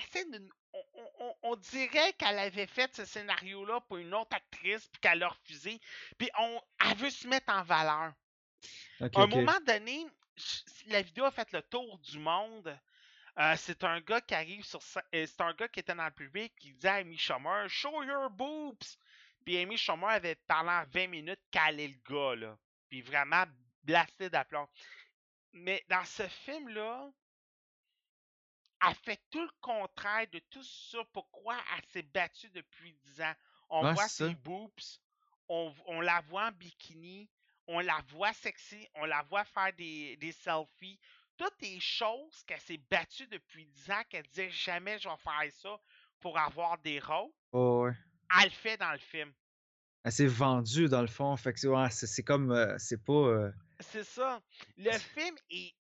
On, 1.20 1.35
on- 1.43 1.56
dirait 1.56 2.12
qu'elle 2.15 2.39
avait 2.39 2.66
fait 2.66 2.94
ce 2.94 3.05
scénario-là 3.05 3.81
pour 3.82 3.97
une 3.97 4.15
autre 4.15 4.36
actrice, 4.36 4.86
puis 4.89 5.01
qu'elle 5.01 5.19
l'a 5.19 5.28
refusé. 5.28 5.81
Puis 6.19 6.31
on, 6.39 6.60
elle 6.85 6.97
veut 6.97 7.10
se 7.10 7.27
mettre 7.27 7.52
en 7.52 7.62
valeur. 7.65 8.12
À 9.01 9.23
un 9.23 9.27
moment 9.27 9.59
donné, 9.66 10.06
la 10.86 11.02
vidéo 11.02 11.24
a 11.24 11.31
fait 11.32 11.51
le 11.52 11.62
tour 11.62 11.98
du 11.98 12.19
monde. 12.19 12.78
Euh, 13.39 13.55
c'est 13.56 13.82
un 13.85 14.01
gars 14.01 14.20
qui 14.20 14.35
arrive 14.35 14.65
sur 14.65 14.81
euh, 15.15 15.27
c'est 15.27 15.40
un 15.40 15.55
gars 15.55 15.69
qui 15.69 15.81
était 15.81 15.94
dans 15.94 16.05
le 16.05 16.10
public 16.10 16.55
qui 16.56 16.73
dit 16.74 16.86
à 16.89 16.94
Amy 16.94 17.16
Schumer 17.16 17.69
Show 17.69 18.02
your 18.02 18.31
boobs! 18.31 18.97
Puis 19.44 19.56
Amy 19.59 19.77
Schumer 19.77 20.09
avait 20.10 20.35
parlé 20.35 20.70
en 20.70 20.85
20 20.90 21.06
minutes 21.09 21.40
calé 21.51 21.89
le 21.89 21.98
gars 22.09 22.35
là. 22.36 22.59
Puis 22.89 23.01
vraiment 23.02 23.44
blasté 23.85 24.28
d'aplomb. 24.28 24.69
Mais 25.52 25.85
dans 25.89 26.05
ce 26.05 26.27
film-là, 26.28 27.10
elle 28.86 28.94
fait 28.94 29.20
tout 29.30 29.42
le 29.42 29.50
contraire 29.60 30.26
de 30.32 30.38
tout 30.50 30.62
ça. 30.62 30.98
Pourquoi 31.12 31.56
elle 31.76 31.84
s'est 31.90 32.02
battue 32.02 32.50
depuis 32.50 32.92
10 32.92 33.22
ans? 33.22 33.34
On 33.70 33.84
Ouais, 33.86 33.92
voit 33.94 34.09
ses 34.09 34.34
boobs, 34.34 34.70
on, 35.48 35.74
on 35.86 36.00
la 36.00 36.20
voit 36.22 36.46
en 36.48 36.52
bikini, 36.52 37.28
on 37.66 37.80
la 37.80 38.00
voit 38.09 38.32
sexy, 38.32 38.88
on 38.94 39.05
la 39.05 39.22
voit 39.22 39.44
faire 39.44 39.72
des, 39.74 40.16
des 40.16 40.32
selfies. 40.32 40.98
Toutes 41.36 41.60
les 41.62 41.78
choses 41.80 42.42
qu'elle 42.46 42.60
s'est 42.60 42.80
battue 42.90 43.26
depuis 43.28 43.66
10 43.66 43.90
ans, 43.90 44.02
qu'elle 44.09 44.26
disait 44.26 44.50
jamais 44.50 44.98
je 44.98 45.09
vais 45.09 45.16
faire 45.16 45.52
ça 45.52 45.80
pour 46.20 46.38
avoir 46.38 46.78
des 46.78 46.98
rôles, 46.98 47.30
Oh, 47.52 47.84
ouais. 47.84 47.92
elle 48.38 48.44
le 48.46 48.50
fait 48.50 48.76
dans 48.76 48.92
le 48.92 48.98
film. 48.98 49.32
Elle 50.05 50.12
s'est 50.12 50.26
vendue, 50.26 50.88
dans 50.88 51.00
le 51.02 51.06
fond. 51.09 51.36
Fait 51.36 51.52
que 51.52 51.66
ouais, 51.66 51.90
c'est 51.90 52.22
comme. 52.22 52.50
euh, 52.52 52.74
c'est 52.78 53.02
pas. 53.05 53.12
euh, 53.12 53.52
C'est 53.80 54.05
ça. 54.05 54.40
Le 54.76 54.92
film 54.92 55.36
est 55.50 55.74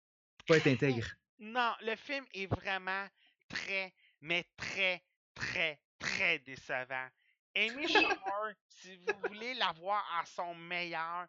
pas 0.48 0.58
être 0.58 0.68
intègre. 0.68 1.08
Non, 1.40 1.74
le 1.82 1.96
film 1.96 2.26
est 2.34 2.48
vraiment 2.48 3.08
très, 3.50 3.94
mais 4.22 4.44
très, 4.56 5.04
très, 5.36 5.80
très 6.00 6.40
décevant. 6.40 7.08
Amy 7.56 7.88
Schumer, 7.88 8.54
si 8.68 8.96
vous 8.98 9.20
voulez 9.28 9.54
la 9.56 9.72
voir 9.74 10.06
à 10.20 10.26
son 10.26 10.54
meilleur, 10.56 11.28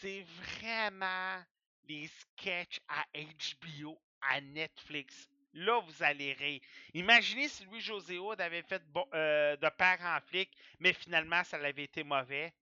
c'est 0.00 0.22
vraiment 0.22 1.42
les 1.88 2.08
sketchs 2.08 2.80
à 2.88 3.04
HBO, 3.14 4.00
à 4.22 4.40
Netflix. 4.40 5.28
Là, 5.54 5.80
vous 5.80 6.02
allez 6.02 6.32
rire. 6.34 6.60
Imaginez 6.94 7.48
si 7.48 7.64
Louis-José 7.64 8.18
Hood 8.18 8.40
avait 8.40 8.62
fait 8.62 8.82
bon- 8.92 9.08
euh, 9.14 9.56
de 9.56 9.68
père 9.70 10.00
en 10.02 10.20
flic, 10.20 10.50
mais 10.78 10.92
finalement, 10.92 11.42
ça 11.44 11.56
avait 11.58 11.84
été 11.84 12.04
mauvais. 12.04 12.52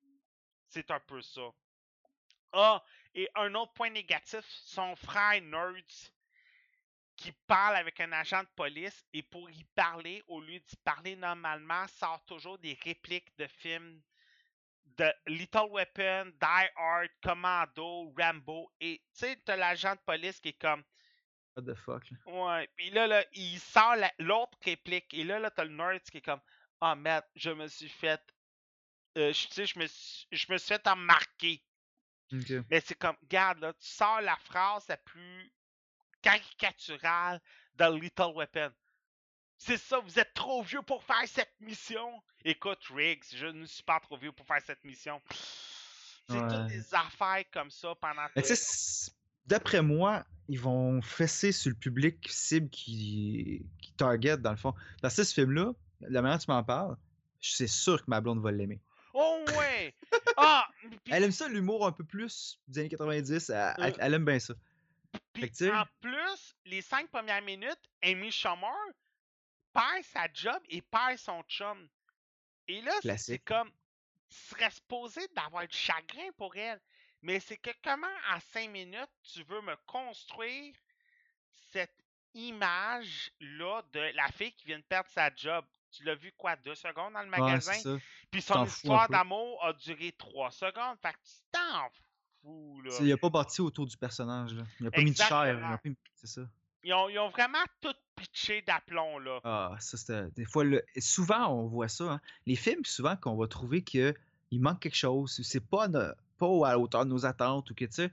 C'est 0.69 0.91
un 0.91 1.01
peu 1.01 1.23
ça. 1.23 1.51
Ah, 2.53 2.85
et 3.15 3.29
un 3.37 3.55
autre 3.55 3.73
point 3.73 3.89
négatif, 3.91 4.45
son 4.65 4.95
frère 4.97 5.41
Nerds, 5.43 6.13
qui 7.19 7.33
parle 7.49 7.77
avec 7.77 7.99
un 8.01 8.13
agent 8.13 8.43
de 8.45 8.49
police, 8.57 9.05
et 9.13 9.23
pour 9.23 9.51
y 9.51 9.65
parler, 9.75 10.23
au 10.29 10.41
lieu 10.41 10.61
d'y 10.61 10.77
parler 10.85 11.17
normalement, 11.17 11.87
sort 11.89 12.25
toujours 12.25 12.59
des 12.59 12.79
répliques 12.85 13.37
de 13.37 13.47
films 13.47 14.01
de 14.97 15.13
Little 15.27 15.69
Weapon, 15.71 16.31
Die 16.41 16.69
Hard, 16.77 17.11
Commando, 17.23 18.15
Rambo, 18.17 18.73
et 18.81 19.03
tu 19.13 19.19
sais, 19.19 19.37
t'as 19.45 19.57
l'agent 19.57 19.95
de 19.95 20.01
police 20.07 20.41
qui 20.41 20.51
est 20.51 20.61
comme 20.61 20.83
What 21.57 21.65
the 21.65 21.75
fuck, 21.75 22.05
là. 22.11 22.17
Ouais, 22.27 22.69
puis 22.77 22.91
là, 22.91 23.09
là, 23.09 23.25
il 23.33 23.59
sort 23.59 23.97
la- 23.97 24.15
l'autre 24.21 24.57
réplique. 24.65 25.13
Et 25.13 25.25
là, 25.25 25.41
là, 25.41 25.51
t'as 25.51 25.65
le 25.65 25.71
nerd 25.75 26.01
qui 26.03 26.19
est 26.19 26.23
comme 26.23 26.41
Ah, 26.81 26.95
merde, 26.95 27.25
je 27.35 27.51
me 27.51 27.67
suis 27.67 27.89
fait. 27.89 28.23
euh, 29.17 29.33
tu 29.33 29.49
sais, 29.51 29.67
je 29.67 29.77
me 29.79 29.87
suis, 29.89 30.29
je 30.31 30.53
me 30.53 30.57
suis 30.59 30.69
fait 30.69 30.87
emmarquer. 30.87 31.65
Mais 32.71 32.81
c'est 32.81 32.95
comme, 32.95 33.17
regarde, 33.23 33.59
là, 33.59 33.73
tu 33.73 33.87
sors 33.89 34.21
la 34.21 34.37
phrase 34.37 34.87
la 34.89 34.97
plus 34.99 35.53
caricaturale 36.23 37.41
de 37.77 38.01
Little 38.01 38.33
Weapon. 38.35 38.71
C'est 39.57 39.77
ça, 39.77 39.99
vous 39.99 40.19
êtes 40.19 40.35
trop 40.35 40.63
vieux 40.63 40.83
pour 40.83 41.03
faire 41.03 41.27
cette 41.27 41.53
mission. 41.61 42.23
Écoute, 42.45 42.79
Riggs, 42.95 43.25
je 43.35 43.47
ne 43.47 43.67
suis 43.67 43.83
pas 43.83 43.99
trop 44.01 44.17
vieux 44.17 44.33
pour 44.33 44.47
faire 44.47 44.63
cette 44.65 44.83
mission. 44.85 45.21
C'est 46.31 46.39
toutes 46.39 46.67
des 46.69 46.95
affaires 46.95 47.43
comme 47.53 47.71
ça 47.71 47.95
pendant 48.01 48.23
d'après 49.47 49.83
moi, 49.83 50.25
ils 50.49 50.61
vont 50.61 51.01
fesser 51.03 51.53
sur 51.53 51.71
le 51.71 51.75
public 51.75 52.27
cible 52.31 52.69
qui, 52.71 53.67
qui 53.81 53.93
target, 53.95 54.37
dans 54.37 54.51
le 54.51 54.57
fond. 54.59 54.75
Parce 55.03 55.17
que 55.17 55.25
ce 55.25 55.35
film-là, 55.35 55.73
la 56.03 56.23
manière 56.23 56.39
dont 56.39 56.45
tu 56.45 56.51
m'en 56.51 56.63
parles, 56.63 56.97
c'est 57.41 57.67
sûr 57.67 57.99
que 58.05 58.11
ma 58.11 58.21
blonde 58.21 58.41
va 58.43 58.53
l'aimer. 58.53 58.79
Oh 59.15 59.45
ouais! 59.57 59.95
Ah! 60.37 60.69
Elle 61.11 61.25
aime 61.25 61.33
ça, 61.33 61.49
l'humour 61.49 61.87
un 61.87 61.93
peu 61.93 62.05
plus 62.05 62.61
des 62.69 62.81
années 62.81 62.89
90. 62.91 63.51
Elle, 63.51 63.75
elle- 63.79 63.85
Euh. 63.85 63.97
elle 63.99 64.15
aime 64.15 64.25
bien 64.25 64.39
ça. 64.39 64.55
Puis 65.33 65.43
en 65.71 65.85
plus, 66.01 66.57
les 66.65 66.83
cinq 66.83 67.09
premières 67.11 67.43
minutes, 67.43 67.81
Amy 68.03 68.31
Schumer 68.31 68.69
perd 69.73 70.03
sa 70.05 70.27
job 70.33 70.61
et 70.69 70.83
perd 70.83 71.17
son 71.19 71.43
chum. 71.45 71.89
Et 72.67 72.81
là, 72.83 72.93
c'est- 73.01 73.39
comme, 73.45 73.71
tu 74.29 74.37
serais 74.37 74.71
supposé 74.71 75.27
d'avoir 75.35 75.67
du 75.67 75.77
chagrin 75.77 76.31
pour 76.37 76.55
elle. 76.57 76.81
Mais 77.23 77.41
c'est 77.41 77.57
que 77.57 77.71
comment, 77.83 78.07
en 78.33 78.39
cinq 78.41 78.69
minutes, 78.71 79.11
tu 79.23 79.43
veux 79.45 79.61
me 79.63 79.75
construire 79.87 80.75
cette 81.73 81.95
image-là 82.35 83.83
de 83.93 84.01
la 84.15 84.29
fille 84.33 84.53
qui 84.53 84.67
vient 84.67 84.79
de 84.79 84.85
perdre 84.85 85.09
sa 85.11 85.35
job? 85.35 85.65
Tu 85.91 86.05
l'as 86.05 86.15
vu 86.15 86.33
quoi, 86.33 86.55
deux 86.57 86.75
secondes 86.75 87.15
dans 87.15 87.23
le 87.23 87.29
magasin? 87.31 87.73
Puis 88.31 88.43
son 88.43 88.55
histoire 88.67 89.09
d'amour 89.13 89.65
a 89.65 89.73
duré 89.73 90.13
trois 90.13 90.51
secondes. 90.51 90.99
Fait 91.01 91.13
que 91.13 91.19
tu 91.25 91.33
t'en 91.51 91.89
là. 92.45 92.91
Sais, 92.91 93.05
Il 93.05 93.13
a 93.13 93.17
pas 93.17 93.31
bâti 93.31 93.61
autour 93.61 93.87
du 93.87 93.97
personnage. 93.97 94.55
Là. 94.55 94.63
Il 94.81 94.87
a 94.87 94.91
pas 94.91 95.01
mis 95.05 95.11
de 95.13 95.17
chair. 95.29 95.79
mis- 95.85 95.97
C'est 96.15 96.27
ça. 96.27 96.43
Ils 96.85 96.95
ont, 96.95 97.09
ils 97.09 97.19
ont 97.19 97.29
vraiment 97.29 97.59
tout 97.81 97.95
pitché 98.17 98.63
d'aplomb, 98.63 99.19
là. 99.19 99.41
Ah, 99.45 99.77
ça, 99.81 99.97
c'était. 99.97 100.31
Des 100.37 100.45
fois, 100.45 100.65
le- 100.65 100.85
souvent, 100.99 101.49
on 101.53 101.67
voit 101.67 101.89
ça. 101.89 102.05
hein. 102.13 102.21
Les 102.47 102.57
films, 102.57 102.85
souvent, 102.85 103.17
qu'on 103.17 103.37
va 103.37 103.47
trouver 103.49 103.83
qu'il 103.83 104.15
manque 104.53 104.81
quelque 104.81 104.97
chose. 104.97 105.41
C'est 105.43 105.61
pas, 105.65 105.89
pas 106.39 106.67
à 106.67 106.71
la 106.71 106.79
hauteur 106.79 107.05
de 107.05 107.11
nos 107.11 107.27
attentes 107.27 107.71
ou 107.71 107.75
que, 107.75 107.85
tu 107.85 107.93
sais. 107.93 108.11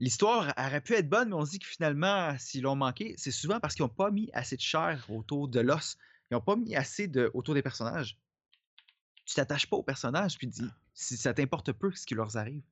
L'histoire 0.00 0.54
aurait 0.56 0.80
pu 0.80 0.94
être 0.94 1.10
bonne, 1.10 1.28
mais 1.28 1.34
on 1.34 1.44
se 1.44 1.50
dit 1.50 1.58
que 1.58 1.66
finalement, 1.66 2.34
s'ils 2.38 2.62
l'ont 2.62 2.74
manqué, 2.74 3.14
c'est 3.18 3.30
souvent 3.30 3.60
parce 3.60 3.74
qu'ils 3.74 3.82
n'ont 3.84 3.90
pas 3.90 4.10
mis 4.10 4.30
assez 4.32 4.56
de 4.56 4.62
chair 4.62 5.04
autour 5.10 5.46
de 5.46 5.60
l'os. 5.60 5.98
Ils 6.30 6.34
n'ont 6.34 6.40
pas 6.40 6.56
mis 6.56 6.74
assez 6.74 7.06
de, 7.06 7.30
autour 7.34 7.52
des 7.54 7.60
personnages. 7.62 8.16
Tu 9.26 9.34
t'attaches 9.34 9.66
pas 9.66 9.76
aux 9.76 9.82
personnages, 9.82 10.38
puis 10.38 10.46
dis, 10.46 10.66
si 10.94 11.18
ça 11.18 11.34
t'importe 11.34 11.72
peu 11.72 11.92
ce 11.92 12.06
qui 12.06 12.14
leur 12.14 12.34
arrive. 12.38 12.62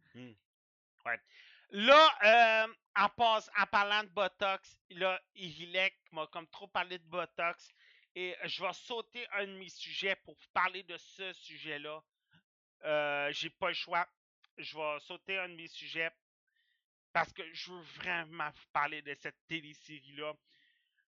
Là, 1.71 2.65
euh, 2.67 2.75
en, 2.97 3.09
en 3.17 3.67
parlant 3.71 4.03
de 4.05 4.09
Botox, 4.09 4.77
là, 4.91 5.21
Irilek 5.35 5.97
m'a 6.13 6.27
comme 6.29 6.49
trop 6.49 6.69
parlé 6.69 6.99
de 6.99 7.05
Botox. 7.05 7.69
Et 8.15 8.35
je 8.45 8.63
vais 8.63 8.73
sauter 8.73 9.27
un 9.33 9.47
de 9.47 9.53
mes 9.53 9.69
sujets 9.69 10.17
pour 10.25 10.37
parler 10.53 10.83
de 10.83 10.97
ce 10.97 11.33
sujet-là. 11.35 12.03
Euh, 12.85 13.33
J'ai 13.33 13.51
pas 13.51 13.69
le 13.69 13.75
choix. 13.75 14.09
Je 14.57 14.77
vais 14.77 15.01
sauter 15.01 15.39
un 15.39 15.49
de 15.49 15.55
mes 15.55 15.69
sujets 15.69 16.11
parce 17.13 17.33
que 17.33 17.43
je 17.53 17.73
veux 17.73 17.83
vraiment 17.83 18.51
vous 18.51 18.67
parler 18.73 19.03
de 19.03 19.15
cette 19.21 19.37
télésérie-là. 19.49 20.35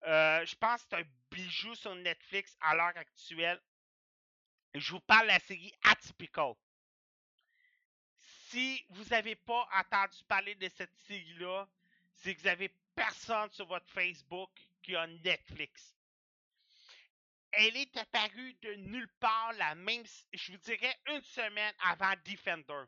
Euh, 0.06 0.46
je 0.46 0.56
pense 0.56 0.84
que 0.84 0.88
c'est 0.92 1.02
un 1.02 1.08
bijou 1.32 1.76
sur 1.76 1.96
Netflix 1.96 2.56
à 2.62 2.76
l'heure 2.76 2.96
actuelle. 2.98 3.62
Je 4.76 4.92
vous 4.92 5.00
parle 5.02 5.24
de 5.24 5.34
la 5.34 5.40
série 5.40 5.74
Atypical. 5.84 6.54
Si 8.50 8.84
vous 8.90 9.04
n'avez 9.06 9.36
pas 9.36 9.70
entendu 9.80 10.24
parler 10.28 10.56
de 10.56 10.68
cette 10.70 10.96
série-là, 11.08 11.68
c'est 12.16 12.34
que 12.34 12.42
vous 12.42 12.48
avez 12.48 12.70
personne 12.96 13.52
sur 13.52 13.68
votre 13.68 13.88
Facebook 13.92 14.50
qui 14.82 14.96
a 14.96 15.06
Netflix. 15.06 15.96
Elle 17.52 17.78
est 17.78 17.96
apparue 17.96 18.56
de 18.64 18.74
nulle 18.74 19.08
part 19.20 19.54
la 19.54 19.76
même, 19.76 20.04
je 20.34 20.52
vous 20.52 20.58
dirais 20.58 20.98
une 21.10 21.22
semaine 21.22 21.76
avant 21.84 22.14
Defender. 22.26 22.86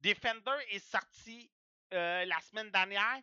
Defender 0.00 0.58
est 0.70 0.78
sorti 0.78 1.50
euh, 1.92 2.24
la 2.26 2.40
semaine 2.42 2.70
dernière. 2.70 3.20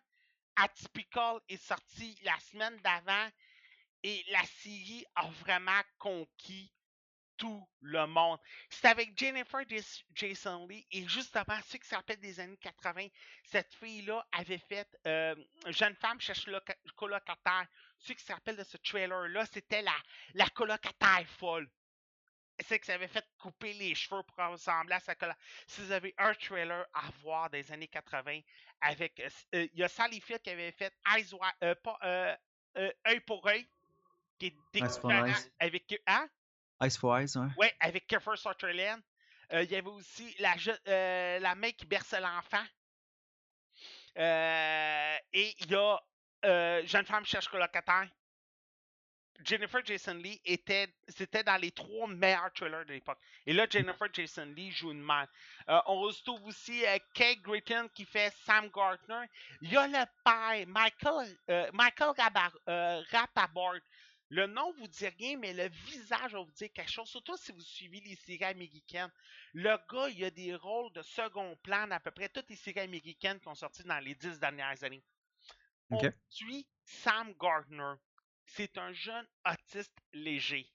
Atypical 0.58 1.40
est 1.48 1.56
sorti 1.56 2.20
la 2.24 2.38
semaine 2.40 2.78
d'avant. 2.82 3.30
Et 4.04 4.26
la 4.30 4.44
série 4.44 5.06
a 5.16 5.26
vraiment 5.30 5.82
conquis 6.00 6.70
tout 7.42 7.68
le 7.82 8.06
monde. 8.06 8.38
C'est 8.70 8.88
avec 8.88 9.18
Jennifer 9.18 9.62
Jas- 9.68 10.04
Jason 10.14 10.68
Lee 10.68 10.86
et 10.92 11.08
justement 11.08 11.60
ceux 11.68 11.80
qui 11.80 11.88
se 11.88 11.96
rappellent 11.96 12.20
des 12.20 12.40
années 12.40 12.58
80, 12.58 13.08
cette 13.44 13.74
fille-là 13.74 14.24
avait 14.32 14.60
fait 14.60 14.88
euh, 15.08 15.34
Jeune 15.70 15.96
femme 15.96 16.22
cherche 16.22 16.46
loca- 16.48 16.78
colocataire. 16.96 17.66
Ceux 17.98 18.14
qui 18.14 18.24
se 18.24 18.32
rappellent 18.32 18.58
de 18.58 18.64
ce 18.64 18.78
trailer-là, 18.78 19.46
c'était 19.48 19.82
la, 19.82 19.96
la 20.36 20.46
colocataire 20.50 21.26
folle. 21.40 21.68
C'est 22.60 22.78
que 22.78 22.86
ça 22.86 22.94
avait 22.94 23.08
fait 23.08 23.26
couper 23.40 23.74
les 23.74 23.96
cheveux 23.96 24.22
pour 24.22 24.36
ressembler 24.52 24.94
à 24.94 25.00
sa 25.00 25.16
colocataire. 25.16 25.44
Si 25.66 25.82
vous 25.82 25.92
avez 25.92 26.14
un 26.20 26.36
trailer 26.36 26.86
à 26.94 27.10
voir 27.24 27.50
des 27.50 27.72
années 27.72 27.88
80 27.88 28.40
avec. 28.82 29.20
euh, 29.20 29.30
euh, 29.56 29.68
Il 29.74 29.80
y 29.80 29.84
a 29.84 29.88
Sally 29.88 30.22
Field 30.22 30.44
qui 30.44 30.52
avait 30.52 30.72
fait 30.74 30.94
Eyes 31.16 31.26
euh, 31.64 31.74
pas, 31.84 31.98
œil 33.08 33.20
pour 33.22 33.48
œil. 33.48 33.68
Qui 34.38 34.48
est 34.48 34.56
eyes. 35.28 35.34
avec. 35.60 36.02
Hein? 36.06 36.30
Ice 36.82 36.98
for 36.98 37.18
Eyes, 37.18 37.38
ouais. 37.38 37.48
Ouais, 37.58 37.74
avec 37.80 38.08
Kiefer 38.08 38.36
Sutherland. 38.36 39.02
Euh, 39.54 39.64
Il 39.64 39.72
y 39.72 39.76
avait 39.76 39.88
aussi 39.90 40.36
la, 40.40 40.56
euh, 40.88 41.40
la 41.40 41.72
qui 41.72 41.86
berce 41.86 42.14
l'enfant. 42.14 42.64
Euh, 44.18 45.18
et 45.34 45.56
il 45.60 45.72
y 45.72 45.76
a 45.76 46.00
euh, 46.46 46.82
Jeune 46.86 47.06
femme 47.06 47.26
cherche 47.26 47.48
colocataire. 47.48 48.08
Jennifer 49.44 49.84
Jason 49.84 50.14
Lee 50.14 50.40
était, 50.46 50.94
c'était 51.08 51.44
dans 51.44 51.60
les 51.60 51.72
trois 51.72 52.08
meilleurs 52.08 52.54
trailers 52.54 52.86
de 52.86 52.94
l'époque. 52.94 53.18
Et 53.48 53.54
là, 53.54 53.66
Jennifer 53.68 54.08
Jason 54.14 54.46
Lee 54.46 54.70
joue 54.72 54.92
une 54.92 55.04
mère. 55.04 55.28
On 55.88 56.02
retrouve 56.02 56.46
aussi 56.46 56.84
Kate 57.16 57.40
Gritton 57.40 57.90
qui 57.96 58.06
fait 58.06 58.32
Sam 58.46 58.70
Gardner. 58.70 59.26
Il 59.62 59.72
y 59.72 59.78
a 59.78 59.88
le 59.88 60.06
père, 60.24 60.68
Michael, 60.68 61.36
Michael. 61.74 62.14
Le 64.32 64.48
nom 64.48 64.72
vous 64.72 64.88
dit 64.88 65.10
rien, 65.10 65.38
mais 65.38 65.54
le 65.54 65.68
visage 65.68 66.32
va 66.32 66.40
vous 66.40 66.52
dire 66.54 66.72
quelque 66.74 66.90
chose. 66.90 67.10
Surtout 67.10 67.36
si 67.36 67.52
vous 67.52 67.60
suivez 67.60 68.00
les 68.00 68.16
séries 68.16 68.46
américaines. 68.46 69.12
Le 69.54 69.78
gars, 69.92 70.08
il 70.10 70.24
a 70.24 70.32
des 70.32 70.56
rôles 70.56 70.94
de 70.94 71.02
second 71.02 71.58
plan 71.58 71.86
dans 71.86 71.98
à 71.98 72.00
peu 72.00 72.12
près 72.12 72.30
toutes 72.30 72.50
les 72.50 72.56
séries 72.56 72.80
américaines 72.80 73.42
qui 73.42 73.50
ont 73.50 73.56
sorti 73.56 73.84
dans 73.84 74.00
les 74.00 74.16
dix 74.16 74.40
dernières 74.40 74.82
années. 74.86 75.04
On 75.92 75.98
Ok. 75.98 76.14
suit 76.30 76.66
Sam 76.86 77.34
Gardner. 77.38 77.96
C'est 78.46 78.78
un 78.78 78.94
jeune 78.94 79.28
autiste 79.46 79.98
léger. 80.14 80.72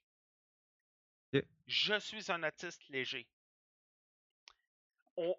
Je 1.65 1.99
suis 1.99 2.31
un 2.31 2.43
autiste 2.43 2.87
léger. 2.89 3.27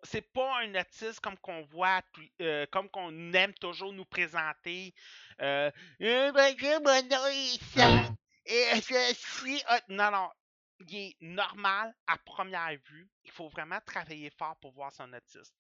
C'est 0.03 0.33
pas 0.33 0.59
un 0.61 0.75
autiste 0.75 1.21
comme 1.21 1.39
qu'on 1.39 1.63
voit, 1.63 2.03
euh, 2.41 2.67
comme 2.73 2.89
qu'on 2.91 3.33
aime 3.33 3.55
toujours 3.55 3.93
nous 3.93 4.05
présenter. 4.05 4.93
Euh, 5.41 5.71
suis 9.15 9.63
aut- 9.71 9.93
Non, 9.93 10.11
non. 10.11 10.31
Il 10.81 10.95
est 10.97 11.17
normal 11.21 11.95
à 12.07 12.17
première 12.19 12.71
vue. 12.89 13.09
Il 13.25 13.31
faut 13.33 13.49
vraiment 13.49 13.81
travailler 13.85 14.31
fort 14.31 14.57
pour 14.61 14.73
voir 14.73 14.93
son 14.93 15.13
autisme. 15.13 15.55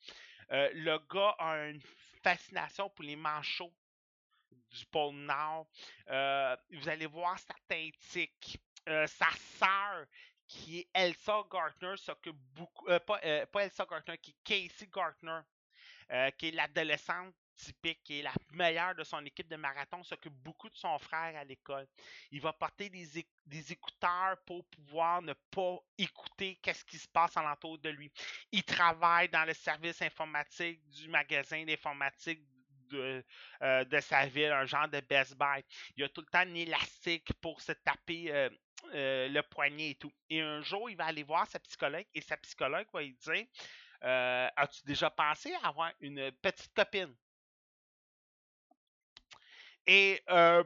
Euh, 0.53 0.71
le 0.75 0.99
gars 1.13 1.35
a 1.39 1.67
une 1.67 1.81
fascination 2.23 2.89
pour 2.91 3.05
les 3.05 3.17
manchots 3.17 3.73
du 4.51 4.87
pôle 4.87 5.15
Nord. 5.15 5.67
Euh, 6.09 6.57
vous 6.73 6.89
allez 6.89 7.07
voir 7.07 7.39
sa. 7.39 7.55
Euh, 8.89 9.07
sa 9.07 9.29
sœur, 9.59 10.07
qui 10.49 10.81
est 10.81 10.89
Elsa 10.95 11.43
Gartner, 11.53 11.95
s'occupe 11.97 12.37
beaucoup. 12.55 12.89
euh, 12.89 13.01
pas, 13.01 13.21
euh, 13.25 13.47
pas 13.47 13.65
Elsa 13.65 13.87
Gartner, 13.91 14.19
qui 14.19 14.33
est 14.33 14.37
Casey 14.45 14.89
Gartner, 14.93 15.41
euh, 16.13 16.31
qui 16.33 16.49
est 16.49 16.53
l'adolescente 16.53 17.35
typique, 17.57 18.03
qui 18.05 18.21
est 18.21 18.23
la 18.23 18.33
meilleure 18.53 18.95
de 18.95 19.05
son 19.05 19.25
équipe 19.27 19.49
de 19.49 19.57
marathon, 19.57 20.03
s'occupe 20.05 20.33
beaucoup 20.33 20.71
de 20.71 20.77
son 20.77 20.99
frère 20.99 21.37
à 21.37 21.45
l'école. 21.45 21.89
Il 22.31 22.41
va 22.41 22.53
porter 22.53 22.89
des, 22.89 23.27
des 23.47 23.73
écouteurs 23.73 24.39
pour 24.47 24.65
pouvoir 24.69 25.23
ne 25.23 25.35
pas 25.51 25.79
écouter 25.99 26.57
qu'est-ce 26.63 26.85
qui 26.85 26.99
se 26.99 27.09
passe 27.09 27.37
alentour 27.37 27.79
de 27.79 27.91
lui. 27.91 28.13
Il 28.53 28.65
travaille 28.65 29.29
dans 29.29 29.45
le 29.45 29.55
service 29.55 30.01
informatique 30.03 30.89
du 30.89 31.09
magasin 31.09 31.65
d'informatique 31.65 32.43
de, 32.91 33.25
de 33.61 34.01
sa 34.01 34.27
ville, 34.27 34.53
un 34.53 34.65
genre 34.67 34.89
de 34.89 35.01
Best 35.01 35.37
Buy. 35.37 35.63
Il 35.97 36.05
a 36.05 36.09
tout 36.09 36.21
le 36.23 36.27
temps 36.29 36.39
un 36.39 36.55
élastique 36.55 37.33
pour 37.41 37.61
se 37.61 37.73
taper 37.73 38.49
euh, 38.95 39.29
le 39.29 39.43
poignet 39.43 39.91
et 39.91 39.95
tout. 39.95 40.13
Et 40.31 40.41
un 40.41 40.61
jour, 40.63 40.89
il 40.89 40.97
va 40.97 41.07
aller 41.07 41.23
voir 41.23 41.47
sa 41.47 41.59
psychologue 41.61 42.07
et 42.15 42.21
sa 42.21 42.37
psychologue 42.39 42.87
va 42.93 43.03
lui 43.03 43.15
dire 43.15 43.47
euh, 44.05 44.49
As-tu 44.57 44.83
déjà 44.85 45.11
pensé 45.11 45.53
à 45.63 45.69
avoir 45.69 45.93
une 46.01 46.31
petite 46.43 46.73
copine? 46.75 47.15
Et 49.87 50.23
euh, 50.31 50.63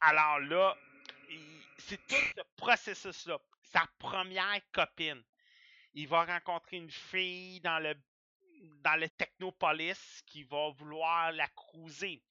alors 0.00 0.40
là, 0.40 0.76
c'est 1.78 2.06
tout 2.06 2.14
ce 2.36 2.42
processus-là. 2.56 3.38
Sa 3.62 3.86
première 3.98 4.60
copine. 4.72 5.22
Il 5.94 6.08
va 6.08 6.24
rencontrer 6.24 6.76
une 6.78 6.90
fille 6.90 7.60
dans 7.60 7.78
le 7.78 7.94
dans 8.82 8.98
le 8.98 9.08
Technopolis 9.08 10.22
qui 10.26 10.44
va 10.44 10.70
vouloir 10.70 11.32
la 11.32 11.48
cruiser. 11.48 12.22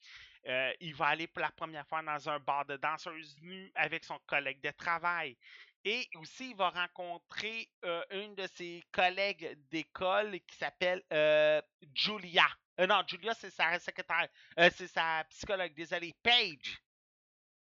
Euh, 0.47 0.73
il 0.79 0.95
va 0.95 1.07
aller 1.07 1.27
pour 1.27 1.41
la 1.41 1.51
première 1.51 1.85
fois 1.85 2.01
dans 2.01 2.29
un 2.29 2.39
bar 2.39 2.65
de 2.65 2.75
danseuses 2.77 3.35
nues 3.41 3.71
avec 3.75 4.03
son 4.03 4.17
collègue 4.25 4.61
de 4.61 4.71
travail. 4.71 5.37
Et 5.83 6.07
aussi, 6.15 6.51
il 6.51 6.55
va 6.55 6.69
rencontrer 6.69 7.69
euh, 7.85 8.03
une 8.11 8.35
de 8.35 8.47
ses 8.47 8.83
collègues 8.91 9.57
d'école 9.69 10.39
qui 10.41 10.55
s'appelle 10.55 11.03
euh, 11.13 11.61
Julia. 11.93 12.47
Non, 12.79 13.03
Julia, 13.07 13.33
c'est 13.33 13.51
sa 13.51 13.77
secrétaire. 13.79 14.27
C'est 14.57 14.87
sa 14.87 15.23
psychologue, 15.29 15.73
désolé. 15.73 16.13
Paige. 16.23 16.81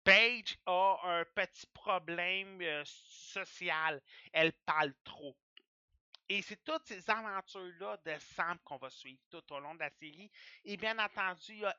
Paige 0.03 0.57
a 0.65 0.97
un 1.03 1.25
petit 1.35 1.67
problème 1.73 2.61
social. 2.85 4.01
Elle 4.31 4.53
parle 4.65 4.93
trop. 5.03 5.35
Et 6.29 6.43
c'est 6.43 6.63
toutes 6.63 6.85
ces 6.85 7.09
aventures-là 7.09 7.97
de 8.05 8.13
Sam 8.35 8.59
qu'on 8.63 8.77
va 8.77 8.91
suivre 8.91 9.19
tout 9.31 9.51
au 9.51 9.59
long 9.59 9.73
de 9.73 9.79
la 9.79 9.89
série. 9.89 10.29
Et 10.63 10.77
bien 10.77 10.97
entendu, 10.99 11.53
il 11.53 11.59
y 11.59 11.65
a, 11.65 11.75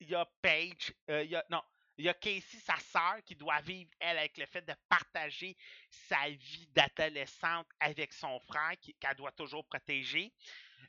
il 0.00 0.08
y 0.10 0.14
a 0.14 0.26
Paige, 0.42 0.92
euh, 1.08 1.24
il 1.24 1.30
y 1.30 1.36
a, 1.36 1.44
non, 1.48 1.62
il 1.96 2.04
y 2.04 2.08
a 2.08 2.14
Casey, 2.14 2.58
sa 2.58 2.76
sœur, 2.78 3.22
qui 3.24 3.34
doit 3.34 3.60
vivre, 3.60 3.90
elle, 4.00 4.18
avec 4.18 4.36
le 4.36 4.46
fait 4.46 4.62
de 4.62 4.74
partager 4.88 5.56
sa 5.90 6.28
vie 6.28 6.68
d'adolescente 6.72 7.68
avec 7.80 8.12
son 8.12 8.38
frère, 8.40 8.74
qu'elle 9.00 9.16
doit 9.16 9.32
toujours 9.32 9.64
protéger. 9.66 10.32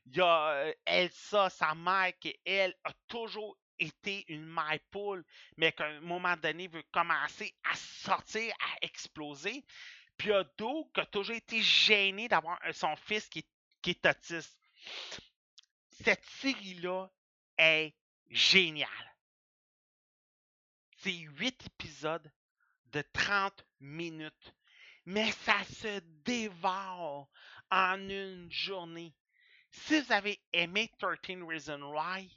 Il 0.08 0.18
y 0.18 0.22
a 0.22 0.50
euh, 0.50 0.74
Elsa, 0.86 1.50
sa 1.50 1.74
mère, 1.74 2.12
qui, 2.20 2.36
elle, 2.44 2.76
a 2.84 2.92
toujours 3.08 3.58
été 3.80 4.26
une 4.30 4.46
mère 4.46 4.80
poule, 4.92 5.24
mais 5.58 5.72
qu'à 5.72 5.86
un 5.86 6.02
moment 6.02 6.36
donné, 6.38 6.68
veut 6.68 6.84
commencer 6.92 7.54
à 7.64 7.76
sortir, 7.76 8.54
à 8.60 8.86
exploser. 8.86 9.64
Doug 10.20 10.92
qui 10.94 11.00
a 11.00 11.06
toujours 11.06 11.36
été 11.36 11.62
gêné 11.62 12.28
d'avoir 12.28 12.60
son 12.74 12.96
fils 12.96 13.28
qui, 13.30 13.40
est- 13.40 13.50
qui 13.82 13.92
est 13.92 14.06
autiste. 14.06 14.58
Cette 15.90 16.26
série-là 16.26 17.10
est 17.58 17.94
géniale. 18.30 19.16
C'est 20.98 21.12
huit 21.14 21.66
épisodes 21.68 22.32
de 22.92 23.04
30 23.14 23.66
minutes, 23.80 24.54
mais 25.06 25.32
ça 25.32 25.64
se 25.64 26.00
dévore 26.24 27.30
en 27.70 28.00
une 28.10 28.52
journée. 28.52 29.14
Si 29.72 30.00
vous 30.02 30.12
avez 30.12 30.42
aimé 30.54 30.90
13 30.98 31.44
Reasons 31.44 31.94
Why, 31.94 32.32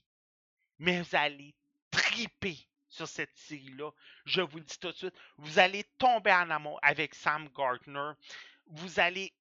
mais 0.78 1.00
vous 1.02 1.16
allez 1.16 1.55
triper 1.90 2.68
sur 2.89 3.09
cette 3.09 3.36
série-là. 3.36 3.90
Je 4.24 4.40
vous 4.40 4.59
le 4.59 4.65
dis 4.65 4.78
tout 4.78 4.89
de 4.90 4.97
suite, 4.97 5.15
vous 5.36 5.59
allez 5.59 5.85
tomber 5.98 6.32
en 6.32 6.51
amour 6.51 6.78
avec 6.82 7.15
Sam 7.15 7.48
Gardner. 7.55 8.12
Vous 8.66 9.01
allez 9.01 9.32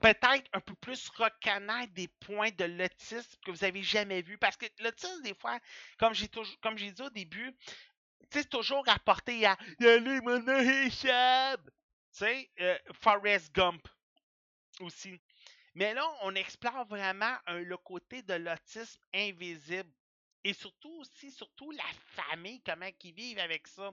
peut-être 0.00 0.48
un 0.52 0.60
peu 0.60 0.74
plus 0.74 1.08
reconnaître 1.10 1.92
des 1.94 2.08
points 2.08 2.50
de 2.50 2.64
l'autisme 2.64 3.36
que 3.44 3.50
vous 3.50 3.64
avez 3.64 3.82
jamais 3.82 4.22
vus. 4.22 4.38
Parce 4.38 4.56
que 4.56 4.66
l'autisme, 4.80 5.22
des 5.22 5.34
fois, 5.34 5.58
comme 5.98 6.14
j'ai 6.14 6.28
toujours, 6.28 6.58
comme 6.60 6.76
j'ai 6.78 6.92
dit 6.92 7.02
au 7.02 7.10
début, 7.10 7.54
c'est 8.30 8.48
toujours 8.48 8.84
rapporté 8.86 9.44
à 9.46 9.56
Allez, 9.80 10.20
mon! 10.20 10.40
Tu 10.44 10.90
sais, 12.18 12.50
euh, 12.60 12.78
Forrest 13.00 13.54
Gump 13.54 13.86
aussi. 14.80 15.20
Mais 15.74 15.94
là, 15.94 16.06
on 16.22 16.34
explore 16.34 16.84
vraiment 16.86 17.36
un- 17.46 17.60
le 17.60 17.76
côté 17.78 18.22
de 18.22 18.34
l'autisme 18.34 19.00
invisible. 19.14 19.90
Et 20.44 20.52
surtout 20.54 20.92
aussi, 21.00 21.30
surtout 21.30 21.70
la 21.70 21.84
famille, 22.16 22.60
comment 22.62 22.88
ils 23.02 23.14
vivent 23.14 23.38
avec 23.38 23.66
ça. 23.68 23.92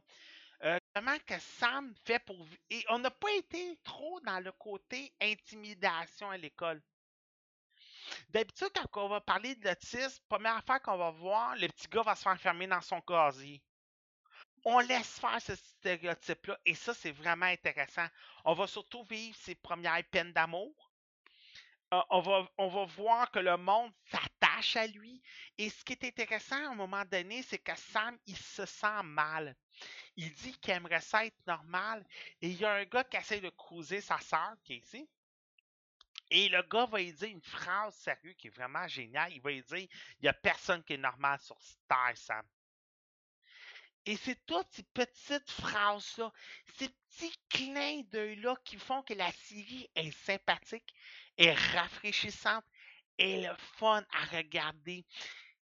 Euh, 0.63 0.77
comment 0.93 1.17
que 1.19 1.39
Sam 1.39 1.93
fait 2.05 2.19
pour... 2.19 2.43
vi- 2.43 2.59
Et 2.69 2.85
on 2.89 2.99
n'a 2.99 3.11
pas 3.11 3.31
été 3.33 3.77
trop 3.83 4.19
dans 4.21 4.39
le 4.39 4.51
côté 4.51 5.13
intimidation 5.21 6.29
à 6.29 6.37
l'école. 6.37 6.81
D'habitude, 8.29 8.71
quand 8.91 9.05
on 9.05 9.09
va 9.09 9.21
parler 9.21 9.55
de 9.55 9.67
l'autisme, 9.67 10.23
première 10.27 10.57
affaire 10.57 10.81
qu'on 10.81 10.97
va 10.97 11.11
voir, 11.11 11.55
le 11.55 11.67
petit 11.67 11.87
gars 11.87 12.01
va 12.01 12.15
se 12.15 12.23
faire 12.23 12.33
enfermer 12.33 12.67
dans 12.67 12.81
son 12.81 12.99
casier. 13.01 13.61
On 14.65 14.79
laisse 14.79 15.19
faire 15.19 15.41
ce 15.41 15.55
stéréotype-là, 15.55 16.59
et 16.65 16.75
ça, 16.75 16.93
c'est 16.93 17.11
vraiment 17.11 17.45
intéressant. 17.45 18.07
On 18.43 18.53
va 18.53 18.67
surtout 18.67 19.03
vivre 19.03 19.37
ses 19.37 19.55
premières 19.55 20.03
peines 20.09 20.33
d'amour. 20.33 20.91
Euh, 21.93 22.01
on, 22.09 22.19
va, 22.19 22.47
on 22.57 22.67
va 22.67 22.85
voir 22.85 23.31
que 23.31 23.39
le 23.39 23.55
monde 23.57 23.93
à 24.75 24.87
lui. 24.87 25.21
Et 25.57 25.69
ce 25.69 25.83
qui 25.83 25.93
est 25.93 26.03
intéressant 26.03 26.55
à 26.55 26.69
un 26.69 26.75
moment 26.75 27.05
donné, 27.05 27.43
c'est 27.43 27.59
que 27.59 27.75
Sam, 27.75 28.17
il 28.25 28.37
se 28.37 28.65
sent 28.65 29.03
mal. 29.03 29.55
Il 30.15 30.33
dit 30.33 30.57
qu'il 30.59 30.73
aimerait 30.73 31.01
ça 31.01 31.25
être 31.25 31.45
normal. 31.47 32.05
Et 32.41 32.49
il 32.49 32.59
y 32.59 32.65
a 32.65 32.73
un 32.73 32.85
gars 32.85 33.03
qui 33.03 33.17
essaie 33.17 33.41
de 33.41 33.49
cruiser 33.49 34.01
sa 34.01 34.19
sœur, 34.19 34.55
Casey. 34.63 35.07
Et 36.31 36.49
le 36.49 36.61
gars 36.63 36.85
va 36.85 36.99
lui 36.99 37.11
dire 37.11 37.29
une 37.29 37.41
phrase 37.41 37.95
sérieuse 37.95 38.35
qui 38.37 38.47
est 38.47 38.55
vraiment 38.55 38.87
géniale. 38.87 39.33
Il 39.33 39.41
va 39.41 39.51
lui 39.51 39.63
dire 39.63 39.77
Il 39.77 39.89
n'y 40.23 40.29
a 40.29 40.33
personne 40.33 40.83
qui 40.83 40.93
est 40.93 40.97
normal 40.97 41.39
sur 41.39 41.59
cette 41.61 41.87
terre, 41.87 42.17
Sam. 42.17 42.45
Et 44.05 44.15
c'est 44.17 44.43
toutes 44.45 44.67
ces 44.71 44.83
petites 44.83 45.51
phrases-là, 45.51 46.31
ces 46.77 46.89
petits 46.89 47.37
clins 47.49 48.01
d'œil-là 48.11 48.55
qui 48.63 48.77
font 48.77 49.03
que 49.03 49.13
la 49.13 49.31
série 49.31 49.89
est 49.95 50.11
sympathique, 50.11 50.95
est 51.37 51.53
rafraîchissante, 51.53 52.65
est 53.19 53.41
le 53.41 53.55
fun 53.77 54.03
à 54.11 54.37
regarder. 54.37 55.05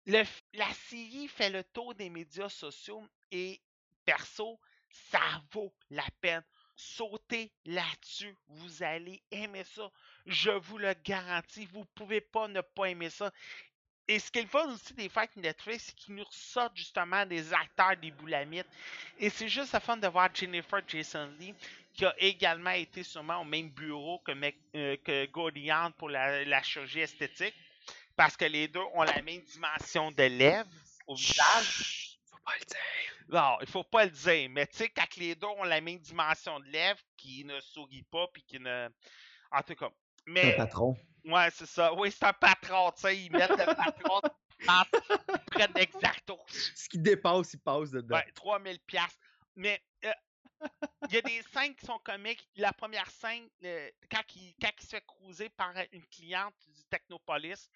La 0.06 0.74
série 0.90 1.28
fait 1.28 1.50
le 1.50 1.64
tour 1.64 1.94
des 1.96 2.10
médias 2.10 2.50
sociaux 2.50 3.06
et 3.32 3.62
perso, 4.06 4.60
ça 4.90 5.20
vaut 5.52 5.74
la 5.90 6.06
peine. 6.22 6.44
Sautez 6.76 7.52
là-dessus, 7.66 8.36
vous 8.48 8.82
allez 8.82 9.22
aimer 9.30 9.64
ça. 9.64 9.92
Je 10.26 10.52
vous 10.52 10.78
le 10.78 10.94
garantis, 11.04 11.66
vous 11.68 11.86
pouvez 11.94 12.22
pas 12.22 12.48
ne 12.48 12.62
pas 12.62 12.86
aimer 12.86 13.10
ça. 13.10 13.32
Et 14.08 14.20
ce 14.20 14.32
qui 14.32 14.40
est 14.40 14.44
le 14.44 14.48
fun 14.48 14.68
aussi 14.74 14.94
des 14.96 15.10
avec 15.16 15.36
Netflix, 15.36 15.86
c'est 15.86 15.96
qu'ils 15.96 16.16
nous 16.16 16.24
ressortent 16.24 16.76
justement 16.76 17.26
des 17.26 17.54
acteurs 17.54 17.96
des 17.98 18.12
boulamites. 18.12 18.68
Et 19.20 19.30
c'est 19.30 19.48
juste 19.48 19.74
le 19.74 19.80
fun 19.80 19.98
de 19.98 20.08
voir 20.08 20.34
Jennifer 20.34 20.82
Jason 20.88 21.32
Lee, 21.40 21.54
qui 21.94 22.06
a 22.06 22.14
également 22.20 22.72
été 22.72 23.04
sûrement 23.04 23.42
au 23.42 23.46
même 23.46 23.70
bureau 23.70 24.20
que, 24.20 24.32
euh, 24.76 24.98
que 25.04 25.26
Gaudian 25.28 25.92
pour 25.98 26.10
la, 26.10 26.46
la 26.46 26.64
chirurgie 26.64 27.02
esthétique. 27.02 27.56
Parce 28.16 28.38
que 28.38 28.46
les 28.46 28.68
deux 28.68 28.84
ont 28.94 29.04
la 29.04 29.22
même 29.22 29.42
dimension 29.42 30.12
de 30.12 30.24
lèvres 30.24 30.70
au 31.08 31.16
visage. 31.16 32.20
Faut 32.26 32.38
pas 32.46 32.54
le 32.60 32.66
dire. 32.66 32.78
Non, 33.30 33.58
il 33.62 33.68
faut 33.68 33.84
pas 33.84 34.06
le 34.06 34.12
dire, 34.12 34.50
mais 34.50 34.68
tu 34.68 34.78
sais, 34.78 34.90
quand 34.90 35.16
les 35.16 35.36
deux 35.36 35.48
ont 35.48 35.64
la 35.64 35.80
même 35.80 36.00
dimension 36.00 36.60
de 36.60 36.66
lèvres, 36.66 37.00
qui 37.16 37.46
ne 37.46 37.60
sourit 37.62 38.04
pas, 38.04 38.28
puis 38.34 38.44
qui 38.44 38.60
ne. 38.60 38.90
En 39.52 39.62
tout 39.62 39.76
cas. 39.76 39.90
C'est 40.26 40.30
un 40.30 40.34
Mais. 40.34 40.56
patron. 40.56 40.98
Ouais, 41.26 41.50
c'est 41.52 41.66
ça. 41.66 41.94
Oui, 41.94 42.12
c'est 42.12 42.26
un 42.26 42.34
patron, 42.34 42.92
tu 42.92 43.02
sais. 43.02 43.18
Ils 43.18 43.32
mettent 43.32 43.52
le 43.52 43.66
patron 43.74 44.22
dans 44.68 44.84
ils 44.92 45.40
prennent 45.46 45.78
exacto. 45.78 46.40
Ce 46.48 46.90
qui 46.90 47.00
dépasse, 47.00 47.54
il 47.54 47.60
passe 47.60 47.92
dedans. 47.92 48.18
Ouais, 48.18 48.32
3000 48.36 48.80
pièces. 48.82 49.18
Mais 49.56 49.82
euh, 50.06 50.12
il 51.10 51.16
y 51.16 51.18
a 51.18 51.22
des 51.22 51.42
scènes 51.54 51.76
qui 51.76 51.86
sont 51.86 52.00
comiques. 52.00 52.48
La 52.56 52.74
première 52.74 53.10
scène, 53.10 53.48
euh, 53.64 53.90
quand, 54.10 54.24
il, 54.36 54.54
se 54.80 54.88
fait 54.88 55.06
cruiser 55.06 55.50
par 55.50 55.74
une 55.92 56.06
cliente 56.08 56.56
du 56.68 56.84
Technopolis, 56.90 57.70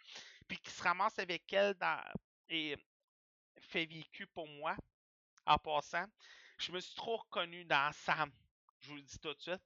puis 0.47 0.57
qui 0.57 0.69
se 0.69 0.83
ramasse 0.83 1.19
avec 1.19 1.51
elle 1.53 1.75
et 2.49 2.77
fait 3.59 3.85
vécu 3.85 4.27
pour 4.27 4.47
moi, 4.47 4.75
en 5.45 5.57
passant, 5.57 6.05
je 6.57 6.71
me 6.71 6.79
suis 6.79 6.95
trop 6.95 7.17
reconnu 7.17 7.65
dans 7.65 7.91
Sam. 7.93 8.31
Je 8.81 8.89
vous 8.89 8.95
le 8.95 9.01
dis 9.01 9.19
tout 9.19 9.33
de 9.33 9.41
suite. 9.41 9.63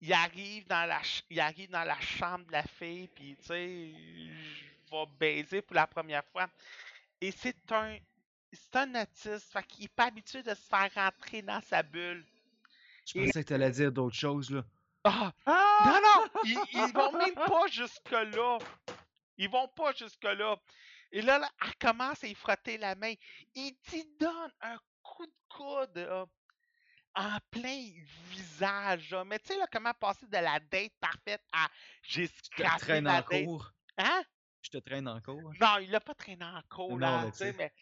Il 0.00 0.12
arrive 0.12 0.66
dans 0.66 0.86
la, 0.86 1.00
il 1.30 1.40
arrive 1.40 1.70
dans 1.70 1.84
la 1.84 1.98
chambre 2.00 2.44
de 2.46 2.52
la 2.52 2.62
fille, 2.62 3.08
puis 3.08 3.36
tu 3.36 3.46
sais, 3.46 3.92
je 3.94 4.90
vais 4.90 5.06
baiser 5.18 5.62
pour 5.62 5.74
la 5.74 5.86
première 5.86 6.24
fois. 6.26 6.48
Et 7.20 7.30
c'est 7.30 7.72
un, 7.72 7.96
c'est 8.52 8.76
un 8.76 9.02
autiste, 9.02 9.50
fait 9.52 9.66
qu'il 9.66 9.84
est 9.84 9.94
pas 9.94 10.06
habitué 10.06 10.42
de 10.42 10.54
se 10.54 10.68
faire 10.68 10.90
rentrer 10.94 11.40
dans 11.42 11.60
sa 11.62 11.82
bulle. 11.82 12.26
Je 13.06 13.24
pensais 13.24 13.42
que 13.42 13.48
tu 13.48 13.54
allais 13.54 13.70
dire 13.70 13.92
d'autres 13.92 14.16
choses, 14.16 14.50
là. 14.50 14.64
Ah! 15.04 15.32
Ah! 15.46 15.82
Non, 15.86 16.00
non! 16.02 16.40
Ils, 16.44 16.58
ils 16.72 16.92
vont 16.92 17.12
même 17.12 17.34
pas 17.34 17.66
jusque-là. 17.68 18.58
Ils 19.38 19.48
vont 19.48 19.68
pas 19.68 19.92
jusque-là. 19.92 20.56
Et 21.12 21.22
là, 21.22 21.38
là, 21.38 21.48
elle 21.62 21.74
commence 21.76 22.24
à 22.24 22.26
y 22.26 22.34
frotter 22.34 22.78
la 22.78 22.94
main. 22.96 23.14
Il 23.54 23.76
t'y 23.82 24.04
donne 24.18 24.50
un 24.60 24.76
coup 25.02 25.26
de 25.26 25.32
coude 25.48 25.96
là, 25.98 26.26
en 27.14 27.38
plein 27.50 27.92
visage. 28.30 29.10
là. 29.12 29.24
Mais 29.24 29.38
tu 29.38 29.48
sais, 29.52 29.58
là, 29.58 29.66
comment 29.70 29.94
passer 29.94 30.26
de 30.26 30.32
la 30.36 30.58
date 30.58 30.92
parfaite 31.00 31.42
à 31.52 31.68
j'ai 32.02 32.26
Je 32.26 32.32
te 32.32 32.44
scrappé 32.46 33.00
la 33.00 33.10
en 33.18 33.20
date. 33.20 33.44
cours. 33.44 33.72
Hein? 33.98 34.22
Je 34.62 34.70
te 34.70 34.78
traîne 34.78 35.06
en 35.06 35.20
cours. 35.20 35.52
Non, 35.60 35.78
il 35.80 35.90
l'a 35.90 36.00
pas 36.00 36.14
traîné 36.14 36.44
en 36.44 36.60
cours, 36.68 36.90
Non, 36.98 36.98
là, 36.98 37.30
mais, 37.40 37.72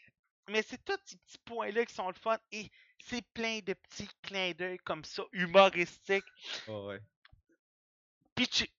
mais 0.51 0.63
c'est 0.63 0.85
tous 0.85 0.99
ces 1.07 1.17
petits 1.17 1.39
points-là 1.47 1.87
qui 1.87 1.95
sont 1.95 2.09
le 2.09 2.15
fun. 2.15 2.37
Et 2.53 2.71
c'est 2.99 3.27
plein 3.33 3.61
de 3.61 3.75
petits 3.75 4.09
clins 4.23 4.53
d'œil 4.53 4.79
comme 4.79 5.05
ça, 5.05 5.25
humoristiques. 5.33 6.25
Ah 6.69 6.81
ouais. 6.85 7.01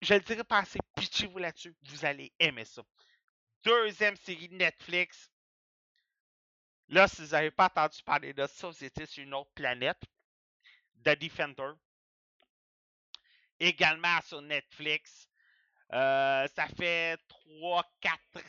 Je 0.02 0.14
le 0.14 0.20
dirais 0.20 0.44
pas 0.44 0.60
assez, 0.60 0.80
pitchez-vous 0.96 1.38
là-dessus. 1.38 1.76
Vous 1.84 2.06
allez 2.06 2.34
aimer 2.40 2.66
ça. 2.66 2.82
Deuxième 3.64 4.16
série 4.18 4.50
de 4.50 4.56
Netflix. 4.56 5.32
Là, 6.90 7.08
si 7.08 7.22
vous 7.22 7.30
n'avez 7.30 7.52
pas 7.52 7.66
entendu 7.66 8.04
parler 8.04 8.34
de 8.34 8.46
ça, 8.48 8.68
vous 8.68 8.84
étiez 8.84 9.06
sur 9.06 9.24
une 9.24 9.34
autre 9.34 9.52
planète. 9.56 10.02
The 11.04 11.18
Defender. 11.18 11.72
Également 13.60 14.22
sur 14.22 14.42
Netflix. 14.42 15.28
Euh, 15.94 16.48
ça 16.56 16.68
fait 16.68 17.18
3-4 17.60 17.78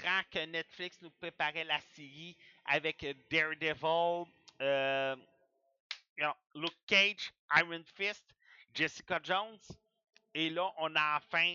ans 0.08 0.22
que 0.30 0.44
Netflix 0.46 1.00
nous 1.02 1.10
préparait 1.10 1.64
la 1.64 1.80
série 1.94 2.36
avec 2.64 3.06
Daredevil, 3.30 4.24
euh, 4.62 5.16
non, 6.18 6.34
Luke 6.54 6.78
Cage, 6.86 7.32
Iron 7.56 7.82
Fist, 7.94 8.24
Jessica 8.74 9.20
Jones. 9.22 9.60
Et 10.34 10.50
là, 10.50 10.70
on 10.78 10.94
a 10.94 11.18
enfin 11.18 11.54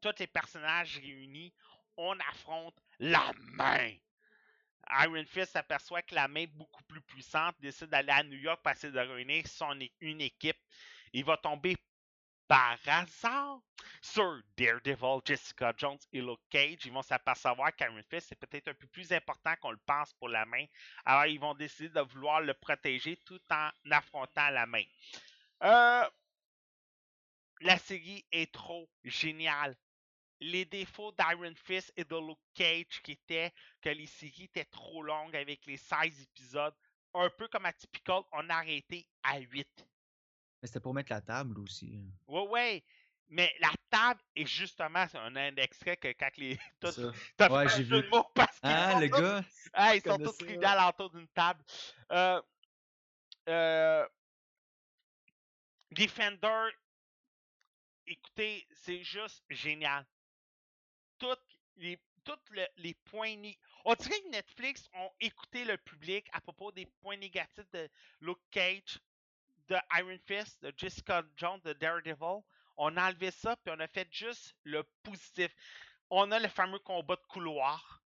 tous 0.00 0.14
les 0.18 0.26
personnages 0.26 0.98
réunis. 0.98 1.52
On 1.96 2.18
affronte 2.20 2.76
la 2.98 3.32
main. 3.52 3.94
Iron 5.00 5.24
Fist 5.26 5.52
s'aperçoit 5.52 6.02
que 6.02 6.14
la 6.14 6.28
main 6.28 6.46
beaucoup 6.54 6.82
plus 6.84 7.00
puissante 7.00 7.56
décide 7.60 7.88
d'aller 7.88 8.10
à 8.10 8.22
New 8.22 8.36
York 8.38 8.60
pour 8.62 8.72
essayer 8.72 8.92
de 8.92 8.98
réunir 8.98 9.46
son, 9.46 9.78
une 10.00 10.20
équipe. 10.20 10.58
Il 11.12 11.24
va 11.24 11.36
tomber 11.36 11.76
par 12.46 12.78
hasard 12.86 13.60
sur 14.02 14.42
Daredevil, 14.56 15.20
Jessica 15.24 15.72
Jones 15.76 15.98
et 16.12 16.20
Luke 16.20 16.40
Cage. 16.50 16.84
Ils 16.84 16.92
vont 16.92 17.02
s'apercevoir 17.02 17.74
qu'Iron 17.74 18.00
Fist 18.10 18.32
est 18.32 18.36
peut-être 18.36 18.68
un 18.68 18.74
peu 18.74 18.86
plus 18.86 19.12
important 19.12 19.54
qu'on 19.60 19.70
le 19.70 19.80
pense 19.86 20.12
pour 20.14 20.28
la 20.28 20.44
main. 20.44 20.66
Alors, 21.04 21.26
ils 21.26 21.40
vont 21.40 21.54
décider 21.54 21.88
de 21.88 22.00
vouloir 22.00 22.40
le 22.40 22.54
protéger 22.54 23.16
tout 23.24 23.40
en 23.50 23.70
affrontant 23.90 24.50
la 24.50 24.66
main. 24.66 24.84
Euh, 25.62 26.04
la 27.60 27.78
série 27.78 28.24
est 28.30 28.52
trop 28.52 28.88
géniale. 29.04 29.76
Les 30.40 30.64
défauts 30.66 31.12
d'Iron 31.12 31.54
Fist 31.54 31.92
et 31.96 32.04
de 32.04 32.16
Luke 32.16 32.38
Cage 32.54 33.00
qui 33.02 33.12
étaient 33.12 33.52
que 33.80 33.88
les 33.88 34.06
séries 34.06 34.44
étaient 34.44 34.64
trop 34.66 35.02
longues 35.02 35.36
avec 35.36 35.64
les 35.64 35.78
16 35.78 36.20
épisodes. 36.22 36.74
Un 37.14 37.30
peu 37.30 37.48
comme 37.48 37.64
à 37.64 37.72
Typical, 37.72 38.22
on 38.32 38.50
a 38.50 38.54
arrêté 38.56 39.06
à 39.22 39.38
8. 39.38 39.86
Mais 40.64 40.68
c'était 40.68 40.80
pour 40.80 40.94
mettre 40.94 41.12
la 41.12 41.20
table 41.20 41.58
aussi. 41.60 41.94
hein. 41.94 42.10
Ouais, 42.26 42.48
ouais. 42.48 42.84
Mais 43.28 43.52
la 43.60 43.68
table 43.90 44.18
est 44.34 44.46
justement, 44.46 45.04
un, 45.12 45.56
extrait 45.56 45.98
que 45.98 46.08
quand 46.12 46.34
les. 46.38 46.58
T'as 47.36 47.50
Ouais, 47.50 47.68
fait 47.68 47.82
vu. 47.82 47.90
de 48.00 48.08
mots 48.08 48.24
parce 48.34 48.58
qu'ils 48.60 48.70
Ah, 48.70 48.98
le 48.98 49.10
tous- 49.10 49.20
gars! 49.20 49.44
Ah, 49.74 49.94
ils 49.94 50.00
sont 50.00 50.16
tous 50.16 50.32
ça. 50.38 50.44
réunis 50.46 50.64
alentour 50.64 51.10
d'une 51.10 51.28
table. 51.28 51.62
Euh, 52.12 52.40
euh, 53.50 54.08
Defender, 55.90 56.70
écoutez, 58.06 58.66
c'est 58.72 59.02
juste 59.02 59.44
génial. 59.50 60.06
Toutes 61.18 61.58
les, 61.76 61.98
toutes 62.24 62.48
le- 62.52 62.66
les 62.78 62.94
points 62.94 63.36
négatifs. 63.36 63.60
On 63.84 63.94
dirait 63.96 64.18
que 64.22 64.28
Netflix 64.30 64.88
ont 64.94 65.10
écouté 65.20 65.66
le 65.66 65.76
public 65.76 66.26
à 66.32 66.40
propos 66.40 66.72
des 66.72 66.86
points 66.86 67.18
négatifs 67.18 67.70
de 67.72 67.86
Luke 68.22 68.40
Cage, 68.50 68.98
de 69.68 69.76
Iron 69.98 70.18
Fist, 70.26 70.62
de 70.62 70.72
Jessica 70.76 71.22
Jones, 71.36 71.60
de 71.64 71.72
Daredevil. 71.74 72.42
On 72.76 72.96
a 72.96 73.08
enlevé 73.08 73.30
ça, 73.30 73.56
puis 73.56 73.74
on 73.76 73.80
a 73.80 73.86
fait 73.86 74.08
juste 74.10 74.54
le 74.64 74.82
positif. 75.02 75.54
On 76.10 76.30
a 76.32 76.38
le 76.38 76.48
fameux 76.48 76.78
combat 76.80 77.16
de 77.16 77.26
couloir 77.28 78.02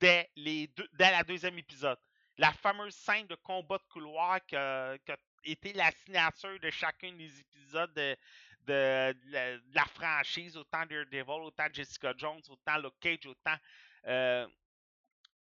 dès, 0.00 0.30
les 0.36 0.70
la 0.98 1.22
deuxième 1.22 1.58
épisode. 1.58 1.98
La 2.38 2.52
fameuse 2.52 2.94
scène 2.94 3.26
de 3.26 3.34
combat 3.34 3.78
de 3.78 3.92
couloir 3.92 4.44
qui 4.46 4.56
a, 4.56 4.96
été 5.44 5.72
la 5.72 5.90
signature 5.90 6.58
de 6.60 6.70
chacun 6.70 7.12
des 7.12 7.40
épisodes 7.40 7.92
de, 7.94 8.16
la, 9.74 9.84
franchise, 9.86 10.56
autant 10.56 10.86
Daredevil, 10.86 11.42
autant 11.42 11.66
Jessica 11.72 12.12
Jones, 12.16 12.42
autant 12.48 12.78
Luke 12.78 12.94
Cage, 13.00 13.26
autant 13.26 13.56
euh, 14.06 14.46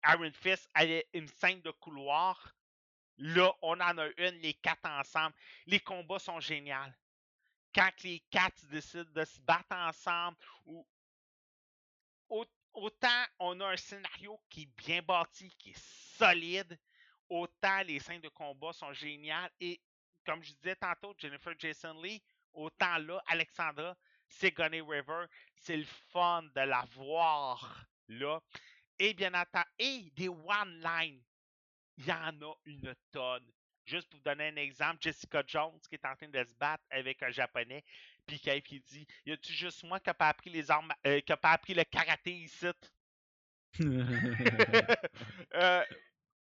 Iron 0.06 0.30
Fist 0.32 0.68
avait 0.74 1.06
une 1.12 1.28
scène 1.28 1.60
de 1.62 1.70
couloir. 1.70 2.52
Là, 3.18 3.52
on 3.62 3.80
en 3.80 3.98
a 3.98 4.06
une, 4.18 4.40
les 4.40 4.54
quatre 4.54 4.84
ensemble. 4.84 5.34
Les 5.66 5.80
combats 5.80 6.18
sont 6.18 6.40
géniaux. 6.40 6.74
Quand 7.74 7.90
les 8.04 8.20
quatre 8.30 8.66
décident 8.66 9.10
de 9.12 9.24
se 9.24 9.40
battre 9.40 9.72
ensemble, 9.72 10.36
autant 12.72 13.24
on 13.38 13.60
a 13.60 13.72
un 13.72 13.76
scénario 13.76 14.40
qui 14.48 14.62
est 14.62 14.84
bien 14.86 15.02
bâti, 15.02 15.54
qui 15.58 15.70
est 15.70 15.82
solide, 16.18 16.78
autant 17.28 17.82
les 17.86 17.98
scènes 17.98 18.20
de 18.20 18.28
combat 18.28 18.72
sont 18.72 18.92
géniales. 18.92 19.50
Et 19.60 19.80
comme 20.24 20.42
je 20.42 20.52
disais 20.54 20.76
tantôt, 20.76 21.14
Jennifer 21.18 21.54
Jason 21.58 22.00
Lee, 22.00 22.22
autant 22.52 22.98
là, 22.98 23.22
Alexandra 23.26 23.96
Sigourney 24.28 24.80
River, 24.80 25.26
c'est 25.54 25.76
le 25.76 25.86
fun 26.10 26.42
de 26.42 26.60
la 26.60 26.84
voir 26.94 27.86
là. 28.08 28.40
Et 28.98 29.14
bien 29.14 29.34
entendu, 29.34 29.66
et 29.78 30.10
des 30.14 30.28
one-line, 30.28 31.22
il 31.98 32.06
y 32.06 32.12
en 32.12 32.40
a 32.42 32.54
une 32.66 32.94
tonne. 33.12 33.50
Juste 33.84 34.08
pour 34.10 34.18
vous 34.18 34.24
donner 34.24 34.48
un 34.48 34.56
exemple, 34.56 34.98
Jessica 35.00 35.42
Jones 35.46 35.78
qui 35.88 35.94
est 35.96 36.04
en 36.06 36.16
train 36.16 36.28
de 36.28 36.44
se 36.44 36.54
battre 36.56 36.84
avec 36.90 37.22
un 37.22 37.30
japonais, 37.30 37.84
puis 38.26 38.40
qui 38.40 38.62
qui 38.62 38.80
dit 38.80 39.06
Y 39.26 39.32
a-tu 39.32 39.52
juste 39.52 39.84
moi 39.84 40.00
qui 40.00 40.08
n'a 40.10 40.14
pas 40.14 40.28
appris 40.28 40.50
les 40.50 40.70
armes, 40.70 40.92
euh, 41.06 41.20
qui 41.20 41.32
a 41.32 41.36
pas 41.36 41.52
appris 41.52 41.74
le 41.74 41.84
karaté 41.84 42.32
ici? 42.32 42.66
Euh, 45.54 45.84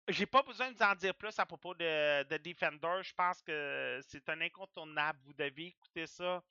J'ai 0.09 0.25
pas 0.27 0.43
besoin 0.43 0.71
de 0.71 0.77
vous 0.77 0.83
en 0.83 0.95
dire 0.95 1.15
plus 1.15 1.37
à 1.39 1.45
propos 1.45 1.75
de, 1.75 2.23
de 2.23 2.37
Defender. 2.37 3.01
Je 3.03 3.13
pense 3.13 3.41
que 3.43 3.99
c'est 4.07 4.29
un 4.29 4.41
incontournable. 4.41 5.19
Vous 5.25 5.33
devez 5.33 5.67
écouter 5.67 6.07
ça. 6.07 6.43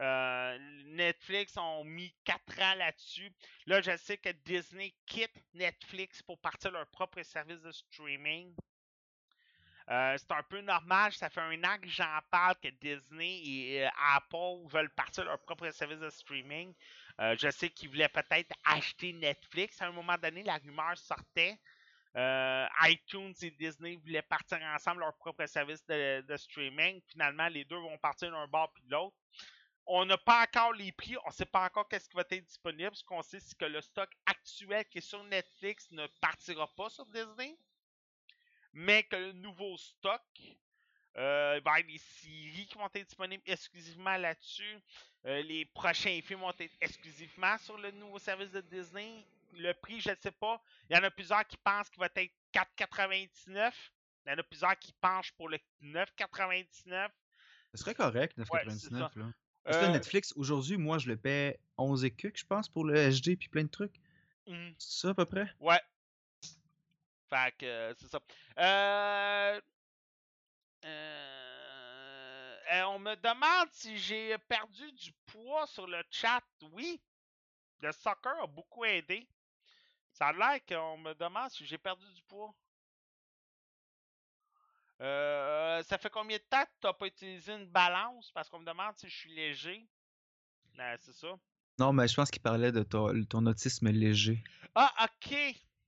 Euh, 0.00 0.58
Netflix 0.84 1.56
ont 1.56 1.84
mis 1.84 2.14
4 2.24 2.60
ans 2.60 2.74
là-dessus. 2.76 3.32
Là, 3.66 3.80
je 3.80 3.96
sais 3.96 4.16
que 4.16 4.30
Disney 4.44 4.94
quitte 5.06 5.34
Netflix 5.54 6.22
pour 6.22 6.38
partir 6.38 6.70
leur 6.70 6.86
propre 6.88 7.22
service 7.22 7.60
de 7.60 7.72
streaming. 7.72 8.54
Euh, 9.90 10.16
c'est 10.18 10.30
un 10.32 10.42
peu 10.42 10.60
normal, 10.60 11.12
ça 11.14 11.30
fait 11.30 11.40
un 11.40 11.64
an 11.64 11.78
que 11.78 11.88
j'en 11.88 12.18
parle 12.30 12.54
que 12.62 12.68
Disney 12.68 13.40
et 13.42 13.86
euh, 13.86 13.88
Apple 14.14 14.68
veulent 14.70 14.90
partir 14.90 15.24
leur 15.24 15.40
propre 15.40 15.70
service 15.70 15.98
de 15.98 16.10
streaming. 16.10 16.74
Je 17.18 17.50
sais 17.50 17.68
qu'ils 17.70 17.88
voulaient 17.88 18.08
peut-être 18.08 18.54
acheter 18.64 19.12
Netflix. 19.12 19.82
À 19.82 19.86
un 19.86 19.92
moment 19.92 20.16
donné, 20.18 20.44
la 20.44 20.58
rumeur 20.58 20.96
sortait. 20.96 21.58
ITunes 22.14 23.34
et 23.42 23.50
Disney 23.50 23.96
voulaient 23.96 24.22
partir 24.22 24.58
ensemble 24.72 25.00
leur 25.00 25.16
propre 25.16 25.44
service 25.46 25.84
de, 25.86 26.20
de 26.20 26.36
streaming. 26.36 27.00
Finalement, 27.08 27.48
les 27.48 27.64
deux 27.64 27.78
vont 27.78 27.98
partir 27.98 28.30
d'un 28.30 28.46
bord 28.46 28.72
puis 28.72 28.84
de 28.84 28.92
l'autre. 28.92 29.16
On 29.90 30.04
n'a 30.04 30.18
pas 30.18 30.42
encore 30.42 30.74
les 30.74 30.92
prix, 30.92 31.16
on 31.24 31.28
ne 31.28 31.32
sait 31.32 31.46
pas 31.46 31.64
encore 31.64 31.88
qu'est-ce 31.88 32.08
qui 32.08 32.16
va 32.16 32.22
être 32.28 32.44
disponible. 32.44 32.94
Ce 32.94 33.02
qu'on 33.02 33.22
sait, 33.22 33.40
c'est 33.40 33.56
que 33.56 33.64
le 33.64 33.80
stock 33.80 34.10
actuel 34.26 34.84
qui 34.86 34.98
est 34.98 35.00
sur 35.00 35.24
Netflix 35.24 35.90
ne 35.90 36.06
partira 36.20 36.66
pas 36.76 36.90
sur 36.90 37.06
Disney, 37.06 37.58
mais 38.74 39.02
que 39.04 39.16
le 39.16 39.32
nouveau 39.32 39.76
stock 39.78 40.22
euh, 41.16 41.54
il 41.58 41.64
va 41.64 41.78
y 41.78 41.82
avoir 41.82 41.84
des 41.84 41.98
séries 41.98 42.66
qui 42.66 42.78
vont 42.78 42.86
être 42.94 43.06
disponibles 43.06 43.42
exclusivement 43.46 44.16
là-dessus. 44.18 44.78
Euh, 45.26 45.42
les 45.42 45.64
prochains 45.64 46.20
films 46.22 46.40
vont 46.40 46.52
être 46.58 46.76
exclusivement 46.80 47.58
sur 47.58 47.76
le 47.76 47.90
nouveau 47.92 48.18
service 48.20 48.52
de 48.52 48.60
Disney. 48.60 49.24
Le 49.54 49.72
prix, 49.72 50.00
je 50.00 50.10
ne 50.10 50.16
sais 50.20 50.30
pas. 50.30 50.62
Il 50.88 50.96
y 50.96 50.98
en 51.00 51.02
a 51.02 51.10
plusieurs 51.10 51.44
qui 51.46 51.56
pensent 51.56 51.90
qu'il 51.90 51.98
va 51.98 52.08
être 52.14 52.30
4,99. 52.52 53.72
Il 54.26 54.30
y 54.30 54.34
en 54.34 54.38
a 54.38 54.42
plusieurs 54.44 54.78
qui 54.78 54.92
penchent 54.92 55.32
pour 55.32 55.48
le 55.48 55.58
9,99. 55.82 57.10
Ce 57.74 57.78
serait 57.78 57.94
correct, 57.94 58.38
Ouais, 58.38 58.44
c'est 58.68 58.92
9,99. 58.92 58.98
ça. 58.98 59.10
Parce 59.64 59.76
que 59.78 59.84
Euh, 59.84 59.92
Netflix, 59.92 60.32
aujourd'hui, 60.36 60.76
moi, 60.76 60.98
je 60.98 61.08
le 61.08 61.16
paie 61.16 61.60
11 61.76 62.04
et 62.04 62.10
quelques, 62.10 62.38
je 62.38 62.46
pense, 62.46 62.68
pour 62.68 62.84
le 62.84 62.94
HD 63.10 63.36
puis 63.38 63.48
plein 63.48 63.64
de 63.64 63.68
trucs. 63.68 64.00
hum, 64.46 64.74
C'est 64.78 65.00
ça, 65.02 65.08
à 65.10 65.14
peu 65.14 65.26
près? 65.26 65.52
Ouais. 65.60 65.80
Fait 67.30 67.54
que 67.58 67.66
euh, 67.66 67.94
c'est 67.98 68.08
ça. 68.08 68.20
Euh, 68.58 69.60
euh, 70.84 72.56
euh, 72.72 72.82
on 72.84 72.98
me 72.98 73.14
demande 73.16 73.68
si 73.72 73.98
j'ai 73.98 74.36
perdu 74.38 74.90
du 74.92 75.12
poids 75.26 75.66
sur 75.66 75.86
le 75.86 76.02
chat. 76.10 76.42
Oui. 76.72 77.00
Le 77.80 77.92
soccer 77.92 78.42
a 78.42 78.46
beaucoup 78.46 78.84
aidé. 78.84 79.28
Ça 80.12 80.28
a 80.28 80.32
l'air 80.32 80.58
qu'on 80.66 80.98
me 80.98 81.14
demande 81.14 81.50
si 81.50 81.66
j'ai 81.66 81.78
perdu 81.78 82.04
du 82.14 82.22
poids. 82.22 82.54
Euh, 85.00 85.82
ça 85.84 85.98
fait 85.98 86.10
combien 86.10 86.36
de 86.38 86.42
temps 86.50 86.64
que 86.64 86.70
tu 86.80 86.86
n'as 86.86 86.92
pas 86.92 87.06
utilisé 87.06 87.52
une 87.52 87.66
balance? 87.66 88.30
Parce 88.32 88.48
qu'on 88.48 88.58
me 88.58 88.66
demande 88.66 88.96
si 88.96 89.08
je 89.08 89.16
suis 89.16 89.34
léger. 89.34 89.86
Euh, 90.78 90.96
c'est 91.00 91.14
ça. 91.14 91.28
Non, 91.78 91.92
mais 91.92 92.08
je 92.08 92.14
pense 92.14 92.30
qu'il 92.30 92.42
parlait 92.42 92.72
de 92.72 92.82
ton, 92.82 93.24
ton 93.24 93.46
autisme 93.46 93.88
léger. 93.90 94.42
Ah, 94.74 94.92
ok. 95.04 95.34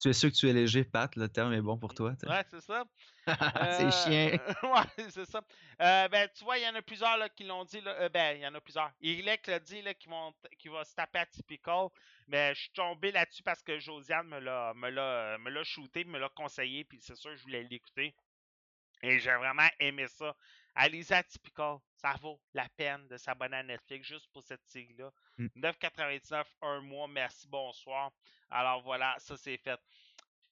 Tu 0.00 0.08
es 0.08 0.12
sûr 0.14 0.30
que 0.30 0.36
tu 0.36 0.48
es 0.48 0.52
léger, 0.52 0.84
Pat? 0.84 1.14
Le 1.16 1.28
terme 1.28 1.52
est 1.52 1.60
bon 1.60 1.76
pour 1.76 1.92
toi. 1.92 2.14
Ouais, 2.22 2.42
c'est 2.50 2.62
ça. 2.62 2.84
c'est 3.26 3.84
Euh, 3.84 3.90
chien. 3.90 4.30
ouais, 4.62 5.08
c'est 5.10 5.26
ça. 5.26 5.42
Euh, 5.82 6.08
ben, 6.08 6.28
tu 6.34 6.42
vois, 6.44 6.56
il 6.56 6.64
y 6.64 6.68
en 6.68 6.74
a 6.74 6.80
plusieurs 6.80 7.18
là, 7.18 7.28
qui 7.28 7.44
l'ont 7.44 7.64
dit. 7.64 7.80
Là, 7.82 7.90
euh, 8.00 8.08
ben, 8.08 8.36
il 8.36 8.42
y 8.42 8.46
en 8.46 8.54
a 8.54 8.60
plusieurs. 8.60 8.90
Ilek 9.02 9.46
l'a 9.48 9.58
dit 9.58 9.82
là, 9.82 9.92
qui, 9.92 10.08
vont, 10.08 10.32
qui 10.58 10.68
va 10.68 10.84
se 10.84 10.94
taper 10.94 11.18
à 11.18 11.26
Typical. 11.26 11.88
Mais 12.28 12.54
je 12.54 12.60
suis 12.60 12.70
tombé 12.70 13.12
là-dessus 13.12 13.42
parce 13.42 13.62
que 13.62 13.78
Josiane 13.78 14.26
me 14.28 14.38
l'a, 14.38 14.72
me 14.74 14.88
l'a, 14.88 15.36
me 15.38 15.50
l'a 15.50 15.64
shooté, 15.64 16.04
me 16.04 16.18
l'a 16.18 16.30
conseillé. 16.30 16.84
Puis 16.84 16.98
c'est 17.02 17.16
sûr, 17.16 17.36
je 17.36 17.42
voulais 17.42 17.64
l'écouter. 17.64 18.14
Et 19.02 19.18
j'ai 19.18 19.34
vraiment 19.34 19.68
aimé 19.78 20.06
ça. 20.08 20.34
Allez-y 20.74 21.12
à 21.12 21.22
Typical. 21.22 21.78
Ça 21.96 22.14
vaut 22.20 22.40
la 22.54 22.68
peine 22.76 23.06
de 23.08 23.16
s'abonner 23.16 23.56
à 23.56 23.62
Netflix 23.62 24.08
juste 24.08 24.28
pour 24.32 24.42
cette 24.42 24.64
série-là. 24.66 25.10
Mm. 25.38 25.46
9,99 25.56 26.44
un 26.62 26.80
mois. 26.80 27.08
Merci, 27.08 27.46
bonsoir. 27.48 28.12
Alors 28.50 28.82
voilà, 28.82 29.14
ça 29.18 29.36
c'est 29.36 29.58
fait. 29.58 29.78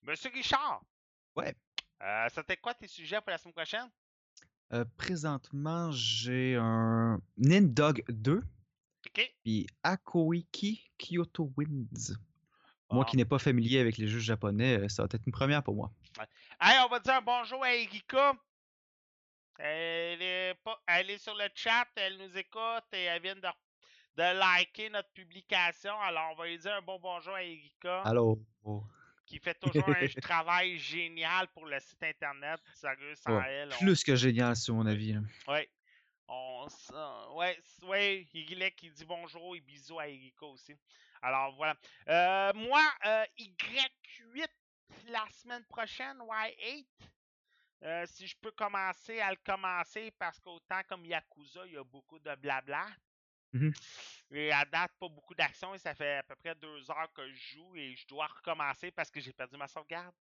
Monsieur 0.03 0.31
Richard. 0.31 0.83
Ouais. 1.37 1.55
Euh, 2.03 2.29
C'était 2.35 2.57
quoi 2.57 2.75
tes 2.75 2.87
sujets 2.87 3.21
pour 3.21 3.31
la 3.31 3.39
semaine 3.39 3.55
prochaine? 3.55 3.89
Euh, 4.73 4.85
présentement, 4.97 5.91
j'ai 5.93 6.57
un 6.57 7.21
Nindog 7.39 8.05
2 8.09 8.43
OK. 9.07 9.35
puis 9.43 9.67
Akoiki 9.83 10.91
Kyoto 10.99 11.53
Winds. 11.57 12.19
Moi 12.91 13.05
qui 13.05 13.17
n'ai 13.17 13.25
pas 13.25 13.39
familier 13.39 13.81
avec 13.81 13.99
les 13.99 14.09
jeux 14.09 14.19
japonais, 14.19 14.79
euh, 14.79 14.89
ça 14.89 15.03
va 15.03 15.09
être 15.13 15.27
une 15.27 15.33
première 15.33 15.63
pour 15.63 15.75
moi. 15.75 15.93
Hey, 16.61 16.79
on 16.85 16.89
va 16.89 16.99
dire 16.99 17.15
un 17.15 17.23
bonjour 17.23 17.63
à 17.65 17.75
Erika. 17.75 18.35
Elle 19.59 20.23
est, 20.23 20.55
pas, 20.65 20.81
elle 20.87 21.11
est 21.11 21.19
sur 21.19 21.35
le 21.35 21.49
chat, 21.55 21.87
elle 21.97 22.17
nous 22.17 22.37
écoute 22.37 22.85
et 22.93 23.03
elle 23.05 23.23
vient 23.23 23.35
de, 23.35 23.41
de 24.17 24.39
liker 24.39 24.89
notre 24.91 25.11
publication. 25.13 25.99
Alors, 26.01 26.31
on 26.33 26.35
va 26.37 26.47
lui 26.47 26.59
dire 26.59 26.75
un 26.75 26.83
bon 26.83 26.99
bonjour 27.01 27.35
à 27.35 27.43
Erika, 27.43 28.03
Allô? 28.03 28.39
Qui 29.27 29.39
fait 29.41 29.55
toujours 29.59 29.89
un 29.89 30.07
travail 30.23 30.79
génial 30.79 31.49
pour 31.49 31.67
le 31.67 31.79
site 31.81 32.03
internet. 32.03 32.61
Sérieux, 32.75 33.15
sans 33.17 33.37
Oh, 33.39 33.43
elle. 33.47 33.73
on- 33.75 33.79
Plus 33.79 34.03
que 34.05 34.15
génial, 34.17 34.57
sur 34.57 34.75
mon 34.75 34.87
avis. 34.87 35.13
là. 35.13 35.21
Ouais. 35.49 35.69
On, 36.31 36.67
ouais, 37.37 37.59
ouais, 37.85 38.27
Igilek 38.35 38.77
qui 38.77 38.91
dit 38.91 39.05
bonjour 39.07 39.57
et 39.57 39.61
bisous 39.61 39.99
à 39.99 40.07
Erika 40.09 40.45
aussi. 40.45 40.75
Alors 41.23 41.55
voilà. 41.57 41.75
Euh, 42.09 42.53
moi, 42.55 42.83
euh, 43.07 43.25
Y8 43.39 44.47
la 45.07 45.27
semaine 45.31 45.65
prochaine, 45.65 46.19
Y8. 46.19 46.87
Euh, 47.85 48.07
si 48.07 48.27
je 48.27 48.37
peux 48.41 48.51
commencer 48.51 49.21
à 49.21 49.31
le 49.31 49.39
commencer 49.45 50.11
parce 50.19 50.41
qu'autant 50.41 50.81
comme 50.89 51.05
Yakuza, 51.07 51.65
il 51.67 51.75
y 51.75 51.77
a 51.77 51.85
beaucoup 51.85 52.19
de 52.19 52.35
blabla. 52.37 52.87
Mhm. 53.53 53.73
Et 54.33 54.53
à 54.53 54.65
date, 54.65 54.93
pas 54.99 55.09
beaucoup 55.09 55.35
d'action 55.35 55.75
et 55.75 55.79
ça 55.79 55.95
fait 55.95 56.19
à 56.19 56.23
peu 56.23 56.35
près 56.37 56.55
deux 56.57 56.91
heures 56.91 57.13
que 57.15 57.27
je 57.33 57.55
joue 57.55 57.77
et 57.77 57.95
je 57.97 58.07
dois 58.07 58.27
recommencer 58.27 58.91
parce 58.91 59.11
que 59.11 59.21
j'ai 59.21 59.33
perdu 59.33 59.57
ma 59.57 59.69
sauvegarde. 59.69 60.15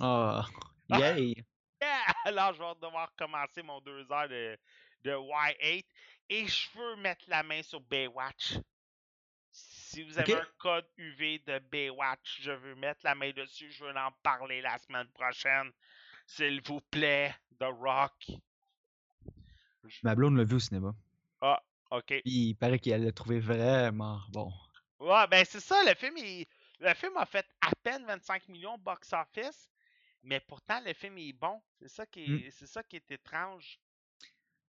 Ah, 0.00 0.46
yay! 0.88 1.34
Yeah! 1.82 2.14
Alors, 2.24 2.54
je 2.54 2.62
vais 2.62 2.74
devoir 2.80 3.12
commencer 3.16 3.62
mon 3.62 3.80
deux 3.80 4.10
heures 4.10 4.28
de, 4.28 4.56
de 5.02 5.10
Y8 5.10 5.84
et 6.30 6.46
je 6.46 6.78
veux 6.78 6.96
mettre 6.96 7.24
la 7.28 7.42
main 7.42 7.62
sur 7.62 7.80
Baywatch. 7.80 8.54
Si 9.94 10.02
vous 10.02 10.18
avez 10.18 10.34
Ok. 10.34 10.40
un 10.40 10.48
code 10.58 10.86
UV 10.96 11.38
de 11.46 11.60
Baywatch, 11.70 12.40
je 12.42 12.50
veux 12.50 12.74
mettre 12.74 13.00
la 13.04 13.14
main 13.14 13.30
dessus. 13.30 13.70
Je 13.70 13.84
veux 13.84 13.96
en 13.96 14.10
parler 14.24 14.60
la 14.60 14.76
semaine 14.78 15.06
prochaine. 15.08 15.70
S'il 16.26 16.60
vous 16.62 16.80
plaît, 16.80 17.32
The 17.60 17.66
Rock. 17.70 18.26
Ma 20.02 20.16
blonde 20.16 20.36
l'a 20.36 20.42
vu 20.44 20.56
au 20.56 20.58
cinéma. 20.58 20.94
OK. 21.90 22.06
Puis 22.06 22.22
il 22.24 22.54
paraît 22.56 22.80
qu'elle 22.80 23.04
l'a 23.04 23.12
trouvé 23.12 23.38
vraiment 23.38 24.20
bon. 24.30 24.52
Ouais, 24.98 25.28
ben 25.28 25.44
c'est 25.44 25.60
ça, 25.60 25.80
le 25.84 25.94
film, 25.94 26.16
il- 26.16 26.46
le 26.80 26.92
film 26.94 27.16
a 27.16 27.24
fait 27.26 27.46
à 27.60 27.70
peine 27.84 28.04
25 28.04 28.48
millions 28.48 28.76
box-office, 28.78 29.70
mais 30.24 30.40
pourtant 30.40 30.80
le 30.84 30.92
film 30.92 31.18
est 31.18 31.32
bon. 31.34 31.62
C'est 31.78 31.88
ça 31.88 32.04
qui 32.06 32.24
est, 32.24 32.50
c'est 32.50 32.66
ça 32.66 32.82
qui 32.82 32.96
est 32.96 33.10
étrange. 33.12 33.78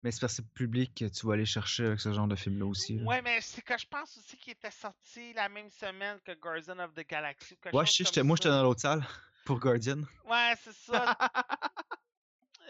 Mais 0.04 0.12
c'est 0.12 0.20
parce 0.20 0.34
que 0.34 0.36
c'est 0.36 0.48
le 0.48 0.54
public 0.54 0.94
que 0.94 1.06
tu 1.06 1.26
vas 1.26 1.32
aller 1.32 1.46
chercher 1.46 1.86
avec 1.86 1.98
ce 2.00 2.12
genre 2.12 2.28
de 2.28 2.36
film-là 2.36 2.66
aussi. 2.66 2.98
là. 2.98 3.04
Ouais, 3.04 3.22
mais 3.22 3.40
c'est 3.40 3.62
que 3.62 3.76
je 3.76 3.86
pense 3.86 4.16
aussi 4.18 4.36
qu'il 4.36 4.52
était 4.52 4.70
sorti 4.70 5.32
la 5.32 5.48
même 5.48 5.70
semaine 5.70 6.20
que 6.24 6.32
Guardian 6.32 6.78
of 6.78 6.94
the 6.94 7.08
Galaxy. 7.08 7.56
Ouais, 7.72 7.86
je 7.86 8.04
sais, 8.04 8.22
moi 8.22 8.36
j'étais 8.36 8.50
dans 8.50 8.62
l'autre 8.62 8.82
salle 8.82 9.04
pour 9.44 9.58
Guardian. 9.58 10.02
Ouais, 10.24 10.54
c'est 10.62 10.74
ça. 10.74 11.16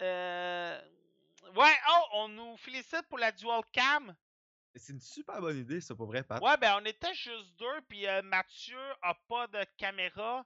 Euh, 0.01 0.77
Ouais, 1.55 1.73
oh, 1.89 2.03
on 2.15 2.27
nous 2.27 2.57
félicite 2.57 3.03
pour 3.07 3.17
la 3.17 3.31
dual 3.31 3.61
cam. 3.71 4.13
C'est 4.75 4.91
une 4.91 4.99
super 4.99 5.39
bonne 5.39 5.57
idée, 5.57 5.79
ça, 5.79 5.95
pour 5.95 6.07
vrai, 6.07 6.21
Pat. 6.21 6.41
Ouais, 6.43 6.57
ben 6.57 6.77
on 6.81 6.85
était 6.85 7.13
juste 7.13 7.57
deux, 7.57 7.81
puis 7.87 8.05
euh, 8.07 8.21
Mathieu 8.23 8.77
a 9.01 9.13
pas 9.29 9.47
de 9.47 9.63
caméra. 9.77 10.45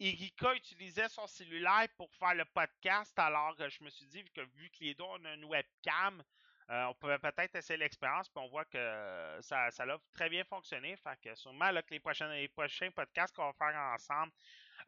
Erika 0.00 0.54
utilisait 0.54 1.08
son 1.08 1.26
cellulaire 1.26 1.86
pour 1.96 2.10
faire 2.14 2.34
le 2.34 2.44
podcast, 2.46 3.16
alors 3.18 3.54
je 3.58 3.84
me 3.84 3.90
suis 3.90 4.06
dit, 4.06 4.24
que, 4.34 4.40
vu 4.40 4.70
que 4.70 4.82
les 4.84 4.94
deux 4.94 5.04
on 5.04 5.24
a 5.26 5.34
une 5.34 5.44
webcam, 5.44 6.22
euh, 6.70 6.84
on 6.84 6.94
pouvait 6.94 7.18
peut-être 7.18 7.56
essayer 7.56 7.76
l'expérience, 7.76 8.28
puis 8.28 8.42
on 8.42 8.48
voit 8.48 8.64
que 8.64 9.38
ça, 9.40 9.70
ça 9.70 9.82
a 9.82 9.98
très 10.12 10.28
bien 10.28 10.44
fonctionné. 10.44 10.96
Fait 10.96 11.18
que 11.20 11.34
sûrement 11.34 11.70
là, 11.70 11.82
que 11.82 11.90
les 11.90 11.98
prochains, 11.98 12.32
les 12.32 12.48
prochains 12.48 12.90
podcasts 12.92 13.34
qu'on 13.34 13.46
va 13.46 13.52
faire 13.52 13.76
ensemble. 13.76 14.32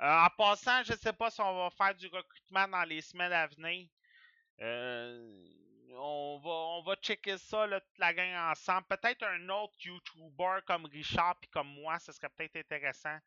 Euh, 0.01 0.25
en 0.25 0.29
passant, 0.31 0.83
je 0.85 0.95
sais 0.95 1.13
pas 1.13 1.31
si 1.31 1.41
on 1.41 1.65
va 1.65 1.71
faire 1.71 1.95
du 1.95 2.07
recrutement 2.07 2.69
dans 2.69 2.85
les 2.85 3.01
semaines 3.01 3.33
à 3.33 3.49
venir. 3.49 3.89
Euh, 4.61 5.45
on 5.97 6.41
va, 6.43 6.51
on 6.51 6.83
va 6.83 6.95
checker 6.97 7.37
ça, 7.37 7.67
là, 7.67 7.81
toute 7.81 7.99
la 7.99 8.15
gang 8.15 8.51
ensemble. 8.51 8.87
Peut-être 8.89 9.25
un 9.25 9.49
autre 9.49 9.75
YouTuber 9.81 10.61
comme 10.67 10.87
Richard 10.87 11.37
puis 11.41 11.51
comme 11.51 11.69
moi, 11.69 11.99
ce 11.99 12.13
serait 12.13 12.31
peut-être 12.31 12.57
intéressant. 12.57 13.19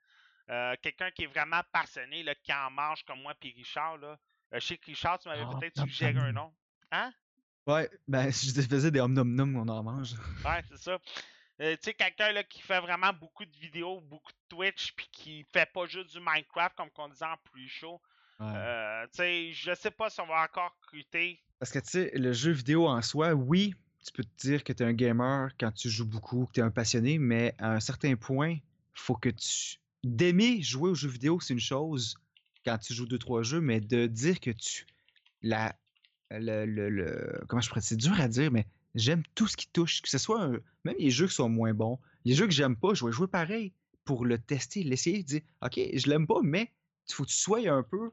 Euh, 0.49 0.75
Quelqu'un 0.81 1.11
qui 1.11 1.23
est 1.23 1.27
vraiment 1.27 1.61
passionné, 1.71 2.23
là, 2.23 2.35
qui 2.35 2.53
en 2.53 2.69
mange 2.71 3.03
comme 3.05 3.21
moi 3.21 3.33
puis 3.39 3.53
Richard. 3.55 3.97
Là. 3.97 4.17
Euh, 4.53 4.59
je 4.59 4.67
sais 4.67 4.77
que 4.77 4.85
Richard, 4.85 5.19
tu 5.19 5.27
m'avais 5.27 5.41
Ah, 5.41 5.57
peut-être 5.59 5.77
nom, 5.77 5.85
suggéré 5.85 6.13
nom, 6.13 6.21
un 6.21 6.31
nom. 6.31 6.53
nom. 6.91 7.11
Ouais, 7.67 7.89
ben 8.07 8.29
je 8.31 8.61
faisais 8.61 8.91
des 8.91 8.99
om-nom-nom, 8.99 9.55
on 9.61 9.67
en 9.67 9.83
mange. 9.83 10.13
Ouais, 10.43 10.61
c'est 10.69 10.77
ça. 10.77 10.99
Euh, 11.61 11.73
tu 11.77 11.79
sais, 11.83 11.93
quelqu'un 11.93 12.31
là, 12.31 12.43
qui 12.43 12.61
fait 12.61 12.79
vraiment 12.79 13.11
beaucoup 13.13 13.45
de 13.45 13.55
vidéos, 13.57 14.01
beaucoup 14.01 14.31
de 14.31 14.37
Twitch, 14.55 14.93
puis 14.93 15.07
qui 15.11 15.45
fait 15.53 15.65
pas 15.73 15.85
juste 15.87 16.11
du 16.11 16.19
Minecraft 16.19 16.75
comme 16.75 16.89
qu'on 16.91 17.07
disait 17.07 17.25
en 17.25 17.37
plus 17.51 17.67
chaud. 17.69 18.01
Ouais. 18.39 18.45
Euh, 18.53 19.05
tu 19.07 19.09
sais, 19.13 19.53
je 19.53 19.73
sais 19.73 19.91
pas 19.91 20.09
si 20.09 20.19
on 20.19 20.27
va 20.27 20.43
encore 20.43 20.75
recruter. 20.81 21.41
Parce 21.57 21.71
que 21.71 21.79
tu 21.79 21.87
sais, 21.89 22.11
le 22.13 22.33
jeu 22.33 22.51
vidéo 22.51 22.87
en 22.87 23.01
soi, 23.01 23.33
oui, 23.33 23.73
tu 24.05 24.11
peux 24.11 24.23
te 24.25 24.35
dire 24.47 24.63
que 24.63 24.73
tu 24.73 24.83
es 24.83 24.85
un 24.85 24.93
gamer 24.93 25.49
quand 25.57 25.71
tu 25.71 25.89
joues 25.89 26.05
beaucoup, 26.05 26.45
que 26.45 26.51
tu 26.51 26.59
es 26.59 26.63
un 26.63 26.69
passionné, 26.71 27.17
mais 27.17 27.55
à 27.57 27.71
un 27.71 27.79
certain 27.79 28.15
point, 28.15 28.57
faut 28.93 29.15
que 29.15 29.29
tu. 29.29 29.77
D'aimer 30.05 30.61
jouer 30.61 30.91
aux 30.91 30.95
jeux 30.95 31.09
vidéo, 31.09 31.39
c'est 31.39 31.53
une 31.53 31.59
chose 31.59 32.15
quand 32.63 32.77
tu 32.77 32.93
joues 32.93 33.07
deux, 33.07 33.17
trois 33.17 33.41
jeux, 33.41 33.59
mais 33.59 33.81
de 33.81 34.05
dire 34.05 34.39
que 34.39 34.51
tu. 34.51 34.85
La. 35.41 35.75
Le, 36.31 36.65
le, 36.65 36.89
le- 36.89 37.43
comment 37.47 37.61
je 37.61 37.69
pourrais 37.69 37.81
dire? 37.81 37.89
C'est 37.89 37.95
dur 37.97 38.19
à 38.19 38.27
dire, 38.27 38.51
mais 38.51 38.65
j'aime 38.95 39.23
tout 39.35 39.47
ce 39.47 39.57
qui 39.57 39.67
touche. 39.67 40.01
Que 40.01 40.09
ce 40.09 40.17
soit 40.17 40.41
un- 40.43 40.59
même 40.83 40.95
les 40.99 41.09
jeux 41.11 41.27
qui 41.27 41.35
sont 41.35 41.49
moins 41.49 41.73
bons. 41.73 41.99
Les 42.23 42.33
jeux 42.35 42.45
que 42.45 42.53
j'aime 42.53 42.75
pas, 42.75 42.93
je 42.93 43.03
vais 43.05 43.11
jouer 43.11 43.27
pareil 43.27 43.73
pour 44.03 44.25
le 44.25 44.37
tester, 44.37 44.83
l'essayer, 44.83 45.23
dire 45.23 45.41
OK, 45.63 45.73
je 45.93 46.07
l'aime 46.09 46.27
pas, 46.27 46.39
mais 46.43 46.71
il 47.09 47.13
faut 47.13 47.23
que 47.23 47.29
tu 47.29 47.35
sois 47.35 47.67
un 47.67 47.83
peu 47.83 48.11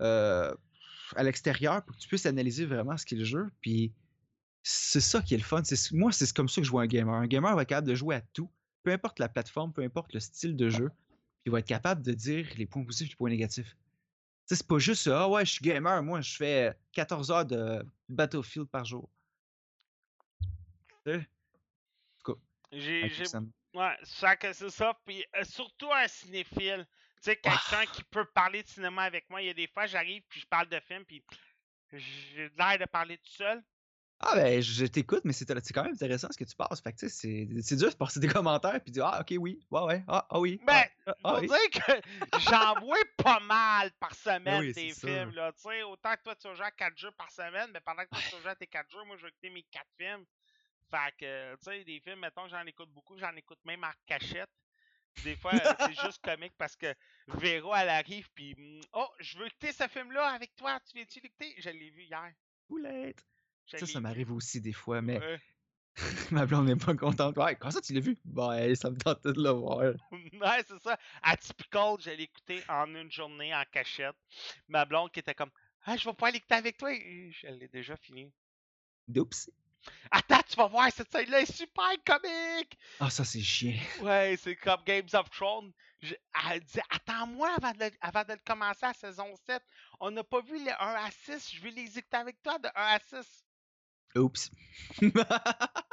euh, 0.00 0.54
à 1.16 1.22
l'extérieur 1.22 1.84
pour 1.84 1.96
que 1.96 2.00
tu 2.00 2.08
puisses 2.08 2.26
analyser 2.26 2.66
vraiment 2.66 2.96
ce 2.96 3.04
qu'est 3.06 3.16
le 3.16 3.24
jeu. 3.24 3.48
Puis 3.60 3.92
c'est 4.62 5.00
ça 5.00 5.22
qui 5.22 5.34
est 5.34 5.38
le 5.38 5.44
fun. 5.44 5.62
C'est, 5.64 5.92
moi, 5.92 6.12
c'est 6.12 6.32
comme 6.32 6.48
ça 6.48 6.60
que 6.60 6.66
je 6.66 6.70
vois 6.70 6.82
un 6.82 6.86
gamer. 6.86 7.14
Un 7.14 7.26
gamer 7.26 7.54
va 7.54 7.62
être 7.62 7.68
capable 7.68 7.88
de 7.88 7.94
jouer 7.94 8.16
à 8.16 8.20
tout, 8.20 8.50
peu 8.82 8.92
importe 8.92 9.18
la 9.18 9.28
plateforme, 9.28 9.72
peu 9.72 9.82
importe 9.82 10.12
le 10.14 10.20
style 10.20 10.56
de 10.56 10.68
jeu. 10.70 10.90
Puis 11.46 11.50
il 11.50 11.52
va 11.52 11.60
être 11.60 11.68
capable 11.68 12.02
de 12.02 12.12
dire 12.12 12.44
les 12.56 12.66
points 12.66 12.82
positifs 12.82 13.06
et 13.06 13.10
les 13.10 13.16
points 13.16 13.30
négatifs. 13.30 13.76
C'est 14.46 14.66
pas 14.66 14.80
juste 14.80 15.06
Ah 15.06 15.28
ouais, 15.28 15.46
je 15.46 15.52
suis 15.52 15.64
gamer, 15.64 16.02
moi, 16.02 16.20
je 16.20 16.34
fais 16.34 16.76
14 16.90 17.30
heures 17.30 17.46
de 17.46 17.86
Battlefield 18.08 18.66
par 18.66 18.84
jour. 18.84 19.08
Tu 20.40 20.48
sais? 21.04 21.18
En 21.18 22.24
tout 22.24 22.32
cas, 22.32 22.40
J'ai, 22.72 23.08
Ouais, 23.74 23.96
c'est 24.02 24.70
ça. 24.70 24.98
Puis 25.06 25.24
euh, 25.36 25.44
surtout 25.44 25.92
un 25.92 26.08
cinéphile. 26.08 26.84
Tu 27.22 27.30
sais, 27.30 27.36
quelqu'un 27.36 27.86
qui 27.92 28.02
peut 28.02 28.24
parler 28.24 28.64
de 28.64 28.68
cinéma 28.68 29.02
avec 29.02 29.30
moi. 29.30 29.40
Il 29.40 29.46
y 29.46 29.50
a 29.50 29.54
des 29.54 29.68
fois, 29.68 29.86
j'arrive 29.86 30.24
puis 30.28 30.40
je 30.40 30.46
parle 30.48 30.68
de 30.68 30.80
film 30.80 31.04
puis 31.04 31.22
j'ai 31.92 32.50
l'air 32.58 32.76
de 32.76 32.86
parler 32.86 33.18
tout 33.18 33.30
seul. 33.30 33.62
Ah 34.18 34.34
ben, 34.34 34.62
je 34.62 34.86
t'écoute, 34.86 35.22
mais 35.24 35.32
c'est 35.34 35.44
quand 35.46 35.82
même 35.82 35.92
intéressant 35.92 36.28
ce 36.30 36.38
que 36.38 36.44
tu 36.44 36.56
passes. 36.56 36.80
Fait 36.80 36.92
que 36.92 36.98
tu 36.98 37.08
sais, 37.08 37.46
c'est 37.62 37.76
dur 37.76 37.90
de 37.90 37.96
passer 37.96 38.18
des 38.18 38.28
commentaires 38.28 38.80
puis 38.82 38.90
de 38.90 38.94
dire 38.94 39.06
Ah, 39.06 39.20
ok, 39.20 39.34
oui, 39.38 39.60
ouais, 39.70 39.82
ouais, 39.82 40.04
ah, 40.08 40.26
ah 40.30 40.40
oui. 40.40 40.58
Ben, 40.64 40.84
ah, 41.06 41.14
ah, 41.22 41.32
Pour 41.32 41.40
oui. 41.40 41.48
dire 41.48 41.70
que 41.70 41.92
j'en 42.38 42.74
vois 42.80 42.96
pas 43.18 43.40
mal 43.40 43.92
par 44.00 44.14
semaine 44.14 44.60
oui, 44.60 44.72
des 44.72 44.94
films. 44.94 45.32
Là. 45.34 45.52
Tu 45.52 45.62
sais, 45.62 45.82
autant 45.82 46.14
que 46.14 46.22
toi, 46.22 46.34
tu 46.34 46.48
vas 46.48 46.54
jouer 46.54 46.64
à 46.66 46.70
4 46.70 46.96
jeux 46.96 47.10
par 47.12 47.30
semaine, 47.30 47.70
mais 47.74 47.80
pendant 47.80 48.04
que 48.04 48.08
toi, 48.08 48.20
tu 48.26 48.36
vas 48.36 48.40
jouer 48.40 48.50
à 48.50 48.56
tes 48.56 48.66
4 48.66 48.90
jeux, 48.90 49.04
moi, 49.04 49.16
je 49.16 49.22
vais 49.22 49.28
écouter 49.28 49.50
mes 49.50 49.62
4 49.64 49.86
films. 49.98 50.24
Fait 50.90 51.14
que, 51.18 51.54
tu 51.56 51.64
sais, 51.64 51.84
des 51.84 52.00
films, 52.00 52.20
mettons 52.20 52.44
que 52.44 52.50
j'en 52.50 52.64
écoute 52.64 52.90
beaucoup, 52.90 53.18
j'en 53.18 53.34
écoute 53.36 53.58
même 53.64 53.84
en 53.84 53.92
cachette. 54.06 54.50
Des 55.24 55.36
fois, 55.36 55.54
euh, 55.54 55.74
c'est 55.80 55.94
juste 56.06 56.22
comique 56.22 56.54
parce 56.56 56.76
que 56.76 56.94
Véro, 57.28 57.74
elle 57.74 57.88
arrive, 57.88 58.28
puis 58.34 58.54
mm, 58.56 58.80
Oh, 58.92 59.08
je 59.18 59.38
veux 59.38 59.46
écouter 59.46 59.72
ce 59.72 59.88
film-là 59.88 60.28
avec 60.28 60.54
toi, 60.56 60.78
tu 60.80 60.94
viens-tu 60.94 61.20
l'écouter? 61.20 61.54
Je 61.58 61.70
l'ai 61.70 61.90
vu 61.90 62.02
hier. 62.04 62.32
Poulette. 62.68 63.24
Ça, 63.66 63.84
ça 63.86 64.00
m'arrive 64.00 64.32
aussi 64.32 64.60
des 64.60 64.72
fois, 64.72 65.02
mais 65.02 65.18
Ouais. 65.18 65.40
ma 66.30 66.46
blonde 66.46 66.66
n'est 66.66 66.76
pas 66.76 66.94
contente. 66.94 67.36
Ouais, 67.38 67.56
quand 67.56 67.70
ça, 67.70 67.80
tu 67.80 67.92
l'as 67.94 68.00
vu? 68.00 68.16
Ben, 68.24 68.74
ça 68.74 68.90
me 68.90 68.96
tentait 68.98 69.32
de 69.32 69.42
le 69.42 69.50
voir. 69.50 69.78
ouais, 70.12 70.64
c'est 70.68 70.78
ça. 70.82 70.98
Atypical, 71.22 71.96
je 72.00 72.10
l'ai 72.10 72.24
écouté 72.24 72.62
en 72.68 72.94
une 72.94 73.10
journée 73.10 73.54
en 73.54 73.64
cachette. 73.72 74.16
Ma 74.68 74.84
blonde 74.84 75.10
qui 75.10 75.20
était 75.20 75.34
comme 75.34 75.50
Ah, 75.84 75.96
je 75.96 76.08
vais 76.08 76.14
pas 76.14 76.30
l'écouter 76.30 76.54
avec 76.54 76.76
toi. 76.76 76.90
Je 76.94 77.46
l'ai 77.48 77.68
déjà 77.68 77.96
fini. 77.96 78.30
Oups. 79.16 79.50
Attends, 80.10 80.42
tu 80.48 80.56
vas 80.56 80.66
voir, 80.66 80.90
cette 80.92 81.12
scène-là 81.12 81.42
est 81.42 81.52
super 81.52 81.88
comique! 82.04 82.76
Ah, 82.98 83.08
ça, 83.08 83.24
c'est 83.24 83.40
chiant. 83.40 83.78
Ouais, 84.02 84.36
c'est 84.36 84.56
comme 84.56 84.82
Games 84.84 85.06
of 85.12 85.30
Thrones. 85.30 85.72
Je- 86.02 86.14
Elle 86.50 86.60
dit 86.64 86.80
Attends-moi 86.90 87.48
avant, 87.56 87.70
de 87.72 87.84
le- 87.84 87.90
avant 88.00 88.24
de 88.24 88.32
le 88.32 88.40
commencer 88.44 88.84
à 88.84 88.92
saison 88.92 89.32
7. 89.46 89.62
On 90.00 90.10
n'a 90.10 90.24
pas 90.24 90.40
vu 90.40 90.58
les 90.62 90.72
1 90.72 90.74
à 90.78 91.08
6. 91.10 91.52
Je 91.54 91.62
vais 91.62 91.70
les 91.70 91.98
écouter 91.98 92.16
avec 92.16 92.42
toi 92.42 92.58
de 92.58 92.66
1 92.66 92.70
à 92.74 92.98
6. 92.98 93.45
Oups. 94.16 94.50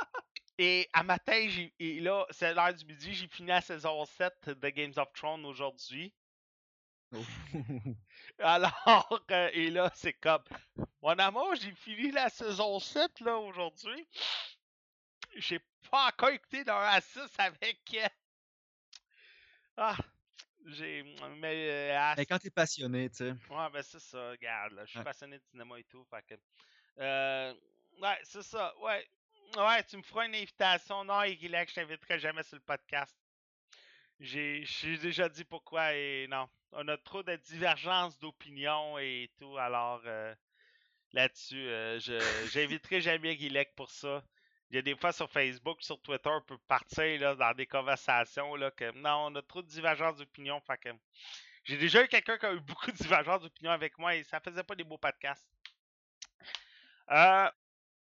Et 0.58 0.88
à 0.94 1.04
matin, 1.04 1.48
j'ai, 1.50 1.74
et 1.80 2.00
là, 2.00 2.26
c'est 2.32 2.54
l'heure 2.54 2.74
du 2.74 2.86
midi, 2.86 3.14
j'ai 3.14 3.28
fini 3.28 3.50
la 3.50 3.62
saison 3.62 4.06
7 4.06 4.50
de 4.50 4.70
Games 4.70 4.94
of 4.98 5.12
Thrones 5.14 5.46
aujourd'hui. 5.46 6.14
Alors, 8.40 9.24
euh, 9.32 9.50
et 9.54 9.70
là, 9.70 9.92
c'est 9.96 10.14
comme, 10.14 10.44
mon 11.02 11.18
amour, 11.20 11.56
j'ai 11.56 11.74
fini 11.76 12.12
la 12.12 12.30
saison 12.30 12.80
7, 12.80 13.20
là, 13.22 13.38
aujourd'hui. 13.38 14.08
J'ai 15.36 15.60
pas 15.92 16.08
encore 16.08 16.30
écouté 16.30 16.64
d'un 16.64 16.76
à 16.80 17.02
6 17.02 17.20
avec... 17.40 17.80
euh, 17.96 18.08
Ah, 19.78 19.98
j'ai... 20.66 21.04
Mais, 21.38 21.70
euh, 21.70 21.98
à 22.00 22.16
Mais 22.18 22.26
quand 22.26 22.40
t'es 22.40 22.50
passionné, 22.52 23.10
tu 23.10 23.18
sais. 23.18 23.34
Ouais, 23.50 23.70
ben 23.72 23.84
c'est 23.84 24.00
ça, 24.00 24.32
regarde, 24.32 24.74
là, 24.74 24.86
je 24.86 24.92
suis 24.92 25.00
Ouais. 25.00 25.04
passionné 25.04 25.38
de 25.38 25.44
cinéma 25.44 25.80
et 25.80 25.84
tout, 25.86 26.06
fait 26.06 26.24
que... 26.28 26.36
Ouais, 28.02 28.20
c'est 28.24 28.44
ça, 28.44 28.74
ouais. 28.80 29.08
Ouais, 29.58 29.84
tu 29.84 29.98
me 29.98 30.02
feras 30.04 30.26
une 30.26 30.36
invitation. 30.36 31.04
Non, 31.06 31.24
Igilek, 31.24 31.70
je 31.70 31.76
t'inviterai 31.76 32.20
jamais 32.20 32.44
sur 32.44 32.56
le 32.56 32.62
podcast. 32.62 33.16
J'ai 34.20 34.64
j'ai 34.66 34.98
déjà 34.98 35.30
dit 35.30 35.44
pourquoi 35.44 35.94
et 35.94 36.28
non. 36.28 36.48
On 36.72 36.88
a 36.88 36.98
trop 36.98 37.24
de 37.24 37.36
divergences 37.36 38.18
d'opinion 38.20 38.98
et 39.00 39.30
tout, 39.40 39.58
alors 39.58 40.02
euh, 40.06 40.34
là-dessus, 41.14 41.68
euh, 41.68 42.00
je 42.00 42.20
j'inviterai 42.52 43.02
jamais 43.02 43.36
Guilec 43.38 43.76
pour 43.76 43.92
ça. 43.92 44.24
Il 44.70 44.76
y 44.78 44.80
a 44.80 44.82
des 44.82 44.96
fois 44.96 45.12
sur 45.14 45.30
Facebook, 45.30 45.84
sur 45.84 46.02
Twitter, 46.02 46.30
on 46.30 46.42
peut 46.42 46.58
partir 46.68 47.20
là, 47.22 47.36
dans 47.36 47.54
des 47.54 47.68
conversations 47.68 48.56
là, 48.56 48.72
que 48.72 48.92
non, 48.98 49.28
on 49.28 49.36
a 49.36 49.42
trop 49.44 49.62
de 49.62 49.68
divergences 49.68 50.18
d'opinion. 50.18 50.60
Fait 50.62 50.78
que 50.80 50.90
j'ai 51.66 51.78
déjà 51.78 52.04
eu 52.04 52.08
quelqu'un 52.08 52.38
qui 52.38 52.46
a 52.46 52.54
eu 52.54 52.60
beaucoup 52.62 52.92
de 52.92 52.98
divergences 52.98 53.42
d'opinion 53.42 53.72
avec 53.72 53.98
moi 54.00 54.16
et 54.16 54.24
ça 54.24 54.40
faisait 54.40 54.64
pas 54.64 54.76
des 54.76 54.84
beaux 54.84 54.98
podcasts. 54.98 55.48
Euh, 57.12 57.50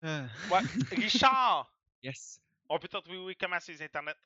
Ah, 0.02 0.24
ouais. 0.51 0.60
Richard, 0.97 1.73
yes. 2.02 2.40
on 2.68 2.78
peut 2.78 2.89
te 2.89 2.97
retrouver 2.97 3.18
oui, 3.18 3.36
comment 3.36 3.59
sur 3.60 3.73
les 3.73 3.82
internets? 3.82 4.16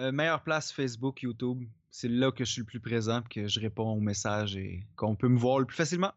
Euh, 0.00 0.12
meilleure 0.12 0.42
place 0.42 0.72
Facebook, 0.72 1.22
YouTube. 1.22 1.64
C'est 1.90 2.08
là 2.08 2.30
que 2.30 2.44
je 2.44 2.52
suis 2.52 2.60
le 2.60 2.66
plus 2.66 2.80
présent, 2.80 3.22
que 3.22 3.46
je 3.46 3.60
réponds 3.60 3.92
aux 3.92 4.00
messages 4.00 4.56
et 4.56 4.86
qu'on 4.96 5.16
peut 5.16 5.28
me 5.28 5.38
voir 5.38 5.60
le 5.60 5.64
plus 5.64 5.76
facilement. 5.76 6.12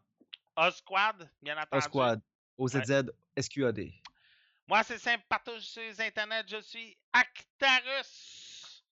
Osquad, 0.56 1.30
bien 1.40 1.56
entendu. 1.56 1.82
Squad, 1.82 2.20
OZZ, 2.58 3.10
SQAD. 3.38 3.90
Moi, 4.68 4.82
c'est 4.82 4.98
simple, 4.98 5.24
partout 5.28 5.58
sur 5.58 5.82
les 5.82 6.00
internets, 6.00 6.44
je 6.46 6.60
suis 6.60 6.96
Actarus. 7.12 8.84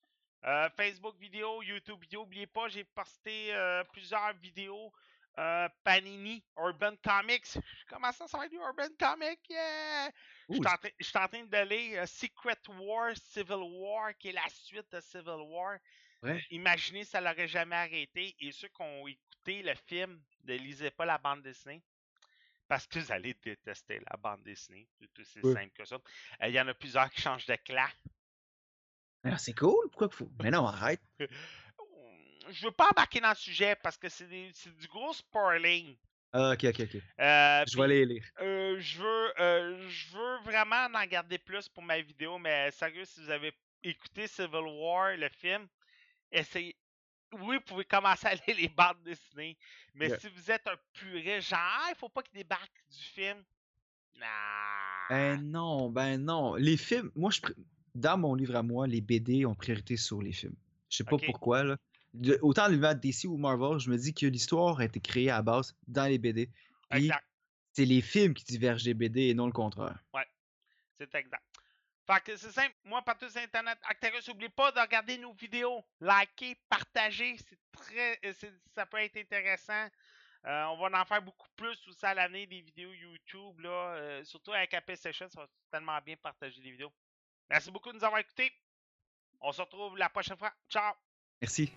Euh, 0.44 0.68
Facebook 0.76 1.16
vidéo, 1.18 1.62
YouTube 1.62 2.00
vidéo. 2.00 2.20
N'oubliez 2.20 2.46
pas, 2.46 2.68
j'ai 2.68 2.84
posté 2.84 3.54
euh, 3.54 3.84
plusieurs 3.92 4.32
vidéos. 4.34 4.92
Euh, 5.38 5.68
Panini, 5.84 6.44
Urban 6.56 6.94
Comics. 7.02 7.58
Comment 7.88 8.12
ça, 8.12 8.26
ça 8.26 8.36
va 8.38 8.46
être 8.46 8.50
du 8.50 8.58
Urban 8.58 8.88
Comics? 8.98 9.40
Yeah! 9.48 10.10
Je 10.48 10.54
suis 10.54 10.66
en 10.66 10.76
train- 10.76 11.38
en 11.40 11.46
de 11.46 11.68
lire 11.68 12.02
euh, 12.02 12.06
Secret 12.06 12.58
War, 12.68 13.16
Civil 13.16 13.56
War, 13.62 14.16
qui 14.18 14.28
est 14.28 14.32
la 14.32 14.48
suite 14.50 14.90
de 14.92 15.00
Civil 15.00 15.40
War. 15.46 15.78
Ouais. 16.22 16.44
Imaginez, 16.50 17.04
ça 17.04 17.20
l'aurait 17.20 17.46
jamais 17.48 17.76
arrêté. 17.76 18.34
Et 18.40 18.50
ceux 18.52 18.68
qui 18.68 18.82
ont 18.82 19.06
écouté 19.06 19.62
le 19.62 19.74
film, 19.86 20.20
ne 20.44 20.54
lisez 20.54 20.90
pas 20.90 21.04
la 21.06 21.18
bande 21.18 21.42
dessinée. 21.42 21.82
Parce 22.66 22.86
que 22.86 22.98
vous 22.98 23.12
allez 23.12 23.34
détester 23.34 24.00
la 24.10 24.16
bande 24.16 24.42
dessinée. 24.42 24.88
C'est 25.00 25.18
aussi 25.20 25.40
Ouais. 25.40 25.54
simple 25.54 25.72
que 25.72 25.84
ça. 25.84 25.96
Euh, 26.42 26.48
Il 26.48 26.54
y 26.54 26.60
en 26.60 26.68
a 26.68 26.74
plusieurs 26.74 27.08
qui 27.10 27.20
changent 27.22 27.46
de 27.46 27.54
clan. 27.56 27.86
Ah, 29.24 29.38
c'est 29.38 29.54
cool, 29.54 29.88
pourquoi 29.90 30.08
faut? 30.10 30.30
Mais 30.42 30.50
non, 30.50 30.66
arrête. 30.66 31.02
Je 32.50 32.66
veux 32.66 32.72
pas 32.72 32.88
embarquer 32.90 33.20
dans 33.20 33.30
le 33.30 33.34
sujet 33.34 33.76
parce 33.82 33.96
que 33.96 34.08
c'est 34.08 34.26
des- 34.28 34.50
c'est 34.54 34.74
du 34.76 34.86
gros 34.88 35.12
spoiling. 35.12 35.96
Ah, 36.32 36.52
ok, 36.52 36.64
ok, 36.64 36.80
ok. 36.80 36.94
Euh, 37.20 37.64
Je 37.66 37.76
vais 37.76 37.84
aller 37.84 38.04
lire. 38.06 38.24
euh, 38.40 38.76
je 38.78 38.98
veux, 38.98 39.40
euh, 39.40 39.88
je 39.88 40.08
veux 40.16 40.38
vraiment 40.44 40.86
en 40.94 41.06
garder 41.06 41.38
plus 41.38 41.68
pour 41.68 41.82
ma 41.82 42.00
vidéo, 42.00 42.38
mais 42.38 42.70
sérieux, 42.70 43.04
si 43.06 43.20
vous 43.22 43.30
avez 43.30 43.52
écouté 43.82 44.26
Civil 44.26 44.64
War, 44.66 45.16
le 45.16 45.28
film, 45.30 45.66
essayez. 46.30 46.76
Oui, 47.32 47.56
vous 47.56 47.62
pouvez 47.62 47.84
commencer 47.84 48.26
à 48.26 48.34
lire 48.34 48.56
les 48.58 48.68
bandes 48.68 49.02
dessinées, 49.04 49.56
mais 49.94 50.08
Yeah. 50.08 50.18
si 50.18 50.28
vous 50.28 50.50
êtes 50.50 50.66
un 50.66 50.76
puriste, 50.94 51.48
genre, 51.50 51.86
il 51.90 51.94
faut 51.96 52.08
pas 52.08 52.22
qu'il 52.22 52.38
débarque 52.38 52.82
du 52.90 52.98
film. 53.04 53.42
Nah. 54.18 54.26
Ben 55.10 55.40
non, 55.42 55.90
ben 55.90 56.18
non. 56.22 56.54
Les 56.54 56.76
films, 56.76 57.10
moi, 57.14 57.30
je, 57.30 57.40
dans 57.94 58.18
mon 58.18 58.34
livre 58.34 58.56
à 58.56 58.62
moi, 58.62 58.86
les 58.86 59.00
BD 59.00 59.44
ont 59.46 59.54
priorité 59.54 59.96
sur 59.96 60.20
les 60.22 60.32
films. 60.32 60.56
Je 60.90 60.96
sais 60.98 61.04
pas 61.04 61.16
pourquoi, 61.18 61.64
là. 61.64 61.76
De- 62.14 62.38
autant 62.42 62.66
l'univers 62.68 62.94
DC 62.94 63.24
ou 63.26 63.36
Marvel, 63.36 63.78
je 63.78 63.90
me 63.90 63.96
dis 63.96 64.14
que 64.14 64.26
l'histoire 64.26 64.78
a 64.80 64.84
été 64.84 65.00
créée 65.00 65.30
à 65.30 65.36
la 65.36 65.42
base 65.42 65.76
dans 65.86 66.06
les 66.06 66.18
BD. 66.18 66.50
Exact. 66.90 67.24
c'est 67.72 67.84
les 67.84 68.00
films 68.00 68.34
qui 68.34 68.44
divergent 68.44 68.84
des 68.84 68.94
BD 68.94 69.28
et 69.28 69.34
non 69.34 69.46
le 69.46 69.52
contraire. 69.52 69.98
C'est 70.98 71.14
exact. 71.14 71.44
Fait 72.06 72.20
que 72.24 72.36
c'est 72.36 72.50
simple. 72.50 72.74
Moi, 72.84 73.02
partout 73.02 73.28
sur 73.28 73.40
Internet, 73.40 73.78
Actarus, 73.84 74.26
n'oubliez 74.26 74.48
pas 74.48 74.72
de 74.72 74.80
regarder 74.80 75.18
nos 75.18 75.32
vidéos. 75.34 75.84
Liker, 76.00 76.56
partager. 76.68 77.36
C'est 77.36 77.58
très. 77.70 78.18
euh, 78.24 78.32
Ça 78.74 78.86
peut 78.86 78.96
être 78.96 79.16
intéressant. 79.18 79.86
Euh, 80.46 80.64
on 80.66 80.78
va 80.88 81.00
en 81.00 81.04
faire 81.04 81.22
beaucoup 81.22 81.46
plus 81.54 81.78
aussi 81.86 82.04
à 82.06 82.14
l'année 82.14 82.46
des 82.46 82.62
vidéos 82.62 82.92
YouTube. 82.92 83.60
Là, 83.60 83.94
euh, 83.94 84.24
surtout 84.24 84.52
avec 84.52 84.72
Apple 84.74 84.96
Session, 84.96 85.28
ça 85.28 85.42
va 85.42 85.48
tellement 85.70 86.00
bien 86.00 86.16
partager 86.16 86.60
les 86.62 86.70
vidéos. 86.70 86.92
Merci 87.50 87.70
beaucoup 87.70 87.90
de 87.92 87.98
nous 87.98 88.04
avoir 88.04 88.20
écoutés. 88.20 88.50
On 89.40 89.52
se 89.52 89.60
retrouve 89.60 89.96
la 89.98 90.08
prochaine 90.08 90.36
fois. 90.38 90.52
Ciao! 90.68 90.94
Merci. 91.40 91.70